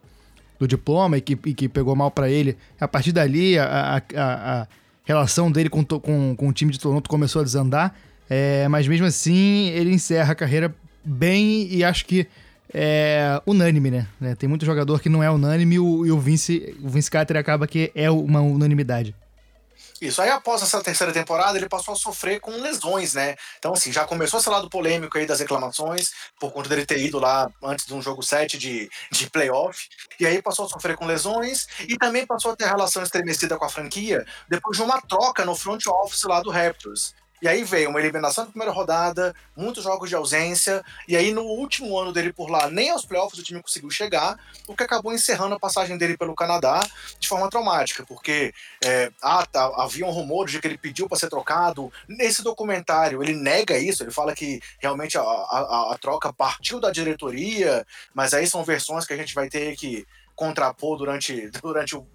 do 0.59 0.67
diploma 0.67 1.17
e 1.17 1.21
que, 1.21 1.39
e 1.47 1.55
que 1.55 1.69
pegou 1.69 1.95
mal 1.95 2.11
para 2.11 2.29
ele. 2.29 2.57
A 2.81 2.89
partir 2.89 3.13
dali, 3.13 3.57
a, 3.57 4.03
a, 4.17 4.63
a 4.63 4.67
relação 5.05 5.51
dele 5.51 5.71
com, 5.71 5.85
com, 5.85 6.35
com, 6.37 6.49
o 6.49 6.53
time 6.53 6.73
de 6.73 6.81
Toronto 6.81 7.09
começou 7.09 7.41
a 7.41 7.45
desandar. 7.45 7.95
É, 8.29 8.67
mas 8.69 8.87
mesmo 8.89 9.07
assim, 9.07 9.69
ele 9.69 9.95
encerra 9.95 10.33
a 10.33 10.35
carreira 10.35 10.75
bem 11.05 11.69
e 11.73 11.85
acho 11.85 12.05
que 12.05 12.27
é 12.75 13.41
unânime, 13.47 13.91
né? 13.91 14.07
É, 14.21 14.35
tem 14.35 14.49
muito 14.49 14.67
jogador 14.67 15.01
que 15.01 15.09
não 15.09 15.23
é 15.23 15.31
unânime 15.31 15.77
e 15.77 15.79
o, 15.79 16.05
e 16.05 16.11
o 16.11 16.19
Vince, 16.19 16.77
o 16.83 16.89
Vince 16.89 17.11
Carter 17.11 17.37
acaba 17.37 17.67
que 17.67 17.91
é 17.95 18.11
uma 18.11 18.43
unanimidade. 18.43 19.15
Isso. 20.01 20.23
Aí, 20.23 20.31
após 20.31 20.63
essa 20.63 20.81
terceira 20.83 21.13
temporada, 21.13 21.59
ele 21.59 21.69
passou 21.69 21.93
a 21.93 21.97
sofrer 21.97 22.41
com 22.41 22.53
lesões, 22.53 23.15
né? 23.15 23.37
Então, 23.59 23.73
assim, 23.73 23.93
já 23.93 24.05
começou 24.05 24.39
esse 24.39 24.49
lado 24.49 24.71
polêmico 24.71 25.19
aí 25.19 25.27
das 25.27 25.41
reclamações, 25.41 26.13
por 26.39 26.53
conta 26.53 26.69
dele 26.69 26.87
ter 26.87 26.99
ido 27.01 27.19
lá 27.19 27.51
antes 27.63 27.85
de 27.85 27.95
um 27.95 28.01
jogo 28.01 28.23
7 28.23 28.57
de, 28.57 28.89
de 29.11 29.31
playoff. 29.31 29.89
E 30.21 30.27
aí 30.27 30.41
passou 30.41 30.67
a 30.67 30.69
sofrer 30.69 30.97
com 30.97 31.05
lesões 31.05 31.67
e 31.89 31.97
também 31.97 32.27
passou 32.27 32.53
a 32.53 32.57
ter 32.57 32.67
relação 32.67 33.03
estremecida 33.03 33.57
com 33.57 33.65
a 33.65 33.69
franquia 33.69 34.25
depois 34.49 34.77
de 34.77 34.83
uma 34.83 35.01
troca 35.03 35.45
no 35.45 35.57
front 35.57 35.85
office 35.87 36.23
lá 36.25 36.41
do 36.41 36.51
Raptors. 36.51 37.15
E 37.41 37.49
aí 37.49 37.63
veio 37.65 37.91
uma 37.91 38.01
eliminação 38.01 38.45
na 38.45 38.51
primeira 38.51 38.73
rodada, 38.73 39.35
muitos 39.57 39.85
jogos 39.85 40.09
de 40.09 40.17
ausência, 40.17 40.85
e 41.07 41.17
aí 41.17 41.33
no 41.33 41.43
último 41.43 41.99
ano 41.99 42.13
dele 42.13 42.33
por 42.33 42.51
lá, 42.51 42.69
nem 42.71 42.91
aos 42.91 43.05
playoffs 43.05 43.39
o 43.39 43.43
time 43.43 43.63
conseguiu 43.63 43.91
chegar, 43.91 44.39
o 44.67 44.75
que 44.75 44.83
acabou 44.83 45.13
encerrando 45.13 45.55
a 45.55 45.61
passagem 45.61 45.97
dele 45.97 46.17
pelo 46.17 46.35
Canadá 46.35 46.81
de 47.19 47.29
forma 47.29 47.49
traumática, 47.49 48.05
porque 48.07 48.53
é, 48.85 49.13
ah, 49.23 49.47
tá, 49.47 49.73
havia 49.77 50.07
um 50.07 50.11
rumor 50.11 50.47
de 50.47 50.61
que 50.61 50.67
ele 50.67 50.79
pediu 50.79 51.09
para 51.09 51.19
ser 51.19 51.29
trocado. 51.29 51.93
Nesse 52.09 52.43
documentário, 52.43 53.23
ele 53.23 53.35
nega 53.35 53.79
isso, 53.79 54.03
ele 54.03 54.11
fala 54.11 54.35
que 54.35 54.61
realmente 54.79 55.17
a, 55.17 55.23
a, 55.23 55.93
a 55.95 55.99
troca 55.99 56.33
partiu 56.33 56.81
da 56.81 56.91
diretoria, 56.91 57.87
mas 58.15 58.35
aí 58.35 58.47
são 58.47 58.65
versões 58.65 59.05
que 59.05 59.13
a 59.13 59.17
gente 59.17 59.35
vai 59.35 59.49
ter 59.49 59.77
que 59.77 60.07
contrapor 60.39 60.97
durante, 60.97 61.51
durante 61.61 61.97
o, 61.97 62.07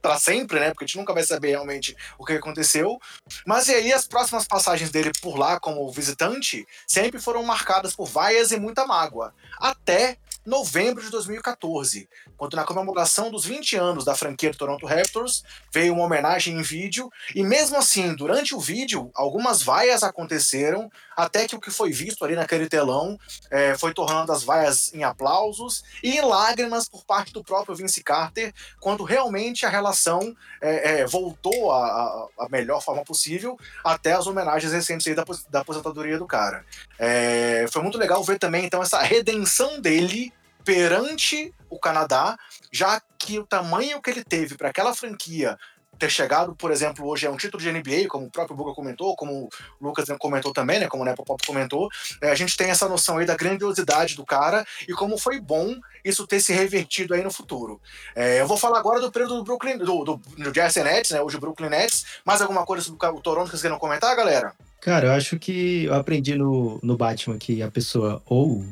para 0.00 0.18
sempre, 0.18 0.60
né? 0.60 0.70
Porque 0.70 0.84
a 0.84 0.86
gente 0.86 0.98
nunca 0.98 1.14
vai 1.14 1.22
saber 1.22 1.50
realmente 1.50 1.96
o 2.18 2.24
que 2.24 2.32
aconteceu. 2.32 2.98
Mas 3.46 3.68
e 3.68 3.74
aí 3.74 3.92
as 3.92 4.06
próximas 4.06 4.46
passagens 4.46 4.90
dele 4.90 5.10
por 5.20 5.38
lá 5.38 5.58
como 5.60 5.90
visitante 5.90 6.66
sempre 6.86 7.20
foram 7.20 7.42
marcadas 7.42 7.94
por 7.94 8.06
vaias 8.06 8.52
e 8.52 8.58
muita 8.58 8.86
mágoa. 8.86 9.34
Até 9.58 10.18
novembro 10.48 11.02
de 11.04 11.10
2014, 11.10 12.08
quando 12.36 12.56
na 12.56 12.64
comemoração 12.64 13.30
dos 13.30 13.44
20 13.44 13.76
anos 13.76 14.04
da 14.04 14.14
franquia 14.14 14.50
Toronto 14.50 14.86
Raptors 14.86 15.44
veio 15.70 15.92
uma 15.92 16.04
homenagem 16.04 16.58
em 16.58 16.62
vídeo, 16.62 17.10
e 17.34 17.44
mesmo 17.44 17.76
assim, 17.76 18.14
durante 18.14 18.54
o 18.54 18.60
vídeo, 18.60 19.10
algumas 19.14 19.62
vaias 19.62 20.02
aconteceram, 20.02 20.90
até 21.14 21.46
que 21.46 21.54
o 21.54 21.60
que 21.60 21.70
foi 21.70 21.92
visto 21.92 22.24
ali 22.24 22.34
naquele 22.34 22.66
telão 22.66 23.18
é, 23.50 23.76
foi 23.76 23.92
tornando 23.92 24.32
as 24.32 24.42
vaias 24.42 24.94
em 24.94 25.04
aplausos 25.04 25.84
e 26.02 26.16
em 26.16 26.22
lágrimas 26.22 26.88
por 26.88 27.04
parte 27.04 27.32
do 27.32 27.44
próprio 27.44 27.76
Vince 27.76 28.02
Carter, 28.02 28.54
quando 28.80 29.04
realmente 29.04 29.66
a 29.66 29.68
relação 29.68 30.34
é, 30.62 31.00
é, 31.00 31.06
voltou 31.06 31.70
à, 31.70 32.28
melhor 32.48 32.82
forma 32.82 33.04
possível, 33.04 33.58
até 33.84 34.12
as 34.12 34.26
homenagens 34.26 34.72
recentes 34.72 35.14
da, 35.14 35.24
da 35.50 35.60
aposentadoria 35.60 36.18
do 36.18 36.26
cara. 36.26 36.64
É, 36.98 37.66
foi 37.70 37.82
muito 37.82 37.98
legal 37.98 38.24
ver 38.24 38.38
também, 38.38 38.64
então, 38.64 38.82
essa 38.82 39.02
redenção 39.02 39.78
dele 39.80 40.32
perante 40.68 41.54
o 41.70 41.78
Canadá, 41.78 42.36
já 42.70 43.00
que 43.18 43.38
o 43.38 43.46
tamanho 43.46 44.02
que 44.02 44.10
ele 44.10 44.22
teve 44.22 44.54
para 44.54 44.68
aquela 44.68 44.94
franquia 44.94 45.56
ter 45.98 46.10
chegado, 46.10 46.54
por 46.54 46.70
exemplo, 46.70 47.08
hoje 47.08 47.26
é 47.26 47.30
um 47.30 47.38
título 47.38 47.62
de 47.62 47.72
NBA, 47.72 48.06
como 48.06 48.26
o 48.26 48.30
próprio 48.30 48.54
Buga 48.54 48.74
comentou, 48.74 49.16
como 49.16 49.48
o 49.80 49.84
Lucas 49.84 50.06
comentou 50.18 50.52
também, 50.52 50.78
né, 50.78 50.86
como 50.86 51.02
o 51.02 51.06
Nepopop 51.06 51.44
comentou, 51.46 51.88
é, 52.20 52.30
a 52.30 52.34
gente 52.34 52.54
tem 52.54 52.68
essa 52.68 52.86
noção 52.86 53.16
aí 53.16 53.24
da 53.24 53.34
grandiosidade 53.34 54.14
do 54.14 54.26
cara 54.26 54.64
e 54.86 54.92
como 54.92 55.16
foi 55.16 55.40
bom 55.40 55.74
isso 56.04 56.26
ter 56.26 56.38
se 56.38 56.52
revertido 56.52 57.14
aí 57.14 57.22
no 57.22 57.32
futuro. 57.32 57.80
É, 58.14 58.38
eu 58.38 58.46
vou 58.46 58.58
falar 58.58 58.78
agora 58.78 59.00
do 59.00 59.10
período 59.10 59.36
do 59.36 59.44
Brooklyn, 59.44 59.78
do, 59.78 60.04
do, 60.04 60.16
do 60.16 60.54
Jersey 60.54 60.84
Nets, 60.84 61.12
né, 61.12 61.22
hoje 61.22 61.38
o 61.38 61.40
Brooklyn 61.40 61.70
Nets, 61.70 62.04
mais 62.26 62.42
alguma 62.42 62.66
coisa 62.66 62.84
sobre 62.84 63.06
o 63.06 63.20
Toronto 63.22 63.46
que 63.46 63.52
vocês 63.52 63.62
queiram 63.62 63.78
comentar, 63.78 64.14
galera? 64.14 64.52
Cara, 64.82 65.06
eu 65.06 65.12
acho 65.12 65.38
que 65.38 65.84
eu 65.84 65.94
aprendi 65.94 66.36
no, 66.36 66.78
no 66.82 66.94
Batman 66.94 67.38
que 67.38 67.62
a 67.62 67.70
pessoa 67.70 68.22
ou 68.26 68.64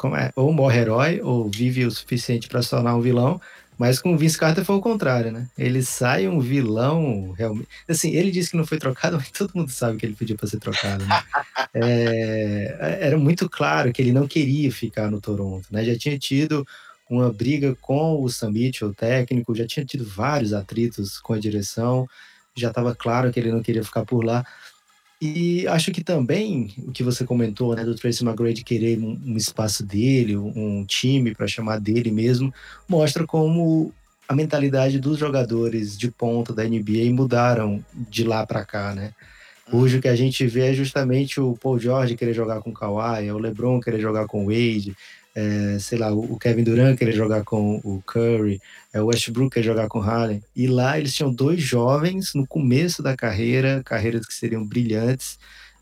como 0.00 0.16
é, 0.16 0.32
ou 0.34 0.50
morre 0.50 0.80
herói, 0.80 1.20
ou 1.22 1.50
vive 1.50 1.84
o 1.84 1.90
suficiente 1.90 2.48
para 2.48 2.62
se 2.62 2.70
tornar 2.70 2.96
um 2.96 3.02
vilão. 3.02 3.38
Mas 3.78 4.00
com 4.00 4.14
o 4.14 4.16
Vince 4.16 4.36
Carter 4.36 4.64
foi 4.64 4.76
o 4.76 4.80
contrário, 4.80 5.30
né? 5.30 5.46
Ele 5.56 5.82
sai 5.82 6.26
um 6.26 6.40
vilão 6.40 7.32
realmente. 7.32 7.68
Assim, 7.88 8.14
ele 8.14 8.30
disse 8.30 8.50
que 8.50 8.56
não 8.56 8.66
foi 8.66 8.78
trocado, 8.78 9.16
mas 9.20 9.30
todo 9.30 9.52
mundo 9.54 9.70
sabe 9.70 9.98
que 9.98 10.06
ele 10.06 10.14
pediu 10.14 10.36
para 10.36 10.48
ser 10.48 10.58
trocado. 10.58 11.04
Né? 11.04 11.22
é, 11.74 12.98
era 13.02 13.18
muito 13.18 13.48
claro 13.48 13.92
que 13.92 14.00
ele 14.00 14.12
não 14.12 14.26
queria 14.26 14.72
ficar 14.72 15.10
no 15.10 15.20
Toronto, 15.20 15.66
né? 15.70 15.84
Já 15.84 15.96
tinha 15.96 16.18
tido 16.18 16.66
uma 17.08 17.30
briga 17.30 17.76
com 17.80 18.22
o 18.22 18.28
Sam 18.30 18.52
Mitchell, 18.52 18.88
o 18.88 18.94
técnico, 18.94 19.54
já 19.54 19.66
tinha 19.66 19.84
tido 19.84 20.04
vários 20.04 20.52
atritos 20.54 21.18
com 21.18 21.34
a 21.34 21.38
direção, 21.38 22.06
já 22.56 22.68
estava 22.68 22.94
claro 22.94 23.32
que 23.32 23.38
ele 23.38 23.52
não 23.52 23.62
queria 23.62 23.84
ficar 23.84 24.04
por 24.04 24.24
lá. 24.24 24.46
E 25.20 25.66
acho 25.68 25.92
que 25.92 26.02
também 26.02 26.72
o 26.78 26.92
que 26.92 27.02
você 27.02 27.26
comentou, 27.26 27.76
né, 27.76 27.84
do 27.84 27.94
Tracy 27.94 28.24
McGrady 28.24 28.64
querer 28.64 28.98
um, 28.98 29.20
um 29.26 29.36
espaço 29.36 29.84
dele, 29.84 30.34
um 30.34 30.82
time 30.86 31.34
para 31.34 31.46
chamar 31.46 31.78
dele 31.78 32.10
mesmo, 32.10 32.52
mostra 32.88 33.26
como 33.26 33.92
a 34.26 34.34
mentalidade 34.34 34.98
dos 34.98 35.18
jogadores 35.18 35.98
de 35.98 36.10
ponta 36.10 36.54
da 36.54 36.64
NBA 36.64 37.12
mudaram 37.12 37.84
de 37.92 38.24
lá 38.24 38.46
para 38.46 38.64
cá, 38.64 38.94
né? 38.94 39.12
Hoje 39.72 39.98
o 39.98 40.00
que 40.00 40.08
a 40.08 40.16
gente 40.16 40.46
vê 40.46 40.70
é 40.70 40.72
justamente 40.72 41.40
o 41.40 41.56
Paul 41.56 41.78
George 41.78 42.16
querer 42.16 42.32
jogar 42.32 42.60
com 42.60 42.70
o 42.70 42.74
Kawhi, 42.74 43.30
o 43.30 43.38
LeBron 43.38 43.80
querer 43.80 44.00
jogar 44.00 44.26
com 44.26 44.44
o 44.44 44.46
Wade, 44.46 44.96
é, 45.34 45.78
sei 45.78 45.98
lá, 45.98 46.12
o 46.12 46.38
Kevin 46.38 46.64
Durant 46.64 46.98
querer 46.98 47.12
jogar 47.12 47.44
com 47.44 47.80
o 47.84 48.02
Curry, 48.02 48.60
é, 48.92 49.00
o 49.00 49.06
Westbrook 49.06 49.54
querer 49.54 49.66
jogar 49.66 49.88
com 49.88 49.98
o 49.98 50.02
Harden. 50.02 50.42
E 50.54 50.66
lá 50.66 50.98
eles 50.98 51.14
tinham 51.14 51.32
dois 51.32 51.60
jovens 51.60 52.34
no 52.34 52.46
começo 52.46 53.02
da 53.02 53.16
carreira, 53.16 53.82
carreiras 53.84 54.26
que 54.26 54.34
seriam 54.34 54.66
brilhantes, 54.66 55.38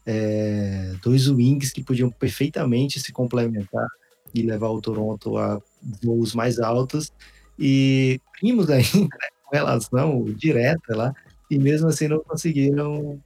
é, 0.06 0.94
dois 1.02 1.28
wings 1.28 1.72
que 1.72 1.82
podiam 1.82 2.10
perfeitamente 2.10 3.00
se 3.00 3.12
complementar 3.12 3.86
e 4.34 4.42
levar 4.42 4.68
o 4.68 4.80
Toronto 4.80 5.38
a 5.38 5.60
voos 6.02 6.34
mais 6.34 6.58
altos. 6.58 7.10
E 7.58 8.20
primos 8.38 8.68
ainda 8.70 8.86
com 9.44 9.56
relação 9.56 10.24
direta 10.34 10.94
lá, 10.94 11.12
e 11.50 11.58
mesmo 11.58 11.88
assim 11.88 12.08
não 12.08 12.20
conseguiram, 12.20 13.18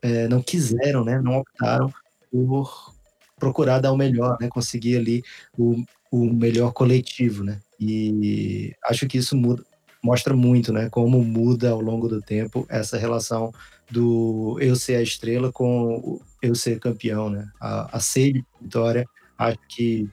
é, 0.00 0.26
não 0.28 0.42
quiseram, 0.42 1.04
né, 1.04 1.20
não 1.20 1.38
optaram 1.38 1.92
por 2.32 2.95
procurar 3.36 3.80
dar 3.80 3.92
o 3.92 3.96
melhor, 3.96 4.36
né? 4.40 4.48
Conseguir 4.48 4.96
ali 4.96 5.22
o, 5.56 5.84
o 6.10 6.32
melhor 6.32 6.72
coletivo, 6.72 7.44
né? 7.44 7.60
E 7.78 8.74
acho 8.84 9.06
que 9.06 9.18
isso 9.18 9.36
muda, 9.36 9.62
mostra 10.02 10.34
muito, 10.34 10.72
né, 10.72 10.88
como 10.88 11.22
muda 11.22 11.70
ao 11.70 11.80
longo 11.80 12.08
do 12.08 12.22
tempo 12.22 12.64
essa 12.68 12.96
relação 12.96 13.52
do 13.90 14.56
eu 14.60 14.76
ser 14.76 14.96
a 14.96 15.02
estrela 15.02 15.50
com 15.52 16.20
eu 16.40 16.54
ser 16.54 16.78
campeão, 16.78 17.28
né? 17.28 17.50
A, 17.60 17.96
a 17.96 18.00
sede 18.00 18.40
de 18.40 18.46
vitória, 18.62 19.04
acho 19.36 19.58
que 19.68 20.08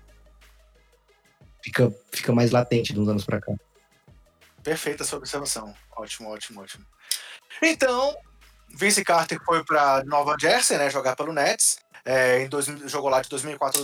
fica, 1.64 1.94
fica 2.12 2.34
mais 2.34 2.52
latente 2.52 2.92
de 2.92 3.00
uns 3.00 3.08
anos 3.08 3.26
para 3.26 3.40
cá. 3.40 3.54
Perfeita 4.64 5.04
sua 5.04 5.20
observação. 5.20 5.74
Ótimo, 5.96 6.30
ótimo, 6.30 6.62
ótimo. 6.62 6.86
Então, 7.62 8.16
Vince 8.70 9.04
Carter 9.04 9.40
foi 9.46 9.64
para 9.64 10.04
Nova 10.06 10.36
Jersey, 10.40 10.78
né, 10.78 10.90
jogar 10.90 11.16
pelo 11.16 11.34
Nets. 11.34 11.78
É, 12.06 12.42
em 12.42 12.50
dois, 12.50 12.66
jogou 12.86 13.10
lá 13.10 13.22
de 13.22 13.30
2004 13.30 13.82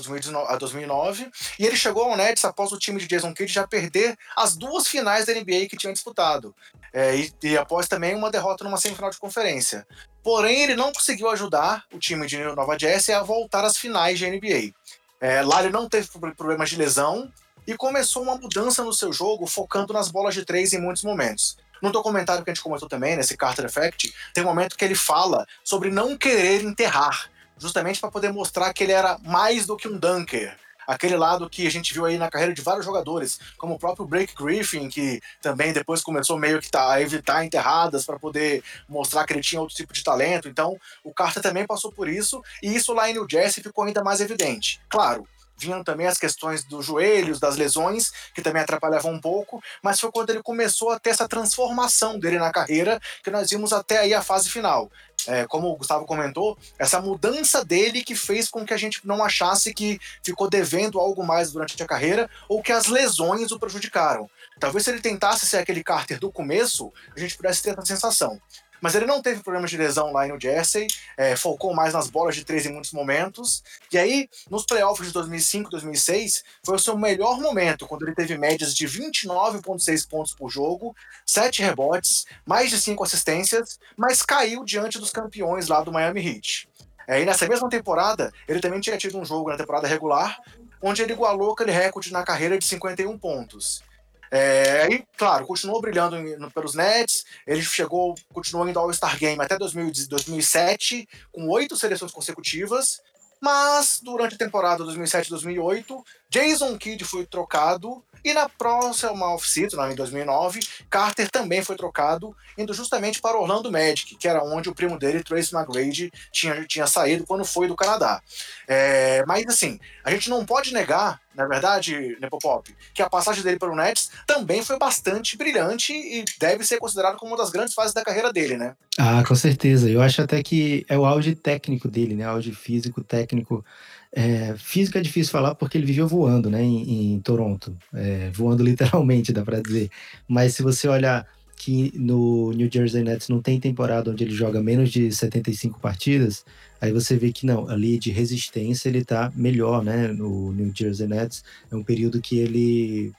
a 0.47 0.55
2009, 0.57 1.31
e 1.57 1.65
ele 1.65 1.77
chegou 1.77 2.03
ao 2.03 2.17
Nets 2.17 2.43
após 2.43 2.71
o 2.73 2.77
time 2.77 2.99
de 2.99 3.07
Jason 3.07 3.33
Kidd 3.33 3.51
já 3.51 3.65
perder 3.65 4.17
as 4.35 4.57
duas 4.57 4.87
finais 4.89 5.25
da 5.25 5.33
NBA 5.33 5.67
que 5.69 5.77
tinham 5.77 5.93
disputado, 5.93 6.53
é, 6.91 7.15
e, 7.15 7.33
e, 7.43 7.57
após 7.57 7.87
também 7.87 8.13
uma 8.15 8.29
derrota 8.29 8.65
numa 8.65 8.77
semifinal 8.77 9.09
de 9.09 9.17
conferência. 9.17 9.87
Porém, 10.21 10.63
ele 10.63 10.75
não 10.75 10.91
conseguiu 10.91 11.29
ajudar 11.29 11.85
o 11.93 11.97
time 11.97 12.27
de 12.27 12.37
Nova 12.43 12.77
Jersey 12.77 13.15
a 13.15 13.23
voltar 13.23 13.63
às 13.63 13.77
finais 13.77 14.19
de 14.19 14.29
NBA. 14.29 14.73
É, 15.21 15.41
lá 15.41 15.61
ele 15.61 15.71
não 15.71 15.87
teve 15.87 16.09
problemas 16.35 16.69
de 16.69 16.75
lesão 16.75 17.31
e 17.65 17.75
começou 17.75 18.23
uma 18.23 18.35
mudança 18.35 18.83
no 18.83 18.93
seu 18.93 19.13
jogo, 19.13 19.47
focando 19.47 19.93
nas 19.93 20.09
bolas 20.09 20.33
de 20.33 20.43
três 20.43 20.73
em 20.73 20.81
muitos 20.81 21.03
momentos. 21.03 21.57
No 21.81 21.91
documentário 21.91 22.43
que 22.43 22.49
a 22.49 22.53
gente 22.53 22.63
comentou 22.63 22.89
também, 22.89 23.15
nesse 23.15 23.37
Carter 23.37 23.65
Effect, 23.65 24.13
tem 24.33 24.43
um 24.43 24.47
momento 24.47 24.75
que 24.75 24.83
ele 24.83 24.95
fala 24.95 25.47
sobre 25.63 25.89
não 25.89 26.17
querer 26.17 26.63
enterrar 26.63 27.29
justamente 27.59 27.99
para 27.99 28.09
poder 28.09 28.31
mostrar 28.31 28.73
que 28.73 28.83
ele 28.83 28.93
era 28.93 29.17
mais 29.19 29.65
do 29.65 29.77
que 29.77 29.87
um 29.87 29.97
dunker. 29.97 30.57
Aquele 30.87 31.15
lado 31.15 31.47
que 31.47 31.67
a 31.67 31.69
gente 31.69 31.93
viu 31.93 32.03
aí 32.03 32.17
na 32.17 32.31
carreira 32.31 32.51
de 32.51 32.63
vários 32.63 32.83
jogadores, 32.83 33.39
como 33.59 33.75
o 33.75 33.79
próprio 33.79 34.07
Blake 34.07 34.33
Griffin, 34.33 34.89
que 34.89 35.21
também 35.39 35.71
depois 35.71 36.01
começou 36.01 36.35
meio 36.35 36.59
que 36.59 36.71
tá, 36.71 36.91
a 36.91 36.99
evitar 36.99 37.45
enterradas 37.45 38.07
para 38.07 38.17
poder 38.17 38.63
mostrar 38.87 39.23
que 39.23 39.33
ele 39.33 39.43
tinha 39.43 39.61
outro 39.61 39.75
tipo 39.75 39.93
de 39.93 40.03
talento. 40.03 40.49
Então, 40.49 40.75
o 41.03 41.13
Carter 41.13 41.43
também 41.43 41.67
passou 41.67 41.91
por 41.91 42.09
isso, 42.09 42.41
e 42.63 42.75
isso 42.75 42.91
lá 42.91 43.07
em 43.07 43.13
New 43.13 43.27
Jersey 43.29 43.61
ficou 43.61 43.83
ainda 43.83 44.03
mais 44.03 44.19
evidente. 44.19 44.81
Claro, 44.89 45.27
vinham 45.59 45.83
também 45.83 46.07
as 46.07 46.17
questões 46.17 46.63
dos 46.63 46.85
joelhos, 46.85 47.39
das 47.39 47.57
lesões, 47.57 48.11
que 48.33 48.41
também 48.41 48.61
atrapalhavam 48.61 49.13
um 49.13 49.19
pouco, 49.19 49.61
mas 49.83 49.99
foi 49.99 50.11
quando 50.11 50.29
ele 50.29 50.41
começou 50.41 50.91
a 50.91 50.99
ter 50.99 51.09
essa 51.09 51.27
transformação 51.27 52.17
dele 52.17 52.39
na 52.39 52.51
carreira 52.51 52.99
que 53.23 53.29
nós 53.29 53.49
vimos 53.49 53.73
até 53.73 53.99
aí 53.99 54.13
a 54.13 54.21
fase 54.21 54.49
final. 54.49 54.89
É, 55.27 55.45
como 55.45 55.67
o 55.67 55.75
Gustavo 55.75 56.05
comentou, 56.05 56.57
essa 56.77 57.01
mudança 57.01 57.63
dele 57.65 58.01
que 58.01 58.15
fez 58.15 58.47
com 58.49 58.65
que 58.65 58.73
a 58.73 58.77
gente 58.77 59.05
não 59.05 59.21
achasse 59.21 59.73
que 59.73 59.99
ficou 60.23 60.49
devendo 60.49 60.97
algo 60.97 61.25
mais 61.25 61.51
durante 61.51 61.81
a 61.83 61.85
carreira 61.85 62.29
ou 62.47 62.63
que 62.63 62.71
as 62.71 62.87
lesões 62.87 63.51
o 63.51 63.59
prejudicaram. 63.59 64.29
Talvez 64.59 64.85
se 64.85 64.91
ele 64.91 65.01
tentasse 65.01 65.45
ser 65.45 65.57
aquele 65.57 65.83
Carter 65.83 66.19
do 66.19 66.31
começo, 66.31 66.91
a 67.15 67.19
gente 67.19 67.35
pudesse 67.35 67.61
ter 67.61 67.71
essa 67.71 67.85
sensação. 67.85 68.39
Mas 68.81 68.95
ele 68.95 69.05
não 69.05 69.21
teve 69.21 69.41
problemas 69.41 69.69
de 69.69 69.77
lesão 69.77 70.11
lá 70.11 70.27
no 70.27 70.39
Jersey, 70.39 70.87
é, 71.17 71.35
focou 71.35 71.73
mais 71.73 71.93
nas 71.93 72.07
bolas 72.09 72.35
de 72.35 72.45
três 72.45 72.65
em 72.65 72.71
muitos 72.71 72.91
momentos. 72.91 73.63
E 73.91 73.97
aí, 73.97 74.29
nos 74.49 74.65
playoffs 74.65 75.07
de 75.07 75.13
2005 75.13 75.69
2006, 75.69 76.43
foi 76.63 76.75
o 76.75 76.79
seu 76.79 76.97
melhor 76.97 77.39
momento, 77.39 77.87
quando 77.87 78.03
ele 78.03 78.15
teve 78.15 78.37
médias 78.37 78.73
de 78.73 78.87
29,6 78.87 80.07
pontos 80.07 80.33
por 80.33 80.49
jogo, 80.49 80.95
7 81.25 81.61
rebotes, 81.61 82.25
mais 82.45 82.69
de 82.69 82.79
5 82.79 83.03
assistências, 83.03 83.79
mas 83.97 84.21
caiu 84.21 84.63
diante 84.63 84.99
dos 84.99 85.11
campeões 85.11 85.67
lá 85.67 85.81
do 85.81 85.91
Miami 85.91 86.25
Heat. 86.25 86.69
É, 87.07 87.21
e 87.21 87.25
nessa 87.25 87.47
mesma 87.47 87.67
temporada, 87.67 88.31
ele 88.47 88.59
também 88.59 88.79
tinha 88.79 88.97
tido 88.97 89.17
um 89.17 89.25
jogo 89.25 89.49
na 89.49 89.57
temporada 89.57 89.87
regular, 89.87 90.39
onde 90.81 91.01
ele 91.01 91.13
igualou 91.13 91.53
aquele 91.53 91.71
recorde 91.71 92.13
na 92.13 92.23
carreira 92.23 92.57
de 92.57 92.65
51 92.65 93.17
pontos. 93.17 93.83
É, 94.31 94.83
aí, 94.83 95.03
claro, 95.17 95.45
continuou 95.45 95.81
brilhando 95.81 96.15
em, 96.17 96.49
pelos 96.51 96.75
Nets. 96.75 97.25
Ele 97.47 97.61
chegou, 97.61 98.15
continuou 98.31 98.67
indo 98.67 98.77
ao 98.77 98.85
All-Star 98.85 99.17
Game 99.17 99.41
até 99.41 99.57
2000, 99.57 100.07
2007, 100.07 101.07
com 101.31 101.47
oito 101.49 101.75
seleções 101.75 102.11
consecutivas. 102.11 103.01
Mas 103.41 104.01
durante 104.03 104.35
a 104.35 104.37
temporada 104.37 104.83
2007-2008, 104.83 106.03
Jason 106.29 106.77
Kidd 106.77 107.03
foi 107.03 107.25
trocado 107.25 108.03
e 108.23 108.33
na 108.33 108.49
próxima 108.49 109.33
off-season, 109.33 109.89
em 109.89 109.95
2009, 109.95 110.59
Carter 110.89 111.29
também 111.29 111.63
foi 111.63 111.75
trocado, 111.75 112.35
indo 112.57 112.73
justamente 112.73 113.21
para 113.21 113.39
Orlando 113.39 113.71
Magic, 113.71 114.15
que 114.15 114.27
era 114.27 114.43
onde 114.43 114.69
o 114.69 114.75
primo 114.75 114.99
dele, 114.99 115.23
Tracy 115.23 115.55
McGrady, 115.55 116.11
tinha, 116.31 116.65
tinha 116.65 116.85
saído 116.85 117.25
quando 117.25 117.45
foi 117.45 117.67
do 117.67 117.75
Canadá. 117.75 118.21
É, 118.67 119.23
mas 119.25 119.45
assim, 119.47 119.79
a 120.03 120.11
gente 120.11 120.29
não 120.29 120.45
pode 120.45 120.73
negar, 120.73 121.21
na 121.33 121.45
verdade, 121.45 122.17
Nepopop, 122.19 122.75
que 122.93 123.01
a 123.01 123.09
passagem 123.09 123.41
dele 123.41 123.57
pelo 123.57 123.75
Nets 123.75 124.11
também 124.27 124.63
foi 124.63 124.77
bastante 124.77 125.37
brilhante 125.37 125.93
e 125.93 126.25
deve 126.37 126.65
ser 126.65 126.77
considerado 126.77 127.17
como 127.17 127.31
uma 127.31 127.37
das 127.37 127.49
grandes 127.49 127.73
fases 127.73 127.93
da 127.93 128.03
carreira 128.03 128.33
dele, 128.33 128.57
né? 128.57 128.75
Ah, 128.97 129.23
com 129.25 129.35
certeza. 129.35 129.89
Eu 129.89 130.01
acho 130.01 130.21
até 130.21 130.43
que 130.43 130.85
é 130.89 130.97
o 130.97 131.05
auge 131.05 131.35
técnico 131.35 131.87
dele, 131.87 132.15
né? 132.15 132.25
Auge 132.25 132.51
físico, 132.51 133.01
técnico 133.01 133.63
é, 134.11 134.55
físico 134.57 134.97
é 134.97 135.01
difícil 135.01 135.31
falar 135.31 135.55
porque 135.55 135.77
ele 135.77 135.85
viveu 135.85 136.07
voando, 136.07 136.49
né, 136.49 136.63
em, 136.63 137.13
em 137.13 137.19
Toronto, 137.19 137.77
é, 137.93 138.29
voando 138.31 138.63
literalmente, 138.63 139.31
dá 139.31 139.43
para 139.43 139.61
dizer. 139.61 139.89
Mas 140.27 140.55
se 140.55 140.63
você 140.63 140.87
olhar 140.87 141.27
que 141.55 141.91
no 141.99 142.51
New 142.53 142.69
Jersey 142.71 143.03
Nets 143.03 143.27
não 143.27 143.41
tem 143.41 143.59
temporada 143.59 144.09
onde 144.09 144.23
ele 144.23 144.33
joga 144.33 144.63
menos 144.63 144.89
de 144.89 145.11
75 145.11 145.79
partidas, 145.79 146.45
aí 146.79 146.91
você 146.93 147.17
vê 147.17 147.33
que 147.33 147.45
não, 147.45 147.69
ali 147.69 147.99
de 147.99 148.11
resistência 148.11 148.87
ele 148.87 149.03
tá 149.03 149.31
melhor, 149.35 149.83
né, 149.83 150.07
no 150.07 150.53
New 150.53 150.71
Jersey 150.73 151.05
Nets. 151.05 151.43
É 151.69 151.75
um 151.75 151.83
período 151.83 152.21
que 152.21 152.39
ele 152.39 153.11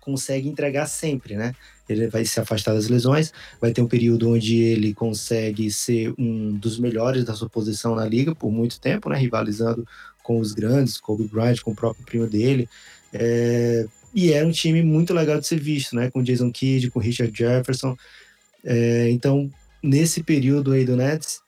consegue 0.00 0.48
entregar 0.48 0.86
sempre, 0.86 1.36
né? 1.36 1.54
Ele 1.86 2.06
vai 2.06 2.24
se 2.24 2.40
afastar 2.40 2.72
das 2.72 2.88
lesões, 2.88 3.32
vai 3.60 3.72
ter 3.72 3.82
um 3.82 3.86
período 3.86 4.30
onde 4.30 4.56
ele 4.56 4.94
consegue 4.94 5.70
ser 5.70 6.14
um 6.16 6.52
dos 6.56 6.78
melhores 6.78 7.24
da 7.24 7.34
sua 7.34 7.48
posição 7.48 7.94
na 7.94 8.06
liga 8.06 8.34
por 8.34 8.50
muito 8.50 8.80
tempo, 8.80 9.10
né? 9.10 9.18
Rivalizando 9.18 9.86
com 10.28 10.38
os 10.38 10.52
grandes, 10.52 10.98
Kobe 10.98 11.24
Bryant, 11.24 11.62
com 11.62 11.70
o 11.70 11.74
próprio 11.74 12.04
primo 12.04 12.26
dele. 12.26 12.68
É, 13.14 13.86
e 14.14 14.30
era 14.30 14.46
um 14.46 14.50
time 14.50 14.82
muito 14.82 15.14
legal 15.14 15.40
de 15.40 15.46
ser 15.46 15.58
visto, 15.58 15.96
né? 15.96 16.10
Com 16.10 16.22
Jason 16.22 16.52
Kidd, 16.52 16.90
com 16.90 17.00
Richard 17.00 17.32
Jefferson. 17.34 17.96
É, 18.62 19.08
então, 19.08 19.50
nesse 19.82 20.22
período 20.22 20.72
aí 20.72 20.84
do 20.84 20.96
Nets, 20.96 21.40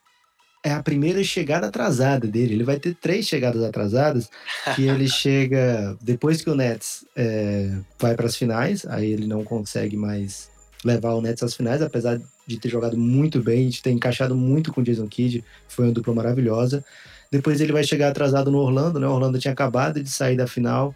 é 0.63 0.71
a 0.71 0.81
primeira 0.81 1.23
chegada 1.23 1.67
atrasada 1.67 2.25
dele. 2.27 2.55
Ele 2.55 2.63
vai 2.63 2.79
ter 2.79 2.95
três 2.95 3.27
chegadas 3.27 3.61
atrasadas, 3.63 4.27
que 4.75 4.87
ele 4.87 5.05
chega 5.07 5.95
depois 6.01 6.41
que 6.41 6.49
o 6.49 6.55
Nets 6.55 7.05
é, 7.15 7.69
vai 7.99 8.15
para 8.15 8.25
as 8.25 8.35
finais, 8.35 8.83
aí 8.87 9.11
ele 9.11 9.27
não 9.27 9.43
consegue 9.43 9.95
mais 9.95 10.49
levar 10.83 11.13
o 11.13 11.21
Nets 11.21 11.43
às 11.43 11.53
finais, 11.53 11.83
apesar 11.83 12.19
de 12.47 12.57
ter 12.57 12.69
jogado 12.69 12.97
muito 12.97 13.43
bem, 13.43 13.69
de 13.69 13.79
ter 13.79 13.91
encaixado 13.91 14.33
muito 14.33 14.73
com 14.73 14.81
o 14.81 14.83
Jason 14.83 15.07
Kidd, 15.07 15.43
foi 15.67 15.85
uma 15.85 15.93
dupla 15.93 16.15
maravilhosa. 16.15 16.83
Depois 17.31 17.61
ele 17.61 17.71
vai 17.71 17.83
chegar 17.83 18.09
atrasado 18.09 18.51
no 18.51 18.57
Orlando, 18.57 18.99
né? 18.99 19.07
O 19.07 19.11
Orlando 19.11 19.39
tinha 19.39 19.53
acabado 19.53 20.03
de 20.03 20.09
sair 20.09 20.35
da 20.35 20.47
final 20.47 20.93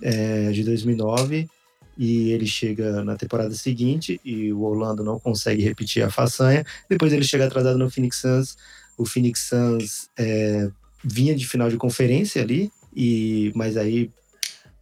é, 0.00 0.52
de 0.52 0.62
2009 0.62 1.48
e 1.96 2.30
ele 2.30 2.46
chega 2.46 3.04
na 3.04 3.16
temporada 3.16 3.54
seguinte 3.54 4.20
e 4.24 4.52
o 4.52 4.62
Orlando 4.62 5.02
não 5.02 5.18
consegue 5.18 5.62
repetir 5.62 6.02
a 6.02 6.10
façanha. 6.10 6.64
Depois 6.88 7.12
ele 7.12 7.24
chega 7.24 7.46
atrasado 7.46 7.78
no 7.78 7.90
Phoenix 7.90 8.18
Suns. 8.18 8.56
O 8.96 9.04
Phoenix 9.04 9.48
Suns 9.48 10.08
é, 10.16 10.68
vinha 11.02 11.34
de 11.34 11.46
final 11.46 11.68
de 11.68 11.76
conferência 11.76 12.42
ali, 12.42 12.70
e 12.94 13.52
mas 13.54 13.76
aí 13.76 14.10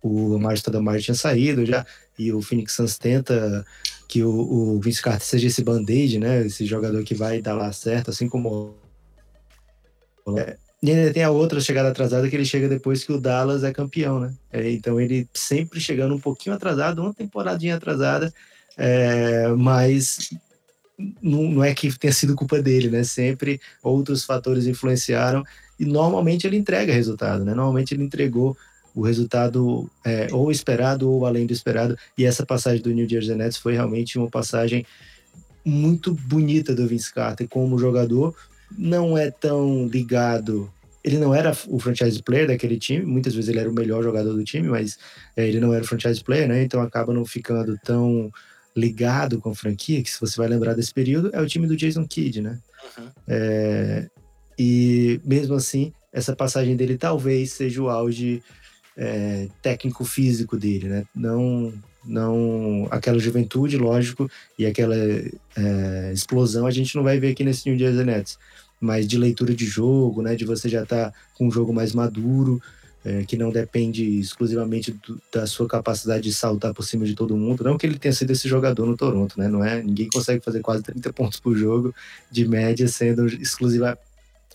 o 0.03 0.39
Mário 0.39 0.59
Stoudemire 0.59 1.03
tinha 1.03 1.15
saído 1.15 1.65
já 1.65 1.87
e 2.19 2.33
o 2.33 2.43
Phoenix 2.43 2.73
Suns 2.73 2.99
tenta 2.99 3.65
que 4.09 4.23
o, 4.23 4.31
o 4.31 4.81
Vince 4.81 5.01
Carter 5.01 5.27
seja 5.27 5.47
esse 5.47 5.65
band-aid, 5.65 6.19
né? 6.19 6.45
Esse 6.45 6.67
jogador 6.67 7.03
que 7.03 7.15
vai 7.15 7.41
dar 7.41 7.55
lá 7.55 7.73
certo, 7.73 8.11
assim 8.11 8.29
como 8.29 8.77
é, 10.37 10.57
e 10.83 10.91
ainda 10.91 11.13
tem 11.13 11.23
a 11.23 11.31
outra 11.31 11.61
chegada 11.61 11.91
atrasada 11.91 12.29
que 12.29 12.35
ele 12.35 12.45
chega 12.45 12.69
depois 12.69 13.05
que 13.05 13.13
o 13.13 13.21
Dallas 13.21 13.63
é 13.63 13.73
campeão, 13.73 14.19
né? 14.19 14.35
É, 14.53 14.69
então 14.71 15.01
ele 15.01 15.29
sempre 15.33 15.81
chegando 15.81 16.15
um 16.15 16.19
pouquinho 16.19 16.57
atrasado, 16.57 17.01
uma 17.01 17.15
temporadinha 17.15 17.77
atrasada, 17.77 18.35
é, 18.77 19.47
mas 19.57 20.31
não, 21.23 21.43
não, 21.45 21.65
é 21.65 21.73
que 21.73 21.97
tenha 21.97 22.13
sido 22.13 22.35
culpa 22.35 22.61
dele, 22.61 22.91
né? 22.91 23.05
Sempre 23.05 23.61
outros 23.81 24.25
fatores 24.25 24.67
influenciaram 24.67 25.45
e 25.79 25.85
normalmente 25.85 26.49
ele 26.49 26.57
entrega 26.57 26.93
resultado, 26.93 27.45
né? 27.45 27.55
Normalmente 27.55 27.95
ele 27.95 28.03
entregou 28.03 28.57
o 28.93 29.03
resultado 29.03 29.89
é, 30.05 30.29
ou 30.33 30.51
esperado 30.51 31.09
ou 31.09 31.25
além 31.25 31.47
do 31.47 31.53
esperado. 31.53 31.97
E 32.19 32.25
essa 32.25 32.45
passagem 32.45 32.83
do 32.83 32.91
New 32.91 33.09
Jersey 33.09 33.37
Nets 33.37 33.57
foi 33.57 33.75
realmente 33.75 34.19
uma 34.19 34.29
passagem 34.29 34.85
muito 35.65 36.13
bonita 36.13 36.75
do 36.75 36.89
Vince 36.89 37.15
Carter 37.15 37.49
como 37.49 37.79
jogador, 37.79 38.35
não 38.77 39.17
é 39.17 39.31
tão 39.31 39.87
ligado. 39.87 40.73
Ele 41.05 41.19
não 41.19 41.35
era 41.35 41.57
o 41.67 41.79
franchise 41.79 42.23
player 42.23 42.47
daquele 42.47 42.79
time, 42.79 43.05
muitas 43.05 43.35
vezes 43.35 43.49
ele 43.49 43.59
era 43.59 43.69
o 43.69 43.75
melhor 43.75 44.03
jogador 44.03 44.33
do 44.33 44.45
time, 44.45 44.69
mas 44.69 44.99
é, 45.37 45.47
ele 45.47 45.59
não 45.59 45.75
era 45.75 45.83
o 45.83 45.87
franchise 45.87 46.23
player, 46.23 46.49
né? 46.49 46.63
Então 46.63 46.81
acaba 46.81 47.13
não 47.13 47.25
ficando 47.25 47.77
tão 47.85 48.33
ligado 48.77 49.39
com 49.39 49.51
a 49.51 49.55
franquia, 49.55 50.03
que 50.03 50.11
se 50.11 50.21
você 50.21 50.37
vai 50.37 50.49
lembrar 50.49 50.75
desse 50.75 50.95
período, 50.95 51.31
é 51.33 51.41
o 51.41 51.47
time 51.47 51.67
do 51.67 51.77
Jason 51.77 52.07
Kidd, 52.07 52.41
né? 52.41 52.59
Uhum. 52.97 53.09
É, 53.29 54.09
e 54.59 55.21
mesmo 55.25 55.55
assim, 55.55 55.93
essa 56.13 56.37
passagem 56.37 56.77
dele 56.77 56.97
talvez 56.97 57.53
seja 57.53 57.83
o 57.83 57.89
auge 57.89 58.43
é, 58.97 59.49
técnico-físico 59.61 60.57
dele, 60.57 60.89
né? 60.89 61.05
Não 61.15 61.73
Não, 62.05 62.89
aquela 62.91 63.19
juventude, 63.19 63.77
lógico, 63.79 64.29
e 64.59 64.67
aquela 64.67 64.95
é, 64.97 66.11
explosão 66.13 66.67
a 66.67 66.71
gente 66.71 66.97
não 66.97 67.03
vai 67.03 67.19
ver 67.21 67.33
aqui 67.33 67.45
nesse 67.45 67.69
New 67.69 67.79
Jersey 67.79 68.05
Nets. 68.05 68.39
Mas 68.83 69.07
de 69.07 69.17
leitura 69.17 69.55
de 69.55 69.65
jogo, 69.65 70.23
né? 70.23 70.35
De 70.35 70.45
você 70.45 70.69
já 70.69 70.83
estar 70.83 71.11
tá 71.11 71.19
com 71.39 71.47
um 71.47 71.51
jogo 71.51 71.73
mais 71.73 71.95
maduro, 71.95 72.61
é, 73.05 73.25
que 73.25 73.37
não 73.37 73.51
depende 73.51 74.19
exclusivamente 74.19 74.91
do, 74.93 75.23
da 75.33 75.47
sua 75.47 75.69
capacidade 75.69 76.25
de 76.25 76.35
saltar 76.35 76.75
por 76.75 76.83
cima 76.83 77.05
de 77.05 77.15
todo 77.15 77.37
mundo. 77.37 77.65
Não 77.65 77.79
que 77.79 77.87
ele 77.87 77.99
tenha 77.99 78.13
sido 78.13 78.33
esse 78.33 78.49
jogador 78.49 78.85
no 78.87 78.97
Toronto, 78.97 79.39
né? 79.39 79.49
Não 79.49 79.65
é? 79.65 79.83
Ninguém 79.83 80.09
consegue 80.09 80.45
fazer 80.45 80.61
quase 80.61 80.83
30 80.83 81.13
pontos 81.13 81.39
por 81.39 81.57
jogo 81.57 81.95
de 82.31 82.47
média 82.47 82.89
sendo 82.89 83.27
exclusiva, 83.27 83.97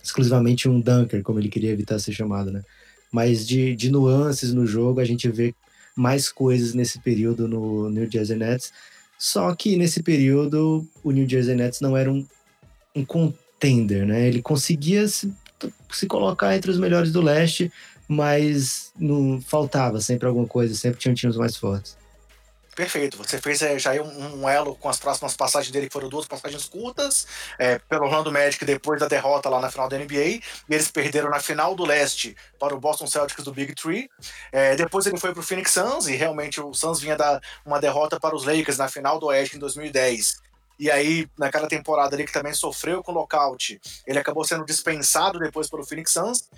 exclusivamente 0.02 0.68
um 0.68 0.78
dunker, 0.78 1.22
como 1.22 1.38
ele 1.38 1.48
queria 1.48 1.70
evitar 1.70 1.98
ser 1.98 2.12
chamado, 2.12 2.50
né? 2.50 2.62
Mas 3.10 3.46
de, 3.46 3.74
de 3.74 3.90
nuances 3.90 4.52
no 4.52 4.66
jogo, 4.66 5.00
a 5.00 5.04
gente 5.04 5.28
vê 5.28 5.54
mais 5.96 6.30
coisas 6.30 6.74
nesse 6.74 7.00
período 7.00 7.48
no 7.48 7.90
New 7.90 8.10
Jersey 8.10 8.36
Nets. 8.36 8.72
Só 9.18 9.52
que 9.54 9.76
nesse 9.76 10.02
período, 10.02 10.86
o 11.02 11.10
New 11.10 11.28
Jersey 11.28 11.56
Nets 11.56 11.80
não 11.80 11.96
era 11.96 12.10
um, 12.10 12.24
um 12.94 13.04
contender, 13.58 14.06
né? 14.06 14.26
Ele 14.26 14.40
conseguia 14.40 15.06
se, 15.08 15.32
se 15.90 16.06
colocar 16.06 16.56
entre 16.56 16.70
os 16.70 16.78
melhores 16.78 17.12
do 17.12 17.20
leste, 17.20 17.72
mas 18.06 18.92
não 18.96 19.40
faltava 19.40 20.00
sempre 20.00 20.26
alguma 20.26 20.46
coisa, 20.46 20.74
sempre 20.74 20.98
tinham 20.98 21.14
times 21.14 21.36
mais 21.36 21.56
fortes. 21.56 21.98
Perfeito. 22.74 23.18
Você 23.18 23.40
fez 23.40 23.60
é, 23.60 23.76
já 23.76 23.90
um, 23.94 24.42
um, 24.42 24.48
elo 24.48 24.76
com 24.76 24.88
as 24.88 25.00
próximas 25.00 25.34
passagens 25.34 25.72
dele, 25.72 25.88
que 25.88 25.92
foram 25.92 26.08
duas 26.08 26.28
passagens 26.28 26.64
curtas, 26.64 27.26
é, 27.58 27.76
pelo 27.80 28.04
Orlando 28.04 28.30
Magic 28.30 28.64
depois 28.64 29.00
da 29.00 29.08
derrota 29.08 29.48
lá 29.48 29.60
na 29.60 29.68
final 29.68 29.88
da 29.88 29.98
NBA. 29.98 30.14
E 30.24 30.42
eles 30.70 30.88
perderam 30.88 31.28
na 31.28 31.40
final 31.40 31.74
do 31.74 31.84
leste 31.84 32.36
para 32.56 32.72
o 32.72 32.78
Boston 32.78 33.08
Celtics 33.08 33.44
do 33.44 33.52
Big 33.52 33.74
Three. 33.74 34.08
É, 34.52 34.76
depois 34.76 35.06
ele 35.06 35.18
foi 35.18 35.32
para 35.32 35.40
o 35.40 35.42
Phoenix 35.42 35.72
Suns, 35.72 36.06
e 36.06 36.14
realmente 36.14 36.60
o 36.60 36.72
Suns 36.72 37.00
vinha 37.00 37.16
dar 37.16 37.40
uma 37.66 37.80
derrota 37.80 38.20
para 38.20 38.36
os 38.36 38.44
Lakers 38.44 38.78
na 38.78 38.86
final 38.86 39.18
do 39.18 39.26
Oeste 39.26 39.56
em 39.56 39.58
2010. 39.58 40.36
E 40.78 40.90
aí, 40.90 41.28
naquela 41.36 41.66
temporada 41.66 42.14
ali 42.14 42.24
que 42.24 42.32
também 42.32 42.54
sofreu 42.54 43.02
com 43.02 43.12
lockout, 43.12 43.80
ele 44.06 44.18
acabou 44.18 44.44
sendo 44.44 44.64
dispensado 44.64 45.38
depois 45.38 45.68
pelo 45.68 45.84
Phoenix 45.84 46.12
Suns. 46.12 46.48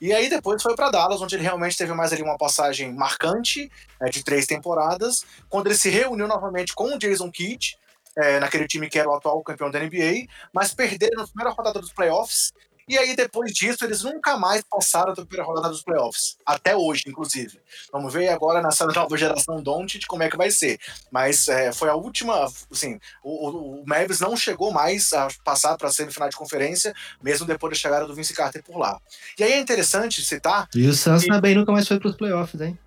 E 0.00 0.12
aí 0.12 0.30
depois 0.30 0.62
foi 0.62 0.74
para 0.74 0.90
Dallas, 0.90 1.20
onde 1.20 1.34
ele 1.34 1.42
realmente 1.42 1.76
teve 1.76 1.92
mais 1.92 2.12
ali 2.12 2.22
uma 2.22 2.38
passagem 2.38 2.92
marcante 2.92 3.70
é, 4.00 4.08
de 4.08 4.24
três 4.24 4.46
temporadas, 4.46 5.24
quando 5.48 5.66
ele 5.66 5.76
se 5.76 5.90
reuniu 5.90 6.26
novamente 6.26 6.74
com 6.74 6.94
o 6.94 6.98
Jason 6.98 7.30
Kidd, 7.30 7.76
é, 8.16 8.40
naquele 8.40 8.66
time 8.66 8.88
que 8.88 8.98
era 8.98 9.08
o 9.08 9.14
atual 9.14 9.42
campeão 9.42 9.70
da 9.70 9.78
NBA, 9.78 10.26
mas 10.52 10.74
perderam 10.74 11.20
na 11.20 11.26
primeira 11.26 11.50
rodada 11.50 11.80
dos 11.80 11.92
playoffs 11.92 12.52
e 12.88 12.98
aí, 12.98 13.14
depois 13.14 13.52
disso, 13.52 13.84
eles 13.84 14.02
nunca 14.02 14.36
mais 14.36 14.62
passaram 14.62 15.14
da 15.14 15.24
primeira 15.24 15.44
rodada 15.44 15.68
dos 15.68 15.82
playoffs. 15.82 16.36
Até 16.44 16.76
hoje, 16.76 17.04
inclusive. 17.06 17.60
Vamos 17.92 18.12
ver 18.12 18.28
agora 18.28 18.62
nessa 18.62 18.86
nova 18.86 19.16
geração 19.16 19.62
Doncic 19.62 20.06
como 20.06 20.22
é 20.22 20.30
que 20.30 20.36
vai 20.36 20.50
ser. 20.50 20.78
Mas 21.10 21.48
é, 21.48 21.72
foi 21.72 21.88
a 21.88 21.94
última. 21.94 22.50
Assim, 22.70 22.98
o, 23.22 23.80
o, 23.80 23.84
Mavis 23.86 24.20
não 24.20 24.36
chegou 24.36 24.72
mais 24.72 25.12
a 25.12 25.28
passar 25.44 25.76
para 25.76 25.88
a 25.88 25.92
semifinal 25.92 26.28
de 26.28 26.36
conferência, 26.36 26.94
mesmo 27.22 27.46
depois 27.46 27.72
da 27.72 27.78
chegada 27.78 28.06
do 28.06 28.14
Vince 28.14 28.34
Carter 28.34 28.62
por 28.62 28.78
lá. 28.78 29.00
E 29.38 29.44
aí 29.44 29.52
é 29.52 29.58
interessante 29.58 30.24
citar. 30.24 30.68
E 30.74 30.86
o 30.86 30.94
Suns 30.94 31.26
também 31.26 31.54
nunca 31.54 31.72
mais 31.72 31.86
foi 31.86 31.98
para 31.98 32.08
os 32.08 32.16
playoffs, 32.16 32.60
hein? 32.60 32.78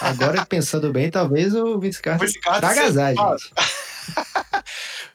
Agora, 0.00 0.44
pensando 0.46 0.92
bem, 0.92 1.10
talvez 1.10 1.54
o 1.54 1.78
Vince 1.78 2.02
Carter, 2.02 2.26
Vince 2.26 2.40
Carter 2.40 2.60
traga 2.60 2.92
gente. 2.92 3.52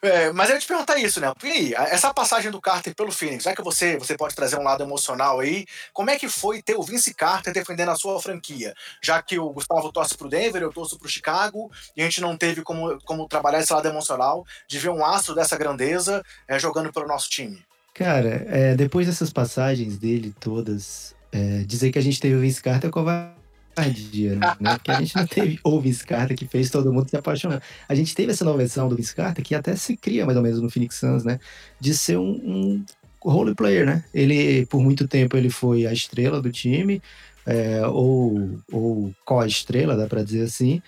É, 0.01 0.31
mas 0.31 0.49
eu 0.49 0.55
ia 0.55 0.61
te 0.61 0.67
perguntar 0.67 0.97
isso, 0.97 1.19
né? 1.19 1.31
E 1.43 1.47
aí, 1.47 1.73
essa 1.73 2.13
passagem 2.13 2.51
do 2.51 2.61
Carter 2.61 2.95
pelo 2.95 3.11
Phoenix, 3.11 3.43
já 3.43 3.55
que 3.55 3.61
você, 3.61 3.97
você 3.97 4.15
pode 4.15 4.35
trazer 4.35 4.57
um 4.57 4.63
lado 4.63 4.83
emocional 4.83 5.39
aí, 5.39 5.65
como 5.93 6.09
é 6.09 6.17
que 6.17 6.29
foi 6.29 6.61
ter 6.61 6.75
o 6.75 6.83
Vince 6.83 7.13
Carter 7.13 7.53
defendendo 7.53 7.89
a 7.89 7.95
sua 7.95 8.21
franquia? 8.21 8.73
Já 9.01 9.21
que 9.21 9.37
o 9.39 9.49
Gustavo 9.49 9.91
torce 9.91 10.17
pro 10.17 10.29
Denver, 10.29 10.61
eu 10.61 10.71
torço 10.71 10.97
pro 10.97 11.09
Chicago, 11.09 11.71
e 11.95 12.01
a 12.01 12.05
gente 12.05 12.21
não 12.21 12.37
teve 12.37 12.61
como, 12.61 12.99
como 13.03 13.27
trabalhar 13.27 13.59
esse 13.59 13.73
lado 13.73 13.87
emocional 13.87 14.45
de 14.67 14.79
ver 14.79 14.89
um 14.89 15.03
astro 15.03 15.35
dessa 15.35 15.57
grandeza 15.57 16.23
é, 16.47 16.59
jogando 16.59 16.91
pelo 16.91 17.07
nosso 17.07 17.29
time. 17.29 17.63
Cara, 17.93 18.45
é, 18.47 18.75
depois 18.75 19.07
dessas 19.07 19.29
passagens 19.29 19.97
dele 19.97 20.33
todas, 20.39 21.13
é, 21.31 21.63
dizer 21.65 21.91
que 21.91 21.99
a 21.99 22.01
gente 22.01 22.19
teve 22.19 22.35
o 22.35 22.39
Vince 22.39 22.61
Carter 22.61 22.89
é 22.89 23.38
tardia, 23.83 24.35
né? 24.35 24.75
Porque 24.75 24.91
a 24.91 24.99
gente 24.99 25.15
não 25.15 25.25
teve 25.25 25.59
o 25.63 25.79
Vince 25.79 26.05
Carter 26.05 26.37
que 26.37 26.47
fez 26.47 26.69
todo 26.69 26.91
mundo 26.91 27.09
se 27.09 27.15
apaixonar. 27.15 27.61
A 27.87 27.95
gente 27.95 28.13
teve 28.13 28.31
essa 28.31 28.45
nova 28.45 28.57
versão 28.57 28.89
do 28.89 28.95
Vince 28.95 29.15
Carter 29.15 29.43
que 29.43 29.55
até 29.55 29.75
se 29.75 29.95
cria 29.95 30.25
mais 30.25 30.37
ou 30.37 30.43
menos 30.43 30.61
no 30.61 30.69
Phoenix 30.69 30.95
Suns, 30.95 31.23
né? 31.23 31.39
De 31.79 31.93
ser 31.93 32.17
um, 32.17 32.23
um 32.23 32.85
role 33.21 33.55
player, 33.55 33.85
né? 33.85 34.03
Ele, 34.13 34.65
por 34.65 34.81
muito 34.81 35.07
tempo, 35.07 35.37
ele 35.37 35.49
foi 35.49 35.85
a 35.85 35.93
estrela 35.93 36.41
do 36.41 36.51
time, 36.51 37.01
é, 37.45 37.85
ou, 37.87 38.59
ou 38.71 39.13
co-estrela, 39.25 39.95
dá 39.95 40.07
para 40.07 40.23
dizer 40.23 40.43
assim. 40.43 40.81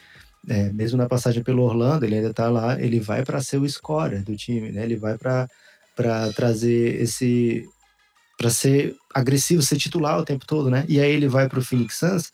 É, 0.47 0.71
mesmo 0.71 0.97
na 0.97 1.07
passagem 1.07 1.43
pelo 1.43 1.63
Orlando, 1.63 2.03
ele 2.03 2.15
ainda 2.15 2.33
tá 2.33 2.49
lá, 2.49 2.81
ele 2.81 2.99
vai 2.99 3.23
para 3.23 3.41
ser 3.41 3.57
o 3.57 3.69
scorer 3.69 4.23
do 4.23 4.35
time, 4.35 4.71
né? 4.71 4.83
Ele 4.83 4.95
vai 4.95 5.17
para 5.17 5.47
trazer 6.35 7.01
esse 7.01 7.67
para 8.37 8.49
ser 8.49 8.95
agressivo, 9.13 9.61
ser 9.61 9.77
titular 9.77 10.17
o 10.17 10.25
tempo 10.25 10.47
todo, 10.47 10.67
né? 10.67 10.83
E 10.89 10.99
aí 10.99 11.11
ele 11.11 11.27
vai 11.27 11.47
para 11.47 11.59
o 11.59 11.63
Phoenix 11.63 11.99
Suns 11.99 12.31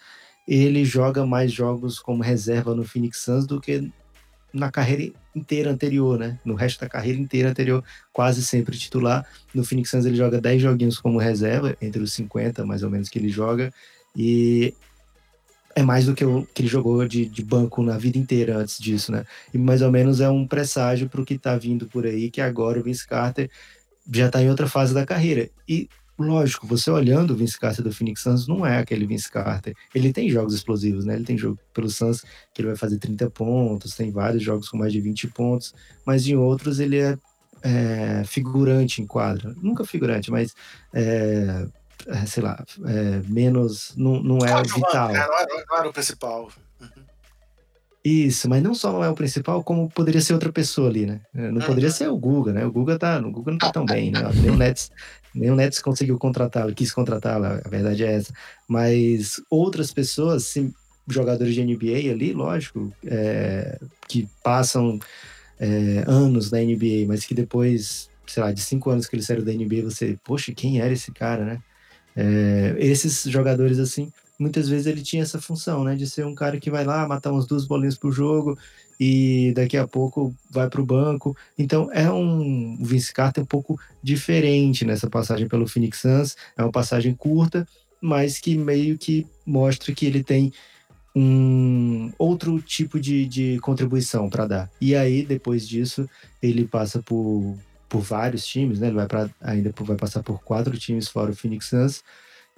ele 0.47 0.85
joga 0.85 1.25
mais 1.25 1.51
jogos 1.51 1.99
como 1.99 2.23
reserva 2.23 2.73
no 2.73 2.83
Phoenix 2.83 3.19
Suns 3.19 3.45
do 3.45 3.59
que 3.59 3.91
na 4.53 4.71
carreira 4.71 5.13
inteira 5.35 5.69
anterior, 5.69 6.17
né? 6.17 6.39
No 6.45 6.55
resto 6.55 6.79
da 6.79 6.89
carreira 6.89 7.19
inteira 7.19 7.49
anterior, 7.49 7.83
quase 8.13 8.43
sempre 8.43 8.77
titular. 8.77 9.25
No 9.53 9.63
Phoenix 9.63 9.89
Suns 9.89 10.05
ele 10.05 10.15
joga 10.15 10.39
10 10.39 10.61
joguinhos 10.61 10.99
como 10.99 11.19
reserva, 11.19 11.75
entre 11.81 12.01
os 12.01 12.13
50 12.13 12.65
mais 12.65 12.81
ou 12.81 12.89
menos 12.89 13.09
que 13.09 13.19
ele 13.19 13.29
joga, 13.29 13.73
e 14.15 14.73
é 15.75 15.83
mais 15.83 16.05
do 16.05 16.15
que 16.15 16.25
o 16.25 16.47
que 16.53 16.63
ele 16.63 16.69
jogou 16.69 17.07
de, 17.07 17.25
de 17.27 17.43
banco 17.43 17.83
na 17.83 17.97
vida 17.97 18.17
inteira 18.17 18.57
antes 18.57 18.79
disso, 18.79 19.11
né? 19.11 19.25
E 19.53 19.57
mais 19.59 19.81
ou 19.83 19.91
menos 19.91 20.21
é 20.21 20.29
um 20.29 20.47
presságio 20.47 21.07
para 21.07 21.21
o 21.21 21.25
que 21.25 21.35
está 21.35 21.55
vindo 21.55 21.85
por 21.85 22.05
aí, 22.05 22.31
que 22.31 22.41
agora 22.41 22.79
o 22.79 22.83
Vince 22.83 23.05
Carter 23.05 23.49
já 24.11 24.25
está 24.25 24.41
em 24.41 24.49
outra 24.49 24.67
fase 24.67 24.93
da 24.93 25.05
carreira. 25.05 25.49
E 25.69 25.87
lógico, 26.17 26.65
você 26.65 26.89
olhando 26.89 27.31
o 27.31 27.35
Vince 27.35 27.59
Carter 27.59 27.83
do 27.83 27.93
Phoenix 27.93 28.21
Suns, 28.21 28.47
não 28.47 28.65
é 28.65 28.79
aquele 28.79 29.05
Vince 29.05 29.31
Carter. 29.31 29.75
Ele 29.93 30.11
tem 30.11 30.29
jogos 30.29 30.53
explosivos, 30.53 31.05
né? 31.05 31.15
Ele 31.15 31.25
tem 31.25 31.37
jogo 31.37 31.59
pelo 31.73 31.89
Suns 31.89 32.21
que 32.53 32.61
ele 32.61 32.69
vai 32.69 32.77
fazer 32.77 32.97
30 32.97 33.29
pontos, 33.29 33.95
tem 33.95 34.11
vários 34.11 34.43
jogos 34.43 34.69
com 34.69 34.77
mais 34.77 34.91
de 34.91 34.99
20 34.99 35.27
pontos, 35.27 35.73
mas 36.05 36.27
em 36.27 36.35
outros 36.35 36.79
ele 36.79 36.99
é, 36.99 37.17
é 37.61 38.23
figurante 38.25 39.01
em 39.01 39.05
quadra. 39.05 39.53
Nunca 39.61 39.85
figurante, 39.85 40.31
mas 40.31 40.53
é, 40.93 41.67
é, 42.07 42.25
sei 42.25 42.43
lá, 42.43 42.63
é, 42.85 43.21
menos. 43.27 43.93
Não, 43.95 44.21
não 44.21 44.37
é 44.39 44.55
o 44.59 44.63
vital. 44.63 45.09
Né? 45.09 45.25
Não, 45.27 45.39
era, 45.39 45.65
não 45.69 45.77
era 45.77 45.89
o 45.89 45.93
principal. 45.93 46.49
Isso, 48.07 48.47
mas 48.47 48.63
não 48.63 48.73
só 48.73 48.93
não 48.93 49.03
é 49.03 49.09
o 49.09 49.13
principal, 49.13 49.61
como 49.61 49.89
poderia 49.89 50.21
ser 50.21 50.33
outra 50.33 50.49
pessoa 50.49 50.87
ali, 50.87 51.05
né? 51.05 51.19
É, 51.35 51.51
não 51.51 51.59
poderia 51.59 51.91
ser 51.91 52.07
o 52.07 52.17
Guga, 52.17 52.53
né? 52.53 52.65
O 52.65 52.71
Guga 52.71 52.97
tá, 52.97 53.19
o 53.19 53.29
Guga 53.29 53.51
não 53.51 53.57
tá 53.57 53.69
tão 53.69 53.85
bem, 53.85 54.11
né? 54.11 54.21
Nem 54.41 54.49
o 54.49 54.55
Nets, 54.55 54.89
nem 55.35 55.51
o 55.51 55.55
Nets 55.57 55.81
conseguiu 55.81 56.17
contratá-lo, 56.17 56.73
quis 56.73 56.93
contratá-lo, 56.93 57.45
a 57.45 57.69
verdade 57.69 58.05
é 58.05 58.13
essa. 58.13 58.31
Mas 58.65 59.41
outras 59.49 59.91
pessoas, 59.91 60.45
sim, 60.45 60.73
jogadores 61.05 61.53
de 61.53 61.61
NBA 61.61 62.09
ali, 62.09 62.31
lógico, 62.31 62.93
é, 63.05 63.77
que 64.07 64.25
passam 64.41 64.97
é, 65.59 66.05
anos 66.07 66.49
na 66.49 66.59
NBA, 66.59 67.05
mas 67.09 67.25
que 67.25 67.33
depois, 67.33 68.09
sei 68.25 68.41
lá, 68.41 68.53
de 68.53 68.61
cinco 68.61 68.89
anos 68.89 69.05
que 69.05 69.17
eles 69.17 69.25
saíram 69.25 69.43
da 69.43 69.51
NBA, 69.51 69.83
você, 69.83 70.17
poxa, 70.23 70.53
quem 70.53 70.79
era 70.79 70.93
esse 70.93 71.11
cara, 71.11 71.43
né? 71.43 71.59
É, 72.15 72.73
esses 72.79 73.23
jogadores 73.23 73.79
assim 73.79 74.13
muitas 74.39 74.69
vezes 74.69 74.87
ele 74.87 75.01
tinha 75.01 75.23
essa 75.23 75.41
função, 75.41 75.83
né, 75.83 75.95
de 75.95 76.07
ser 76.07 76.25
um 76.25 76.35
cara 76.35 76.59
que 76.59 76.69
vai 76.69 76.85
lá 76.85 77.07
matar 77.07 77.31
uns 77.31 77.47
duas 77.47 77.65
bolinhas 77.65 77.97
por 77.97 78.11
jogo 78.11 78.57
e 78.99 79.51
daqui 79.55 79.77
a 79.77 79.87
pouco 79.87 80.33
vai 80.49 80.69
para 80.69 80.81
o 80.81 80.85
banco. 80.85 81.35
Então 81.57 81.89
é 81.91 82.11
um 82.11 82.77
Vince 82.81 83.13
Carter 83.13 83.43
um 83.43 83.47
pouco 83.47 83.79
diferente 84.01 84.85
nessa 84.85 85.09
passagem 85.09 85.47
pelo 85.47 85.67
Phoenix 85.67 86.01
Suns. 86.01 86.35
É 86.55 86.63
uma 86.63 86.71
passagem 86.71 87.13
curta, 87.13 87.67
mas 88.01 88.39
que 88.39 88.55
meio 88.55 88.97
que 88.97 89.25
mostra 89.45 89.93
que 89.93 90.05
ele 90.05 90.23
tem 90.23 90.51
um 91.15 92.11
outro 92.17 92.61
tipo 92.61 92.99
de, 92.99 93.25
de 93.25 93.59
contribuição 93.61 94.29
para 94.29 94.45
dar. 94.45 94.71
E 94.79 94.95
aí 94.95 95.25
depois 95.25 95.67
disso 95.67 96.07
ele 96.41 96.65
passa 96.65 97.01
por, 97.01 97.57
por 97.89 98.01
vários 98.01 98.45
times, 98.45 98.79
né? 98.79 98.87
Ele 98.87 98.95
vai 98.95 99.07
para 99.07 99.29
ainda 99.41 99.73
vai 99.79 99.97
passar 99.97 100.21
por 100.21 100.43
quatro 100.43 100.77
times 100.77 101.07
fora 101.07 101.31
o 101.31 101.35
Phoenix 101.35 101.67
Suns 101.67 102.03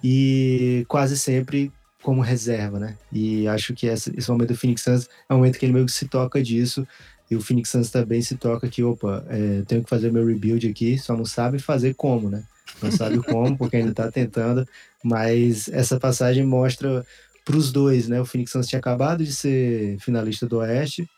e 0.02 0.84
quase 0.88 1.18
sempre 1.18 1.72
como 2.02 2.22
reserva, 2.22 2.78
né? 2.78 2.96
E 3.12 3.46
acho 3.46 3.74
que 3.74 3.88
essa, 3.88 4.10
esse 4.16 4.30
momento 4.30 4.48
do 4.48 4.56
Phoenix 4.56 4.82
Suns 4.82 5.08
é 5.28 5.34
um 5.34 5.38
momento 5.38 5.58
que 5.58 5.66
ele 5.66 5.72
meio 5.72 5.86
que 5.86 5.92
se 5.92 6.08
toca 6.08 6.42
disso, 6.42 6.86
e 7.30 7.36
o 7.36 7.40
Phoenix 7.40 7.70
Suns 7.70 7.90
também 7.90 8.20
se 8.22 8.36
toca 8.36 8.68
que, 8.68 8.82
opa, 8.82 9.24
é, 9.28 9.62
tenho 9.62 9.84
que 9.84 9.90
fazer 9.90 10.10
meu 10.10 10.26
rebuild 10.26 10.66
aqui, 10.66 10.98
só 10.98 11.16
não 11.16 11.24
sabe 11.24 11.58
fazer 11.58 11.94
como, 11.94 12.28
né? 12.28 12.42
Não 12.82 12.90
sabe 12.90 13.18
como, 13.22 13.56
porque 13.56 13.76
ainda 13.76 13.92
tá 13.92 14.10
tentando, 14.10 14.66
mas 15.04 15.68
essa 15.68 16.00
passagem 16.00 16.44
mostra 16.44 17.04
para 17.44 17.56
os 17.56 17.70
dois, 17.70 18.08
né? 18.08 18.20
O 18.20 18.24
Phoenix 18.24 18.50
Suns 18.50 18.66
tinha 18.66 18.78
acabado 18.78 19.24
de 19.24 19.32
ser 19.32 19.98
finalista 20.00 20.46
do 20.46 20.58
Oeste, 20.58 21.08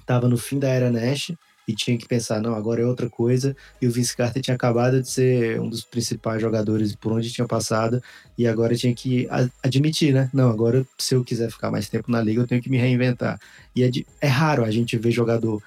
estava 0.00 0.28
no 0.28 0.38
fim 0.38 0.58
da 0.58 0.68
era 0.68 0.90
Nash, 0.90 1.32
e 1.68 1.74
tinha 1.74 1.98
que 1.98 2.08
pensar, 2.08 2.40
não, 2.40 2.54
agora 2.54 2.80
é 2.80 2.86
outra 2.86 3.10
coisa. 3.10 3.54
E 3.80 3.86
o 3.86 3.90
Vince 3.90 4.16
Carter 4.16 4.42
tinha 4.42 4.54
acabado 4.54 5.02
de 5.02 5.10
ser 5.10 5.60
um 5.60 5.68
dos 5.68 5.84
principais 5.84 6.40
jogadores 6.40 6.96
por 6.96 7.12
onde 7.12 7.30
tinha 7.30 7.46
passado 7.46 8.02
e 8.38 8.46
agora 8.46 8.74
tinha 8.74 8.94
que 8.94 9.28
admitir, 9.62 10.14
né? 10.14 10.30
Não, 10.32 10.48
agora 10.48 10.86
se 10.96 11.14
eu 11.14 11.22
quiser 11.22 11.50
ficar 11.50 11.70
mais 11.70 11.86
tempo 11.86 12.10
na 12.10 12.22
liga, 12.22 12.40
eu 12.40 12.46
tenho 12.46 12.62
que 12.62 12.70
me 12.70 12.78
reinventar. 12.78 13.38
E 13.76 13.82
é, 13.82 13.90
de, 13.90 14.06
é 14.18 14.26
raro 14.26 14.64
a 14.64 14.70
gente 14.70 14.96
ver 14.96 15.10
jogador 15.10 15.62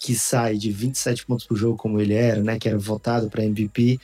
que 0.00 0.16
sai 0.16 0.56
de 0.56 0.72
27 0.72 1.24
pontos 1.24 1.46
por 1.46 1.56
jogo 1.56 1.76
como 1.76 2.00
ele 2.00 2.14
era, 2.14 2.42
né, 2.42 2.58
que 2.58 2.68
era 2.68 2.78
votado 2.78 3.30
para 3.30 3.44
MVP, 3.44 4.00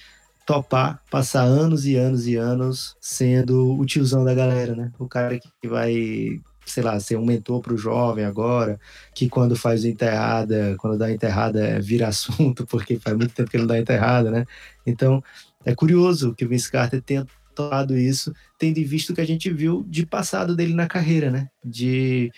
topar 0.46 1.02
passar 1.10 1.42
anos 1.42 1.84
e 1.84 1.96
anos 1.96 2.28
e 2.28 2.36
anos 2.36 2.96
sendo 3.00 3.76
o 3.76 3.84
tiozão 3.84 4.24
da 4.24 4.34
galera, 4.34 4.76
né? 4.76 4.92
O 5.00 5.08
cara 5.08 5.38
que 5.38 5.68
vai 5.68 6.40
sei 6.64 6.82
lá, 6.82 6.98
ser 7.00 7.16
um 7.16 7.24
mentor 7.24 7.60
para 7.60 7.74
o 7.74 7.78
jovem 7.78 8.24
agora, 8.24 8.78
que 9.14 9.28
quando 9.28 9.56
faz 9.56 9.84
enterrada, 9.84 10.76
quando 10.78 10.98
dá 10.98 11.10
enterrada 11.10 11.80
vira 11.80 12.08
assunto, 12.08 12.66
porque 12.66 12.98
faz 12.98 13.16
muito 13.16 13.34
tempo 13.34 13.50
que 13.50 13.56
ele 13.56 13.62
não 13.62 13.68
dá 13.68 13.78
enterrada, 13.78 14.30
né? 14.30 14.44
Então, 14.86 15.22
é 15.64 15.74
curioso 15.74 16.34
que 16.34 16.44
o 16.44 16.48
Vince 16.48 16.70
Carter 16.70 17.00
tenha 17.02 17.26
tomado 17.54 17.96
isso, 17.96 18.34
tendo 18.58 18.78
em 18.78 18.84
visto 18.84 19.14
que 19.14 19.20
a 19.20 19.26
gente 19.26 19.50
viu 19.50 19.84
de 19.88 20.04
passado 20.04 20.56
dele 20.56 20.74
na 20.74 20.86
carreira, 20.86 21.30
né? 21.30 21.48
De 21.64 22.32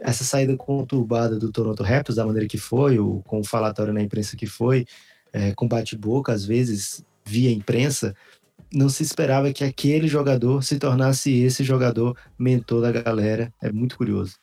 essa 0.00 0.22
saída 0.22 0.56
conturbada 0.56 1.38
do 1.38 1.50
Toronto 1.50 1.82
Raptors, 1.82 2.16
da 2.16 2.26
maneira 2.26 2.46
que 2.46 2.58
foi, 2.58 2.98
ou 2.98 3.22
com 3.22 3.40
o 3.40 3.44
falatório 3.44 3.92
na 3.92 4.02
imprensa 4.02 4.36
que 4.36 4.46
foi, 4.46 4.86
é, 5.32 5.52
com 5.54 5.66
bate-boca, 5.66 6.32
às 6.32 6.44
vezes, 6.44 7.04
via 7.24 7.50
imprensa, 7.50 8.14
não 8.72 8.88
se 8.88 9.02
esperava 9.02 9.52
que 9.52 9.64
aquele 9.64 10.08
jogador 10.08 10.62
se 10.62 10.78
tornasse 10.78 11.42
esse 11.42 11.62
jogador 11.62 12.16
mentor 12.38 12.82
da 12.82 12.92
galera. 12.92 13.52
É 13.62 13.70
muito 13.70 13.96
curioso. 13.96 14.36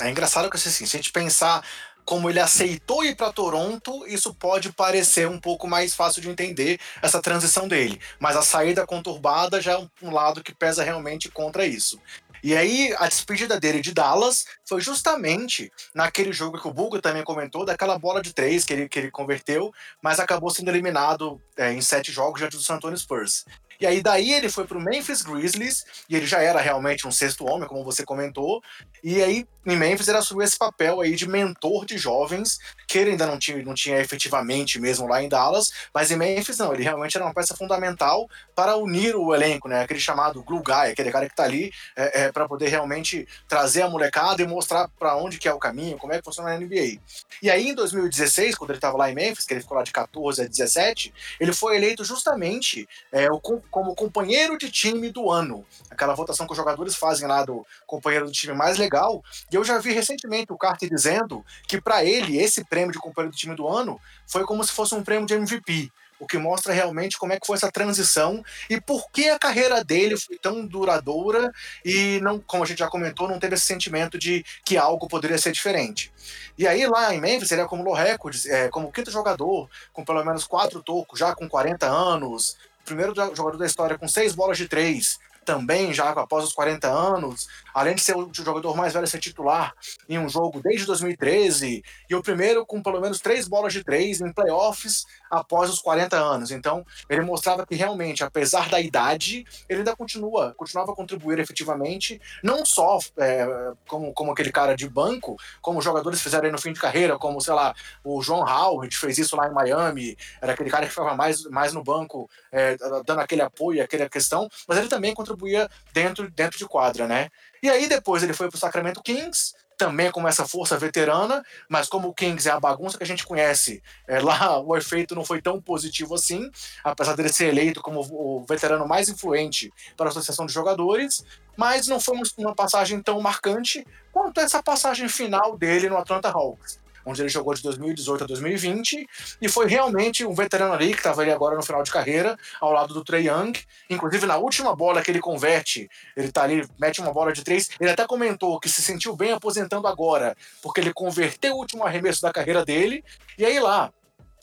É 0.00 0.10
engraçado 0.10 0.50
que 0.50 0.56
assim, 0.56 0.70
se 0.70 0.84
a 0.84 0.98
gente 0.98 1.12
pensar 1.12 1.62
como 2.04 2.30
ele 2.30 2.38
aceitou 2.38 3.04
ir 3.04 3.16
para 3.16 3.32
Toronto, 3.32 4.06
isso 4.06 4.32
pode 4.32 4.72
parecer 4.72 5.28
um 5.28 5.40
pouco 5.40 5.66
mais 5.66 5.92
fácil 5.92 6.22
de 6.22 6.30
entender 6.30 6.78
essa 7.02 7.20
transição 7.20 7.66
dele. 7.66 8.00
Mas 8.20 8.36
a 8.36 8.42
saída 8.42 8.86
conturbada 8.86 9.60
já 9.60 9.72
é 9.72 9.88
um 10.00 10.10
lado 10.10 10.42
que 10.42 10.54
pesa 10.54 10.84
realmente 10.84 11.28
contra 11.28 11.66
isso. 11.66 12.00
E 12.44 12.54
aí, 12.54 12.94
a 12.98 13.08
despedida 13.08 13.58
dele 13.58 13.80
de 13.80 13.92
Dallas 13.92 14.44
foi 14.64 14.80
justamente 14.80 15.72
naquele 15.92 16.32
jogo 16.32 16.60
que 16.60 16.68
o 16.68 16.72
Buga 16.72 17.00
também 17.00 17.24
comentou, 17.24 17.64
daquela 17.64 17.98
bola 17.98 18.22
de 18.22 18.32
três 18.32 18.64
que 18.64 18.72
ele, 18.72 18.88
que 18.88 19.00
ele 19.00 19.10
converteu, 19.10 19.72
mas 20.00 20.20
acabou 20.20 20.50
sendo 20.50 20.70
eliminado 20.70 21.40
é, 21.56 21.72
em 21.72 21.80
sete 21.80 22.12
jogos 22.12 22.38
diante 22.38 22.56
do 22.56 22.62
San 22.62 22.76
Antonio 22.76 22.96
Spurs. 22.96 23.44
E 23.80 23.86
aí 23.86 24.02
daí 24.02 24.32
ele 24.32 24.48
foi 24.48 24.66
para 24.66 24.78
o 24.78 24.80
Memphis 24.80 25.22
Grizzlies, 25.22 25.84
e 26.08 26.16
ele 26.16 26.26
já 26.26 26.40
era 26.40 26.60
realmente 26.60 27.06
um 27.06 27.12
sexto 27.12 27.46
homem, 27.46 27.68
como 27.68 27.84
você 27.84 28.04
comentou. 28.04 28.62
E 29.02 29.22
aí 29.22 29.46
em 29.66 29.76
Memphis 29.76 30.06
ele 30.06 30.18
assumiu 30.18 30.44
esse 30.44 30.56
papel 30.56 31.00
aí 31.00 31.16
de 31.16 31.28
mentor 31.28 31.84
de 31.84 31.98
jovens, 31.98 32.58
que 32.86 32.98
ele 32.98 33.10
ainda 33.10 33.26
não 33.26 33.36
tinha, 33.36 33.60
não 33.64 33.74
tinha 33.74 33.98
efetivamente 33.98 34.78
mesmo 34.78 35.08
lá 35.08 35.20
em 35.20 35.28
Dallas, 35.28 35.72
mas 35.92 36.10
em 36.10 36.16
Memphis 36.16 36.58
não, 36.58 36.72
ele 36.72 36.84
realmente 36.84 37.16
era 37.16 37.26
uma 37.26 37.34
peça 37.34 37.56
fundamental 37.56 38.28
para 38.54 38.76
unir 38.76 39.16
o 39.16 39.34
elenco, 39.34 39.68
né? 39.68 39.82
Aquele 39.82 39.98
chamado 39.98 40.42
glue 40.42 40.62
guy, 40.62 40.92
aquele 40.92 41.10
cara 41.10 41.26
que 41.26 41.32
está 41.32 41.42
ali 41.42 41.72
é, 41.96 42.22
é, 42.22 42.32
para 42.32 42.46
poder 42.46 42.68
realmente 42.68 43.26
trazer 43.48 43.82
a 43.82 43.90
molecada 43.90 44.40
e 44.40 44.46
mostrar 44.46 44.88
para 44.98 45.16
onde 45.16 45.38
que 45.38 45.48
é 45.48 45.52
o 45.52 45.58
caminho, 45.58 45.98
como 45.98 46.12
é 46.12 46.18
que 46.18 46.24
funciona 46.24 46.50
a 46.50 46.58
NBA. 46.58 47.00
E 47.42 47.50
aí 47.50 47.68
em 47.68 47.74
2016, 47.74 48.54
quando 48.54 48.70
ele 48.70 48.78
estava 48.78 48.96
lá 48.96 49.10
em 49.10 49.14
Memphis, 49.14 49.44
que 49.44 49.54
ele 49.54 49.60
ficou 49.62 49.76
lá 49.76 49.82
de 49.82 49.90
14 49.90 50.42
a 50.42 50.46
17, 50.46 51.12
ele 51.40 51.52
foi 51.52 51.76
eleito 51.76 52.04
justamente 52.04 52.88
é, 53.10 53.28
o 53.30 53.40
como 53.70 53.94
companheiro 53.94 54.56
de 54.58 54.70
time 54.70 55.10
do 55.10 55.30
ano. 55.30 55.64
Aquela 55.90 56.14
votação 56.14 56.46
que 56.46 56.52
os 56.52 56.56
jogadores 56.56 56.96
fazem 56.96 57.26
lá 57.26 57.44
do 57.44 57.66
companheiro 57.86 58.26
do 58.26 58.32
time 58.32 58.54
mais 58.54 58.78
legal. 58.78 59.22
E 59.50 59.54
eu 59.54 59.64
já 59.64 59.78
vi 59.78 59.92
recentemente 59.92 60.52
o 60.52 60.58
Carter 60.58 60.88
dizendo 60.88 61.44
que 61.66 61.80
para 61.80 62.04
ele 62.04 62.38
esse 62.38 62.64
prêmio 62.64 62.92
de 62.92 62.98
companheiro 62.98 63.32
do 63.32 63.38
time 63.38 63.54
do 63.54 63.68
ano 63.68 64.00
foi 64.26 64.44
como 64.44 64.64
se 64.64 64.72
fosse 64.72 64.94
um 64.94 65.02
prêmio 65.02 65.26
de 65.26 65.34
MVP 65.34 65.90
o 66.18 66.26
que 66.26 66.38
mostra 66.38 66.72
realmente 66.72 67.18
como 67.18 67.32
é 67.32 67.40
que 67.40 67.46
foi 67.46 67.56
essa 67.56 67.70
transição 67.70 68.42
e 68.68 68.80
por 68.80 69.10
que 69.10 69.28
a 69.28 69.38
carreira 69.38 69.84
dele 69.84 70.16
foi 70.16 70.38
tão 70.38 70.66
duradoura 70.66 71.52
e 71.84 72.18
não, 72.20 72.38
como 72.40 72.64
a 72.64 72.66
gente 72.66 72.78
já 72.78 72.88
comentou, 72.88 73.28
não 73.28 73.38
teve 73.38 73.54
esse 73.54 73.66
sentimento 73.66 74.18
de 74.18 74.44
que 74.64 74.76
algo 74.76 75.08
poderia 75.08 75.38
ser 75.38 75.52
diferente. 75.52 76.12
E 76.56 76.66
aí 76.66 76.86
lá 76.86 77.14
em 77.14 77.20
Memphis 77.20 77.50
ele 77.50 77.60
acumulou 77.60 77.94
recordes, 77.94 78.46
é, 78.46 78.68
como 78.68 78.90
quinto 78.90 79.10
jogador, 79.10 79.68
com 79.92 80.04
pelo 80.04 80.24
menos 80.24 80.44
quatro 80.44 80.82
tocos, 80.82 81.18
já 81.18 81.34
com 81.34 81.48
40 81.48 81.86
anos, 81.86 82.56
primeiro 82.86 83.12
jogador 83.14 83.58
da 83.58 83.66
história 83.66 83.98
com 83.98 84.08
seis 84.08 84.34
bolas 84.34 84.56
de 84.56 84.68
três, 84.68 85.18
também 85.46 85.94
já 85.94 86.10
após 86.10 86.44
os 86.44 86.52
40 86.52 86.88
anos, 86.88 87.46
além 87.72 87.94
de 87.94 88.02
ser 88.02 88.16
o 88.16 88.28
jogador 88.32 88.76
mais 88.76 88.92
velho 88.92 89.04
a 89.04 89.06
ser 89.06 89.20
titular 89.20 89.72
em 90.08 90.18
um 90.18 90.28
jogo 90.28 90.60
desde 90.60 90.84
2013, 90.86 91.82
e 92.10 92.14
o 92.14 92.22
primeiro 92.22 92.66
com 92.66 92.82
pelo 92.82 93.00
menos 93.00 93.20
três 93.20 93.46
bolas 93.46 93.72
de 93.72 93.84
três 93.84 94.20
em 94.20 94.32
playoffs 94.32 95.06
após 95.30 95.70
os 95.70 95.78
40 95.78 96.16
anos. 96.16 96.50
Então, 96.50 96.84
ele 97.08 97.20
mostrava 97.20 97.64
que 97.64 97.76
realmente, 97.76 98.24
apesar 98.24 98.68
da 98.68 98.80
idade, 98.80 99.44
ele 99.68 99.80
ainda 99.80 99.94
continua, 99.94 100.52
continuava 100.56 100.92
a 100.92 100.96
contribuir 100.96 101.38
efetivamente, 101.38 102.20
não 102.42 102.66
só 102.66 102.98
é, 103.16 103.46
como, 103.86 104.12
como 104.12 104.32
aquele 104.32 104.50
cara 104.50 104.74
de 104.74 104.88
banco, 104.88 105.36
como 105.62 105.80
jogadores 105.80 106.20
fizeram 106.20 106.50
no 106.50 106.58
fim 106.58 106.72
de 106.72 106.80
carreira, 106.80 107.16
como, 107.18 107.40
sei 107.40 107.54
lá, 107.54 107.74
o 108.02 108.20
João 108.20 108.40
Howard 108.40 108.96
fez 108.96 109.18
isso 109.18 109.36
lá 109.36 109.48
em 109.48 109.52
Miami, 109.52 110.16
era 110.42 110.54
aquele 110.54 110.70
cara 110.70 110.84
que 110.84 110.90
ficava 110.90 111.14
mais, 111.14 111.44
mais 111.44 111.72
no 111.72 111.84
banco, 111.84 112.28
é, 112.50 112.76
dando 113.04 113.20
aquele 113.20 113.42
apoio, 113.42 113.82
aquela 113.82 114.08
questão, 114.08 114.48
mas 114.66 114.78
ele 114.78 114.88
também 114.88 115.14
contribuía 115.36 115.68
dentro, 115.92 116.30
dentro 116.30 116.58
de 116.58 116.66
quadra, 116.66 117.06
né? 117.06 117.28
E 117.62 117.68
aí 117.68 117.86
depois 117.86 118.22
ele 118.22 118.32
foi 118.32 118.48
para 118.48 118.56
o 118.56 118.60
Sacramento 118.60 119.02
Kings, 119.02 119.54
também 119.76 120.10
com 120.10 120.26
essa 120.26 120.48
força 120.48 120.78
veterana, 120.78 121.44
mas 121.68 121.86
como 121.86 122.08
o 122.08 122.14
Kings 122.14 122.48
é 122.48 122.52
a 122.52 122.58
bagunça 122.58 122.96
que 122.96 123.04
a 123.04 123.06
gente 123.06 123.26
conhece, 123.26 123.82
é, 124.08 124.18
lá 124.20 124.58
o 124.58 124.74
efeito 124.74 125.14
não 125.14 125.22
foi 125.22 125.42
tão 125.42 125.60
positivo 125.60 126.14
assim, 126.14 126.50
apesar 126.82 127.14
dele 127.14 127.28
ser 127.28 127.48
eleito 127.48 127.82
como 127.82 128.00
o 128.00 128.44
veterano 128.48 128.88
mais 128.88 129.10
influente 129.10 129.70
para 129.94 130.06
a 130.06 130.08
Associação 130.08 130.46
de 130.46 130.52
Jogadores, 130.52 131.24
mas 131.56 131.86
não 131.86 132.00
foi 132.00 132.18
uma 132.38 132.54
passagem 132.54 133.02
tão 133.02 133.20
marcante 133.20 133.86
quanto 134.10 134.40
essa 134.40 134.62
passagem 134.62 135.08
final 135.10 135.58
dele 135.58 135.90
no 135.90 135.98
Atlanta 135.98 136.30
Hawks 136.30 136.85
onde 137.06 137.22
ele 137.22 137.28
jogou 137.28 137.54
de 137.54 137.62
2018 137.62 138.24
a 138.24 138.26
2020, 138.26 139.06
e 139.40 139.48
foi 139.48 139.66
realmente 139.66 140.26
um 140.26 140.34
veterano 140.34 140.74
ali, 140.74 140.90
que 140.90 140.98
estava 140.98 141.22
ali 141.22 141.30
agora 141.30 141.56
no 141.56 141.62
final 141.62 141.82
de 141.82 141.90
carreira, 141.90 142.36
ao 142.60 142.72
lado 142.72 142.92
do 142.92 143.04
Trey 143.04 143.28
Young. 143.28 143.52
Inclusive, 143.88 144.26
na 144.26 144.36
última 144.36 144.74
bola 144.74 145.00
que 145.00 145.10
ele 145.10 145.20
converte, 145.20 145.88
ele 146.16 146.32
tá 146.32 146.42
ali, 146.42 146.66
mete 146.78 147.00
uma 147.00 147.12
bola 147.12 147.32
de 147.32 147.44
três. 147.44 147.70
Ele 147.80 147.90
até 147.90 148.04
comentou 148.06 148.58
que 148.58 148.68
se 148.68 148.82
sentiu 148.82 149.14
bem 149.14 149.32
aposentando 149.32 149.86
agora, 149.86 150.36
porque 150.60 150.80
ele 150.80 150.92
converteu 150.92 151.54
o 151.54 151.58
último 151.58 151.84
arremesso 151.84 152.20
da 152.20 152.32
carreira 152.32 152.64
dele. 152.64 153.04
E 153.38 153.44
aí 153.44 153.60
lá, 153.60 153.92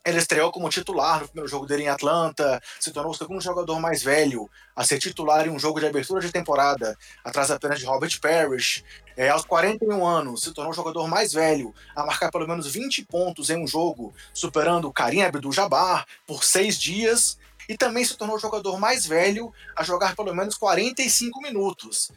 ele 0.05 0.17
estreou 0.17 0.51
como 0.51 0.69
titular 0.69 1.21
no 1.21 1.27
primeiro 1.27 1.49
jogo 1.49 1.65
dele 1.65 1.83
em 1.83 1.89
Atlanta, 1.89 2.61
se 2.79 2.91
tornou 2.91 3.13
o 3.13 3.15
segundo 3.15 3.41
jogador 3.41 3.79
mais 3.79 4.03
velho 4.03 4.49
a 4.75 4.83
ser 4.83 4.99
titular 4.99 5.47
em 5.47 5.49
um 5.49 5.57
jogo 5.57 5.79
de 5.79 5.85
abertura 5.85 6.19
de 6.19 6.31
temporada, 6.31 6.97
atrás 7.23 7.49
apenas 7.49 7.79
de 7.79 7.85
Robert 7.85 8.19
Parrish. 8.19 8.83
É, 9.15 9.29
aos 9.29 9.45
41 9.45 10.05
anos, 10.05 10.41
se 10.41 10.51
tornou 10.51 10.73
o 10.73 10.75
jogador 10.75 11.07
mais 11.07 11.31
velho 11.31 11.73
a 11.95 12.05
marcar 12.05 12.31
pelo 12.31 12.47
menos 12.47 12.67
20 12.67 13.05
pontos 13.05 13.49
em 13.49 13.57
um 13.57 13.67
jogo, 13.67 14.13
superando 14.33 14.91
Karim 14.91 15.21
Abdul-Jabbar 15.21 16.05
por 16.27 16.43
seis 16.43 16.77
dias. 16.77 17.37
E 17.69 17.77
também 17.77 18.03
se 18.03 18.17
tornou 18.17 18.35
o 18.35 18.39
jogador 18.39 18.77
mais 18.77 19.05
velho 19.05 19.53
a 19.73 19.83
jogar 19.83 20.17
pelo 20.17 20.35
menos 20.35 20.55
45 20.55 21.41
minutos, 21.41 22.11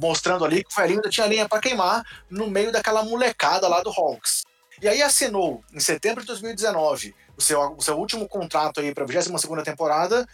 mostrando 0.00 0.44
ali 0.44 0.64
que 0.64 0.72
o 0.72 0.74
velhinho 0.74 0.98
ainda 0.98 1.08
tinha 1.08 1.26
linha 1.28 1.48
para 1.48 1.60
queimar 1.60 2.04
no 2.28 2.50
meio 2.50 2.72
daquela 2.72 3.04
molecada 3.04 3.68
lá 3.68 3.80
do 3.80 3.90
Hawks. 3.90 4.42
E 4.80 4.88
aí 4.88 5.00
assinou, 5.00 5.62
em 5.72 5.80
setembro 5.80 6.20
de 6.20 6.26
2019, 6.28 7.14
o 7.38 7.42
seu, 7.42 7.60
o 7.76 7.80
seu 7.80 7.96
último 7.96 8.28
contrato 8.28 8.80
aí 8.80 8.92
para 8.92 9.04
a 9.04 9.06
22 9.06 9.64
temporada, 9.64 10.26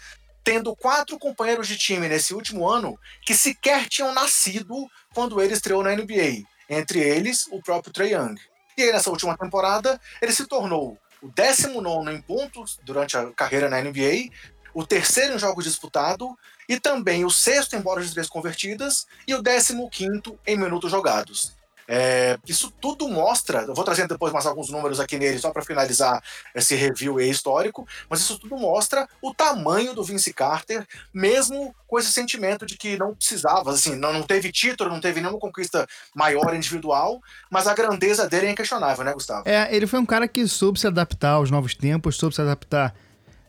tendo 0.42 0.74
quatro 0.74 1.18
companheiros 1.18 1.68
de 1.68 1.76
time 1.76 2.08
nesse 2.08 2.34
último 2.34 2.68
ano 2.68 2.98
que 3.22 3.34
sequer 3.34 3.88
tinham 3.88 4.12
nascido 4.12 4.88
quando 5.14 5.40
ele 5.40 5.52
estreou 5.52 5.82
na 5.82 5.94
NBA. 5.94 6.42
Entre 6.68 6.98
eles, 6.98 7.46
o 7.50 7.60
próprio 7.62 7.92
Trey 7.92 8.14
Young. 8.14 8.36
E 8.76 8.82
aí, 8.82 8.92
nessa 8.92 9.10
última 9.10 9.36
temporada, 9.36 10.00
ele 10.20 10.32
se 10.32 10.46
tornou 10.46 10.98
o 11.22 11.28
19 11.28 12.10
em 12.10 12.20
pontos 12.20 12.80
durante 12.82 13.16
a 13.16 13.30
carreira 13.32 13.68
na 13.68 13.80
NBA, 13.80 14.30
o 14.72 14.84
terceiro 14.84 15.34
em 15.34 15.38
jogos 15.38 15.64
disputados 15.64 16.28
e 16.68 16.80
também 16.80 17.24
o 17.24 17.30
sexto 17.30 17.76
em 17.76 17.80
bolas 17.80 18.06
de 18.06 18.12
três 18.12 18.28
convertidas 18.28 19.06
e 19.26 19.34
o 19.34 19.42
15 19.42 20.38
em 20.46 20.56
minutos 20.56 20.90
jogados. 20.90 21.52
É, 21.86 22.38
isso 22.46 22.72
tudo 22.80 23.08
mostra, 23.08 23.62
eu 23.62 23.74
vou 23.74 23.84
trazer 23.84 24.08
depois 24.08 24.32
mais 24.32 24.46
alguns 24.46 24.70
números 24.70 25.00
aqui 25.00 25.18
nele 25.18 25.38
só 25.38 25.50
para 25.50 25.62
finalizar 25.62 26.22
esse 26.54 26.74
review 26.74 27.20
histórico, 27.20 27.86
mas 28.08 28.20
isso 28.20 28.38
tudo 28.38 28.56
mostra 28.56 29.08
o 29.20 29.34
tamanho 29.34 29.94
do 29.94 30.02
Vince 30.02 30.32
Carter, 30.32 30.86
mesmo 31.12 31.74
com 31.86 31.98
esse 31.98 32.10
sentimento 32.10 32.64
de 32.64 32.76
que 32.76 32.96
não 32.96 33.14
precisava, 33.14 33.70
assim, 33.70 33.94
não, 33.94 34.12
não 34.12 34.22
teve 34.22 34.50
título, 34.50 34.90
não 34.90 35.00
teve 35.00 35.20
nenhuma 35.20 35.38
conquista 35.38 35.86
maior 36.14 36.54
individual, 36.54 37.20
mas 37.50 37.66
a 37.66 37.74
grandeza 37.74 38.28
dele 38.28 38.46
é 38.46 38.50
inquestionável, 38.50 39.04
né, 39.04 39.12
Gustavo? 39.12 39.42
É, 39.46 39.74
ele 39.74 39.86
foi 39.86 40.00
um 40.00 40.06
cara 40.06 40.26
que 40.26 40.46
soube 40.48 40.80
se 40.80 40.86
adaptar 40.86 41.32
aos 41.32 41.50
novos 41.50 41.74
tempos, 41.74 42.16
soube 42.16 42.34
se 42.34 42.40
adaptar 42.40 42.94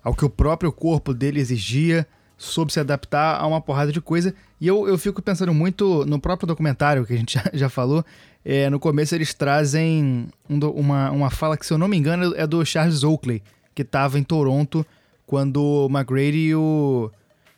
ao 0.03 0.13
que 0.13 0.25
o 0.25 0.29
próprio 0.29 0.71
corpo 0.71 1.13
dele 1.13 1.39
exigia, 1.39 2.07
soube 2.37 2.71
se 2.71 2.79
adaptar 2.79 3.39
a 3.39 3.47
uma 3.47 3.61
porrada 3.61 3.91
de 3.91 4.01
coisa. 4.01 4.33
E 4.59 4.67
eu, 4.67 4.87
eu 4.87 4.97
fico 4.97 5.21
pensando 5.21 5.53
muito 5.53 6.05
no 6.05 6.19
próprio 6.19 6.47
documentário 6.47 7.05
que 7.05 7.13
a 7.13 7.17
gente 7.17 7.33
já, 7.39 7.43
já 7.53 7.69
falou. 7.69 8.03
É, 8.43 8.69
no 8.69 8.79
começo 8.79 9.15
eles 9.15 9.33
trazem 9.33 10.27
um, 10.49 10.59
uma, 10.59 11.11
uma 11.11 11.29
fala 11.29 11.57
que, 11.57 11.65
se 11.65 11.73
eu 11.73 11.77
não 11.77 11.87
me 11.87 11.97
engano, 11.97 12.33
é 12.35 12.45
do 12.45 12.63
Charles 12.65 13.03
Oakley, 13.03 13.41
que 13.73 13.81
estava 13.81 14.19
em 14.19 14.23
Toronto 14.23 14.85
quando 15.25 15.61
o 15.61 15.89
McGrady 15.89 16.49
e 16.49 16.55
o, 16.55 17.11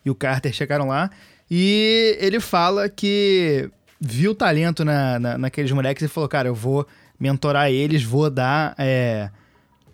e 0.06 0.10
o 0.10 0.16
Carter 0.16 0.54
chegaram 0.54 0.88
lá. 0.88 1.10
E 1.50 2.18
ele 2.20 2.40
fala 2.40 2.90
que 2.90 3.70
viu 4.00 4.36
talento 4.36 4.86
na, 4.86 5.20
na, 5.20 5.38
naqueles 5.38 5.72
moleques 5.72 6.04
e 6.04 6.08
falou: 6.08 6.30
Cara, 6.30 6.48
eu 6.48 6.56
vou 6.56 6.88
mentorar 7.20 7.70
eles, 7.70 8.04
vou 8.04 8.30
dar. 8.30 8.76
É, 8.78 9.30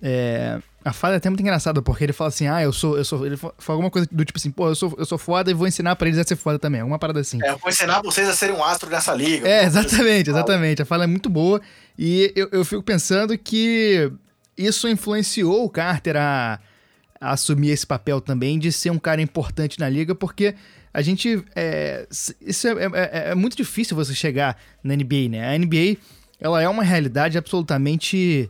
é, 0.02 0.60
a 0.84 0.92
fala 0.92 1.16
é 1.16 1.18
até 1.18 1.30
muito 1.30 1.42
engraçada, 1.42 1.82
porque 1.82 2.04
ele 2.04 2.14
fala 2.14 2.28
assim: 2.28 2.48
ah, 2.48 2.62
eu 2.62 2.74
sou. 2.74 2.98
Eu 2.98 3.06
sou 3.06 3.26
ele 3.26 3.38
fala 3.38 3.54
alguma 3.68 3.90
coisa 3.90 4.08
do 4.12 4.26
tipo 4.26 4.38
assim, 4.38 4.52
pô, 4.52 4.68
eu 4.68 4.76
sou, 4.76 4.94
eu 4.98 5.06
sou 5.06 5.18
foda 5.18 5.50
e 5.50 5.54
vou 5.54 5.68
ensinar 5.68 5.96
pra 5.96 6.08
eles 6.08 6.20
a 6.20 6.24
ser 6.24 6.36
foda 6.36 6.60
também. 6.60 6.82
Alguma 6.82 7.00
parada 7.00 7.20
assim. 7.20 7.40
É, 7.44 7.52
eu 7.52 7.58
vou 7.58 7.70
ensinar 7.70 8.02
vocês 8.02 8.28
a 8.28 8.36
serem 8.36 8.56
um 8.56 8.64
astro 8.64 8.90
dessa 8.90 9.14
liga. 9.14 9.48
É, 9.48 9.64
exatamente, 9.64 10.30
assim. 10.30 10.40
exatamente. 10.40 10.82
A 10.82 10.86
fala 10.86 11.06
é 11.06 11.08
muito 11.08 11.30
boa. 11.30 11.62
E 11.98 12.34
eu, 12.36 12.50
eu 12.52 12.66
fico 12.66 12.84
pensando 12.84 13.38
que 13.38 14.12
isso 14.58 14.88
influenciou 14.88 15.64
o 15.64 15.70
Carter 15.70 16.18
a, 16.18 16.60
a 17.20 17.32
assumir 17.32 17.70
esse 17.70 17.88
papel 17.88 18.20
também 18.20 18.60
de 18.60 18.72
ser 18.72 18.90
um 18.90 19.00
cara 19.00 19.22
importante 19.22 19.80
na 19.80 19.88
liga, 19.88 20.14
porque 20.14 20.56
a 20.94 21.02
gente. 21.02 21.44
É, 21.56 22.08
isso 22.42 22.68
é, 22.68 22.72
é, 22.72 23.32
é, 23.32 23.36
muito 23.36 23.56
difícil 23.56 23.96
você 23.96 24.14
chegar 24.14 24.58
na 24.84 24.96
NBA, 24.96 25.30
né? 25.30 25.56
A 25.56 25.58
NBA 25.58 25.98
ela 26.40 26.62
é 26.62 26.68
uma 26.68 26.84
realidade 26.84 27.38
absolutamente 27.38 28.50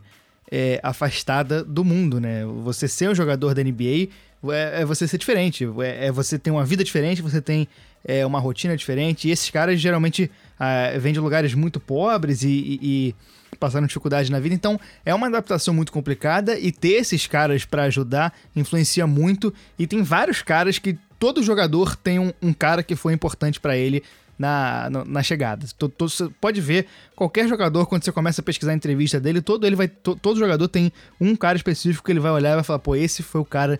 é, 0.50 0.80
afastada 0.82 1.64
do 1.64 1.84
mundo, 1.84 2.20
né? 2.20 2.44
Você 2.62 2.86
ser 2.88 3.10
um 3.10 3.14
jogador 3.14 3.54
da 3.54 3.62
NBA 3.62 4.08
é, 4.52 4.82
é 4.82 4.84
você 4.84 5.06
ser 5.08 5.18
diferente, 5.18 5.64
é, 5.80 6.06
é, 6.06 6.12
você 6.12 6.38
ter 6.38 6.50
uma 6.50 6.64
vida 6.64 6.84
diferente, 6.84 7.22
você 7.22 7.40
tem 7.40 7.66
é, 8.04 8.24
uma 8.26 8.38
rotina 8.38 8.76
diferente. 8.76 9.28
E 9.28 9.30
esses 9.30 9.48
caras 9.50 9.80
geralmente 9.80 10.30
ah, 10.58 10.92
vêm 10.98 11.12
de 11.12 11.20
lugares 11.20 11.54
muito 11.54 11.80
pobres 11.80 12.42
e, 12.42 12.48
e, 12.48 13.14
e 13.52 13.56
passaram 13.56 13.86
dificuldade 13.86 14.30
na 14.30 14.40
vida. 14.40 14.54
Então 14.54 14.78
é 15.04 15.14
uma 15.14 15.28
adaptação 15.28 15.72
muito 15.72 15.92
complicada 15.92 16.58
e 16.58 16.70
ter 16.70 16.94
esses 16.94 17.26
caras 17.26 17.64
para 17.64 17.84
ajudar 17.84 18.34
influencia 18.54 19.06
muito. 19.06 19.52
E 19.78 19.86
tem 19.86 20.02
vários 20.02 20.42
caras 20.42 20.78
que 20.78 20.98
todo 21.18 21.42
jogador 21.42 21.96
tem 21.96 22.18
um, 22.18 22.32
um 22.42 22.52
cara 22.52 22.82
que 22.82 22.94
foi 22.94 23.14
importante 23.14 23.58
para 23.58 23.76
ele 23.76 24.02
na, 24.38 24.88
na, 24.90 25.04
na 25.04 25.22
chegada. 25.22 25.66
você 25.98 26.28
pode 26.40 26.60
ver 26.60 26.86
qualquer 27.14 27.48
jogador, 27.48 27.86
quando 27.86 28.04
você 28.04 28.12
começa 28.12 28.40
a 28.40 28.44
pesquisar 28.44 28.72
a 28.72 28.74
entrevista 28.74 29.20
dele, 29.20 29.40
todo 29.40 29.66
ele 29.66 29.76
vai. 29.76 29.88
To, 29.88 30.16
todo 30.16 30.38
jogador 30.38 30.68
tem 30.68 30.92
um 31.20 31.34
cara 31.36 31.56
específico 31.56 32.04
que 32.04 32.12
ele 32.12 32.20
vai 32.20 32.32
olhar 32.32 32.52
e 32.52 32.54
vai 32.56 32.64
falar, 32.64 32.78
pô, 32.78 32.96
esse 32.96 33.22
foi 33.22 33.40
o 33.40 33.44
cara 33.44 33.78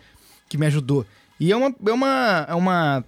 que 0.48 0.57
me 0.57 0.66
ajudou. 0.66 1.07
E 1.38 1.52
é 1.52 1.57
uma. 1.57 1.74
É 1.86 1.92
uma, 1.92 2.46
é 2.48 2.55
uma 2.55 3.05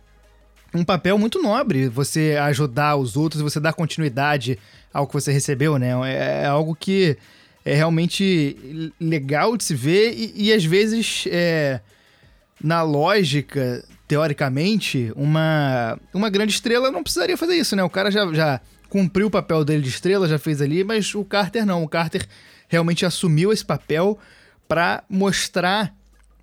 um 0.75 0.85
papel 0.85 1.17
muito 1.17 1.41
nobre 1.41 1.89
você 1.89 2.37
ajudar 2.41 2.97
os 2.97 3.17
outros, 3.17 3.41
você 3.41 3.59
dar 3.59 3.73
continuidade 3.73 4.59
ao 4.93 5.07
que 5.07 5.15
você 5.15 5.33
recebeu, 5.33 5.79
né? 5.79 5.93
É, 6.05 6.43
é 6.43 6.47
algo 6.47 6.75
que 6.75 7.17
é 7.65 7.75
realmente 7.75 8.93
legal 9.01 9.57
de 9.57 9.65
se 9.65 9.75
ver 9.75 10.13
e, 10.15 10.49
e 10.49 10.53
às 10.53 10.65
vezes 10.65 11.25
é, 11.29 11.81
na 12.63 12.83
lógica 12.83 13.85
teoricamente, 14.07 15.13
uma, 15.17 15.99
uma 16.15 16.31
grande 16.31 16.53
estrela 16.53 16.91
não 16.91 17.03
precisaria 17.03 17.37
fazer 17.37 17.57
isso, 17.57 17.75
né? 17.75 17.83
O 17.83 17.91
cara 17.91 18.11
já, 18.11 18.33
já 18.33 18.61
cumpriu 18.89 19.27
o 19.27 19.31
papel 19.31 19.65
dele 19.65 19.83
de 19.83 19.89
estrela, 19.89 20.29
já 20.29 20.39
fez 20.39 20.61
ali, 20.61 20.85
mas 20.85 21.15
o 21.15 21.25
Carter 21.25 21.67
não. 21.67 21.83
O 21.83 21.89
Carter 21.89 22.27
realmente 22.69 23.05
assumiu 23.05 23.53
esse 23.53 23.65
papel 23.65 24.19
para 24.69 25.03
mostrar 25.09 25.95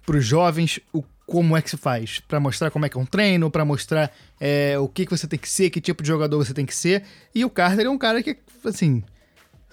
para 0.06 0.18
os 0.18 0.26
jovens 0.26 0.80
o 0.92 1.04
como 1.26 1.56
é 1.56 1.62
que 1.62 1.70
se 1.70 1.78
faz, 1.78 2.20
para 2.28 2.40
mostrar 2.40 2.70
como 2.70 2.86
é 2.86 2.90
que 2.90 2.98
é 2.98 3.00
um 3.00 3.06
treino, 3.06 3.50
para 3.50 3.64
mostrar 3.64 4.12
é, 4.40 4.78
o 4.78 4.90
que, 4.90 5.06
que 5.06 5.12
você 5.12 5.26
tem 5.26 5.40
que 5.40 5.50
ser, 5.50 5.70
que 5.70 5.80
tipo 5.80 6.04
de 6.04 6.08
jogador 6.08 6.38
você 6.38 6.54
tem 6.54 6.66
que 6.66 6.76
ser. 6.76 7.04
E 7.34 7.46
o 7.46 7.50
Carter 7.50 7.86
é 7.86 7.90
um 7.90 7.98
cara 7.98 8.22
que, 8.22 8.38
assim, 8.66 9.02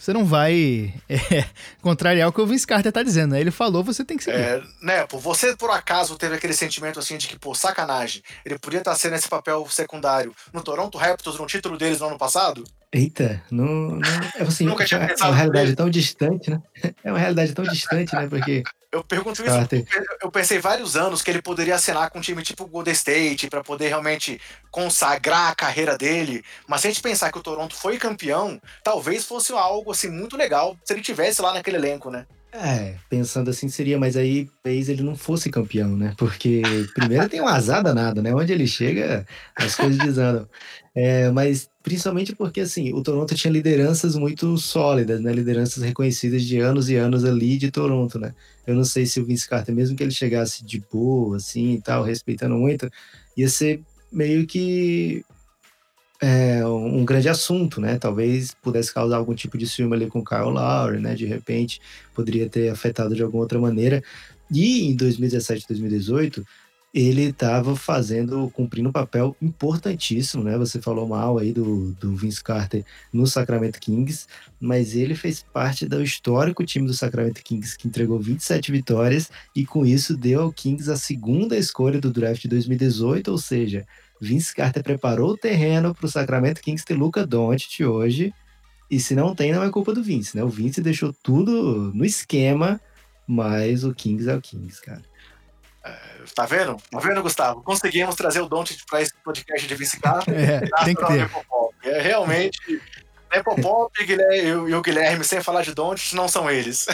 você 0.00 0.14
não 0.14 0.24
vai 0.24 0.94
é, 1.06 1.44
contrariar 1.82 2.28
o 2.28 2.32
que 2.32 2.40
o 2.40 2.46
Vince 2.46 2.66
Carter 2.66 2.90
tá 2.90 3.02
dizendo, 3.02 3.32
né? 3.32 3.40
Ele 3.40 3.50
falou, 3.50 3.84
você 3.84 4.02
tem 4.02 4.16
que 4.16 4.24
seguir. 4.24 4.38
É, 4.38 4.62
né, 4.82 5.06
pô, 5.06 5.18
você 5.18 5.54
por 5.54 5.70
acaso 5.70 6.16
teve 6.16 6.34
aquele 6.34 6.54
sentimento 6.54 6.98
assim 6.98 7.18
de 7.18 7.28
que, 7.28 7.38
pô, 7.38 7.54
sacanagem, 7.54 8.22
ele 8.44 8.58
podia 8.58 8.78
estar 8.78 8.92
tá 8.92 8.96
sendo 8.96 9.16
esse 9.16 9.28
papel 9.28 9.66
secundário 9.68 10.34
no 10.54 10.62
Toronto 10.62 10.96
Raptors, 10.96 11.38
no 11.38 11.46
título 11.46 11.76
deles 11.76 12.00
no 12.00 12.06
ano 12.06 12.16
passado? 12.16 12.64
Eita, 12.90 13.42
não. 13.50 13.96
não 13.96 14.00
é 14.36 14.42
assim, 14.42 14.64
Nunca 14.64 14.86
tinha 14.86 15.00
é 15.00 15.24
uma 15.24 15.34
realidade 15.34 15.76
tão 15.76 15.90
distante, 15.90 16.50
né? 16.50 16.60
É 17.04 17.12
uma 17.12 17.18
realidade 17.18 17.52
tão 17.52 17.64
distante, 17.64 18.14
né? 18.14 18.26
Porque. 18.26 18.62
Eu 18.92 19.04
pergunto 19.04 19.42
isso, 19.44 19.68
porque 19.68 19.86
eu 20.20 20.30
pensei 20.32 20.58
vários 20.58 20.96
anos 20.96 21.22
que 21.22 21.30
ele 21.30 21.40
poderia 21.40 21.76
assinar 21.76 22.10
com 22.10 22.18
um 22.18 22.22
time 22.22 22.42
tipo 22.42 22.66
Golden 22.66 22.92
State 22.92 23.48
para 23.48 23.62
poder 23.62 23.86
realmente 23.86 24.40
consagrar 24.68 25.52
a 25.52 25.54
carreira 25.54 25.96
dele. 25.96 26.42
Mas 26.66 26.80
se 26.80 26.88
a 26.88 26.90
gente 26.90 27.02
pensar 27.02 27.30
que 27.30 27.38
o 27.38 27.42
Toronto 27.42 27.76
foi 27.76 27.98
campeão, 27.98 28.60
talvez 28.82 29.24
fosse 29.24 29.52
algo 29.52 29.92
assim 29.92 30.08
muito 30.08 30.36
legal 30.36 30.76
se 30.84 30.92
ele 30.92 31.02
tivesse 31.02 31.40
lá 31.40 31.54
naquele 31.54 31.76
elenco, 31.76 32.10
né? 32.10 32.26
É, 32.52 32.96
pensando 33.08 33.48
assim 33.48 33.68
seria, 33.68 33.96
mas 33.96 34.16
aí 34.16 34.50
fez 34.64 34.88
ele 34.88 35.04
não 35.04 35.14
fosse 35.14 35.50
campeão, 35.50 35.96
né? 35.96 36.14
Porque 36.18 36.62
primeiro 36.94 37.28
tem 37.28 37.40
um 37.40 37.46
azar 37.46 37.80
danado, 37.80 38.20
né? 38.20 38.34
Onde 38.34 38.52
ele 38.52 38.66
chega, 38.66 39.24
as 39.54 39.76
coisas 39.76 39.98
desandam. 39.98 40.48
É, 40.94 41.30
mas 41.30 41.70
principalmente 41.82 42.34
porque 42.34 42.60
assim, 42.60 42.92
o 42.92 43.02
Toronto 43.02 43.34
tinha 43.34 43.52
lideranças 43.52 44.16
muito 44.16 44.56
sólidas, 44.58 45.20
né? 45.20 45.32
Lideranças 45.32 45.82
reconhecidas 45.82 46.42
de 46.42 46.58
anos 46.58 46.90
e 46.90 46.96
anos 46.96 47.24
ali 47.24 47.56
de 47.56 47.70
Toronto, 47.70 48.18
né? 48.18 48.34
Eu 48.66 48.74
não 48.74 48.84
sei 48.84 49.06
se 49.06 49.20
o 49.20 49.24
Vince 49.24 49.48
Carter, 49.48 49.74
mesmo 49.74 49.96
que 49.96 50.02
ele 50.02 50.10
chegasse 50.10 50.64
de 50.64 50.82
boa, 50.92 51.36
assim 51.36 51.74
e 51.74 51.80
tal, 51.80 52.02
respeitando 52.02 52.56
muito, 52.56 52.90
ia 53.36 53.48
ser 53.48 53.80
meio 54.12 54.46
que 54.46 55.24
é, 56.20 56.64
um 56.66 57.04
grande 57.04 57.28
assunto, 57.28 57.80
né? 57.80 57.98
Talvez 57.98 58.52
pudesse 58.62 58.92
causar 58.92 59.16
algum 59.16 59.34
tipo 59.34 59.56
de 59.56 59.66
ciúme 59.66 59.94
ali 59.94 60.06
com 60.08 60.18
o 60.18 60.24
Kyle 60.24 60.50
Lowry, 60.50 61.00
né? 61.00 61.14
De 61.14 61.24
repente, 61.24 61.80
poderia 62.14 62.48
ter 62.48 62.68
afetado 62.68 63.14
de 63.14 63.22
alguma 63.22 63.42
outra 63.42 63.58
maneira. 63.58 64.02
E 64.50 64.88
em 64.88 64.96
2017, 64.96 65.66
2018, 65.68 66.44
ele 66.92 67.22
estava 67.26 67.76
fazendo, 67.76 68.50
cumprindo 68.50 68.88
um 68.88 68.92
papel 68.92 69.36
importantíssimo, 69.40 70.42
né? 70.42 70.58
Você 70.58 70.80
falou 70.80 71.06
mal 71.06 71.38
aí 71.38 71.52
do, 71.52 71.92
do 71.92 72.16
Vince 72.16 72.42
Carter 72.42 72.84
no 73.12 73.26
Sacramento 73.28 73.78
Kings, 73.78 74.26
mas 74.60 74.96
ele 74.96 75.14
fez 75.14 75.44
parte 75.52 75.86
do 75.86 76.02
histórico 76.02 76.64
time 76.64 76.86
do 76.86 76.94
Sacramento 76.94 77.42
Kings, 77.42 77.78
que 77.78 77.86
entregou 77.86 78.18
27 78.18 78.72
vitórias 78.72 79.30
e 79.54 79.64
com 79.64 79.86
isso 79.86 80.16
deu 80.16 80.42
ao 80.42 80.52
Kings 80.52 80.90
a 80.90 80.96
segunda 80.96 81.56
escolha 81.56 82.00
do 82.00 82.10
draft 82.10 82.42
de 82.42 82.48
2018, 82.48 83.30
ou 83.30 83.38
seja, 83.38 83.86
Vince 84.20 84.54
Carter 84.54 84.82
preparou 84.82 85.30
o 85.30 85.38
terreno 85.38 85.94
para 85.94 86.06
o 86.06 86.10
Sacramento 86.10 86.60
Kings 86.60 86.84
ter 86.84 86.94
Luca 86.94 87.24
Doncic 87.24 87.84
hoje. 87.84 88.34
E 88.90 88.98
se 88.98 89.14
não 89.14 89.34
tem, 89.34 89.52
não 89.52 89.62
é 89.62 89.70
culpa 89.70 89.94
do 89.94 90.02
Vince, 90.02 90.36
né? 90.36 90.42
O 90.42 90.48
Vince 90.48 90.82
deixou 90.82 91.12
tudo 91.22 91.92
no 91.94 92.04
esquema, 92.04 92.80
mas 93.26 93.84
o 93.84 93.94
Kings 93.94 94.28
é 94.28 94.34
o 94.34 94.40
Kings, 94.40 94.82
cara. 94.82 95.09
Tá 96.34 96.46
vendo? 96.46 96.76
Tá 96.90 96.98
vendo, 96.98 97.22
Gustavo? 97.22 97.62
Conseguimos 97.62 98.14
trazer 98.14 98.40
o 98.40 98.48
Doncic 98.48 98.80
para 98.88 99.02
esse 99.02 99.14
podcast 99.24 99.66
de 99.66 99.74
Carter. 100.00 100.34
É, 100.34 100.84
tem 100.84 100.94
que 100.94 101.06
ter. 101.06 101.30
É 101.82 102.00
realmente 102.00 102.58
Nepopop 103.32 103.92
e 104.02 104.52
o 104.74 104.82
Guilherme, 104.82 105.24
sem 105.24 105.42
falar 105.42 105.62
de 105.62 105.74
Doncic, 105.74 106.14
não 106.14 106.28
são 106.28 106.50
eles. 106.50 106.86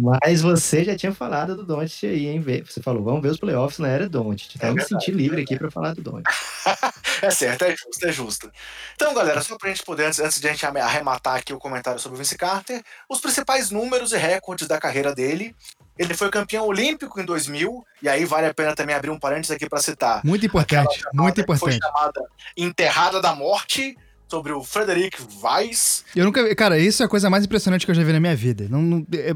Mas 0.00 0.40
você 0.40 0.82
já 0.82 0.96
tinha 0.96 1.12
falado 1.12 1.54
do 1.54 1.62
Doncic 1.62 2.04
aí, 2.04 2.26
hein? 2.26 2.42
Você 2.66 2.80
falou, 2.80 3.04
vamos 3.04 3.20
ver 3.20 3.28
os 3.28 3.38
playoffs 3.38 3.78
na 3.78 3.88
era 3.88 4.08
Doncic. 4.08 4.56
Então 4.56 4.70
é 4.70 4.72
me 4.72 4.82
sentir 4.82 5.10
livre 5.10 5.40
é 5.40 5.44
aqui 5.44 5.58
para 5.58 5.70
falar 5.70 5.94
do 5.94 6.00
Doncic. 6.00 6.24
é 7.20 7.30
certo, 7.30 7.64
é 7.64 7.76
justo, 7.76 8.06
é 8.06 8.12
justo. 8.12 8.52
Então, 8.94 9.12
galera, 9.12 9.42
só 9.42 9.58
pra 9.58 9.68
gente 9.68 9.84
poder, 9.84 10.06
antes, 10.06 10.18
antes 10.18 10.40
de 10.40 10.48
a 10.48 10.52
gente 10.52 10.64
arrematar 10.64 11.36
aqui 11.36 11.52
o 11.52 11.58
comentário 11.58 12.00
sobre 12.00 12.16
o 12.16 12.18
Vince 12.18 12.38
Carter, 12.38 12.82
os 13.10 13.20
principais 13.20 13.70
números 13.70 14.12
e 14.12 14.16
recordes 14.16 14.66
da 14.66 14.78
carreira 14.78 15.14
dele. 15.14 15.54
Ele 15.98 16.14
foi 16.14 16.30
campeão 16.30 16.66
olímpico 16.66 17.20
em 17.20 17.24
2000, 17.26 17.84
e 18.02 18.08
aí 18.08 18.24
vale 18.24 18.46
a 18.46 18.54
pena 18.54 18.74
também 18.74 18.96
abrir 18.96 19.10
um 19.10 19.18
parênteses 19.18 19.50
aqui 19.50 19.68
para 19.68 19.82
citar. 19.82 20.24
Muito 20.24 20.46
importante, 20.46 21.02
muito 21.12 21.42
importante. 21.42 21.78
Foi 21.78 21.78
chamada 21.78 22.22
Enterrada 22.56 23.20
da 23.20 23.34
Morte, 23.34 23.94
sobre 24.30 24.52
o 24.52 24.62
Frederic 24.62 25.18
Weiss. 25.42 26.04
Eu 26.14 26.24
nunca 26.24 26.54
Cara, 26.54 26.78
isso 26.78 27.02
é 27.02 27.06
a 27.06 27.08
coisa 27.08 27.28
mais 27.28 27.44
impressionante 27.44 27.84
que 27.84 27.90
eu 27.90 27.94
já 27.94 28.04
vi 28.04 28.12
na 28.12 28.20
minha 28.20 28.36
vida. 28.36 28.66
Não, 28.68 28.80
não 28.80 29.06
é, 29.12 29.34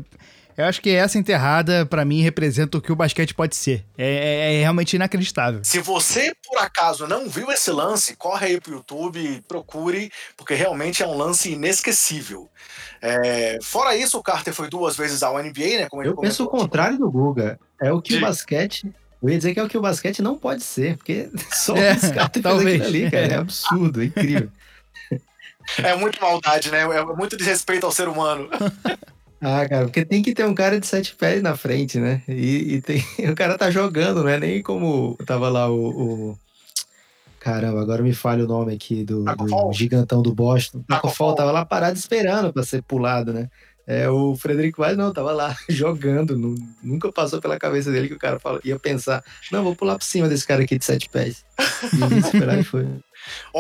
eu 0.57 0.67
acho 0.67 0.81
que 0.81 0.91
essa 0.91 1.19
enterrada, 1.19 1.85
para 1.85 2.05
mim, 2.05 2.23
representa 2.23 2.79
o 2.79 2.81
que 2.81 2.93
o 2.93 2.97
basquete 2.97 3.35
pode 3.35 3.57
ser. 3.57 3.85
É, 3.99 4.07
é, 4.07 4.55
é, 4.55 4.61
realmente 4.61 4.95
inacreditável. 4.95 5.61
Se 5.65 5.81
você, 5.81 6.33
por 6.47 6.59
acaso, 6.59 7.09
não 7.09 7.29
viu 7.29 7.51
esse 7.51 7.73
lance, 7.73 8.15
corre 8.15 8.47
aí 8.47 8.61
pro 8.61 8.75
YouTube, 8.75 9.43
procure, 9.49 10.13
porque 10.37 10.55
realmente 10.55 11.03
é 11.03 11.07
um 11.07 11.17
lance 11.17 11.51
inesquecível. 11.51 12.49
É, 13.03 13.59
fora 13.63 13.97
isso, 13.97 14.17
o 14.17 14.23
Carter 14.23 14.55
foi 14.55 14.69
duas 14.71 14.97
vezes 14.97 15.25
ao 15.25 15.43
NBA, 15.43 15.79
né? 15.79 15.89
eu 16.05 16.17
penso 16.17 16.45
o 16.45 16.49
contrário 16.49 16.99
do 16.99 17.11
Guga. 17.11 17.59
É 17.81 17.93
o 17.93 18.01
que 18.01 18.17
o 18.17 18.21
basquete. 18.21 18.89
Eu 19.21 19.31
ia 19.31 19.37
dizer 19.39 19.55
que 19.55 19.61
é 19.61 19.63
o 19.63 19.69
que 19.69 19.77
o 19.77 19.83
basquete 19.83 20.23
não 20.23 20.39
pode 20.39 20.63
ser, 20.63 20.97
porque 20.97 21.29
só 21.51 21.77
é, 21.77 21.95
o 21.95 22.15
Carter 22.15 22.43
talvez. 22.43 22.71
fez 22.71 22.81
aquilo 22.83 22.97
ali, 22.97 23.11
cara. 23.11 23.27
É 23.27 23.35
absurdo, 23.37 24.03
é 24.03 24.05
incrível. 24.05 24.51
É 25.79 25.97
muito 25.97 26.21
maldade, 26.21 26.71
né? 26.71 26.83
É 26.83 27.05
muito 27.05 27.37
desrespeito 27.37 27.87
ao 27.87 27.93
ser 27.93 28.09
humano. 28.09 28.49
Ah, 29.41 29.69
cara, 29.69 29.85
porque 29.85 30.05
tem 30.05 30.23
que 30.23 30.33
ter 30.33 30.47
um 30.47 30.55
cara 30.55 30.81
de 30.81 30.87
sete 30.87 31.15
pés 31.15 31.43
na 31.43 31.55
frente, 31.55 31.99
né? 31.99 32.23
E, 32.27 32.75
e 32.75 32.83
tem, 32.83 33.05
o 33.31 33.35
cara 33.35 33.59
tá 33.59 33.71
jogando, 33.71 34.23
não 34.23 34.29
é 34.31 34.39
nem 34.39 34.63
como 34.63 35.17
tava 35.27 35.51
lá 35.51 35.71
o, 35.71 36.31
o... 36.31 36.39
Caramba, 37.41 37.83
agora 37.83 38.03
me 38.03 38.15
falha 38.15 38.45
o 38.45 38.49
nome 38.49 38.75
aqui 38.75 39.05
do, 39.05 39.23
do 39.25 39.73
gigantão 39.73 40.23
do 40.23 40.35
Boston. 40.35 40.83
Taco 40.89 41.11
Fall 41.11 41.35
tava 41.35 41.53
lá 41.53 41.63
parado 41.63 41.99
esperando 41.99 42.55
para 42.55 42.63
ser 42.63 42.83
pulado, 42.83 43.35
né? 43.35 43.51
É, 43.87 44.09
o 44.09 44.35
Frederico 44.35 44.81
Vaz 44.81 44.97
não, 44.97 45.13
tava 45.13 45.31
lá 45.33 45.55
jogando, 45.69 46.39
não, 46.39 46.55
nunca 46.83 47.13
passou 47.13 47.39
pela 47.41 47.59
cabeça 47.59 47.93
dele 47.93 48.09
que 48.09 48.15
o 48.15 48.19
cara 48.19 48.41
fala, 48.41 48.59
ia 48.65 48.79
pensar, 48.79 49.23
não, 49.53 49.63
vou 49.63 49.77
pular 49.77 49.99
por 49.99 50.05
cima 50.05 50.27
desse 50.27 50.47
cara 50.47 50.63
aqui 50.63 50.79
de 50.79 50.85
sete 50.85 51.09
pés. 51.11 51.45
E 51.93 52.19
esperar 52.19 52.59
e 52.59 52.65
foi. 52.65 52.87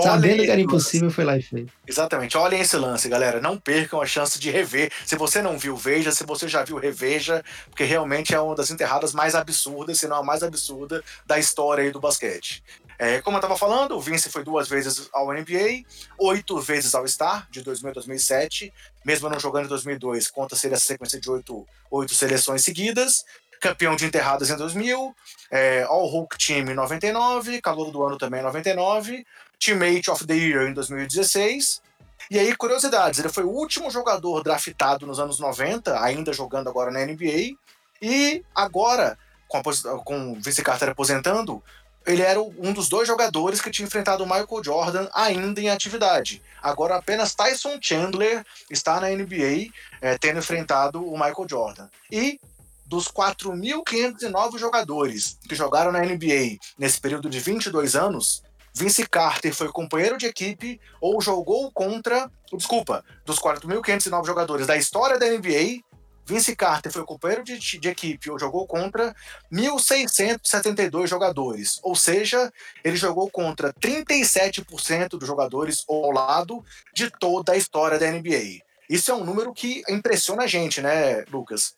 Sabendo 0.03 0.43
que 0.43 0.51
era 0.51 0.61
impossível, 0.61 1.11
foi 1.11 1.25
lá 1.25 1.37
e 1.37 1.43
fez. 1.43 1.69
Exatamente. 1.87 2.37
Olhem 2.37 2.61
esse 2.61 2.77
lance, 2.77 3.09
galera. 3.09 3.41
Não 3.41 3.59
percam 3.59 4.01
a 4.01 4.07
chance 4.07 4.39
de 4.39 4.51
rever. 4.51 4.91
Se 5.05 5.17
você 5.17 5.41
não 5.41 5.59
viu, 5.59 5.77
veja. 5.77 6.12
Se 6.12 6.25
você 6.25 6.49
já 6.49 6.65
viu, 6.65 6.77
reveja. 6.77 7.45
Porque 7.69 7.85
realmente 7.85 8.35
é 8.35 8.41
uma 8.41 8.55
das 8.55 8.71
enterradas 8.71 9.12
mais 9.12 9.35
absurdas, 9.35 9.99
se 9.99 10.09
não 10.09 10.17
a 10.17 10.23
mais 10.23 10.43
absurda, 10.43 11.03
da 11.27 11.39
história 11.39 11.85
aí 11.85 11.91
do 11.91 12.01
basquete. 12.01 12.62
É, 12.99 13.21
como 13.21 13.37
eu 13.37 13.41
estava 13.41 13.57
falando, 13.57 13.97
o 13.97 14.01
Vince 14.01 14.31
foi 14.31 14.45
duas 14.45 14.69
vezes 14.69 15.09
ao 15.12 15.33
NBA, 15.33 15.83
oito 16.19 16.61
vezes 16.61 16.95
ao 16.95 17.07
Star, 17.09 17.49
de 17.51 17.61
2000 17.62 17.91
a 17.91 17.95
2007. 17.95 18.73
Mesmo 19.05 19.29
não 19.29 19.41
jogando 19.41 19.67
em 19.67 19.69
2002, 19.69 20.31
conta-se 20.31 20.67
essa 20.69 20.85
sequência 20.85 21.21
de 21.21 21.29
oito, 21.31 21.67
oito 21.91 22.15
seleções 22.15 22.65
seguidas 22.65 23.25
campeão 23.65 23.97
de 23.97 24.05
enterradas 24.05 24.51
em 24.51 24.57
2000, 24.57 25.17
é, 25.51 25.85
All 25.85 26.07
Hulk 26.07 26.37
Team 26.37 26.71
em 26.71 26.75
99, 26.75 27.62
calor 27.62 27.91
do 27.91 28.05
ano 28.05 28.19
também 28.19 28.41
em 28.41 28.43
99, 28.43 29.27
Teammate 29.65 30.11
of 30.11 30.27
the 30.27 30.35
Year 30.35 30.69
em 30.69 30.75
2016. 30.75 31.83
E 32.31 32.39
aí, 32.39 32.55
curiosidades, 32.57 33.19
ele 33.19 33.29
foi 33.29 33.45
o 33.45 33.51
último 33.51 33.91
jogador 33.91 34.43
draftado 34.43 35.07
nos 35.07 35.19
anos 35.19 35.39
90, 35.39 36.01
ainda 36.03 36.33
jogando 36.33 36.69
agora 36.69 36.91
na 36.91 37.05
NBA, 37.05 37.57
e 38.01 38.45
agora, 38.55 39.19
com, 39.49 39.59
a, 39.59 39.62
com 40.05 40.33
o 40.33 40.35
Vince 40.35 40.62
Carter 40.62 40.91
aposentando, 40.91 41.62
ele 42.07 42.23
era 42.23 42.41
um 42.41 42.73
dos 42.73 42.89
dois 42.89 43.09
jogadores 43.09 43.61
que 43.61 43.71
tinha 43.71 43.87
enfrentado 43.87 44.25
o 44.25 44.27
Michael 44.27 44.62
Jordan 44.62 45.09
ainda 45.15 45.61
em 45.61 45.71
atividade. 45.71 46.43
Agora 46.62 46.97
apenas 46.97 47.35
Tyson 47.35 47.79
Chandler 47.81 48.45
está 48.71 49.01
na 49.01 49.09
NBA 49.09 49.71
é, 50.03 50.19
tendo 50.19 50.39
enfrentado 50.39 51.03
o 51.03 51.12
Michael 51.12 51.47
Jordan. 51.49 51.89
E 52.11 52.39
dos 52.85 53.09
4.509 53.09 54.59
jogadores 54.59 55.39
que 55.49 55.55
jogaram 55.55 55.91
na 55.91 56.01
NBA 56.01 56.59
nesse 56.79 57.01
período 57.01 57.31
de 57.31 57.41
22 57.41 57.97
anos, 57.97 58.43
Vince 58.77 59.07
Carter 59.07 59.55
foi 59.55 59.68
companheiro 59.68 60.18
de 60.18 60.27
equipe 60.27 60.81
ou 61.01 61.20
jogou 61.20 61.70
contra. 61.70 62.31
Desculpa, 62.53 63.05
dos 63.25 63.39
4.509 63.39 64.27
jogadores 64.27 64.66
da 64.66 64.77
história 64.77 65.18
da 65.18 65.27
NBA, 65.27 65.81
Vince 66.27 66.57
Carter 66.57 66.91
foi 66.91 67.05
companheiro 67.05 67.45
de, 67.45 67.59
de, 67.59 67.89
equipe 67.89 68.31
ou 68.31 68.39
jogou 68.39 68.66
contra 68.66 69.14
1.672 69.53 71.07
jogadores. 71.07 71.79
Ou 71.83 71.95
seja, 71.95 72.53
ele 72.83 72.97
jogou 72.97 73.31
contra 73.31 73.72
37% 73.75 75.11
dos 75.11 75.27
jogadores 75.27 75.85
ao 75.89 76.11
lado 76.11 76.64
de 76.95 77.11
toda 77.11 77.53
a 77.53 77.57
história 77.57 77.99
da 77.99 78.11
NBA. 78.11 78.62
Isso 78.89 79.11
é 79.11 79.14
um 79.14 79.25
número 79.25 79.53
que 79.53 79.83
impressiona 79.89 80.45
a 80.45 80.47
gente, 80.47 80.81
né, 80.81 81.25
Lucas? 81.31 81.75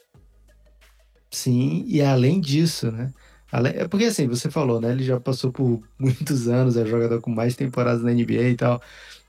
Sim, 1.31 1.85
e 1.87 2.01
além 2.01 2.41
disso, 2.41 2.91
né? 2.91 3.13
É 3.53 3.87
porque 3.87 4.07
assim, 4.07 4.27
você 4.27 4.51
falou, 4.51 4.81
né? 4.81 4.91
Ele 4.91 5.05
já 5.05 5.21
passou 5.21 5.53
por 5.53 5.81
muitos 5.99 6.49
anos, 6.49 6.77
é 6.77 6.85
jogador 6.85 7.21
com 7.21 7.31
mais 7.31 7.55
temporadas 7.55 8.03
na 8.03 8.13
NBA 8.13 8.49
e 8.51 8.57
tal. 8.57 8.81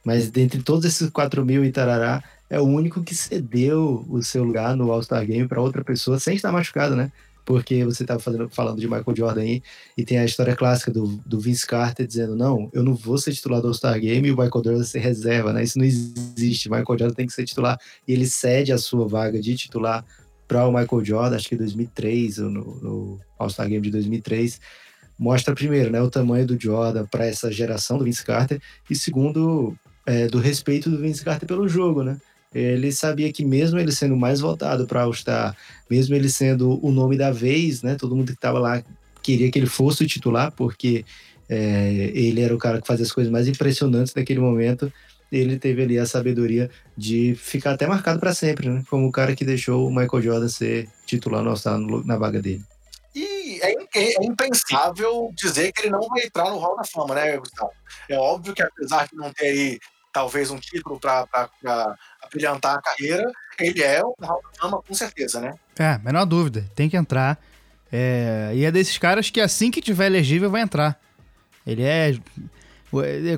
Mas 0.03 0.29
dentre 0.29 0.61
todos 0.63 0.85
esses 0.85 1.09
4 1.09 1.45
mil 1.45 1.63
e 1.65 1.71
tarará, 1.71 2.23
é 2.49 2.59
o 2.59 2.63
único 2.63 3.03
que 3.03 3.13
cedeu 3.13 4.05
o 4.09 4.23
seu 4.23 4.43
lugar 4.43 4.75
no 4.75 4.91
All-Star 4.91 5.25
Game 5.25 5.47
para 5.47 5.61
outra 5.61 5.83
pessoa 5.83 6.19
sem 6.19 6.35
estar 6.35 6.51
machucado, 6.51 6.95
né? 6.95 7.11
Porque 7.43 7.85
você 7.85 8.03
estava 8.03 8.19
falando 8.49 8.79
de 8.79 8.87
Michael 8.87 9.15
Jordan 9.15 9.41
aí, 9.41 9.63
e 9.97 10.03
tem 10.03 10.19
a 10.19 10.25
história 10.25 10.53
clássica 10.53 10.91
do, 10.91 11.07
do 11.25 11.39
Vince 11.39 11.65
Carter 11.65 12.05
dizendo: 12.05 12.35
Não, 12.35 12.69
eu 12.73 12.83
não 12.83 12.93
vou 12.93 13.17
ser 13.17 13.33
titular 13.33 13.61
do 13.61 13.67
All-Star 13.67 13.97
Game 13.99 14.27
e 14.27 14.31
o 14.31 14.37
Michael 14.37 14.63
Jordan 14.63 14.83
ser 14.83 14.99
reserva, 14.99 15.53
né? 15.53 15.63
Isso 15.63 15.77
não 15.77 15.85
existe. 15.85 16.69
Michael 16.69 16.99
Jordan 16.99 17.13
tem 17.13 17.25
que 17.25 17.33
ser 17.33 17.45
titular. 17.45 17.79
E 18.05 18.11
ele 18.11 18.25
cede 18.25 18.73
a 18.73 18.77
sua 18.77 19.07
vaga 19.07 19.39
de 19.39 19.55
titular 19.55 20.03
para 20.47 20.65
o 20.67 20.71
Michael 20.71 21.03
Jordan, 21.03 21.35
acho 21.35 21.49
que 21.49 21.55
2003, 21.55 22.37
no, 22.37 22.49
no 22.49 23.19
All-Star 23.37 23.67
Game 23.67 23.81
de 23.81 23.91
2003, 23.91 24.59
mostra 25.19 25.53
primeiro, 25.53 25.91
né, 25.91 26.01
o 26.01 26.09
tamanho 26.09 26.45
do 26.45 26.59
Jordan 26.59 27.05
para 27.05 27.25
essa 27.25 27.51
geração 27.51 27.97
do 27.97 28.05
Vince 28.05 28.23
Carter 28.23 28.61
e 28.89 28.95
segundo 28.95 29.75
é, 30.05 30.27
do 30.27 30.39
respeito 30.39 30.89
do 30.89 30.99
Vince 30.99 31.23
Carter 31.23 31.47
pelo 31.47 31.67
jogo, 31.67 32.03
né? 32.03 32.17
Ele 32.53 32.91
sabia 32.91 33.31
que 33.31 33.43
mesmo 33.43 33.77
ele 33.77 33.91
sendo 33.91 34.15
mais 34.15 34.39
votado 34.39 34.87
para 34.87 35.01
All-Star, 35.01 35.55
mesmo 35.89 36.15
ele 36.15 36.29
sendo 36.29 36.83
o 36.83 36.91
nome 36.91 37.17
da 37.17 37.29
vez, 37.29 37.83
né, 37.83 37.95
todo 37.95 38.15
mundo 38.15 38.27
que 38.27 38.33
estava 38.33 38.59
lá 38.59 38.81
queria 39.21 39.51
que 39.51 39.59
ele 39.59 39.65
fosse 39.65 40.03
o 40.03 40.07
titular, 40.07 40.51
porque 40.51 41.03
é, 41.49 42.11
ele 42.13 42.41
era 42.41 42.55
o 42.55 42.57
cara 42.57 42.79
que 42.79 42.87
fazia 42.87 43.05
as 43.05 43.11
coisas 43.11 43.31
mais 43.31 43.47
impressionantes 43.47 44.13
naquele 44.13 44.39
momento 44.39 44.91
ele 45.31 45.57
teve 45.57 45.83
ali 45.83 45.99
a 45.99 46.05
sabedoria 46.05 46.69
de 46.95 47.35
ficar 47.35 47.71
até 47.71 47.85
marcado 47.85 48.19
para 48.19 48.33
sempre, 48.33 48.69
né? 48.69 48.83
Como 48.89 49.07
o 49.07 49.11
cara 49.11 49.35
que 49.35 49.45
deixou 49.45 49.87
o 49.87 49.91
Michael 49.91 50.21
Jordan 50.21 50.47
ser 50.47 50.89
titular 51.05 51.43
no 51.43 51.49
All-Star 51.49 51.77
na 51.79 52.17
vaga 52.17 52.41
dele. 52.41 52.63
E 53.13 53.59
é, 53.61 53.73
é, 53.95 54.23
impensável 54.23 55.31
dizer 55.35 55.71
que 55.71 55.81
ele 55.81 55.89
não 55.89 56.07
vai 56.07 56.23
entrar 56.23 56.49
no 56.49 56.59
Hall 56.59 56.77
da 56.77 56.83
Fama, 56.83 57.15
né, 57.15 57.35
Gustavo? 57.37 57.71
É 58.07 58.17
óbvio 58.17 58.53
que 58.53 58.61
apesar 58.61 59.07
de 59.07 59.15
não 59.15 59.33
ter 59.33 59.47
aí 59.47 59.79
talvez 60.13 60.49
um 60.49 60.57
título 60.57 60.99
para 60.99 61.27
brilhantar 62.31 62.77
a 62.77 62.81
carreira, 62.81 63.31
ele 63.59 63.83
é 63.83 64.01
um 64.03 64.13
Hall 64.21 64.41
da 64.41 64.59
Fama 64.59 64.81
com 64.81 64.93
certeza, 64.93 65.41
né? 65.41 65.53
É, 65.77 65.97
menor 65.97 66.25
dúvida, 66.25 66.65
tem 66.75 66.89
que 66.89 66.97
entrar. 66.97 67.39
É, 67.91 68.51
e 68.53 68.65
é 68.65 68.71
desses 68.71 68.97
caras 68.97 69.29
que 69.29 69.41
assim 69.41 69.71
que 69.71 69.81
tiver 69.81 70.05
elegível 70.05 70.51
vai 70.51 70.61
entrar. 70.61 70.99
Ele 71.65 71.83
é 71.83 72.11
é, 72.11 72.17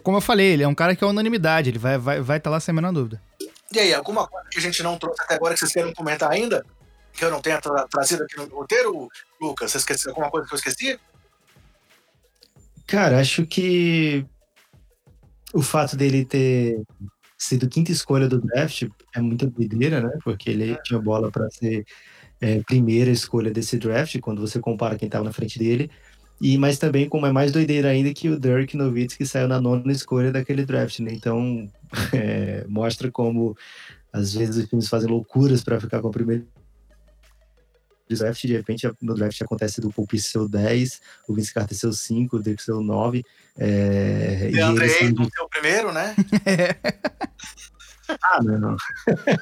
como 0.04 0.18
eu 0.18 0.22
falei, 0.22 0.54
ele 0.54 0.64
é 0.64 0.68
um 0.68 0.76
cara 0.76 0.96
que 0.96 1.04
é 1.04 1.08
unanimidade, 1.08 1.70
ele 1.70 1.80
vai 1.80 1.94
estar 1.94 2.04
vai, 2.04 2.22
vai 2.22 2.40
tá 2.40 2.50
lá 2.50 2.60
sem 2.60 2.72
a 2.72 2.76
menor 2.76 2.92
dúvida. 2.94 3.22
E 3.72 3.80
aí, 3.80 3.94
alguma 3.94 4.28
coisa 4.28 4.50
que 4.50 4.58
a 4.58 4.62
gente 4.62 4.82
não 4.82 4.98
trouxe 4.98 5.22
até 5.22 5.36
agora 5.36 5.54
que 5.54 5.60
vocês 5.60 5.72
querem 5.72 5.94
comentar 5.94 6.32
ainda? 6.32 6.66
Que 7.14 7.26
eu 7.26 7.32
não 7.32 7.42
tenha 7.42 7.62
tra 7.62 7.88
trazido 7.88 8.24
aqui 8.24 8.38
no 8.38 8.46
roteiro, 8.48 9.08
Lucas? 9.40 9.72
Você 9.72 9.78
esqueceu 9.78 10.12
alguma 10.12 10.30
coisa 10.30 10.48
que 10.48 10.54
eu 10.54 10.58
esqueci? 10.58 11.00
Cara, 12.88 13.20
acho 13.20 13.46
que 13.46 14.26
o 15.54 15.62
fato 15.62 15.96
dele 15.96 16.26
ter 16.26 16.82
sido 17.38 17.70
quinta 17.70 17.92
escolha 17.92 18.28
do 18.28 18.42
draft 18.42 18.88
é 19.16 19.22
muita 19.22 19.46
doideira, 19.46 20.02
né? 20.02 20.18
Porque 20.24 20.50
ele 20.50 20.72
é. 20.72 20.82
tinha 20.82 21.00
bola 21.00 21.32
para 21.32 21.50
ser 21.52 21.86
é, 22.42 22.62
primeira 22.62 23.12
escolha 23.12 23.52
desse 23.52 23.78
draft, 23.78 24.20
quando 24.20 24.42
você 24.42 24.60
compara 24.60 24.98
quem 24.98 25.08
estava 25.08 25.24
na 25.24 25.34
frente 25.34 25.60
dele. 25.60 25.92
E, 26.42 26.58
mas 26.58 26.78
também, 26.78 27.10
como 27.10 27.26
é 27.26 27.32
mais 27.32 27.52
doideira 27.52 27.90
ainda, 27.90 28.14
que 28.14 28.30
o 28.30 28.40
Dirk 28.40 28.78
Nowitzki 28.78 29.26
saiu 29.26 29.48
na 29.48 29.60
nona 29.60 29.92
escolha 29.92 30.32
daquele 30.32 30.66
draft, 30.66 31.00
né? 31.00 31.12
Então, 31.14 31.70
é, 32.14 32.66
mostra 32.68 33.12
como, 33.12 33.58
às 34.12 34.34
vezes, 34.34 34.58
os 34.58 34.70
times 34.70 34.88
fazem 34.88 35.10
loucuras 35.10 35.64
para 35.64 35.80
ficar 35.80 36.02
com 36.02 36.08
o 36.08 36.12
primeiro 36.12 36.48
draft, 38.16 38.42
de 38.42 38.54
repente, 38.54 38.90
no 39.02 39.14
draft 39.14 39.40
acontece 39.42 39.82
do 39.82 39.92
Pope 39.92 40.20
seu 40.20 40.48
10, 40.48 41.02
o 41.28 41.36
Vince 41.36 41.54
Carter 41.54 41.78
seu 41.78 41.94
5, 41.94 42.38
o 42.38 42.42
Dirk 42.42 42.62
seu 42.62 42.82
9. 42.82 43.24
É, 43.58 44.50
e 44.52 44.60
André 44.60 44.90
são... 44.90 45.30
seu 45.30 45.50
primeiro, 45.50 45.92
né? 45.92 46.16
ah, 48.24 48.42
não. 48.42 48.76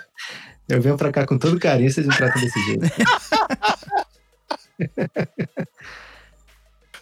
Eu 0.68 0.82
venho 0.82 0.98
pra 0.98 1.14
cá 1.14 1.26
com 1.26 1.38
todo 1.38 1.60
carinho, 1.60 1.90
vocês 1.90 2.06
me 2.06 2.14
tratam 2.14 2.42
desse 2.42 2.60
jeito. 2.66 2.84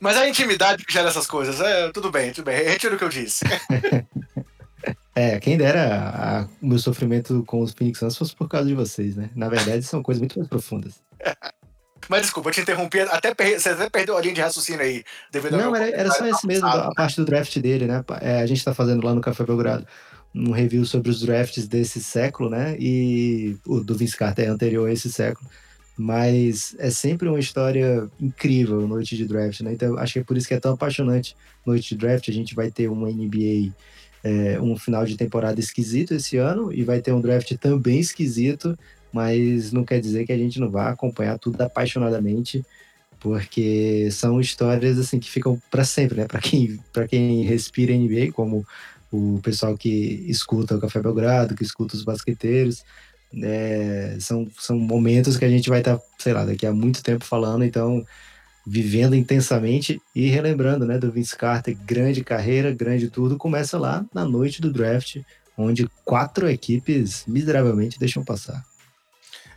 Mas 0.05 0.17
a 0.17 0.29
intimidade 0.29 0.85
que 0.85 0.93
gera 0.93 1.09
essas 1.09 1.25
coisas, 1.25 1.59
é, 1.59 1.91
tudo 1.91 2.11
bem, 2.11 2.31
tudo 2.31 2.45
bem. 2.45 2.63
Retiro 2.63 2.93
o 2.93 2.97
que 2.97 3.03
eu 3.03 3.09
disse. 3.09 3.43
É, 5.17 5.39
quem 5.39 5.57
dera 5.57 6.45
o 6.61 6.67
meu 6.67 6.77
sofrimento 6.77 7.41
com 7.47 7.61
os 7.61 7.71
Phoenix 7.71 7.99
Suns 7.99 8.17
fosse 8.17 8.35
por 8.35 8.49
causa 8.49 8.67
de 8.67 8.75
vocês, 8.75 9.15
né? 9.15 9.29
Na 9.33 9.47
verdade, 9.47 9.81
são 9.81 10.03
coisas 10.03 10.19
muito 10.19 10.37
mais 10.37 10.49
profundas. 10.49 11.01
Mas 12.09 12.23
desculpa, 12.23 12.49
eu 12.49 12.53
te 12.53 12.59
interrompi, 12.59 12.99
até 12.99 13.33
per... 13.33 13.57
você 13.57 13.69
até 13.69 13.89
perdeu 13.89 14.17
a 14.17 14.21
linha 14.21 14.33
de 14.33 14.41
raciocínio 14.41 14.81
aí. 14.81 15.05
Devido 15.31 15.57
Não, 15.57 15.73
era, 15.73 15.89
era 15.89 16.11
só 16.11 16.27
esse 16.27 16.45
mesmo, 16.45 16.67
a 16.67 16.93
parte 16.93 17.15
do 17.15 17.25
draft 17.25 17.57
dele, 17.59 17.87
né? 17.87 18.03
É, 18.19 18.41
a 18.41 18.45
gente 18.45 18.63
tá 18.63 18.73
fazendo 18.73 19.05
lá 19.05 19.15
no 19.15 19.21
Café 19.21 19.45
Belgrado 19.45 19.87
um 20.35 20.51
review 20.51 20.85
sobre 20.85 21.09
os 21.09 21.21
drafts 21.21 21.65
desse 21.65 22.03
século, 22.03 22.49
né? 22.49 22.75
E 22.77 23.57
o 23.65 23.79
do 23.79 23.95
Vince 23.95 24.17
Carter 24.17 24.45
é 24.45 24.49
anterior 24.49 24.89
a 24.89 24.91
esse 24.91 25.09
século 25.09 25.49
mas 25.97 26.75
é 26.77 26.89
sempre 26.89 27.27
uma 27.29 27.39
história 27.39 28.09
incrível 28.19 28.85
noite 28.87 29.15
de 29.15 29.25
draft, 29.25 29.61
né? 29.61 29.73
Então 29.73 29.97
acho 29.97 30.13
que 30.13 30.19
é 30.19 30.23
por 30.23 30.35
isso 30.35 30.47
que 30.47 30.53
é 30.53 30.59
tão 30.59 30.73
apaixonante 30.73 31.35
noite 31.65 31.89
de 31.89 31.95
draft. 31.95 32.27
A 32.27 32.33
gente 32.33 32.53
vai 32.53 32.69
ter 32.69 32.89
uma 32.89 33.09
NBA, 33.09 33.73
é, 34.23 34.59
um 34.59 34.75
final 34.77 35.05
de 35.05 35.15
temporada 35.15 35.59
esquisito 35.59 36.13
esse 36.13 36.37
ano 36.37 36.71
e 36.73 36.83
vai 36.83 37.01
ter 37.01 37.13
um 37.13 37.21
draft 37.21 37.55
também 37.57 37.99
esquisito, 37.99 38.77
mas 39.11 39.71
não 39.71 39.85
quer 39.85 40.01
dizer 40.01 40.25
que 40.25 40.33
a 40.33 40.37
gente 40.37 40.59
não 40.59 40.69
vá 40.69 40.89
acompanhar 40.89 41.39
tudo 41.39 41.61
apaixonadamente, 41.61 42.65
porque 43.17 44.09
são 44.11 44.41
histórias 44.41 44.99
assim 44.99 45.17
que 45.17 45.31
ficam 45.31 45.61
para 45.71 45.85
sempre, 45.85 46.17
né? 46.17 46.25
Para 46.27 46.41
quem 46.41 46.77
quem 47.09 47.43
respira 47.43 47.95
NBA, 47.95 48.33
como 48.33 48.65
o 49.09 49.39
pessoal 49.41 49.77
que 49.77 50.25
escuta 50.27 50.75
o 50.75 50.81
Café 50.81 51.01
Belgrado, 51.01 51.55
que 51.55 51.63
escuta 51.63 51.95
os 51.95 52.03
basqueteiros, 52.03 52.83
É, 53.41 54.17
são, 54.19 54.47
são 54.57 54.77
momentos 54.77 55.37
que 55.37 55.45
a 55.45 55.49
gente 55.49 55.69
vai 55.69 55.79
estar, 55.79 55.97
tá, 55.97 56.03
sei 56.17 56.33
lá, 56.33 56.45
daqui 56.45 56.65
a 56.65 56.73
muito 56.73 57.03
tempo 57.03 57.25
falando, 57.25 57.63
então 57.63 58.05
vivendo 58.65 59.15
intensamente 59.15 60.01
e 60.13 60.27
relembrando, 60.27 60.85
né, 60.85 60.97
do 60.97 61.11
Vince 61.11 61.35
Carter, 61.35 61.77
grande 61.85 62.23
carreira, 62.23 62.73
grande 62.73 63.09
tudo, 63.09 63.37
começa 63.37 63.77
lá 63.77 64.03
na 64.13 64.25
noite 64.25 64.61
do 64.61 64.71
draft, 64.71 65.21
onde 65.57 65.87
quatro 66.03 66.49
equipes 66.49 67.25
miseravelmente 67.27 67.99
deixam 67.99 68.23
passar. 68.23 68.63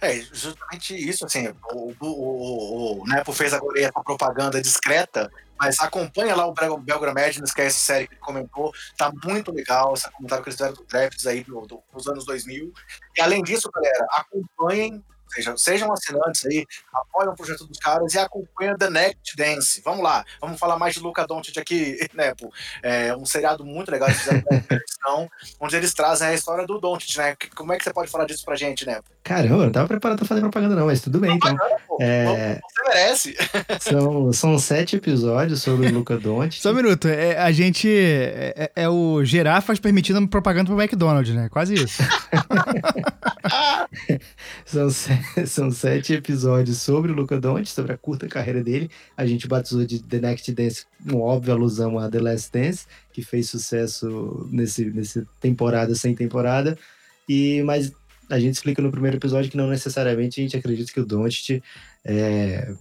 É, 0.01 0.21
justamente 0.33 0.95
isso, 0.95 1.25
assim, 1.25 1.49
o, 1.73 1.95
o, 2.01 2.07
o, 2.07 3.03
o 3.03 3.07
Nepo 3.07 3.33
fez 3.33 3.53
agora 3.53 3.81
essa 3.81 3.93
propaganda 3.93 4.63
discreta, 4.63 5.31
mas 5.59 5.79
acompanha 5.81 6.37
lá 6.37 6.47
o 6.47 6.79
Belgram 6.79 7.13
Madness, 7.13 7.53
que 7.53 7.63
é 7.63 7.67
essa 7.67 7.79
série 7.79 8.07
que 8.07 8.15
ele 8.15 8.21
comentou, 8.21 8.73
tá 8.97 9.13
muito 9.25 9.51
legal, 9.53 9.95
esse 9.95 10.09
comentário 10.13 10.45
que 10.45 10.51
eles 10.51 10.59
fizeram 10.59 10.75
do 10.75 10.85
drafts 10.85 11.27
aí 11.27 11.43
do, 11.43 11.61
do, 11.63 11.83
dos 11.93 12.07
anos 12.07 12.25
2000, 12.25 12.73
e 13.17 13.21
além 13.21 13.43
disso, 13.43 13.69
galera, 13.73 14.07
acompanhem 14.13 15.05
Sejam, 15.31 15.57
sejam 15.57 15.93
assinantes 15.93 16.47
aí, 16.47 16.67
apoiem 16.93 17.31
o 17.31 17.35
projeto 17.35 17.67
dos 17.67 17.79
caras 17.79 18.15
e 18.15 18.19
acompanhem 18.19 18.77
The 18.77 18.91
Next 18.91 19.37
Dance. 19.37 19.83
Vamos 19.85 20.03
lá, 20.03 20.25
vamos 20.41 20.59
falar 20.59 20.79
mais 20.79 20.95
de 20.95 21.01
Luca 21.01 21.27
Doncic 21.27 21.59
aqui, 21.59 21.99
né? 22.15 22.35
Pô, 22.35 22.53
é 22.83 23.15
um 23.17 23.25
seriado 23.25 23.65
muito 23.65 23.91
legal 23.91 24.09
que 24.09 24.15
fizeram 24.15 24.43
onde 25.61 25.77
eles 25.77 25.95
trazem 25.95 26.29
a 26.29 26.35
história 26.35 26.67
do 26.67 26.79
Doncic, 26.79 27.17
né? 27.17 27.37
Como 27.55 27.73
é 27.73 27.79
que 27.79 27.85
você 27.85 27.93
pode 27.93 28.11
falar 28.11 28.25
disso 28.25 28.45
pra 28.45 28.57
gente, 28.57 28.87
né? 28.87 29.01
Caramba, 29.23 29.65
não 29.65 29.73
tava 29.73 29.89
preparado 29.89 30.19
pra 30.19 30.27
fazer 30.27 30.41
propaganda 30.41 30.75
não, 30.75 30.87
mas 30.87 31.01
tudo 31.01 31.19
bem, 31.19 31.35
então. 31.35 31.57
É... 32.01 32.59
Você 32.61 32.89
merece. 32.89 33.37
São, 33.81 34.33
são 34.33 34.59
sete 34.59 34.97
episódios 34.97 35.63
sobre 35.63 35.89
o 35.89 35.93
Luca 35.93 36.17
Doncic. 36.17 36.63
Só 36.63 36.71
um 36.71 36.75
minuto, 36.75 37.09
é, 37.09 37.37
a 37.39 37.51
gente 37.53 37.89
é, 37.89 38.71
é, 38.75 38.83
é 38.85 38.89
o 38.89 39.25
girafas 39.25 39.79
permitindo 39.79 40.27
propaganda 40.29 40.71
pro 40.71 40.81
McDonald's, 40.81 41.35
né? 41.35 41.49
Quase 41.49 41.75
isso. 41.75 42.03
são, 44.65 44.89
são 45.47 45.71
sete 45.71 46.15
episódios 46.15 46.79
sobre 46.79 47.13
o 47.13 47.15
Luca 47.15 47.41
Doncic, 47.41 47.69
sobre 47.69 47.93
a 47.93 47.97
curta 47.97 48.29
carreira 48.29 48.63
dele. 48.63 48.91
A 49.17 49.27
gente 49.27 49.47
batizou 49.47 49.85
de 49.85 50.03
The 50.03 50.21
Next 50.21 50.53
Dance, 50.53 50.87
uma 51.05 51.21
óbvia 51.21 51.55
alusão 51.55 51.99
a 51.99 52.09
The 52.09 52.21
Last 52.21 52.53
Dance, 52.53 52.87
que 53.13 53.23
fez 53.23 53.49
sucesso 53.49 54.49
nesse, 54.51 54.85
nesse 54.87 55.27
temporada 55.41 55.95
sem 55.95 56.15
temporada. 56.15 56.79
E 57.29 57.63
mas 57.63 57.93
a 58.31 58.39
gente 58.39 58.55
explica 58.55 58.83
no 58.83 58.91
primeiro 58.91 59.17
episódio 59.17 59.51
que 59.51 59.57
não 59.57 59.69
necessariamente 59.69 60.41
a 60.41 60.43
gente 60.43 60.57
acredita 60.57 60.93
que 60.93 61.01
o 61.01 61.07
Doncic 61.07 61.63
é, 62.05 62.73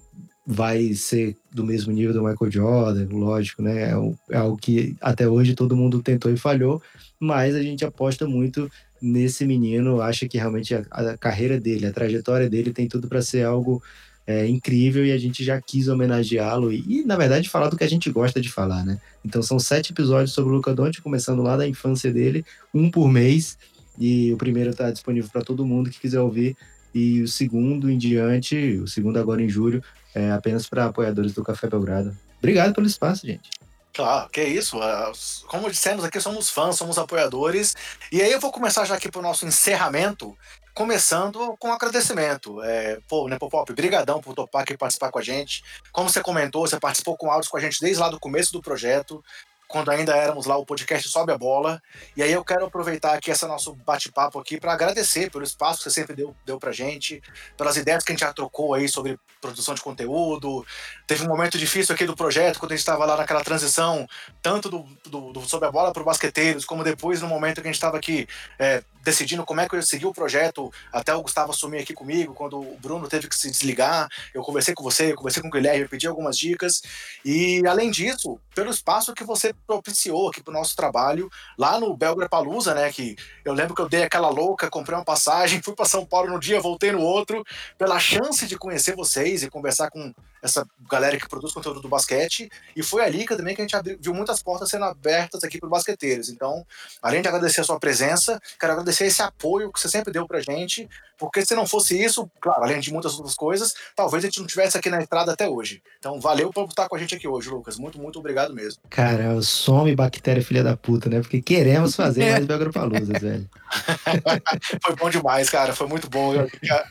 vai 0.46 0.94
ser 0.94 1.36
do 1.52 1.64
mesmo 1.64 1.92
nível 1.92 2.14
do 2.14 2.24
Michael 2.24 2.52
Jordan, 2.52 3.08
lógico, 3.12 3.62
né? 3.62 3.92
É, 3.92 3.94
é 4.32 4.38
algo 4.38 4.58
que 4.58 4.96
até 5.02 5.28
hoje 5.28 5.54
todo 5.54 5.76
mundo 5.76 6.02
tentou 6.02 6.32
e 6.32 6.38
falhou, 6.38 6.82
mas 7.20 7.56
a 7.56 7.62
gente 7.62 7.84
aposta 7.84 8.28
muito 8.28 8.72
nesse 9.02 9.46
menino, 9.46 10.02
acha 10.02 10.28
que 10.28 10.38
realmente 10.38 10.74
a, 10.76 10.84
a 10.92 11.18
carreira 11.18 11.60
dele, 11.60 11.86
a 11.86 11.94
trajetória 11.94 12.50
dele 12.50 12.74
tem 12.74 12.88
tudo 12.88 13.08
para 13.08 13.22
ser 13.22 13.46
algo 13.46 13.82
é, 14.26 14.46
incrível 14.46 15.06
e 15.06 15.12
a 15.12 15.18
gente 15.18 15.44
já 15.44 15.62
quis 15.62 15.88
homenageá-lo 15.88 16.72
e, 16.72 16.84
e, 16.88 17.04
na 17.04 17.16
verdade, 17.16 17.50
falar 17.50 17.70
do 17.70 17.78
que 17.78 17.84
a 17.84 17.90
gente 17.90 18.12
gosta 18.12 18.42
de 18.42 18.50
falar, 18.50 18.86
né? 18.86 19.00
Então 19.24 19.42
são 19.42 19.58
sete 19.58 19.94
episódios 19.94 20.34
sobre 20.34 20.52
o 20.52 20.56
Luca 20.56 20.76
Doncic, 20.76 21.02
começando 21.02 21.42
lá 21.42 21.56
da 21.56 21.68
infância 21.68 22.12
dele, 22.12 22.46
um 22.74 22.92
por 22.92 23.10
mês, 23.10 23.58
e 23.98 24.34
o 24.34 24.38
primeiro 24.38 24.72
está 24.72 24.92
disponível 24.92 25.30
para 25.32 25.42
todo 25.42 25.66
mundo 25.66 25.90
que 25.90 26.00
quiser 26.00 26.20
ouvir. 26.20 26.56
E 26.94 27.22
o 27.22 27.28
segundo 27.28 27.90
em 27.90 27.98
diante, 27.98 28.78
o 28.78 28.88
segundo 28.88 29.18
agora 29.18 29.42
em 29.42 29.50
julho, 29.50 29.84
é 30.14 30.32
apenas 30.32 30.68
para 30.68 30.86
apoiadores 30.86 31.34
do 31.34 31.44
Café 31.44 31.70
Belgrado. 31.70 32.16
Obrigado 32.40 32.74
pelo 32.74 32.88
espaço, 32.88 33.26
gente. 33.26 33.50
Claro, 33.98 34.30
que 34.30 34.44
isso. 34.44 34.80
É, 34.84 35.12
como 35.48 35.72
dissemos 35.72 36.06
aqui, 36.06 36.22
somos 36.22 36.52
fãs, 36.52 36.76
somos 36.76 37.00
apoiadores. 37.00 37.76
E 38.12 38.22
aí 38.22 38.32
eu 38.32 38.40
vou 38.40 38.52
começar 38.52 38.86
já 38.86 38.94
aqui 38.94 39.10
para 39.10 39.18
o 39.18 39.24
nosso 39.24 39.44
encerramento, 39.44 40.38
começando 40.76 41.58
com 41.58 41.70
um 41.70 41.74
agradecimento. 41.74 42.62
É, 42.62 43.00
pô, 43.10 43.28
Nepopop, 43.28 43.74
brigadão 43.74 44.22
por 44.22 44.36
topar 44.36 44.62
aqui 44.62 44.78
participar 44.78 45.10
com 45.10 45.18
a 45.18 45.24
gente. 45.24 45.64
Como 45.92 46.08
você 46.08 46.22
comentou, 46.22 46.68
você 46.68 46.80
participou 46.80 47.18
com 47.18 47.32
áudios 47.32 47.50
com 47.50 47.58
a 47.58 47.60
gente 47.60 47.82
desde 47.82 48.00
lá 48.00 48.08
do 48.08 48.20
começo 48.20 48.54
do 48.54 48.62
projeto 48.62 49.24
quando 49.68 49.92
ainda 49.92 50.16
éramos 50.16 50.46
lá 50.46 50.56
o 50.58 50.66
podcast 50.66 51.08
Sobe 51.10 51.32
a 51.32 51.38
Bola. 51.38 51.82
E 52.16 52.24
aí 52.24 52.32
eu 52.32 52.44
quero 52.44 52.66
aproveitar 52.66 53.14
aqui 53.14 53.30
esse 53.30 53.46
nosso 53.46 53.74
bate-papo 53.76 54.40
aqui 54.40 54.60
para 54.60 54.74
agradecer 54.74 55.30
pelo 55.30 55.44
espaço 55.44 55.80
que 55.80 55.84
você 55.84 55.92
sempre 55.92 56.16
deu, 56.16 56.36
deu 56.46 56.58
pra 56.58 56.72
gente, 56.72 57.22
pelas 57.58 57.76
ideias 57.76 58.04
que 58.04 58.12
a 58.12 58.14
gente 58.14 58.22
já 58.22 58.34
trocou 58.34 58.74
aí 58.74 58.88
sobre 58.88 59.20
produção 59.42 59.76
de 59.76 59.82
conteúdo. 59.82 60.66
Teve 61.06 61.24
um 61.24 61.28
momento 61.28 61.58
difícil 61.58 61.94
aqui 61.94 62.06
do 62.06 62.16
projeto, 62.16 62.60
quando 62.60 62.72
a 62.72 62.76
gente 62.76 62.82
estava 62.82 63.06
lá 63.06 63.18
naquela 63.18 63.44
transição, 63.44 64.08
tanto 64.42 64.70
do, 64.70 64.86
do, 65.06 65.34
do 65.34 65.42
Sobe 65.42 65.66
a 65.66 65.72
Bola 65.72 65.92
para 65.92 66.04
basqueteiros, 66.04 66.66
como 66.66 66.84
depois 66.84 67.22
no 67.22 67.28
momento 67.28 67.62
que 67.62 67.68
a 67.68 67.72
gente 67.72 67.76
estava 67.76 67.98
aqui 67.98 68.28
é, 68.58 68.82
decidindo 69.08 69.46
como 69.46 69.62
é 69.62 69.70
que 69.70 69.74
eu 69.74 69.80
ia 69.80 69.86
seguir 69.86 70.06
o 70.06 70.14
projeto, 70.14 70.72
até 70.92 71.16
o 71.16 71.22
Gustavo 71.22 71.52
assumir 71.52 71.80
aqui 71.80 71.94
comigo, 71.94 72.34
quando 72.34 72.60
o 72.60 72.78
Bruno 72.78 73.08
teve 73.08 73.30
que 73.30 73.36
se 73.36 73.50
desligar, 73.50 74.10
eu 74.34 74.44
conversei 74.44 74.74
com 74.74 74.84
você, 74.84 75.14
eu 75.14 75.16
conversei 75.16 75.42
com 75.42 75.48
o 75.48 75.52
Guilherme, 75.52 75.88
pedi 75.88 76.08
algumas 76.08 76.38
dicas, 76.38 76.82
e 77.24 77.66
além 77.66 77.90
disso, 77.90 78.38
pelo 78.54 78.70
espaço 78.70 79.14
que 79.14 79.24
você 79.24 79.54
propiciou 79.66 80.30
aqui 80.30 80.42
pro 80.42 80.54
nosso 80.54 80.76
trabalho, 80.76 81.30
lá 81.58 81.80
no 81.80 81.96
Belgra 81.96 82.30
Palusa, 82.30 82.74
né, 82.74 82.92
que 82.92 83.16
eu 83.44 83.54
lembro 83.54 83.76
que 83.76 83.82
eu 83.82 83.90
dei 83.90 84.04
aquela 84.04 84.30
louca, 84.30 84.70
comprei 84.70 84.98
uma 84.98 85.04
passagem, 85.04 85.62
fui 85.64 85.76
para 85.76 85.86
São 85.86 86.06
Paulo 86.06 86.30
no 86.30 86.40
dia, 86.40 86.60
voltei 86.60 86.92
no 86.92 87.02
outro, 87.02 87.44
pela 87.78 88.00
chance 88.00 88.46
de 88.46 88.58
conhecer 88.58 88.96
vocês 88.96 89.44
e 89.44 89.50
conversar 89.50 89.90
com 89.90 90.14
essa 90.42 90.66
galera 90.90 91.18
que 91.18 91.28
produz 91.28 91.54
conteúdo 91.54 91.82
do 91.82 91.90
basquete, 91.90 92.50
e 92.76 92.84
foi 92.84 93.04
ali 93.04 93.26
que 93.26 93.36
também 93.36 93.56
que 93.56 93.62
a 93.62 93.68
gente 93.68 93.98
viu 94.00 94.14
muitas 94.14 94.42
portas 94.42 94.70
sendo 94.70 94.86
abertas 94.86 95.44
aqui 95.44 95.60
para 95.60 95.70
basqueteiros. 95.70 96.30
Então, 96.30 96.66
além 97.02 97.22
de 97.22 97.28
agradecer 97.28 97.62
a 97.62 97.64
sua 97.64 97.80
presença, 97.80 98.40
quero 98.60 98.74
agradecer 98.74 99.06
esse 99.06 99.22
apoio 99.22 99.72
que 99.72 99.80
você 99.80 99.90
sempre 99.90 100.12
deu 100.12 100.28
pra 100.28 100.40
gente, 100.40 100.88
porque 101.18 101.46
se 101.46 101.56
não 101.56 101.66
fosse 101.66 102.02
isso, 102.02 102.30
claro, 102.40 102.64
além 102.64 102.80
de 102.80 102.92
muitas 102.92 103.16
outras 103.16 103.36
coisas, 103.36 103.74
talvez 103.96 104.24
a 104.24 104.28
gente 104.28 104.40
não 104.40 104.48
tivesse 104.48 104.78
aqui 104.78 104.90
na 104.90 105.02
entrada 105.02 105.32
até 105.32 105.50
hoje. 105.50 105.82
Então, 105.98 106.20
valeu 106.20 106.52
por 106.52 106.68
estar 106.70 106.88
com 106.88 106.96
a 106.96 107.00
gente 107.00 107.16
aqui 107.16 107.28
hoje, 107.28 107.50
Lucas. 107.50 107.78
Muito, 107.78 108.00
muito 108.00 108.20
obrigado 108.20 108.54
mesmo. 108.54 108.82
Cara, 108.90 109.42
some 109.42 109.96
bactéria 109.96 110.44
filha 110.44 110.64
da 110.64 110.78
puta, 110.78 111.10
né? 111.10 111.20
Porque 111.20 111.42
queremos 111.42 111.96
fazer 111.96 112.30
mais 112.32 112.46
Belgropaluzas, 112.46 113.22
velho. 113.22 113.50
Foi 114.84 114.96
bom 114.96 115.10
demais, 115.10 115.50
cara. 115.50 115.74
Foi 115.74 115.88
muito 115.88 116.10
bom 116.10 116.34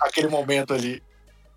aquele 0.01 0.29
momento 0.29 0.75
ali. 0.75 1.03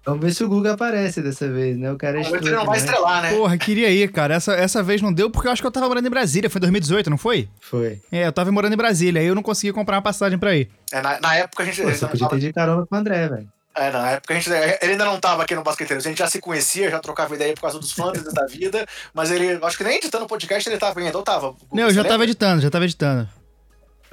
Vamos 0.06 0.24
ver 0.24 0.34
se 0.34 0.43
o 0.43 0.50
Guga 0.50 0.74
aparece 0.74 1.22
dessa 1.22 1.52
vez, 1.52 1.78
né? 1.78 1.91
O 1.91 1.97
cara 1.97 2.20
é 2.20 2.26
Ele 2.26 2.52
não 2.52 2.66
vai 2.66 2.78
estrelar, 2.78 3.22
né? 3.22 3.34
Porra, 3.34 3.58
queria 3.58 3.89
ir, 3.89 4.12
cara. 4.12 4.36
Essa, 4.36 4.54
essa 4.54 4.82
vez 4.82 5.02
não 5.02 5.14
deu 5.14 5.30
porque 5.30 5.47
eu 5.47 5.52
acho 5.52 5.62
que 5.62 5.68
eu 5.68 5.72
tava 5.72 5.88
morando 5.88 6.08
em 6.08 6.10
Brasília. 6.10 6.50
Foi 6.50 6.60
em 6.60 6.62
2018, 6.62 7.10
não 7.10 7.18
foi? 7.18 7.50
Foi. 7.60 8.00
É, 8.12 8.26
eu 8.26 8.32
tava 8.32 8.52
morando 8.52 8.74
em 8.74 8.78
Brasília. 8.78 9.22
Aí 9.22 9.28
eu 9.28 9.36
não 9.36 9.43
consegui 9.43 9.74
comprar 9.74 9.97
uma 9.97 10.02
passagem 10.02 10.39
pra 10.39 10.56
ir. 10.56 10.70
É, 10.91 11.02
na, 11.02 11.20
na 11.20 11.36
época 11.36 11.64
a 11.64 11.66
gente. 11.66 11.82
Pô, 11.82 11.89
você 11.89 12.08
podia 12.08 12.28
tava... 12.28 12.39
ter 12.39 12.47
de 12.47 12.54
carona 12.54 12.86
com 12.86 12.95
o 12.95 12.97
André, 12.97 13.28
velho. 13.28 13.47
É, 13.76 13.91
na 13.91 14.10
época 14.12 14.34
a 14.34 14.38
gente, 14.38 14.50
ele 14.50 14.91
ainda 14.91 15.06
não 15.06 15.20
tava 15.20 15.43
aqui 15.43 15.56
no 15.56 15.64
Basqueteiros, 15.64 16.06
a 16.06 16.10
gente 16.10 16.18
já 16.18 16.28
se 16.28 16.41
conhecia, 16.41 16.89
já 16.89 17.00
trocava 17.00 17.36
ideia 17.36 17.54
por 17.54 17.62
causa 17.62 17.80
dos 17.80 17.93
fãs 17.93 18.22
da 18.34 18.45
vida, 18.45 18.86
mas 19.14 19.32
ele, 19.32 19.58
acho 19.64 19.78
que 19.78 19.84
nem 19.84 19.97
editando 19.97 20.26
o 20.26 20.28
podcast 20.28 20.68
ele 20.68 20.78
tava 20.78 21.00
ainda, 21.00 21.18
ou 21.18 21.24
tava? 21.24 21.56
Não, 21.72 21.84
eu 21.84 21.91
já 21.91 22.02
lembra? 22.02 22.10
tava 22.10 22.24
editando, 22.24 22.62
já 22.62 22.70
tava 22.70 22.84
editando. 22.84 23.30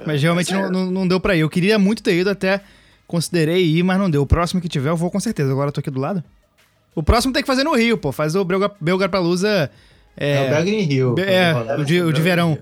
Mas 0.05 0.21
realmente 0.21 0.53
é. 0.53 0.55
não, 0.55 0.69
não, 0.69 0.85
não, 0.91 1.07
deu 1.07 1.19
pra 1.19 1.35
ir. 1.35 1.39
Eu 1.39 1.49
queria 1.49 1.79
muito 1.79 2.03
ter 2.03 2.13
ido 2.13 2.29
até, 2.29 2.61
considerei 3.07 3.65
ir, 3.65 3.83
mas 3.83 3.97
não 3.97 4.09
deu. 4.09 4.21
O 4.21 4.27
próximo 4.27 4.61
que 4.61 4.67
tiver 4.67 4.89
eu 4.89 4.97
vou 4.97 5.09
com 5.09 5.19
certeza, 5.19 5.51
agora 5.51 5.69
eu 5.69 5.71
tô 5.71 5.79
aqui 5.79 5.89
do 5.89 5.99
lado. 5.99 6.23
O 6.93 7.01
próximo 7.01 7.31
tem 7.31 7.41
que 7.41 7.47
fazer 7.47 7.63
no 7.63 7.75
Rio, 7.75 7.97
pô. 7.97 8.11
Faz 8.11 8.35
o 8.35 8.43
Belgar 8.43 9.09
Palusa. 9.09 9.71
É, 10.15 10.31
é 10.31 10.41
o 10.41 10.43
Belgar 10.43 10.67
em 10.67 10.81
Rio. 10.81 11.15
É, 11.19 11.75
o 11.79 11.85
de, 11.85 12.01
o 12.01 12.11
de 12.11 12.21
verão. 12.21 12.57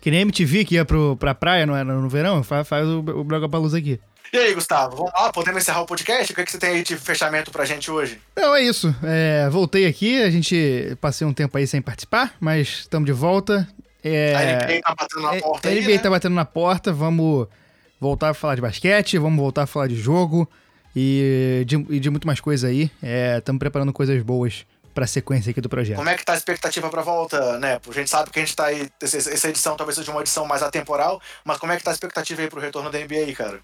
Que 0.00 0.10
nem 0.10 0.20
MTV 0.20 0.64
que 0.64 0.76
ia 0.76 0.84
pro, 0.84 1.16
pra 1.16 1.34
praia 1.34 1.66
no, 1.66 1.84
no 1.84 2.08
verão, 2.08 2.42
faz, 2.42 2.66
faz 2.66 2.86
o, 2.86 3.00
o 3.00 3.24
Belgar 3.24 3.50
Palusa 3.50 3.78
aqui. 3.78 4.00
E 4.32 4.38
aí, 4.38 4.54
Gustavo, 4.54 4.96
vamos 4.96 5.12
lá, 5.12 5.32
podemos 5.32 5.60
encerrar 5.60 5.82
o 5.82 5.86
podcast? 5.86 6.30
O 6.30 6.34
que, 6.36 6.40
é 6.40 6.44
que 6.44 6.52
você 6.52 6.58
tem 6.58 6.70
aí 6.70 6.82
de 6.84 6.96
fechamento 6.96 7.50
pra 7.50 7.64
gente 7.64 7.90
hoje? 7.90 8.20
Não, 8.36 8.54
é 8.54 8.62
isso. 8.62 8.94
É, 9.02 9.48
voltei 9.50 9.86
aqui, 9.86 10.22
a 10.22 10.30
gente 10.30 10.96
passei 11.00 11.26
um 11.26 11.32
tempo 11.32 11.58
aí 11.58 11.66
sem 11.66 11.82
participar, 11.82 12.34
mas 12.38 12.68
estamos 12.68 13.06
de 13.06 13.12
volta. 13.12 13.68
É, 14.04 14.34
a 14.36 14.64
NBA 14.64 14.82
tá 14.82 14.94
batendo 14.94 15.22
na 15.22 15.34
é, 15.34 15.40
porta 15.40 15.68
a 15.68 15.72
aí, 15.72 15.80
NBA 15.80 15.90
né? 15.90 15.98
tá 15.98 16.10
batendo 16.10 16.34
na 16.36 16.44
porta, 16.44 16.92
vamos 16.92 17.48
voltar 18.00 18.30
a 18.30 18.34
falar 18.34 18.54
de 18.54 18.62
basquete, 18.62 19.18
vamos 19.18 19.38
voltar 19.38 19.64
a 19.64 19.66
falar 19.66 19.86
de 19.86 19.94
jogo 19.94 20.48
e 20.96 21.64
de, 21.66 21.76
e 21.90 22.00
de 22.00 22.10
muito 22.10 22.26
mais 22.26 22.40
coisa 22.40 22.68
aí. 22.68 22.90
Estamos 23.36 23.58
é, 23.58 23.60
preparando 23.60 23.92
coisas 23.92 24.20
boas 24.22 24.66
para 24.94 25.04
a 25.04 25.06
sequência 25.06 25.50
aqui 25.50 25.60
do 25.60 25.68
projeto. 25.68 25.96
Como 25.96 26.08
é 26.08 26.16
que 26.16 26.24
tá 26.24 26.32
a 26.32 26.36
expectativa 26.36 26.88
para 26.88 27.02
volta, 27.02 27.58
né? 27.58 27.78
A 27.86 27.92
gente 27.92 28.10
sabe 28.10 28.30
que 28.30 28.38
a 28.38 28.44
gente 28.44 28.56
tá 28.56 28.66
aí, 28.66 28.88
essa 29.00 29.48
edição 29.48 29.76
talvez 29.76 29.96
seja 29.96 30.10
uma 30.10 30.20
edição 30.20 30.46
mais 30.46 30.62
atemporal, 30.62 31.20
mas 31.44 31.58
como 31.58 31.72
é 31.72 31.76
que 31.76 31.84
tá 31.84 31.90
a 31.90 31.94
expectativa 31.94 32.40
aí 32.42 32.48
pro 32.48 32.60
retorno 32.60 32.90
da 32.90 32.98
NBA, 32.98 33.32
cara? 33.36 33.60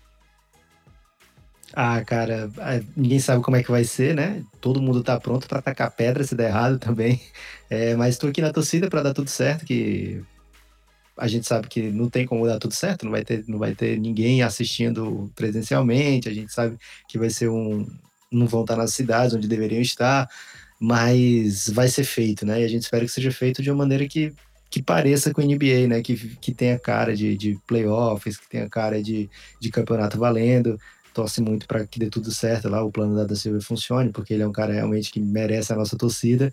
Ah, 1.74 2.02
cara, 2.04 2.48
ninguém 2.96 3.18
sabe 3.18 3.42
como 3.42 3.56
é 3.56 3.62
que 3.62 3.70
vai 3.70 3.84
ser, 3.84 4.14
né? 4.14 4.42
Todo 4.60 4.80
mundo 4.80 5.02
tá 5.02 5.18
pronto 5.18 5.48
para 5.48 5.58
atacar 5.58 5.90
pedra 5.90 6.22
se 6.24 6.34
der 6.34 6.48
errado 6.48 6.78
também. 6.78 7.20
É, 7.68 7.96
mas 7.96 8.14
estou 8.14 8.30
aqui 8.30 8.40
na 8.40 8.52
torcida 8.52 8.88
para 8.88 9.02
dar 9.02 9.12
tudo 9.12 9.28
certo, 9.28 9.64
que 9.64 10.22
a 11.16 11.26
gente 11.26 11.46
sabe 11.46 11.68
que 11.68 11.90
não 11.90 12.10
tem 12.10 12.26
como 12.26 12.46
dar 12.46 12.58
tudo 12.58 12.74
certo, 12.74 13.04
não 13.04 13.12
vai 13.12 13.24
ter, 13.24 13.44
não 13.48 13.58
vai 13.58 13.74
ter 13.74 13.98
ninguém 13.98 14.42
assistindo 14.42 15.30
presencialmente, 15.34 16.28
a 16.28 16.34
gente 16.34 16.52
sabe 16.52 16.76
que 17.08 17.18
vai 17.18 17.30
ser 17.30 17.48
um. 17.48 17.86
não 18.30 18.46
vão 18.46 18.62
estar 18.62 18.76
nas 18.76 18.92
cidades 18.92 19.34
onde 19.34 19.48
deveriam 19.48 19.80
estar, 19.80 20.28
mas 20.78 21.68
vai 21.70 21.88
ser 21.88 22.04
feito, 22.04 22.44
né? 22.44 22.60
E 22.60 22.64
a 22.64 22.68
gente 22.68 22.82
espera 22.82 23.04
que 23.04 23.10
seja 23.10 23.30
feito 23.32 23.62
de 23.62 23.70
uma 23.70 23.78
maneira 23.78 24.06
que, 24.06 24.34
que 24.70 24.82
pareça 24.82 25.32
com 25.32 25.40
a 25.40 25.44
NBA, 25.44 25.88
né? 25.88 26.02
Que, 26.02 26.16
que 26.36 26.52
tenha 26.52 26.78
cara 26.78 27.16
de, 27.16 27.36
de 27.36 27.58
playoffs, 27.66 28.36
que 28.36 28.48
tenha 28.48 28.68
cara 28.68 29.02
de, 29.02 29.30
de 29.60 29.70
campeonato 29.70 30.18
valendo. 30.18 30.78
torce 31.14 31.40
muito 31.40 31.66
para 31.66 31.86
que 31.86 31.98
dê 31.98 32.10
tudo 32.10 32.30
certo 32.30 32.68
lá, 32.68 32.84
o 32.84 32.92
plano 32.92 33.16
da 33.16 33.24
Da 33.24 33.34
Silva 33.36 33.60
funcione, 33.60 34.10
porque 34.12 34.34
ele 34.34 34.42
é 34.42 34.48
um 34.48 34.52
cara 34.52 34.72
realmente 34.74 35.10
que 35.10 35.20
merece 35.20 35.72
a 35.72 35.76
nossa 35.76 35.96
torcida. 35.96 36.52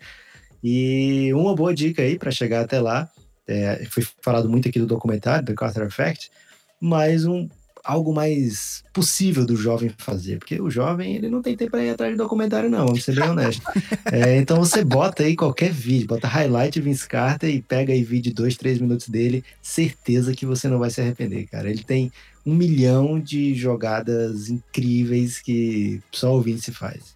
E 0.63 1.33
uma 1.33 1.53
boa 1.55 1.73
dica 1.75 2.01
aí 2.01 2.17
para 2.17 2.31
chegar 2.31 2.61
até 2.61 2.79
lá, 2.79 3.11
é, 3.47 3.85
foi 3.89 4.05
falado 4.21 4.49
muito 4.49 4.67
aqui 4.67 4.79
do 4.79 4.85
documentário, 4.85 5.45
The 5.45 5.53
Carter 5.53 5.83
Effect, 5.83 6.31
mas 6.79 7.25
um, 7.25 7.47
algo 7.83 8.13
mais 8.13 8.83
possível 8.93 9.45
do 9.45 9.55
jovem 9.55 9.91
fazer, 9.97 10.37
porque 10.39 10.61
o 10.61 10.69
jovem 10.69 11.15
ele 11.15 11.29
não 11.29 11.41
tem 11.41 11.55
tempo 11.57 11.71
para 11.71 11.83
ir 11.83 11.89
atrás 11.89 12.13
de 12.13 12.17
documentário 12.17 12.69
não, 12.69 12.85
vamos 12.85 13.03
ser 13.03 13.13
bem 13.15 13.29
honestos. 13.29 13.65
É, 14.11 14.37
então 14.37 14.57
você 14.57 14.83
bota 14.83 15.23
aí 15.23 15.35
qualquer 15.35 15.71
vídeo, 15.71 16.07
bota 16.07 16.27
highlight 16.27 16.79
Vince 16.79 17.07
Carter 17.07 17.49
e 17.49 17.61
pega 17.61 17.91
aí 17.91 18.03
vídeo 18.03 18.33
dois, 18.33 18.55
três 18.55 18.79
minutos 18.79 19.09
dele, 19.09 19.43
certeza 19.61 20.33
que 20.33 20.45
você 20.45 20.69
não 20.69 20.79
vai 20.79 20.89
se 20.89 21.01
arrepender, 21.01 21.47
cara. 21.47 21.69
Ele 21.69 21.83
tem 21.83 22.11
um 22.45 22.53
milhão 22.53 23.19
de 23.19 23.53
jogadas 23.53 24.49
incríveis 24.49 25.41
que 25.41 26.01
só 26.11 26.35
o 26.35 26.41
Vince 26.41 26.71
faz. 26.71 27.15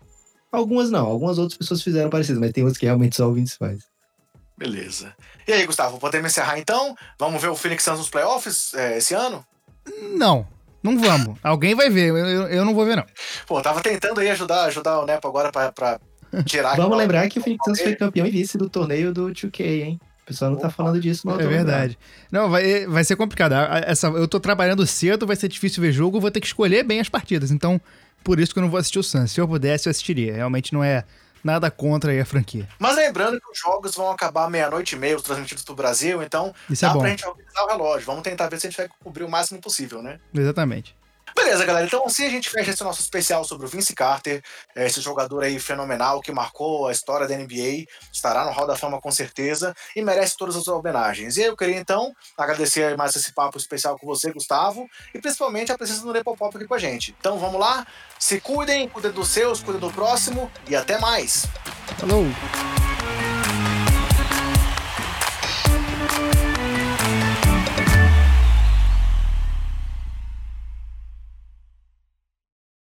Algumas 0.51 0.89
não, 0.89 1.05
algumas 1.05 1.37
outras 1.37 1.57
pessoas 1.57 1.81
fizeram 1.81 2.09
parecido, 2.09 2.39
mas 2.39 2.51
tem 2.51 2.63
outras 2.63 2.77
que 2.77 2.85
realmente 2.85 3.15
só 3.15 3.29
o 3.29 3.33
Vince 3.33 3.57
faz. 3.57 3.83
Beleza. 4.57 5.13
E 5.47 5.53
aí, 5.53 5.65
Gustavo, 5.65 5.99
podemos 5.99 6.31
encerrar 6.31 6.57
então? 6.57 6.95
Vamos 7.19 7.41
ver 7.41 7.49
o 7.49 7.55
Phoenix 7.55 7.83
Suns 7.83 7.99
nos 7.99 8.09
playoffs 8.09 8.73
é, 8.73 8.97
esse 8.97 9.13
ano? 9.13 9.45
Não, 10.15 10.47
não 10.81 10.99
vamos. 10.99 11.37
Alguém 11.43 11.75
vai 11.75 11.89
ver, 11.89 12.07
eu, 12.07 12.47
eu 12.47 12.65
não 12.65 12.73
vou 12.73 12.85
ver, 12.85 12.95
não. 12.95 13.05
Pô, 13.45 13.61
tava 13.61 13.81
tentando 13.81 14.19
aí 14.19 14.29
ajudar, 14.31 14.65
ajudar 14.65 14.99
o 14.99 15.05
Nepo 15.05 15.27
agora 15.27 15.51
pra, 15.51 15.71
pra 15.71 15.99
tirar... 16.43 16.75
Vamos 16.75 16.97
lembrar 16.97 17.29
que 17.29 17.39
o 17.39 17.43
Phoenix 17.43 17.63
Suns 17.63 17.81
foi 17.81 17.95
campeão 17.95 18.25
e 18.25 18.31
vice 18.31 18.57
do 18.57 18.67
torneio 18.69 19.13
do 19.13 19.27
2K, 19.27 19.61
hein? 19.61 19.99
O 20.23 20.25
pessoal 20.27 20.51
não 20.51 20.57
tá 20.57 20.69
falando 20.69 20.99
disso, 20.99 21.25
não. 21.25 21.39
É 21.39 21.47
verdade. 21.47 21.97
Não, 22.29 22.49
vai, 22.49 22.85
vai 22.85 23.03
ser 23.03 23.15
complicado. 23.15 23.53
Essa, 23.85 24.07
eu 24.07 24.27
tô 24.27 24.41
trabalhando 24.41 24.85
cedo, 24.85 25.25
vai 25.25 25.37
ser 25.37 25.47
difícil 25.47 25.81
ver 25.81 25.93
jogo, 25.93 26.19
vou 26.19 26.29
ter 26.29 26.41
que 26.41 26.47
escolher 26.47 26.83
bem 26.83 26.99
as 26.99 27.07
partidas. 27.07 27.49
Então, 27.49 27.79
por 28.25 28.37
isso 28.37 28.51
que 28.51 28.59
eu 28.59 28.63
não 28.63 28.69
vou 28.69 28.77
assistir 28.77 28.99
o 28.99 29.03
Suns. 29.03 29.31
Se 29.31 29.39
eu 29.39 29.47
pudesse, 29.47 29.87
eu 29.87 29.91
assistiria. 29.91 30.35
Realmente 30.35 30.73
não 30.73 30.83
é 30.83 31.05
nada 31.47 31.71
contra 31.71 32.11
aí 32.11 32.19
a 32.19 32.25
franquia. 32.25 32.67
Mas 32.77 32.95
lembrando 32.95 33.39
que 33.39 33.49
os 33.49 33.57
jogos 33.57 33.95
vão 33.95 34.11
acabar 34.11 34.49
meia-noite 34.49 34.95
e 34.95 34.99
meia, 34.99 35.15
os 35.15 35.23
transmitidos 35.23 35.63
do 35.63 35.73
Brasil, 35.73 36.21
então 36.21 36.53
Isso 36.69 36.85
é 36.85 36.89
dá 36.89 36.95
é 36.95 36.99
pra 36.99 37.09
gente 37.09 37.25
organizar 37.25 37.63
o 37.63 37.67
relógio. 37.67 38.05
Vamos 38.05 38.21
tentar 38.21 38.49
ver 38.49 38.59
se 38.59 38.67
a 38.67 38.69
gente 38.69 38.77
vai 38.77 38.89
cobrir 39.03 39.23
o 39.23 39.29
máximo 39.29 39.59
possível, 39.61 40.03
né? 40.03 40.19
Exatamente. 40.33 40.95
Beleza, 41.37 41.63
galera. 41.65 41.85
Então 41.85 42.03
assim 42.03 42.25
a 42.25 42.29
gente 42.31 42.49
fecha 42.49 42.71
esse 42.71 42.83
nosso 42.83 42.99
especial 42.99 43.43
sobre 43.43 43.67
o 43.67 43.69
Vince 43.69 43.93
Carter, 43.93 44.41
é, 44.75 44.87
esse 44.87 44.99
jogador 44.99 45.43
aí 45.43 45.59
fenomenal 45.59 46.19
que 46.19 46.31
marcou 46.31 46.87
a 46.87 46.91
história 46.91 47.27
da 47.27 47.37
NBA, 47.37 47.85
estará 48.11 48.43
no 48.43 48.51
Hall 48.51 48.65
da 48.65 48.75
Fama 48.75 48.99
com 48.99 49.11
certeza 49.11 49.75
e 49.95 50.01
merece 50.01 50.35
todas 50.35 50.55
as 50.55 50.67
homenagens. 50.67 51.37
E 51.37 51.43
eu 51.43 51.55
queria 51.55 51.77
então 51.77 52.11
agradecer 52.35 52.97
mais 52.97 53.15
esse 53.15 53.31
papo 53.33 53.55
especial 53.55 53.99
com 53.99 54.07
você, 54.07 54.31
Gustavo, 54.31 54.87
e 55.13 55.19
principalmente 55.19 55.71
a 55.71 55.77
presença 55.77 56.01
do 56.01 56.11
Nepopop 56.11 56.57
aqui 56.57 56.65
com 56.65 56.73
a 56.73 56.79
gente. 56.79 57.15
Então 57.19 57.37
vamos 57.37 57.59
lá, 57.59 57.85
se 58.17 58.41
cuidem, 58.41 58.89
cuidem 58.89 59.11
dos 59.11 59.27
seus, 59.27 59.61
cuidem 59.61 59.79
do 59.79 59.93
próximo 59.93 60.51
e 60.67 60.75
até 60.75 60.97
mais. 60.97 61.45
Falou! 61.99 62.25